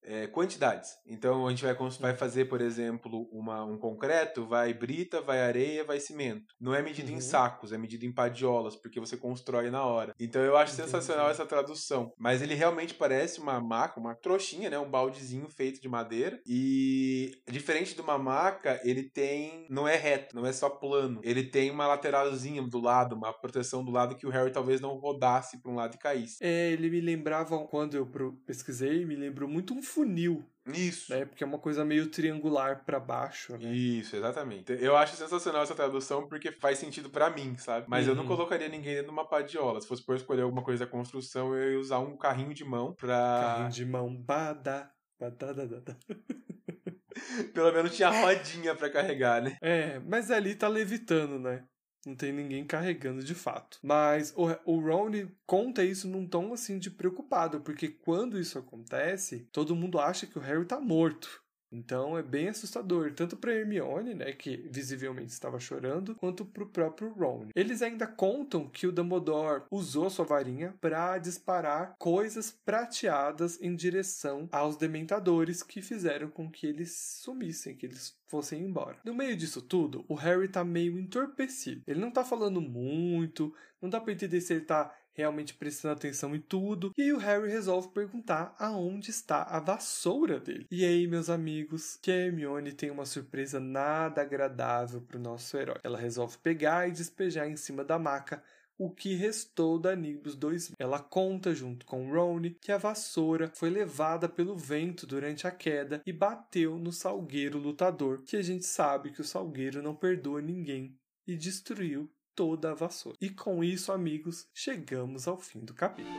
é, 0.03 0.27
quantidades. 0.27 0.91
Então 1.05 1.45
a 1.45 1.49
gente 1.49 1.63
vai, 1.63 1.75
vai 1.75 2.15
fazer, 2.15 2.45
por 2.45 2.61
exemplo, 2.61 3.27
uma, 3.31 3.63
um 3.63 3.77
concreto, 3.77 4.45
vai 4.45 4.73
brita, 4.73 5.21
vai 5.21 5.41
areia, 5.41 5.83
vai 5.83 5.99
cimento. 5.99 6.53
Não 6.59 6.73
é 6.73 6.81
medido 6.81 7.11
uhum. 7.11 7.17
em 7.17 7.21
sacos, 7.21 7.71
é 7.71 7.77
medido 7.77 8.05
em 8.05 8.13
padiolas, 8.13 8.75
porque 8.75 8.99
você 8.99 9.17
constrói 9.17 9.69
na 9.69 9.85
hora. 9.85 10.13
Então 10.19 10.41
eu 10.41 10.57
acho 10.57 10.73
Entendi. 10.73 10.89
sensacional 10.89 11.29
essa 11.29 11.45
tradução. 11.45 12.13
Mas 12.17 12.41
ele 12.41 12.55
realmente 12.55 12.93
parece 12.93 13.39
uma 13.39 13.59
maca, 13.59 13.99
uma 13.99 14.15
trouxinha, 14.15 14.69
né? 14.69 14.79
Um 14.79 14.89
baldezinho 14.89 15.47
feito 15.49 15.81
de 15.81 15.89
madeira. 15.89 16.39
E 16.45 17.31
diferente 17.49 17.95
de 17.95 18.01
uma 18.01 18.17
maca, 18.17 18.79
ele 18.83 19.03
tem. 19.03 19.65
Não 19.69 19.87
é 19.87 19.95
reto, 19.95 20.35
não 20.35 20.45
é 20.45 20.51
só 20.51 20.69
plano. 20.69 21.21
Ele 21.23 21.43
tem 21.43 21.69
uma 21.71 21.87
lateralzinha 21.87 22.61
do 22.61 22.79
lado, 22.79 23.15
uma 23.15 23.33
proteção 23.33 23.83
do 23.83 23.91
lado 23.91 24.15
que 24.15 24.27
o 24.27 24.29
Harry 24.29 24.51
talvez 24.51 24.81
não 24.81 24.95
rodasse 24.95 25.61
para 25.61 25.71
um 25.71 25.75
lado 25.75 25.95
e 25.95 25.99
caísse. 25.99 26.37
É, 26.41 26.71
ele 26.71 26.89
me 26.89 27.01
lembrava, 27.01 27.57
quando 27.67 27.95
eu 27.95 28.09
pesquisei, 28.45 29.05
me 29.05 29.15
lembrou 29.15 29.49
muito 29.49 29.73
um 29.73 29.81
funil. 29.91 30.45
Isso. 30.67 31.11
Né? 31.11 31.25
Porque 31.25 31.43
é 31.43 31.47
uma 31.47 31.57
coisa 31.57 31.83
meio 31.83 32.07
triangular 32.07 32.83
para 32.85 32.99
baixo. 32.99 33.57
Né? 33.57 33.71
Isso, 33.73 34.15
exatamente. 34.15 34.71
Eu 34.79 34.95
acho 34.95 35.15
sensacional 35.15 35.63
essa 35.63 35.75
tradução 35.75 36.27
porque 36.27 36.51
faz 36.51 36.77
sentido 36.77 37.09
para 37.09 37.29
mim, 37.29 37.57
sabe? 37.57 37.87
Mas 37.89 38.05
uhum. 38.05 38.11
eu 38.11 38.15
não 38.15 38.23
uhum. 38.23 38.29
colocaria 38.29 38.69
ninguém 38.69 38.93
dentro 38.93 39.07
de 39.07 39.13
uma 39.13 39.27
padiola. 39.27 39.81
Se 39.81 39.87
fosse 39.87 40.05
por 40.05 40.15
escolher 40.15 40.43
alguma 40.43 40.63
coisa 40.63 40.85
da 40.85 40.91
construção, 40.91 41.55
eu 41.55 41.73
ia 41.73 41.79
usar 41.79 41.99
um 41.99 42.15
carrinho 42.15 42.53
de 42.53 42.63
mão 42.63 42.93
pra. 42.93 43.41
Carrinho 43.41 43.71
de 43.71 43.85
mão, 43.85 44.15
bada, 44.15 44.91
badadada. 45.19 45.97
Pelo 47.53 47.71
menos 47.73 47.95
tinha 47.95 48.09
rodinha 48.09 48.75
para 48.75 48.89
carregar, 48.89 49.41
né? 49.41 49.57
É, 49.61 49.99
mas 49.99 50.31
ali 50.31 50.55
tá 50.55 50.67
levitando, 50.67 51.39
né? 51.39 51.65
Não 52.05 52.15
tem 52.15 52.31
ninguém 52.31 52.65
carregando 52.65 53.23
de 53.23 53.35
fato. 53.35 53.79
Mas 53.83 54.33
o, 54.35 54.47
o 54.65 54.79
Ron 54.79 55.11
conta 55.45 55.83
isso 55.83 56.07
num 56.07 56.27
tom 56.27 56.53
assim 56.53 56.79
de 56.79 56.89
preocupado, 56.89 57.61
porque 57.61 57.89
quando 57.89 58.39
isso 58.39 58.57
acontece, 58.57 59.47
todo 59.51 59.75
mundo 59.75 59.99
acha 59.99 60.25
que 60.25 60.37
o 60.37 60.41
Harry 60.41 60.65
tá 60.65 60.79
morto. 60.79 61.40
Então 61.71 62.17
é 62.17 62.23
bem 62.23 62.49
assustador, 62.49 63.13
tanto 63.13 63.37
para 63.37 63.53
Hermione, 63.53 64.13
né, 64.13 64.33
que 64.33 64.57
visivelmente 64.69 65.31
estava 65.31 65.59
chorando, 65.59 66.15
quanto 66.15 66.43
para 66.43 66.63
o 66.63 66.69
próprio 66.69 67.13
Ron. 67.13 67.47
Eles 67.55 67.81
ainda 67.81 68.05
contam 68.05 68.67
que 68.67 68.85
o 68.85 68.91
Dumbledore 68.91 69.63
usou 69.71 70.09
sua 70.09 70.25
varinha 70.25 70.75
para 70.81 71.17
disparar 71.17 71.95
coisas 71.97 72.51
prateadas 72.65 73.61
em 73.61 73.75
direção 73.75 74.49
aos 74.51 74.75
dementadores 74.75 75.63
que 75.63 75.81
fizeram 75.81 76.29
com 76.29 76.49
que 76.49 76.67
eles 76.67 76.93
sumissem, 77.21 77.75
que 77.75 77.85
eles 77.85 78.19
fossem 78.27 78.63
embora. 78.63 78.97
No 79.03 79.13
meio 79.13 79.35
disso 79.35 79.61
tudo, 79.61 80.05
o 80.07 80.15
Harry 80.15 80.47
tá 80.47 80.63
meio 80.63 80.97
entorpecido. 80.97 81.81
Ele 81.87 81.99
não 81.99 82.11
tá 82.11 82.23
falando 82.23 82.61
muito, 82.61 83.53
não 83.81 83.89
dá 83.89 83.99
para 83.99 84.13
entender 84.13 84.39
se 84.41 84.53
ele 84.53 84.61
tá 84.65 84.93
realmente 85.13 85.53
prestando 85.53 85.93
atenção 85.93 86.35
em 86.35 86.39
tudo. 86.39 86.91
E 86.97 87.01
aí 87.03 87.13
o 87.13 87.17
Harry 87.17 87.49
resolve 87.49 87.89
perguntar 87.89 88.55
aonde 88.57 89.11
está 89.11 89.43
a 89.43 89.59
vassoura 89.59 90.39
dele. 90.39 90.67
E 90.71 90.85
aí, 90.85 91.07
meus 91.07 91.29
amigos, 91.29 91.97
que 92.01 92.11
a 92.11 92.15
Hermione 92.15 92.73
tem 92.73 92.89
uma 92.89 93.05
surpresa 93.05 93.59
nada 93.59 94.21
agradável 94.21 95.01
para 95.01 95.17
o 95.17 95.21
nosso 95.21 95.57
herói. 95.57 95.79
Ela 95.83 95.97
resolve 95.97 96.37
pegar 96.37 96.87
e 96.87 96.91
despejar 96.91 97.47
em 97.49 97.57
cima 97.57 97.83
da 97.83 97.99
maca 97.99 98.41
o 98.77 98.89
que 98.89 99.13
restou 99.13 99.77
da 99.77 99.95
Nimbus 99.95 100.35
2000. 100.35 100.75
Ela 100.79 100.99
conta, 100.99 101.53
junto 101.53 101.85
com 101.85 102.11
Ron, 102.11 102.41
que 102.59 102.71
a 102.71 102.79
vassoura 102.79 103.51
foi 103.53 103.69
levada 103.69 104.27
pelo 104.27 104.57
vento 104.57 105.05
durante 105.05 105.45
a 105.45 105.51
queda 105.51 106.01
e 106.03 106.11
bateu 106.11 106.79
no 106.79 106.91
salgueiro 106.91 107.59
lutador, 107.59 108.23
que 108.23 108.35
a 108.35 108.41
gente 108.41 108.65
sabe 108.65 109.11
que 109.11 109.21
o 109.21 109.23
salgueiro 109.23 109.83
não 109.83 109.95
perdoa 109.95 110.41
ninguém, 110.41 110.97
e 111.27 111.37
destruiu 111.37 112.11
toda 112.41 112.71
a 112.71 112.73
vassoura. 112.73 113.15
E 113.21 113.29
com 113.29 113.63
isso, 113.63 113.91
amigos, 113.91 114.49
chegamos 114.51 115.27
ao 115.27 115.37
fim 115.37 115.59
do 115.59 115.75
capítulo. 115.75 116.11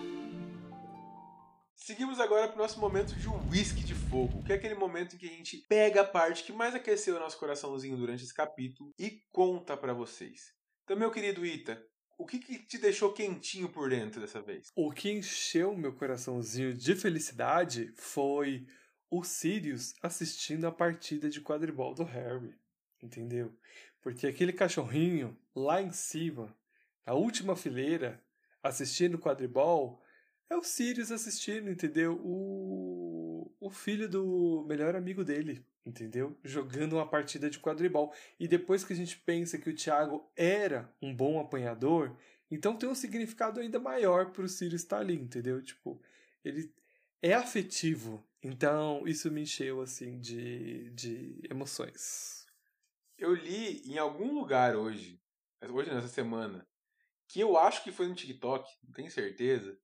Seguimos 1.75 2.21
agora 2.21 2.47
para 2.47 2.55
o 2.55 2.63
nosso 2.63 2.79
momento 2.79 3.13
de 3.17 3.27
whisky 3.51 3.83
de 3.83 3.93
fogo, 3.93 4.41
que 4.45 4.53
é 4.53 4.55
aquele 4.55 4.77
momento 4.77 5.17
em 5.17 5.19
que 5.19 5.27
a 5.27 5.33
gente 5.33 5.57
pega 5.69 6.03
a 6.03 6.05
parte 6.05 6.45
que 6.45 6.53
mais 6.53 6.77
aqueceu 6.77 7.17
o 7.17 7.19
nosso 7.19 7.37
coraçãozinho 7.41 7.97
durante 7.97 8.23
esse 8.23 8.33
capítulo 8.33 8.93
e 8.97 9.21
conta 9.33 9.77
para 9.77 9.93
vocês. 9.93 10.53
Então, 10.85 10.97
meu 10.97 11.11
querido 11.11 11.45
Ita, 11.45 11.85
o 12.17 12.25
que, 12.25 12.39
que 12.39 12.57
te 12.61 12.79
deixou 12.79 13.13
quentinho 13.13 13.69
por 13.69 13.91
dentro 13.91 14.21
dessa 14.21 14.41
vez? 14.41 14.69
O 14.77 14.93
que 14.93 15.11
encheu 15.11 15.77
meu 15.77 15.93
coraçãozinho 15.93 16.73
de 16.73 16.95
felicidade 16.95 17.93
foi 17.97 18.65
o 19.11 19.25
Sirius 19.25 19.93
assistindo 20.01 20.69
a 20.69 20.71
partida 20.71 21.29
de 21.29 21.41
quadribol 21.41 21.97
do 21.97 22.05
Harry. 22.05 22.55
Entendeu? 23.03 23.53
Porque 24.03 24.27
aquele 24.27 24.53
cachorrinho 24.53 25.37
lá 25.55 25.81
em 25.81 25.93
cima, 25.93 26.55
a 27.07 27.15
última 27.15 27.55
fileira, 27.57 28.21
assistindo 28.63 29.19
quadribol, 29.19 30.03
é 30.51 30.57
o 30.57 30.63
Sirius 30.63 31.11
assistindo, 31.11 31.71
entendeu? 31.71 32.21
O, 32.23 33.51
o 33.61 33.71
filho 33.71 34.09
do 34.09 34.65
melhor 34.69 34.95
amigo 34.95 35.25
dele, 35.25 35.65
entendeu? 35.87 36.37
Jogando 36.45 36.95
uma 36.95 37.09
partida 37.09 37.49
de 37.49 37.59
quadribol. 37.59 38.13
E 38.39 38.47
depois 38.47 38.85
que 38.85 38.93
a 38.93 38.97
gente 38.97 39.17
pensa 39.17 39.57
que 39.57 39.71
o 39.71 39.75
Thiago 39.75 40.29
era 40.37 40.93
um 41.01 41.15
bom 41.15 41.41
apanhador, 41.41 42.15
então 42.51 42.77
tem 42.77 42.89
um 42.89 42.95
significado 42.95 43.61
ainda 43.61 43.79
maior 43.79 44.31
pro 44.33 44.49
Sirius 44.49 44.83
estar 44.83 44.99
ali, 44.99 45.15
entendeu? 45.15 45.63
Tipo, 45.63 45.99
ele 46.45 46.71
é 47.23 47.33
afetivo. 47.35 48.23
Então, 48.43 49.07
isso 49.07 49.31
me 49.31 49.43
encheu, 49.43 49.81
assim, 49.81 50.19
de, 50.19 50.91
de 50.91 51.41
emoções. 51.49 52.42
Eu 53.19 53.35
li 53.35 53.83
em 53.91 53.99
algum 53.99 54.35
lugar 54.35 54.77
hoje, 54.77 55.21
hoje 55.71 55.93
nessa 55.93 56.09
semana, 56.09 56.67
que 57.29 57.41
eu 57.41 57.57
acho 57.57 57.83
que 57.83 57.93
foi 57.93 58.09
no 58.09 58.15
TikTok, 58.15 58.69
não 58.85 58.93
tenho 58.93 59.11
certeza, 59.11 59.79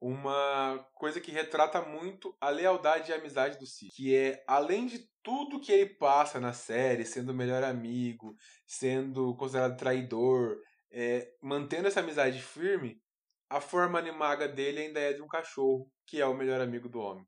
uma 0.00 0.84
coisa 0.94 1.20
que 1.20 1.30
retrata 1.30 1.80
muito 1.80 2.36
a 2.40 2.48
lealdade 2.48 3.10
e 3.10 3.14
a 3.14 3.18
amizade 3.18 3.56
do 3.56 3.66
Cid. 3.66 3.92
Que 3.94 4.16
é, 4.16 4.44
além 4.48 4.86
de 4.86 5.08
tudo 5.22 5.60
que 5.60 5.70
ele 5.70 5.94
passa 5.94 6.40
na 6.40 6.52
série, 6.52 7.04
sendo 7.04 7.30
o 7.30 7.34
melhor 7.34 7.62
amigo, 7.62 8.34
sendo 8.66 9.36
considerado 9.36 9.78
traidor, 9.78 10.58
é, 10.90 11.32
mantendo 11.40 11.86
essa 11.86 12.00
amizade 12.00 12.42
firme, 12.42 13.00
a 13.48 13.60
forma 13.60 13.98
animaga 13.98 14.48
dele 14.48 14.80
ainda 14.80 14.98
é 14.98 15.12
de 15.12 15.22
um 15.22 15.28
cachorro, 15.28 15.88
que 16.04 16.20
é 16.20 16.26
o 16.26 16.34
melhor 16.34 16.60
amigo 16.60 16.88
do 16.88 16.98
homem. 16.98 17.24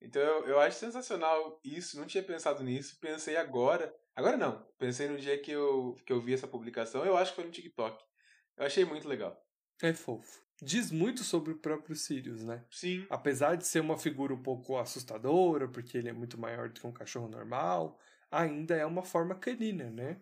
Então 0.00 0.20
eu, 0.20 0.46
eu 0.46 0.60
acho 0.60 0.78
sensacional 0.78 1.60
isso, 1.64 1.98
não 1.98 2.06
tinha 2.06 2.24
pensado 2.24 2.64
nisso, 2.64 2.98
pensei 3.00 3.36
agora. 3.36 3.94
Agora 4.16 4.36
não, 4.36 4.66
pensei 4.78 5.08
no 5.08 5.18
dia 5.18 5.38
que 5.38 5.52
eu, 5.52 5.94
que 6.04 6.12
eu 6.12 6.20
vi 6.20 6.34
essa 6.34 6.48
publicação, 6.48 7.04
eu 7.04 7.16
acho 7.16 7.30
que 7.30 7.36
foi 7.36 7.44
no 7.44 7.52
TikTok. 7.52 8.02
Eu 8.56 8.66
achei 8.66 8.84
muito 8.84 9.06
legal. 9.06 9.40
É 9.82 9.92
fofo 9.92 10.46
diz 10.62 10.90
muito 10.90 11.22
sobre 11.22 11.52
o 11.52 11.58
próprio 11.58 11.94
Sirius, 11.94 12.42
né? 12.42 12.64
Sim. 12.70 13.06
Apesar 13.10 13.56
de 13.56 13.66
ser 13.66 13.80
uma 13.80 13.98
figura 13.98 14.32
um 14.32 14.42
pouco 14.42 14.76
assustadora, 14.76 15.68
porque 15.68 15.98
ele 15.98 16.08
é 16.08 16.12
muito 16.12 16.38
maior 16.38 16.68
do 16.68 16.80
que 16.80 16.86
um 16.86 16.92
cachorro 16.92 17.28
normal, 17.28 17.98
ainda 18.30 18.74
é 18.74 18.86
uma 18.86 19.02
forma 19.02 19.34
canina, 19.34 19.90
né? 19.90 20.20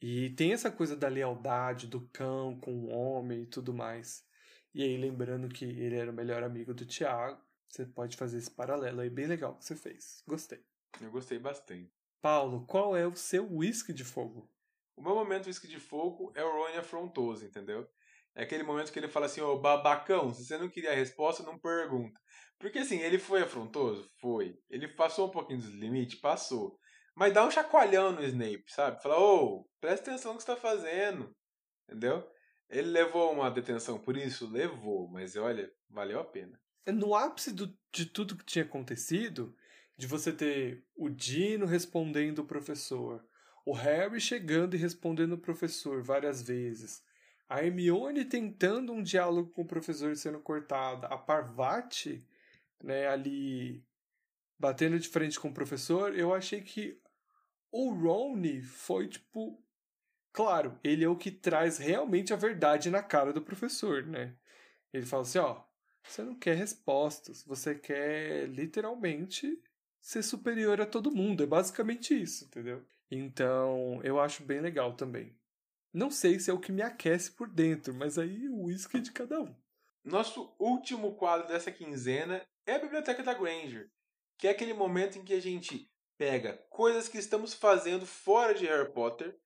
E 0.00 0.30
tem 0.30 0.52
essa 0.52 0.70
coisa 0.70 0.96
da 0.96 1.08
lealdade 1.08 1.86
do 1.86 2.00
cão 2.08 2.58
com 2.58 2.72
o 2.72 2.88
homem 2.88 3.42
e 3.42 3.46
tudo 3.46 3.74
mais. 3.74 4.24
E 4.72 4.82
aí, 4.82 4.96
lembrando 4.96 5.48
que 5.48 5.64
ele 5.64 5.96
era 5.96 6.10
o 6.10 6.14
melhor 6.14 6.42
amigo 6.42 6.72
do 6.72 6.86
Tiago, 6.86 7.42
você 7.68 7.84
pode 7.84 8.16
fazer 8.16 8.38
esse 8.38 8.50
paralelo 8.50 9.00
aí, 9.00 9.10
bem 9.10 9.26
legal 9.26 9.56
que 9.56 9.64
você 9.64 9.76
fez. 9.76 10.22
Gostei. 10.26 10.64
Eu 11.00 11.10
gostei 11.10 11.38
bastante. 11.38 11.99
Paulo, 12.20 12.66
qual 12.66 12.96
é 12.96 13.06
o 13.06 13.16
seu 13.16 13.50
whisky 13.50 13.92
de 13.92 14.04
fogo? 14.04 14.50
O 14.96 15.02
meu 15.02 15.14
momento 15.14 15.46
whisky 15.46 15.66
de 15.66 15.80
fogo 15.80 16.32
é 16.34 16.44
o 16.44 16.52
Rony 16.52 16.76
afrontoso, 16.76 17.44
entendeu? 17.44 17.88
É 18.34 18.42
aquele 18.42 18.62
momento 18.62 18.92
que 18.92 18.98
ele 18.98 19.08
fala 19.08 19.26
assim, 19.26 19.40
ô 19.40 19.54
oh, 19.54 19.58
babacão, 19.58 20.32
se 20.32 20.44
você 20.44 20.58
não 20.58 20.68
queria 20.68 20.92
a 20.92 20.94
resposta, 20.94 21.42
não 21.42 21.58
pergunta. 21.58 22.20
Porque 22.58 22.80
assim, 22.80 22.98
ele 23.00 23.18
foi 23.18 23.42
afrontoso? 23.42 24.08
Foi. 24.20 24.58
Ele 24.68 24.86
passou 24.86 25.28
um 25.28 25.30
pouquinho 25.30 25.60
dos 25.60 25.70
limites? 25.70 26.20
Passou. 26.20 26.78
Mas 27.14 27.32
dá 27.32 27.44
um 27.44 27.50
chacoalhão 27.50 28.12
no 28.12 28.22
Snape, 28.22 28.64
sabe? 28.68 29.02
Fala, 29.02 29.18
ô, 29.18 29.44
oh, 29.44 29.68
presta 29.80 30.10
atenção 30.10 30.32
no 30.32 30.38
que 30.38 30.44
você 30.44 30.54
tá 30.54 30.56
fazendo. 30.56 31.34
Entendeu? 31.88 32.30
Ele 32.68 32.88
levou 32.88 33.32
uma 33.32 33.50
detenção 33.50 33.98
por 33.98 34.16
isso? 34.16 34.50
Levou, 34.50 35.08
mas 35.08 35.34
olha, 35.36 35.72
valeu 35.88 36.20
a 36.20 36.24
pena. 36.24 36.60
No 36.86 37.14
ápice 37.14 37.52
do, 37.52 37.76
de 37.92 38.06
tudo 38.06 38.36
que 38.36 38.44
tinha 38.44 38.64
acontecido, 38.64 39.54
de 40.00 40.06
você 40.06 40.32
ter 40.32 40.82
o 40.96 41.10
Dino 41.10 41.66
respondendo 41.66 42.38
o 42.38 42.46
professor, 42.46 43.22
o 43.66 43.74
Harry 43.74 44.18
chegando 44.18 44.74
e 44.74 44.78
respondendo 44.78 45.34
o 45.34 45.38
professor 45.38 46.02
várias 46.02 46.40
vezes, 46.40 47.04
a 47.46 47.62
Hermione 47.62 48.24
tentando 48.24 48.94
um 48.94 49.02
diálogo 49.02 49.50
com 49.50 49.60
o 49.60 49.66
professor 49.66 50.16
sendo 50.16 50.40
cortada, 50.40 51.06
a 51.08 51.18
Parvati, 51.18 52.26
né, 52.82 53.08
ali 53.08 53.84
batendo 54.58 54.98
de 54.98 55.06
frente 55.06 55.38
com 55.38 55.48
o 55.48 55.54
professor, 55.54 56.18
eu 56.18 56.34
achei 56.34 56.62
que 56.62 56.98
o 57.70 57.92
Ron 57.92 58.40
foi 58.62 59.06
tipo, 59.06 59.62
claro, 60.32 60.80
ele 60.82 61.04
é 61.04 61.08
o 61.10 61.16
que 61.16 61.30
traz 61.30 61.76
realmente 61.76 62.32
a 62.32 62.36
verdade 62.36 62.88
na 62.88 63.02
cara 63.02 63.34
do 63.34 63.42
professor, 63.42 64.06
né? 64.06 64.34
Ele 64.94 65.04
fala 65.04 65.24
assim, 65.24 65.38
ó, 65.38 65.62
você 66.02 66.22
não 66.22 66.34
quer 66.34 66.56
respostas, 66.56 67.44
você 67.44 67.74
quer 67.74 68.48
literalmente 68.48 69.62
ser 70.00 70.22
superior 70.22 70.80
a 70.80 70.86
todo 70.86 71.14
mundo, 71.14 71.42
é 71.42 71.46
basicamente 71.46 72.20
isso, 72.20 72.44
entendeu? 72.44 72.84
Então, 73.10 74.00
eu 74.02 74.20
acho 74.20 74.42
bem 74.44 74.60
legal 74.60 74.94
também. 74.94 75.36
Não 75.92 76.10
sei 76.10 76.38
se 76.38 76.50
é 76.50 76.54
o 76.54 76.60
que 76.60 76.70
me 76.70 76.82
aquece 76.82 77.32
por 77.32 77.48
dentro, 77.48 77.92
mas 77.92 78.18
aí 78.18 78.48
o 78.48 78.64
uísque 78.64 78.98
é 78.98 79.00
de 79.00 79.10
cada 79.10 79.40
um. 79.40 79.54
Nosso 80.04 80.54
último 80.58 81.14
quadro 81.16 81.48
dessa 81.48 81.72
quinzena 81.72 82.46
é 82.64 82.74
a 82.74 82.78
Biblioteca 82.78 83.22
da 83.22 83.34
Granger, 83.34 83.90
que 84.38 84.46
é 84.46 84.50
aquele 84.50 84.72
momento 84.72 85.18
em 85.18 85.24
que 85.24 85.34
a 85.34 85.40
gente 85.40 85.90
pega 86.16 86.54
coisas 86.70 87.08
que 87.08 87.18
estamos 87.18 87.52
fazendo 87.52 88.06
fora 88.06 88.54
de 88.54 88.66
Harry 88.66 88.92
Potter 88.92 89.36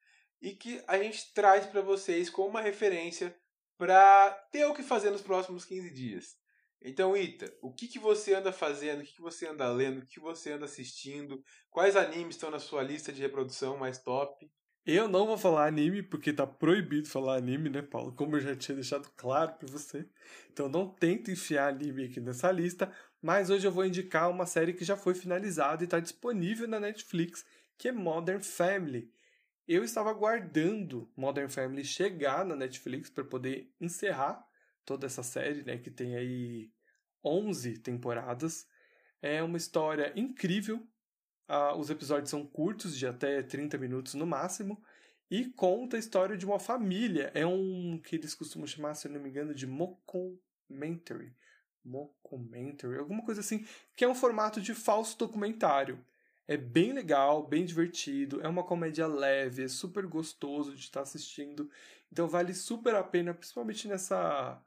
e 0.40 0.54
que 0.54 0.82
a 0.86 0.98
gente 0.98 1.32
traz 1.32 1.66
para 1.66 1.80
vocês 1.80 2.28
como 2.28 2.48
uma 2.48 2.60
referência 2.60 3.34
para 3.78 4.30
ter 4.52 4.66
o 4.66 4.74
que 4.74 4.82
fazer 4.82 5.10
nos 5.10 5.22
próximos 5.22 5.64
15 5.64 5.90
dias. 5.90 6.36
Então, 6.80 7.16
Ita, 7.16 7.52
o 7.62 7.72
que, 7.72 7.88
que 7.88 7.98
você 7.98 8.34
anda 8.34 8.52
fazendo? 8.52 9.00
O 9.00 9.04
que, 9.04 9.14
que 9.14 9.22
você 9.22 9.46
anda 9.46 9.68
lendo? 9.70 10.02
O 10.02 10.06
que 10.06 10.20
você 10.20 10.52
anda 10.52 10.66
assistindo? 10.66 11.42
Quais 11.70 11.96
animes 11.96 12.36
estão 12.36 12.50
na 12.50 12.58
sua 12.58 12.82
lista 12.82 13.12
de 13.12 13.22
reprodução 13.22 13.76
mais 13.76 13.98
top? 13.98 14.50
Eu 14.86 15.08
não 15.08 15.26
vou 15.26 15.38
falar 15.38 15.66
anime, 15.66 16.02
porque 16.02 16.30
tá 16.30 16.46
proibido 16.46 17.08
falar 17.08 17.36
anime, 17.36 17.70
né, 17.70 17.80
Paulo? 17.80 18.12
Como 18.12 18.36
eu 18.36 18.40
já 18.40 18.54
tinha 18.54 18.74
deixado 18.74 19.10
claro 19.16 19.54
para 19.54 19.66
você. 19.66 20.06
Então 20.52 20.68
não 20.68 20.86
tento 20.86 21.30
enfiar 21.30 21.68
anime 21.68 22.04
aqui 22.04 22.20
nessa 22.20 22.52
lista, 22.52 22.92
mas 23.22 23.48
hoje 23.48 23.66
eu 23.66 23.72
vou 23.72 23.86
indicar 23.86 24.30
uma 24.30 24.44
série 24.44 24.74
que 24.74 24.84
já 24.84 24.94
foi 24.94 25.14
finalizada 25.14 25.82
e 25.82 25.86
está 25.86 25.98
disponível 25.98 26.68
na 26.68 26.78
Netflix, 26.78 27.46
que 27.78 27.88
é 27.88 27.92
Modern 27.92 28.42
Family. 28.42 29.10
Eu 29.66 29.82
estava 29.82 30.10
aguardando 30.10 31.10
Modern 31.16 31.48
Family 31.48 31.82
chegar 31.82 32.44
na 32.44 32.54
Netflix 32.54 33.08
para 33.08 33.24
poder 33.24 33.72
encerrar 33.80 34.46
toda 34.84 35.06
essa 35.06 35.22
série, 35.22 35.62
né, 35.62 35.78
que 35.78 35.90
tem 35.90 36.16
aí 36.16 36.70
11 37.24 37.78
temporadas. 37.78 38.66
É 39.22 39.42
uma 39.42 39.56
história 39.56 40.12
incrível, 40.16 40.86
Uh, 41.48 41.76
os 41.78 41.90
episódios 41.90 42.30
são 42.30 42.46
curtos, 42.46 42.96
de 42.96 43.06
até 43.06 43.42
30 43.42 43.76
minutos 43.76 44.14
no 44.14 44.26
máximo, 44.26 44.82
e 45.30 45.46
conta 45.46 45.96
a 45.96 45.98
história 45.98 46.36
de 46.36 46.46
uma 46.46 46.58
família. 46.58 47.30
É 47.34 47.46
um 47.46 47.98
que 48.02 48.16
eles 48.16 48.34
costumam 48.34 48.66
chamar, 48.66 48.94
se 48.94 49.08
eu 49.08 49.12
não 49.12 49.20
me 49.20 49.28
engano, 49.28 49.54
de 49.54 49.66
mockumentary. 49.66 51.34
Mockumentary, 51.84 52.98
alguma 52.98 53.22
coisa 53.22 53.40
assim, 53.40 53.66
que 53.94 54.04
é 54.04 54.08
um 54.08 54.14
formato 54.14 54.60
de 54.60 54.74
falso 54.74 55.18
documentário. 55.18 56.04
É 56.46 56.56
bem 56.56 56.92
legal, 56.92 57.46
bem 57.46 57.64
divertido, 57.64 58.40
é 58.42 58.48
uma 58.48 58.64
comédia 58.64 59.06
leve, 59.06 59.64
é 59.64 59.68
super 59.68 60.06
gostoso 60.06 60.74
de 60.74 60.80
estar 60.80 61.02
assistindo. 61.02 61.70
Então 62.12 62.26
vale 62.28 62.54
super 62.54 62.94
a 62.94 63.02
pena, 63.02 63.34
principalmente 63.34 63.88
nessa 63.88 64.62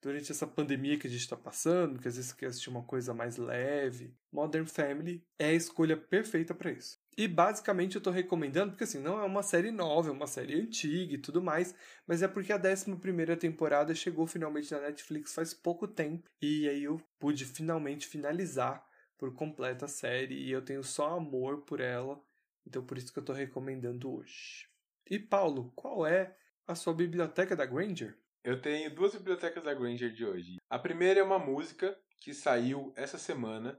durante 0.00 0.32
essa 0.32 0.46
pandemia 0.46 0.98
que 0.98 1.06
a 1.06 1.10
gente 1.10 1.20
está 1.20 1.36
passando, 1.36 1.98
que 1.98 2.08
às 2.08 2.16
vezes 2.16 2.32
quer 2.32 2.46
assistir 2.46 2.70
uma 2.70 2.82
coisa 2.82 3.12
mais 3.12 3.36
leve, 3.36 4.14
Modern 4.32 4.66
Family 4.66 5.22
é 5.38 5.46
a 5.46 5.54
escolha 5.54 5.96
perfeita 5.96 6.54
para 6.54 6.70
isso. 6.70 6.98
E 7.16 7.28
basicamente 7.28 7.96
eu 7.96 7.98
estou 7.98 8.12
recomendando, 8.12 8.70
porque 8.70 8.84
assim, 8.84 8.98
não 8.98 9.20
é 9.20 9.24
uma 9.24 9.42
série 9.42 9.70
nova, 9.70 10.08
é 10.08 10.12
uma 10.12 10.26
série 10.26 10.58
antiga 10.58 11.14
e 11.14 11.18
tudo 11.18 11.42
mais, 11.42 11.74
mas 12.06 12.22
é 12.22 12.28
porque 12.28 12.52
a 12.52 12.56
11 12.56 13.36
temporada 13.36 13.94
chegou 13.94 14.26
finalmente 14.26 14.72
na 14.72 14.80
Netflix 14.80 15.34
faz 15.34 15.52
pouco 15.52 15.86
tempo, 15.86 16.30
e 16.40 16.68
aí 16.68 16.84
eu 16.84 17.00
pude 17.18 17.44
finalmente 17.44 18.06
finalizar 18.06 18.82
por 19.18 19.34
completa 19.34 19.84
a 19.84 19.88
série, 19.88 20.34
e 20.34 20.50
eu 20.50 20.62
tenho 20.62 20.82
só 20.82 21.16
amor 21.16 21.60
por 21.62 21.80
ela, 21.80 22.18
então 22.66 22.82
por 22.82 22.96
isso 22.96 23.12
que 23.12 23.18
eu 23.18 23.22
estou 23.22 23.36
recomendando 23.36 24.10
hoje. 24.10 24.66
E 25.10 25.18
Paulo, 25.18 25.72
qual 25.74 26.06
é 26.06 26.34
a 26.66 26.74
sua 26.74 26.94
biblioteca 26.94 27.54
da 27.54 27.66
Granger? 27.66 28.16
Eu 28.42 28.60
tenho 28.60 28.94
duas 28.94 29.14
bibliotecas 29.14 29.62
da 29.62 29.74
Granger 29.74 30.12
de 30.12 30.24
hoje. 30.24 30.56
A 30.68 30.78
primeira 30.78 31.20
é 31.20 31.22
uma 31.22 31.38
música 31.38 31.96
que 32.18 32.32
saiu 32.32 32.92
essa 32.96 33.18
semana, 33.18 33.78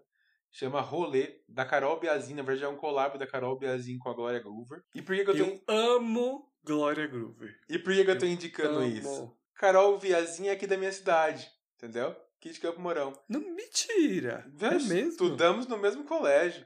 chama 0.51 0.81
Rolê, 0.81 1.41
da 1.47 1.65
Carol 1.65 1.99
Biazin. 1.99 2.35
Na 2.35 2.43
verdade, 2.43 2.65
é 2.65 2.67
um 2.67 2.77
collab 2.77 3.17
da 3.17 3.25
Carol 3.25 3.57
Biazin 3.57 3.97
com 3.97 4.09
a 4.09 4.13
Glória 4.13 4.39
Groover. 4.39 4.83
E 4.93 5.01
por 5.01 5.15
que, 5.15 5.23
que 5.23 5.31
eu, 5.31 5.35
eu 5.35 5.59
tô... 5.59 5.71
amo 5.71 6.51
Glória 6.63 7.07
Groover. 7.07 7.59
E 7.67 7.79
por 7.79 7.93
que, 7.93 8.05
que 8.05 8.11
eu 8.11 8.19
tô 8.19 8.25
indicando 8.25 8.81
eu 8.81 8.87
isso? 8.87 9.35
Carol 9.55 9.97
Biazin 9.97 10.47
é 10.47 10.51
aqui 10.51 10.67
da 10.67 10.77
minha 10.77 10.91
cidade, 10.91 11.49
entendeu? 11.75 12.15
aqui 12.41 12.49
de 12.49 12.59
Campo 12.59 12.81
Mourão. 12.81 13.13
Não, 13.29 13.39
mentira! 13.39 14.43
Veja, 14.51 14.75
é 14.75 14.89
mesmo? 14.89 15.11
Estudamos 15.11 15.67
no 15.67 15.77
mesmo 15.77 16.03
colégio. 16.05 16.65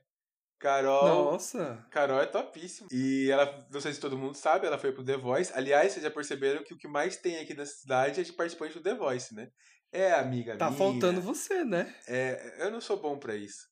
Carol. 0.59 1.31
Nossa! 1.31 1.85
Carol 1.91 2.21
é 2.21 2.25
topíssima. 2.25 2.87
E 2.91 3.29
ela, 3.29 3.67
não 3.71 3.81
sei 3.81 3.93
se 3.93 3.99
todo 3.99 4.17
mundo 4.17 4.35
sabe, 4.35 4.65
ela 4.67 4.77
foi 4.77 4.91
pro 4.91 5.03
The 5.03 5.17
Voice. 5.17 5.51
Aliás, 5.53 5.91
vocês 5.91 6.03
já 6.03 6.09
perceberam 6.11 6.63
que 6.63 6.73
o 6.73 6.77
que 6.77 6.87
mais 6.87 7.17
tem 7.17 7.37
aqui 7.39 7.53
nessa 7.53 7.73
cidade 7.75 8.19
é 8.21 8.23
de 8.23 8.33
participante 8.33 8.73
do 8.75 8.81
The 8.83 8.95
Voice, 8.95 9.33
né? 9.35 9.49
É 9.91 10.13
amiga 10.13 10.57
Tá 10.57 10.67
minha. 10.67 10.77
faltando 10.77 11.21
você, 11.21 11.63
né? 11.63 11.93
É, 12.07 12.65
eu 12.65 12.71
não 12.71 12.81
sou 12.81 12.97
bom 12.99 13.17
pra 13.19 13.35
isso. 13.35 13.67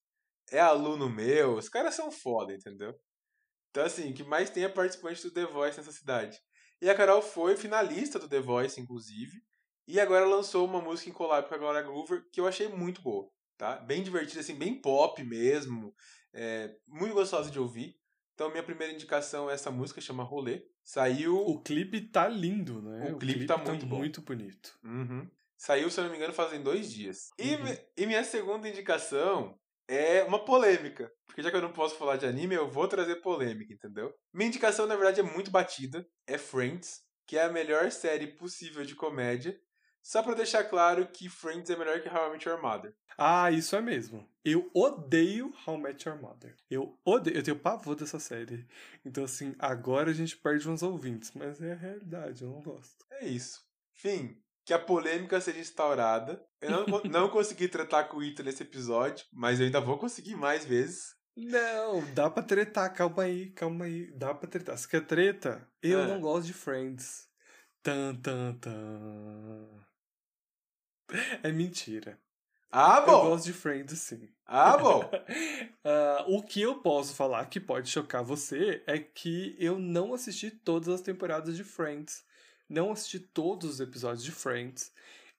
É 0.52 0.60
aluno 0.60 1.10
meu, 1.10 1.56
os 1.56 1.68
caras 1.70 1.96
são 1.96 2.12
foda, 2.12 2.54
entendeu? 2.54 2.94
Então, 3.72 3.84
assim, 3.86 4.12
o 4.12 4.14
que 4.14 4.24
mais 4.24 4.50
tem 4.50 4.64
é 4.64 4.70
participante 4.70 5.24
do 5.24 5.32
The 5.34 5.46
Voice 5.46 5.78
nessa 5.78 5.92
cidade. 5.92 6.38
E 6.82 6.90
a 6.90 6.96
Carol 6.96 7.22
foi 7.22 7.56
finalista 7.56 8.20
do 8.20 8.28
The 8.30 8.40
Voice, 8.40 8.80
inclusive. 8.80 9.42
E 9.88 10.00
agora 10.00 10.26
lançou 10.26 10.66
uma 10.66 10.80
música 10.82 11.10
em 11.10 11.14
collab 11.14 11.48
com 11.48 11.56
a 11.56 11.58
Gloria 11.58 11.82
Groover 11.82 12.24
que 12.32 12.40
eu 12.40 12.48
achei 12.48 12.68
muito 12.70 13.02
boa, 13.02 13.30
tá? 13.58 13.78
Bem 13.78 14.04
divertida, 14.04 14.42
assim, 14.42 14.56
bem 14.56 14.80
pop 14.80 15.22
mesmo. 15.24 15.94
É, 16.34 16.76
muito 16.88 17.14
gostosa 17.14 17.50
de 17.52 17.60
ouvir. 17.60 17.96
Então, 18.34 18.50
minha 18.50 18.64
primeira 18.64 18.92
indicação 18.94 19.50
é 19.50 19.54
essa 19.54 19.70
música, 19.70 20.02
chama 20.02 20.24
Rolê. 20.24 20.66
Saiu. 20.84 21.38
O 21.38 21.62
clipe 21.62 22.02
tá 22.02 22.28
lindo, 22.28 22.82
né? 22.82 23.12
O 23.12 23.18
clipe 23.18 23.46
tá 23.46 23.58
muito 23.58 23.86
bom. 23.86 23.98
muito 23.98 24.22
bonito. 24.22 24.78
Uhum. 24.84 25.30
Saiu, 25.58 25.90
se 25.90 26.00
eu 26.00 26.04
não 26.06 26.12
me 26.12 26.18
engano, 26.18 26.34
fazem 26.34 26.62
dois 26.62 26.92
dias. 26.92 27.30
E, 27.40 27.56
Uhum. 27.56 27.78
e 27.96 28.06
minha 28.06 28.24
segunda 28.24 28.68
indicação 28.68 29.58
é 29.88 30.24
uma 30.24 30.44
polêmica. 30.44 31.12
Porque 31.26 31.42
já 31.44 31.50
que 31.52 31.56
eu 31.56 31.62
não 31.62 31.72
posso 31.72 31.96
falar 31.96 32.18
de 32.18 32.26
anime, 32.26 32.56
eu 32.56 32.68
vou 32.70 32.88
trazer 32.88 33.18
polêmica, 33.18 33.72
entendeu? 33.74 34.14
Minha 34.34 34.48
indicação, 34.50 34.86
na 34.88 34.96
verdade, 34.96 35.20
é 35.20 35.24
muito 35.24 35.52
batida. 35.52 36.06
É 36.28 36.38
Friends, 36.38 37.02
que 37.28 37.38
é 37.38 37.44
a 37.44 37.52
melhor 37.52 37.92
série 37.92 38.28
possível 38.28 38.84
de 38.84 38.96
comédia. 38.96 39.58
Só 40.04 40.22
pra 40.22 40.34
deixar 40.36 40.66
claro 40.66 41.08
que 41.08 41.30
Friends 41.30 41.70
é 41.70 41.78
melhor 41.78 42.02
que 42.02 42.10
How 42.10 42.28
I 42.28 42.32
Met 42.34 42.48
Your 42.48 42.62
Mother. 42.62 42.94
Ah, 43.18 43.50
isso 43.50 43.74
é 43.76 43.82
mesmo. 43.82 44.28
Eu 44.44 44.70
odeio 44.76 45.54
How 45.66 45.78
I 45.78 45.82
Met 45.82 46.08
Your 46.10 46.22
Mother. 46.22 46.56
Eu 46.70 47.00
odeio, 47.06 47.38
eu 47.38 47.42
tenho 47.44 47.58
pavor 47.58 47.96
dessa 47.96 48.20
série. 48.20 48.68
Então, 49.06 49.24
assim, 49.24 49.56
agora 49.58 50.12
a 50.12 50.14
gente 50.14 50.36
perde 50.36 50.68
uns 50.70 50.84
ouvintes, 50.84 51.32
mas 51.34 51.62
é 51.62 51.72
a 51.72 51.76
realidade, 51.78 52.44
eu 52.44 52.50
não 52.50 52.62
gosto. 52.62 53.06
É 53.12 53.26
isso. 53.26 53.62
Fim. 53.94 54.38
Que 54.66 54.74
a 54.74 54.80
polêmica 54.80 55.40
seja 55.40 55.60
instaurada. 55.60 56.46
Eu 56.62 56.86
não, 56.86 57.02
não 57.04 57.30
consegui 57.32 57.68
tratar 57.70 58.06
com 58.06 58.18
o 58.18 58.24
Ito 58.24 58.44
nesse 58.44 58.64
episódio, 58.64 59.26
mas 59.32 59.60
eu 59.60 59.66
ainda 59.68 59.80
vou 59.80 59.98
conseguir 59.98 60.36
mais 60.36 60.66
vezes. 60.66 61.16
Não, 61.36 62.04
dá 62.14 62.30
pra 62.30 62.44
tretar, 62.44 62.94
calma 62.94 63.24
aí, 63.24 63.52
calma 63.52 63.86
aí. 63.86 64.12
Dá 64.18 64.34
pra 64.36 64.50
tretar. 64.50 64.78
Se 64.78 64.88
quer 64.88 65.06
treta, 65.06 65.66
eu 65.82 66.00
É. 66.02 66.08
não 66.08 66.20
gosto 66.22 66.48
de 66.48 66.54
Friends. 66.54 67.28
Tan, 67.82 68.16
tan, 68.16 68.54
tan. 68.56 69.84
É 71.44 71.52
mentira. 71.52 72.20
Ah, 72.72 73.02
Eu 73.02 73.06
bom! 73.06 73.22
gosto 73.22 73.46
de 73.46 73.54
Friends, 73.54 74.00
sim. 74.00 74.30
Ah, 74.46 74.78
bom! 74.78 75.10
Ah, 75.86 76.26
o 76.28 76.42
que 76.42 76.62
eu 76.62 76.80
posso 76.82 77.14
falar 77.14 77.46
que 77.48 77.60
pode 77.60 77.90
chocar 77.90 78.24
você 78.24 78.82
é 78.88 78.98
que 78.98 79.56
eu 79.60 79.78
não 79.78 80.14
assisti 80.14 80.50
todas 80.50 80.88
as 80.88 81.02
temporadas 81.02 81.58
de 81.58 81.64
Friends. 81.64 82.24
Não 82.70 82.92
assisti 82.92 83.20
todos 83.20 83.70
os 83.70 83.80
episódios 83.82 84.24
de 84.24 84.32
Friends. 84.32 84.92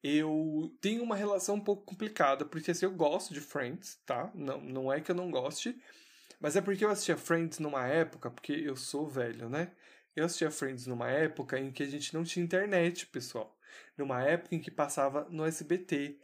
Eu 0.02 0.76
tenho 0.82 1.02
uma 1.02 1.16
relação 1.16 1.54
um 1.56 1.60
pouco 1.60 1.82
complicada, 1.84 2.44
porque 2.44 2.70
assim, 2.72 2.84
eu 2.84 2.92
gosto 2.92 3.32
de 3.32 3.40
Friends, 3.40 3.98
tá? 4.04 4.30
Não, 4.34 4.60
não 4.60 4.92
é 4.92 5.00
que 5.00 5.10
eu 5.10 5.14
não 5.14 5.30
goste, 5.30 5.80
mas 6.40 6.56
é 6.56 6.60
porque 6.62 6.84
eu 6.84 6.90
assistia 6.90 7.16
Friends 7.16 7.58
numa 7.60 7.86
época, 7.86 8.30
porque 8.30 8.52
eu 8.52 8.76
sou 8.76 9.06
velho, 9.08 9.48
né? 9.48 9.72
Eu 10.16 10.26
assistia 10.26 10.50
Friends 10.50 10.86
numa 10.86 11.10
época 11.10 11.58
em 11.58 11.72
que 11.72 11.82
a 11.82 11.86
gente 11.88 12.14
não 12.14 12.24
tinha 12.24 12.44
internet, 12.44 13.06
pessoal. 13.06 13.53
Numa 13.96 14.22
época 14.22 14.54
em 14.54 14.60
que 14.60 14.70
passava 14.70 15.26
no 15.30 15.44
SBT. 15.44 16.18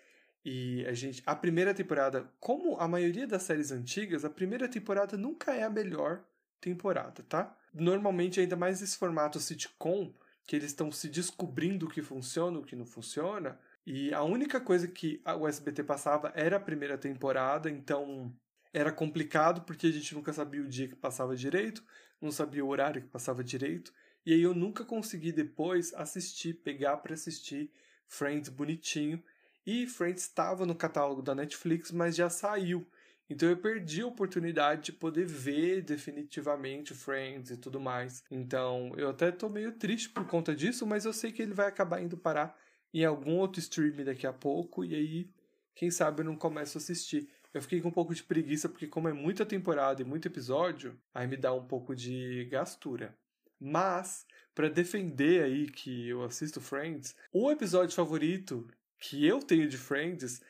E 0.45 0.85
a 0.87 0.93
gente. 0.93 1.23
A 1.27 1.35
primeira 1.37 1.75
temporada, 1.75 2.31
como 2.41 2.77
a 2.77 2.89
maioria 2.89 3.27
das 3.27 3.43
séries 3.43 3.71
antigas, 3.71 4.25
a 4.25 4.31
primeira 4.31 4.69
temporada 4.69 5.17
nunca 5.17 5.55
é 5.55 5.63
a 5.63 5.71
melhor 5.71 6.25
temporada, 6.61 7.23
tá? 7.29 7.57
Normalmente, 7.73 8.41
ainda 8.41 8.57
mais 8.57 8.81
nesse 8.81 8.97
formato 8.97 9.39
sitcom, 9.39 10.13
que 10.47 10.57
eles 10.57 10.71
estão 10.71 10.91
se 10.91 11.09
descobrindo 11.09 11.87
o 11.87 11.91
que 11.91 12.03
funciona, 12.03 12.59
o 12.59 12.65
que 12.65 12.75
não 12.75 12.87
funciona. 12.87 13.59
E 13.87 14.13
a 14.13 14.23
única 14.23 14.61
coisa 14.61 14.89
que 14.89 15.23
o 15.39 15.47
SBT 15.47 15.85
passava 15.85 16.33
era 16.35 16.57
a 16.57 16.61
primeira 16.61 16.99
temporada, 16.99 17.71
então 17.71 18.35
era 18.73 18.93
complicado 18.93 19.63
porque 19.63 19.87
a 19.87 19.93
gente 19.93 20.15
nunca 20.15 20.33
sabia 20.33 20.63
o 20.63 20.69
dia 20.69 20.89
que 20.89 20.97
passava 20.97 21.37
direito, 21.37 21.83
não 22.21 22.31
sabia 22.31 22.65
o 22.65 22.69
horário 22.69 23.03
que 23.03 23.09
passava 23.09 23.43
direito. 23.43 23.93
E 24.25 24.33
aí 24.35 24.43
eu 24.43 24.55
nunca 24.55 24.85
consegui 24.85 25.33
depois 25.33 25.93
assistir, 25.95 26.55
pegar 26.55 26.99
pra 26.99 27.15
assistir 27.15 27.71
Friends 28.07 28.49
bonitinho. 28.49 29.23
E 29.67 29.87
Friends 29.87 30.23
estava 30.23 30.67
no 30.67 30.75
catálogo 30.75 31.23
da 31.23 31.35
Netflix, 31.35 31.91
mas 31.91 32.17
já 32.17 32.29
saiu. 32.29 32.87
Então 33.29 33.49
eu 33.49 33.57
perdi 33.57 34.03
a 34.03 34.07
oportunidade 34.07 34.87
de 34.87 34.93
poder 34.93 35.25
ver 35.25 35.83
definitivamente 35.83 36.95
Friends 36.95 37.51
e 37.51 37.57
tudo 37.57 37.81
mais. 37.81 38.25
Então 38.31 38.93
eu 38.97 39.11
até 39.11 39.31
tô 39.31 39.49
meio 39.49 39.73
triste 39.73 40.09
por 40.09 40.27
conta 40.27 40.55
disso, 40.55 40.87
mas 40.87 41.05
eu 41.05 41.13
sei 41.13 41.31
que 41.31 41.41
ele 41.41 41.55
vai 41.55 41.69
acabar 41.69 42.03
indo 42.03 42.17
parar 42.17 42.59
em 42.93 43.05
algum 43.05 43.37
outro 43.39 43.61
stream 43.61 44.05
daqui 44.05 44.27
a 44.27 44.33
pouco, 44.33 44.85
e 44.85 44.95
aí, 44.95 45.31
quem 45.75 45.91
sabe 45.91 46.21
eu 46.21 46.25
não 46.25 46.37
começo 46.37 46.77
a 46.77 46.81
assistir. 46.81 47.29
Eu 47.55 47.63
fiquei 47.63 47.81
com 47.81 47.89
um 47.89 47.93
pouco 47.93 48.15
de 48.15 48.23
preguiça, 48.23 48.69
porque 48.69 48.87
como 48.87 49.09
é 49.09 49.13
muita 49.13 49.47
temporada 49.47 50.03
e 50.03 50.05
muito 50.05 50.27
episódio, 50.27 50.99
aí 51.15 51.27
me 51.27 51.37
dá 51.37 51.53
um 51.53 51.67
pouco 51.67 51.95
de 51.95 52.47
gastura. 52.51 53.17
Mas, 53.61 54.25
para 54.55 54.69
defender 54.69 55.43
aí 55.45 55.67
que 55.71 56.09
eu 56.09 56.23
assisto 56.23 56.61
Friends, 56.61 57.15
o 57.33 57.51
episódio 57.51 57.95
favorito 57.95 58.67
que 58.99 59.27
eu 59.27 59.41
tenho 59.41 59.69
de 59.69 59.77
Friends 59.77 60.41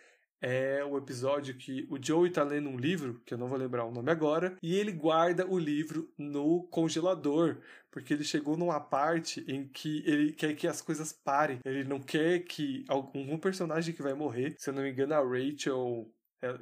é 0.43 0.82
o 0.82 0.97
episódio 0.97 1.55
que 1.57 1.87
o 1.91 2.03
Joey 2.03 2.31
tá 2.31 2.43
lendo 2.43 2.70
um 2.70 2.78
livro, 2.78 3.20
que 3.27 3.35
eu 3.35 3.39
não 3.39 3.47
vou 3.49 3.59
lembrar 3.59 3.85
o 3.85 3.93
nome 3.93 4.11
agora, 4.11 4.57
e 4.62 4.74
ele 4.74 4.91
guarda 4.91 5.47
o 5.47 5.59
livro 5.59 6.11
no 6.16 6.62
congelador, 6.69 7.59
porque 7.91 8.15
ele 8.15 8.24
chegou 8.24 8.57
numa 8.57 8.81
parte 8.81 9.45
em 9.47 9.69
que 9.69 10.03
ele 10.07 10.32
quer 10.32 10.55
que 10.55 10.66
as 10.66 10.81
coisas 10.81 11.12
parem. 11.12 11.59
Ele 11.65 11.85
não 11.85 12.01
quer 12.01 12.39
que 12.41 12.85
algum 12.89 13.37
personagem 13.39 13.95
que 13.95 14.03
vai 14.03 14.15
morrer, 14.15 14.55
se 14.59 14.70
eu 14.70 14.74
não 14.74 14.82
me 14.82 14.91
engano, 14.91 15.12
a 15.15 15.19
Rachel 15.23 16.11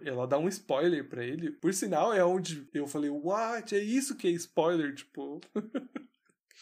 ela- 0.04 0.26
dá 0.26 0.36
um 0.38 0.48
spoiler 0.48 1.08
pra 1.08 1.24
ele. 1.24 1.52
Por 1.52 1.72
sinal, 1.72 2.12
é 2.12 2.24
onde 2.24 2.68
eu 2.74 2.88
falei, 2.88 3.10
what? 3.10 3.76
É 3.76 3.78
isso 3.78 4.16
que 4.16 4.26
é 4.26 4.30
spoiler? 4.32 4.92
Tipo. 4.92 5.40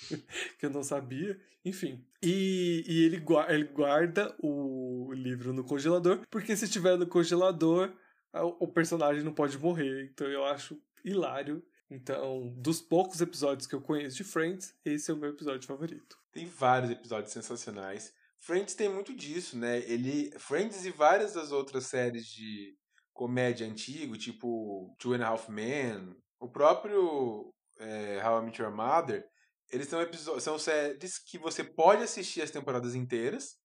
que 0.59 0.67
eu 0.67 0.71
não 0.71 0.83
sabia. 0.83 1.39
Enfim. 1.65 2.05
E, 2.23 2.85
e 2.87 3.05
ele, 3.05 3.19
gua- 3.19 3.47
ele 3.53 3.65
guarda 3.65 4.35
o 4.41 5.13
livro 5.13 5.53
no 5.53 5.65
congelador, 5.65 6.21
porque 6.31 6.57
se 6.57 6.69
tiver 6.69 6.97
no 6.97 7.07
congelador, 7.07 7.93
a- 8.33 8.45
o 8.45 8.69
personagem 8.69 9.23
não 9.23 9.33
pode 9.33 9.59
morrer. 9.59 10.11
Então 10.13 10.27
eu 10.29 10.45
acho 10.45 10.81
hilário. 11.05 11.63
Então, 11.89 12.53
dos 12.57 12.81
poucos 12.81 13.21
episódios 13.21 13.67
que 13.67 13.75
eu 13.75 13.81
conheço 13.81 14.17
de 14.17 14.25
Friends, 14.25 14.75
esse 14.85 15.09
é 15.11 15.15
o 15.15 15.17
meu 15.17 15.31
episódio 15.31 15.67
favorito. 15.69 16.19
Tem 16.33 16.45
vários 16.47 16.91
episódios 16.91 17.33
sensacionais. 17.33 18.13
Friends 18.41 18.75
tem 18.75 18.89
muito 18.89 19.15
disso, 19.15 19.57
né? 19.57 19.79
Ele, 19.89 20.33
Friends 20.39 20.85
e 20.85 20.91
várias 20.91 21.35
das 21.35 21.53
outras 21.53 21.87
séries 21.87 22.27
de 22.27 22.77
comédia 23.13 23.67
antigo, 23.67 24.17
tipo 24.19 24.95
Two 24.99 25.15
and 25.15 25.25
a 25.25 25.29
Half 25.29 25.49
Men, 25.49 26.15
o 26.41 26.49
próprio 26.49 27.53
é, 27.79 28.21
How 28.23 28.43
I 28.43 28.45
Met 28.47 28.61
Your 28.61 28.73
Mother, 28.75 29.25
eles 29.71 29.89
são, 29.89 30.01
episo- 30.01 30.41
são 30.41 30.59
séries 30.59 31.19
que 31.19 31.39
você 31.39 31.65
pode 31.65 32.03
assistir 32.03 32.43
as 32.43 32.51
temporadas 32.51 32.95
inteiras, 32.95 33.57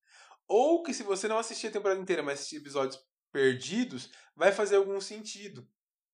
ou 0.48 0.84
que 0.84 0.94
se 0.94 1.04
você 1.04 1.28
não 1.28 1.38
assistir 1.38 1.68
a 1.68 1.72
temporada 1.72 2.02
inteira, 2.02 2.24
mas 2.24 2.40
assistir 2.40 2.58
episódios 2.58 3.00
perdidos, 3.32 4.12
vai 4.36 4.52
fazer 4.52 4.76
algum 4.76 5.00
sentido. 5.00 5.68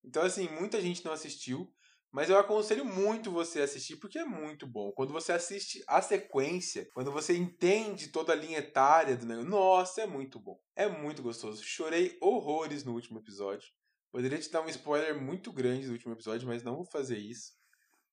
Então, 0.03 0.23
assim, 0.23 0.47
muita 0.49 0.79
gente 0.79 1.03
não 1.03 1.11
assistiu, 1.11 1.73
mas 2.11 2.29
eu 2.29 2.37
aconselho 2.37 2.85
muito 2.85 3.31
você 3.31 3.61
assistir 3.61 3.97
porque 3.97 4.19
é 4.19 4.25
muito 4.25 4.65
bom. 4.65 4.91
Quando 4.91 5.11
você 5.11 5.31
assiste 5.31 5.83
a 5.87 6.01
sequência, 6.01 6.87
quando 6.93 7.11
você 7.11 7.35
entende 7.35 8.09
toda 8.09 8.33
a 8.33 8.35
linha 8.35 8.59
etária 8.59 9.15
do 9.15 9.25
negócio, 9.25 9.49
nossa, 9.49 10.01
é 10.01 10.07
muito 10.07 10.39
bom. 10.39 10.59
É 10.75 10.87
muito 10.87 11.21
gostoso. 11.21 11.63
Chorei 11.63 12.17
horrores 12.21 12.83
no 12.83 12.93
último 12.93 13.19
episódio. 13.19 13.69
Poderia 14.11 14.39
te 14.39 14.49
dar 14.49 14.61
um 14.61 14.69
spoiler 14.69 15.19
muito 15.21 15.51
grande 15.51 15.87
do 15.87 15.93
último 15.93 16.13
episódio, 16.13 16.47
mas 16.47 16.63
não 16.63 16.75
vou 16.75 16.85
fazer 16.85 17.17
isso. 17.17 17.53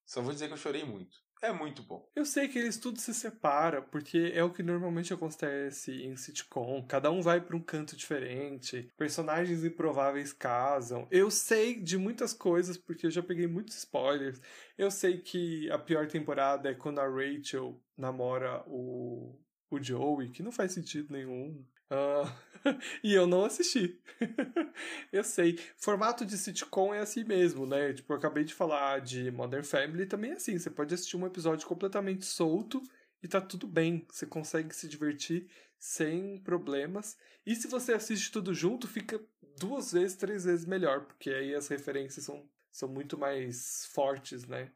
Só 0.04 0.20
vou 0.20 0.32
dizer 0.32 0.48
que 0.48 0.54
eu 0.54 0.58
chorei 0.58 0.84
muito. 0.84 1.23
É 1.44 1.52
muito 1.52 1.82
bom. 1.82 2.08
Eu 2.16 2.24
sei 2.24 2.48
que 2.48 2.58
eles 2.58 2.78
tudo 2.78 2.98
se 2.98 3.12
separa, 3.12 3.82
porque 3.82 4.32
é 4.34 4.42
o 4.42 4.50
que 4.50 4.62
normalmente 4.62 5.12
acontece 5.12 5.92
em 5.92 6.16
sitcom. 6.16 6.82
Cada 6.88 7.10
um 7.10 7.20
vai 7.20 7.38
para 7.38 7.54
um 7.54 7.60
canto 7.60 7.94
diferente, 7.94 8.90
personagens 8.96 9.62
improváveis 9.62 10.32
casam. 10.32 11.06
Eu 11.10 11.30
sei 11.30 11.78
de 11.78 11.98
muitas 11.98 12.32
coisas, 12.32 12.78
porque 12.78 13.04
eu 13.04 13.10
já 13.10 13.22
peguei 13.22 13.46
muitos 13.46 13.76
spoilers. 13.76 14.40
Eu 14.78 14.90
sei 14.90 15.18
que 15.18 15.70
a 15.70 15.78
pior 15.78 16.06
temporada 16.08 16.70
é 16.70 16.74
quando 16.74 17.00
a 17.00 17.06
Rachel 17.06 17.78
namora 17.94 18.64
o, 18.66 19.38
o 19.70 19.82
Joey, 19.82 20.30
que 20.30 20.42
não 20.42 20.50
faz 20.50 20.72
sentido 20.72 21.12
nenhum. 21.12 21.62
Ah, 21.94 22.36
e 23.04 23.14
eu 23.14 23.26
não 23.26 23.44
assisti. 23.44 24.00
eu 25.12 25.22
sei. 25.22 25.58
Formato 25.76 26.26
de 26.26 26.36
sitcom 26.36 26.92
é 26.92 27.00
assim 27.00 27.22
mesmo, 27.22 27.66
né? 27.66 27.92
Tipo, 27.92 28.12
eu 28.12 28.16
acabei 28.16 28.42
de 28.42 28.52
falar 28.52 29.00
de 29.00 29.30
Modern 29.30 29.62
Family 29.62 30.06
também 30.06 30.32
é 30.32 30.34
assim. 30.34 30.58
Você 30.58 30.70
pode 30.70 30.92
assistir 30.92 31.16
um 31.16 31.26
episódio 31.26 31.66
completamente 31.68 32.24
solto 32.24 32.82
e 33.22 33.28
tá 33.28 33.40
tudo 33.40 33.66
bem. 33.66 34.04
Você 34.10 34.26
consegue 34.26 34.74
se 34.74 34.88
divertir 34.88 35.48
sem 35.78 36.38
problemas. 36.38 37.16
E 37.46 37.54
se 37.54 37.68
você 37.68 37.92
assiste 37.92 38.32
tudo 38.32 38.52
junto, 38.52 38.88
fica 38.88 39.20
duas 39.58 39.92
vezes, 39.92 40.16
três 40.16 40.44
vezes 40.44 40.66
melhor, 40.66 41.04
porque 41.04 41.30
aí 41.30 41.54
as 41.54 41.68
referências 41.68 42.24
são, 42.24 42.48
são 42.72 42.88
muito 42.88 43.16
mais 43.16 43.86
fortes, 43.92 44.46
né? 44.46 44.72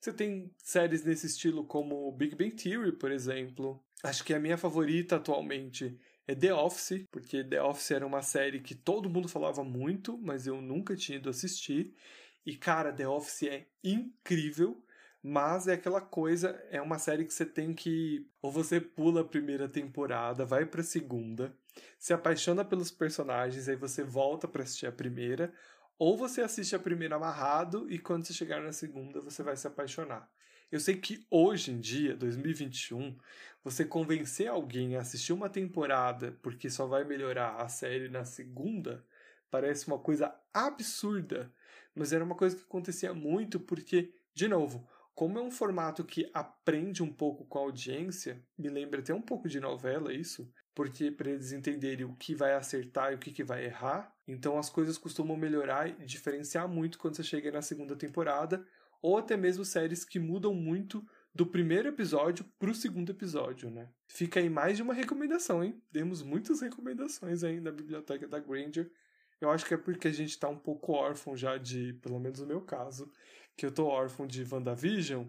Você 0.00 0.12
tem 0.12 0.52
séries 0.58 1.04
nesse 1.04 1.26
estilo 1.26 1.64
como 1.64 2.10
Big 2.12 2.34
Bang 2.34 2.50
Theory, 2.52 2.92
por 2.92 3.10
exemplo. 3.12 3.84
Acho 4.02 4.24
que 4.24 4.34
a 4.34 4.40
minha 4.40 4.56
favorita 4.56 5.16
atualmente 5.16 5.96
é 6.32 6.34
The 6.34 6.54
Office, 6.54 7.06
porque 7.10 7.44
The 7.44 7.62
Office 7.62 7.90
era 7.90 8.06
uma 8.06 8.22
série 8.22 8.60
que 8.60 8.74
todo 8.74 9.08
mundo 9.08 9.28
falava 9.28 9.62
muito, 9.62 10.18
mas 10.18 10.46
eu 10.46 10.60
nunca 10.60 10.96
tinha 10.96 11.18
ido 11.18 11.30
assistir. 11.30 11.94
E 12.44 12.56
cara, 12.56 12.92
The 12.92 13.06
Office 13.06 13.44
é 13.44 13.66
incrível, 13.84 14.84
mas 15.22 15.68
é 15.68 15.74
aquela 15.74 16.00
coisa, 16.00 16.50
é 16.70 16.82
uma 16.82 16.98
série 16.98 17.24
que 17.24 17.32
você 17.32 17.46
tem 17.46 17.72
que 17.72 18.26
ou 18.40 18.50
você 18.50 18.80
pula 18.80 19.20
a 19.20 19.24
primeira 19.24 19.68
temporada, 19.68 20.44
vai 20.44 20.66
para 20.66 20.80
a 20.80 20.84
segunda, 20.84 21.56
se 21.98 22.12
apaixona 22.12 22.64
pelos 22.64 22.90
personagens, 22.90 23.68
aí 23.68 23.76
você 23.76 24.02
volta 24.02 24.48
para 24.48 24.64
assistir 24.64 24.86
a 24.86 24.92
primeira, 24.92 25.54
ou 25.96 26.16
você 26.16 26.42
assiste 26.42 26.74
a 26.74 26.80
primeira 26.80 27.14
amarrado 27.14 27.88
e 27.88 27.98
quando 27.98 28.26
você 28.26 28.32
chegar 28.32 28.60
na 28.60 28.72
segunda 28.72 29.20
você 29.20 29.42
vai 29.42 29.56
se 29.56 29.66
apaixonar. 29.66 30.28
Eu 30.72 30.80
sei 30.80 30.96
que 30.96 31.26
hoje 31.30 31.70
em 31.70 31.78
dia, 31.78 32.16
2021, 32.16 33.14
você 33.62 33.84
convencer 33.84 34.48
alguém 34.48 34.96
a 34.96 35.02
assistir 35.02 35.34
uma 35.34 35.50
temporada 35.50 36.34
porque 36.40 36.70
só 36.70 36.86
vai 36.86 37.04
melhorar 37.04 37.56
a 37.56 37.68
série 37.68 38.08
na 38.08 38.24
segunda 38.24 39.04
parece 39.50 39.86
uma 39.86 39.98
coisa 39.98 40.34
absurda. 40.50 41.52
Mas 41.94 42.10
era 42.10 42.24
uma 42.24 42.34
coisa 42.34 42.56
que 42.56 42.62
acontecia 42.62 43.12
muito 43.12 43.60
porque, 43.60 44.14
de 44.32 44.48
novo, 44.48 44.88
como 45.14 45.38
é 45.38 45.42
um 45.42 45.50
formato 45.50 46.02
que 46.04 46.30
aprende 46.32 47.02
um 47.02 47.12
pouco 47.12 47.44
com 47.44 47.58
a 47.58 47.62
audiência, 47.62 48.42
me 48.56 48.70
lembra 48.70 49.00
até 49.00 49.12
um 49.12 49.20
pouco 49.20 49.50
de 49.50 49.60
novela 49.60 50.10
isso, 50.10 50.50
porque 50.74 51.10
para 51.10 51.32
eles 51.32 51.52
entenderem 51.52 52.06
o 52.06 52.16
que 52.16 52.34
vai 52.34 52.54
acertar 52.54 53.12
e 53.12 53.16
o 53.16 53.18
que, 53.18 53.30
que 53.30 53.44
vai 53.44 53.66
errar, 53.66 54.10
então 54.26 54.58
as 54.58 54.70
coisas 54.70 54.96
costumam 54.96 55.36
melhorar 55.36 55.86
e 55.86 56.06
diferenciar 56.06 56.66
muito 56.66 56.98
quando 56.98 57.16
você 57.16 57.22
chega 57.22 57.52
na 57.52 57.60
segunda 57.60 57.94
temporada, 57.94 58.64
ou 59.02 59.18
até 59.18 59.36
mesmo 59.36 59.64
séries 59.64 60.04
que 60.04 60.18
mudam 60.18 60.54
muito 60.54 61.04
do 61.34 61.46
primeiro 61.46 61.88
episódio 61.88 62.44
pro 62.58 62.74
segundo 62.74 63.10
episódio, 63.10 63.70
né? 63.70 63.90
Fica 64.06 64.38
aí 64.38 64.48
mais 64.48 64.76
de 64.76 64.82
uma 64.82 64.94
recomendação, 64.94 65.64
hein? 65.64 65.82
Temos 65.92 66.22
muitas 66.22 66.60
recomendações 66.60 67.42
aí 67.42 67.60
na 67.60 67.72
biblioteca 67.72 68.28
da 68.28 68.38
Granger. 68.38 68.90
Eu 69.40 69.50
acho 69.50 69.66
que 69.66 69.74
é 69.74 69.78
porque 69.78 70.08
a 70.08 70.12
gente 70.12 70.38
tá 70.38 70.48
um 70.48 70.58
pouco 70.58 70.92
órfão 70.92 71.36
já 71.36 71.58
de, 71.58 71.94
pelo 71.94 72.20
menos 72.20 72.40
no 72.40 72.46
meu 72.46 72.60
caso, 72.60 73.10
que 73.56 73.66
eu 73.66 73.72
tô 73.72 73.86
órfão 73.86 74.26
de 74.26 74.46
WandaVision 74.48 75.26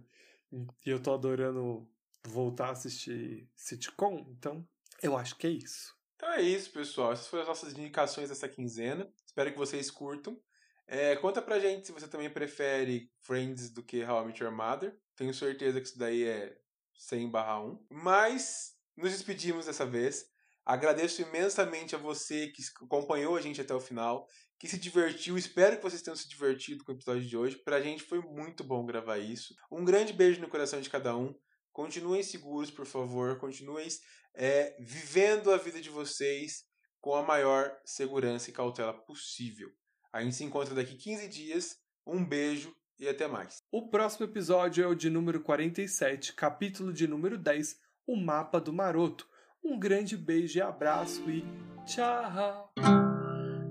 e 0.86 0.90
eu 0.90 1.02
tô 1.02 1.14
adorando 1.14 1.90
voltar 2.26 2.68
a 2.68 2.72
assistir 2.72 3.50
sitcom, 3.56 4.26
então 4.30 4.66
eu 5.02 5.18
acho 5.18 5.36
que 5.36 5.48
é 5.48 5.50
isso. 5.50 5.94
Então 6.16 6.32
é 6.32 6.42
isso, 6.42 6.72
pessoal. 6.72 7.12
Essas 7.12 7.28
foram 7.28 7.42
as 7.42 7.50
nossas 7.50 7.74
indicações 7.74 8.30
dessa 8.30 8.48
quinzena. 8.48 9.12
Espero 9.26 9.52
que 9.52 9.58
vocês 9.58 9.92
curtam. 9.92 10.40
É, 10.88 11.16
conta 11.16 11.42
pra 11.42 11.60
gente 11.60 11.88
se 11.88 11.94
você 11.94 12.08
também 12.08 12.30
prefere 12.30 13.10
Friends 13.22 13.70
do 13.70 13.84
que 13.84 14.04
How 14.04 14.24
I 14.24 14.28
Met 14.28 14.44
Your 14.44 14.52
Mother. 14.52 14.98
Tenho 15.16 15.34
certeza 15.34 15.80
que 15.80 15.88
isso 15.88 15.98
daí 15.98 16.24
é 16.24 16.58
100 16.96 17.30
barra 17.30 17.60
1. 17.62 17.86
Mas 17.90 18.74
nos 18.96 19.12
despedimos 19.12 19.66
dessa 19.66 19.86
vez. 19.86 20.26
Agradeço 20.66 21.22
imensamente 21.22 21.94
a 21.94 21.98
você 21.98 22.48
que 22.48 22.64
acompanhou 22.82 23.36
a 23.36 23.42
gente 23.42 23.60
até 23.60 23.74
o 23.74 23.82
final, 23.82 24.28
que 24.58 24.68
se 24.68 24.78
divertiu. 24.78 25.38
Espero 25.38 25.76
que 25.76 25.84
vocês 25.84 26.02
tenham 26.02 26.16
se 26.16 26.28
divertido 26.30 26.86
com 26.86 26.94
o 26.94 26.96
episódio 26.96 27.28
de 27.28 27.36
hoje. 27.36 27.58
Pra 27.58 27.82
gente 27.82 28.04
foi 28.04 28.22
muito 28.22 28.64
bom 28.64 28.86
gravar 28.86 29.18
isso. 29.18 29.54
Um 29.70 29.84
grande 29.84 30.14
beijo 30.14 30.40
no 30.40 30.48
coração 30.48 30.80
de 30.80 30.90
cada 30.90 31.18
um. 31.18 31.36
Continuem 31.74 32.24
seguros, 32.24 32.72
por 32.72 32.86
favor. 32.86 33.38
Continuem 33.40 33.88
é, 34.34 34.76
vivendo 34.80 35.52
a 35.52 35.58
vida 35.58 35.82
de 35.82 35.90
vocês 35.90 36.64
com 37.02 37.14
a 37.14 37.24
maior 37.24 37.78
segurança 37.84 38.50
e 38.50 38.54
cautela 38.54 38.94
possível. 38.94 39.70
A 40.14 40.22
gente 40.22 40.36
se 40.36 40.44
encontra 40.44 40.76
daqui 40.76 40.96
15 40.96 41.28
dias. 41.28 41.76
Um 42.06 42.24
beijo 42.24 42.72
e 43.00 43.08
até 43.08 43.28
mais. 43.28 43.64
O 43.72 43.90
próximo 43.90 44.28
episódio 44.28 44.84
é 44.84 44.88
o 44.88 44.94
de 44.94 45.10
número 45.10 45.42
47, 45.42 46.34
capítulo 46.34 46.94
de 46.94 47.08
número 47.08 47.36
10, 47.36 47.76
O 48.06 48.16
Mapa 48.16 48.62
do 48.62 48.72
Maroto. 48.72 49.28
Um 49.64 49.80
grande 49.80 50.16
beijo 50.16 50.60
e 50.60 50.62
abraço 50.62 51.28
e 51.32 51.44
tchau! 51.86 52.72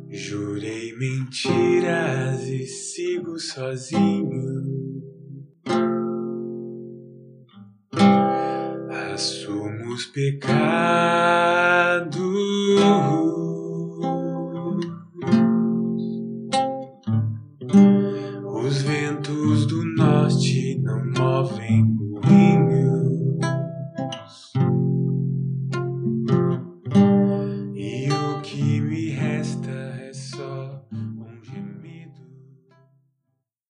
Jurei 0.08 0.96
mentiras 0.96 2.42
e 2.42 2.66
sigo 2.66 3.38
sozinho. 3.38 4.28
Assumo 9.12 9.94
os 9.94 10.06
pecados 10.06 11.41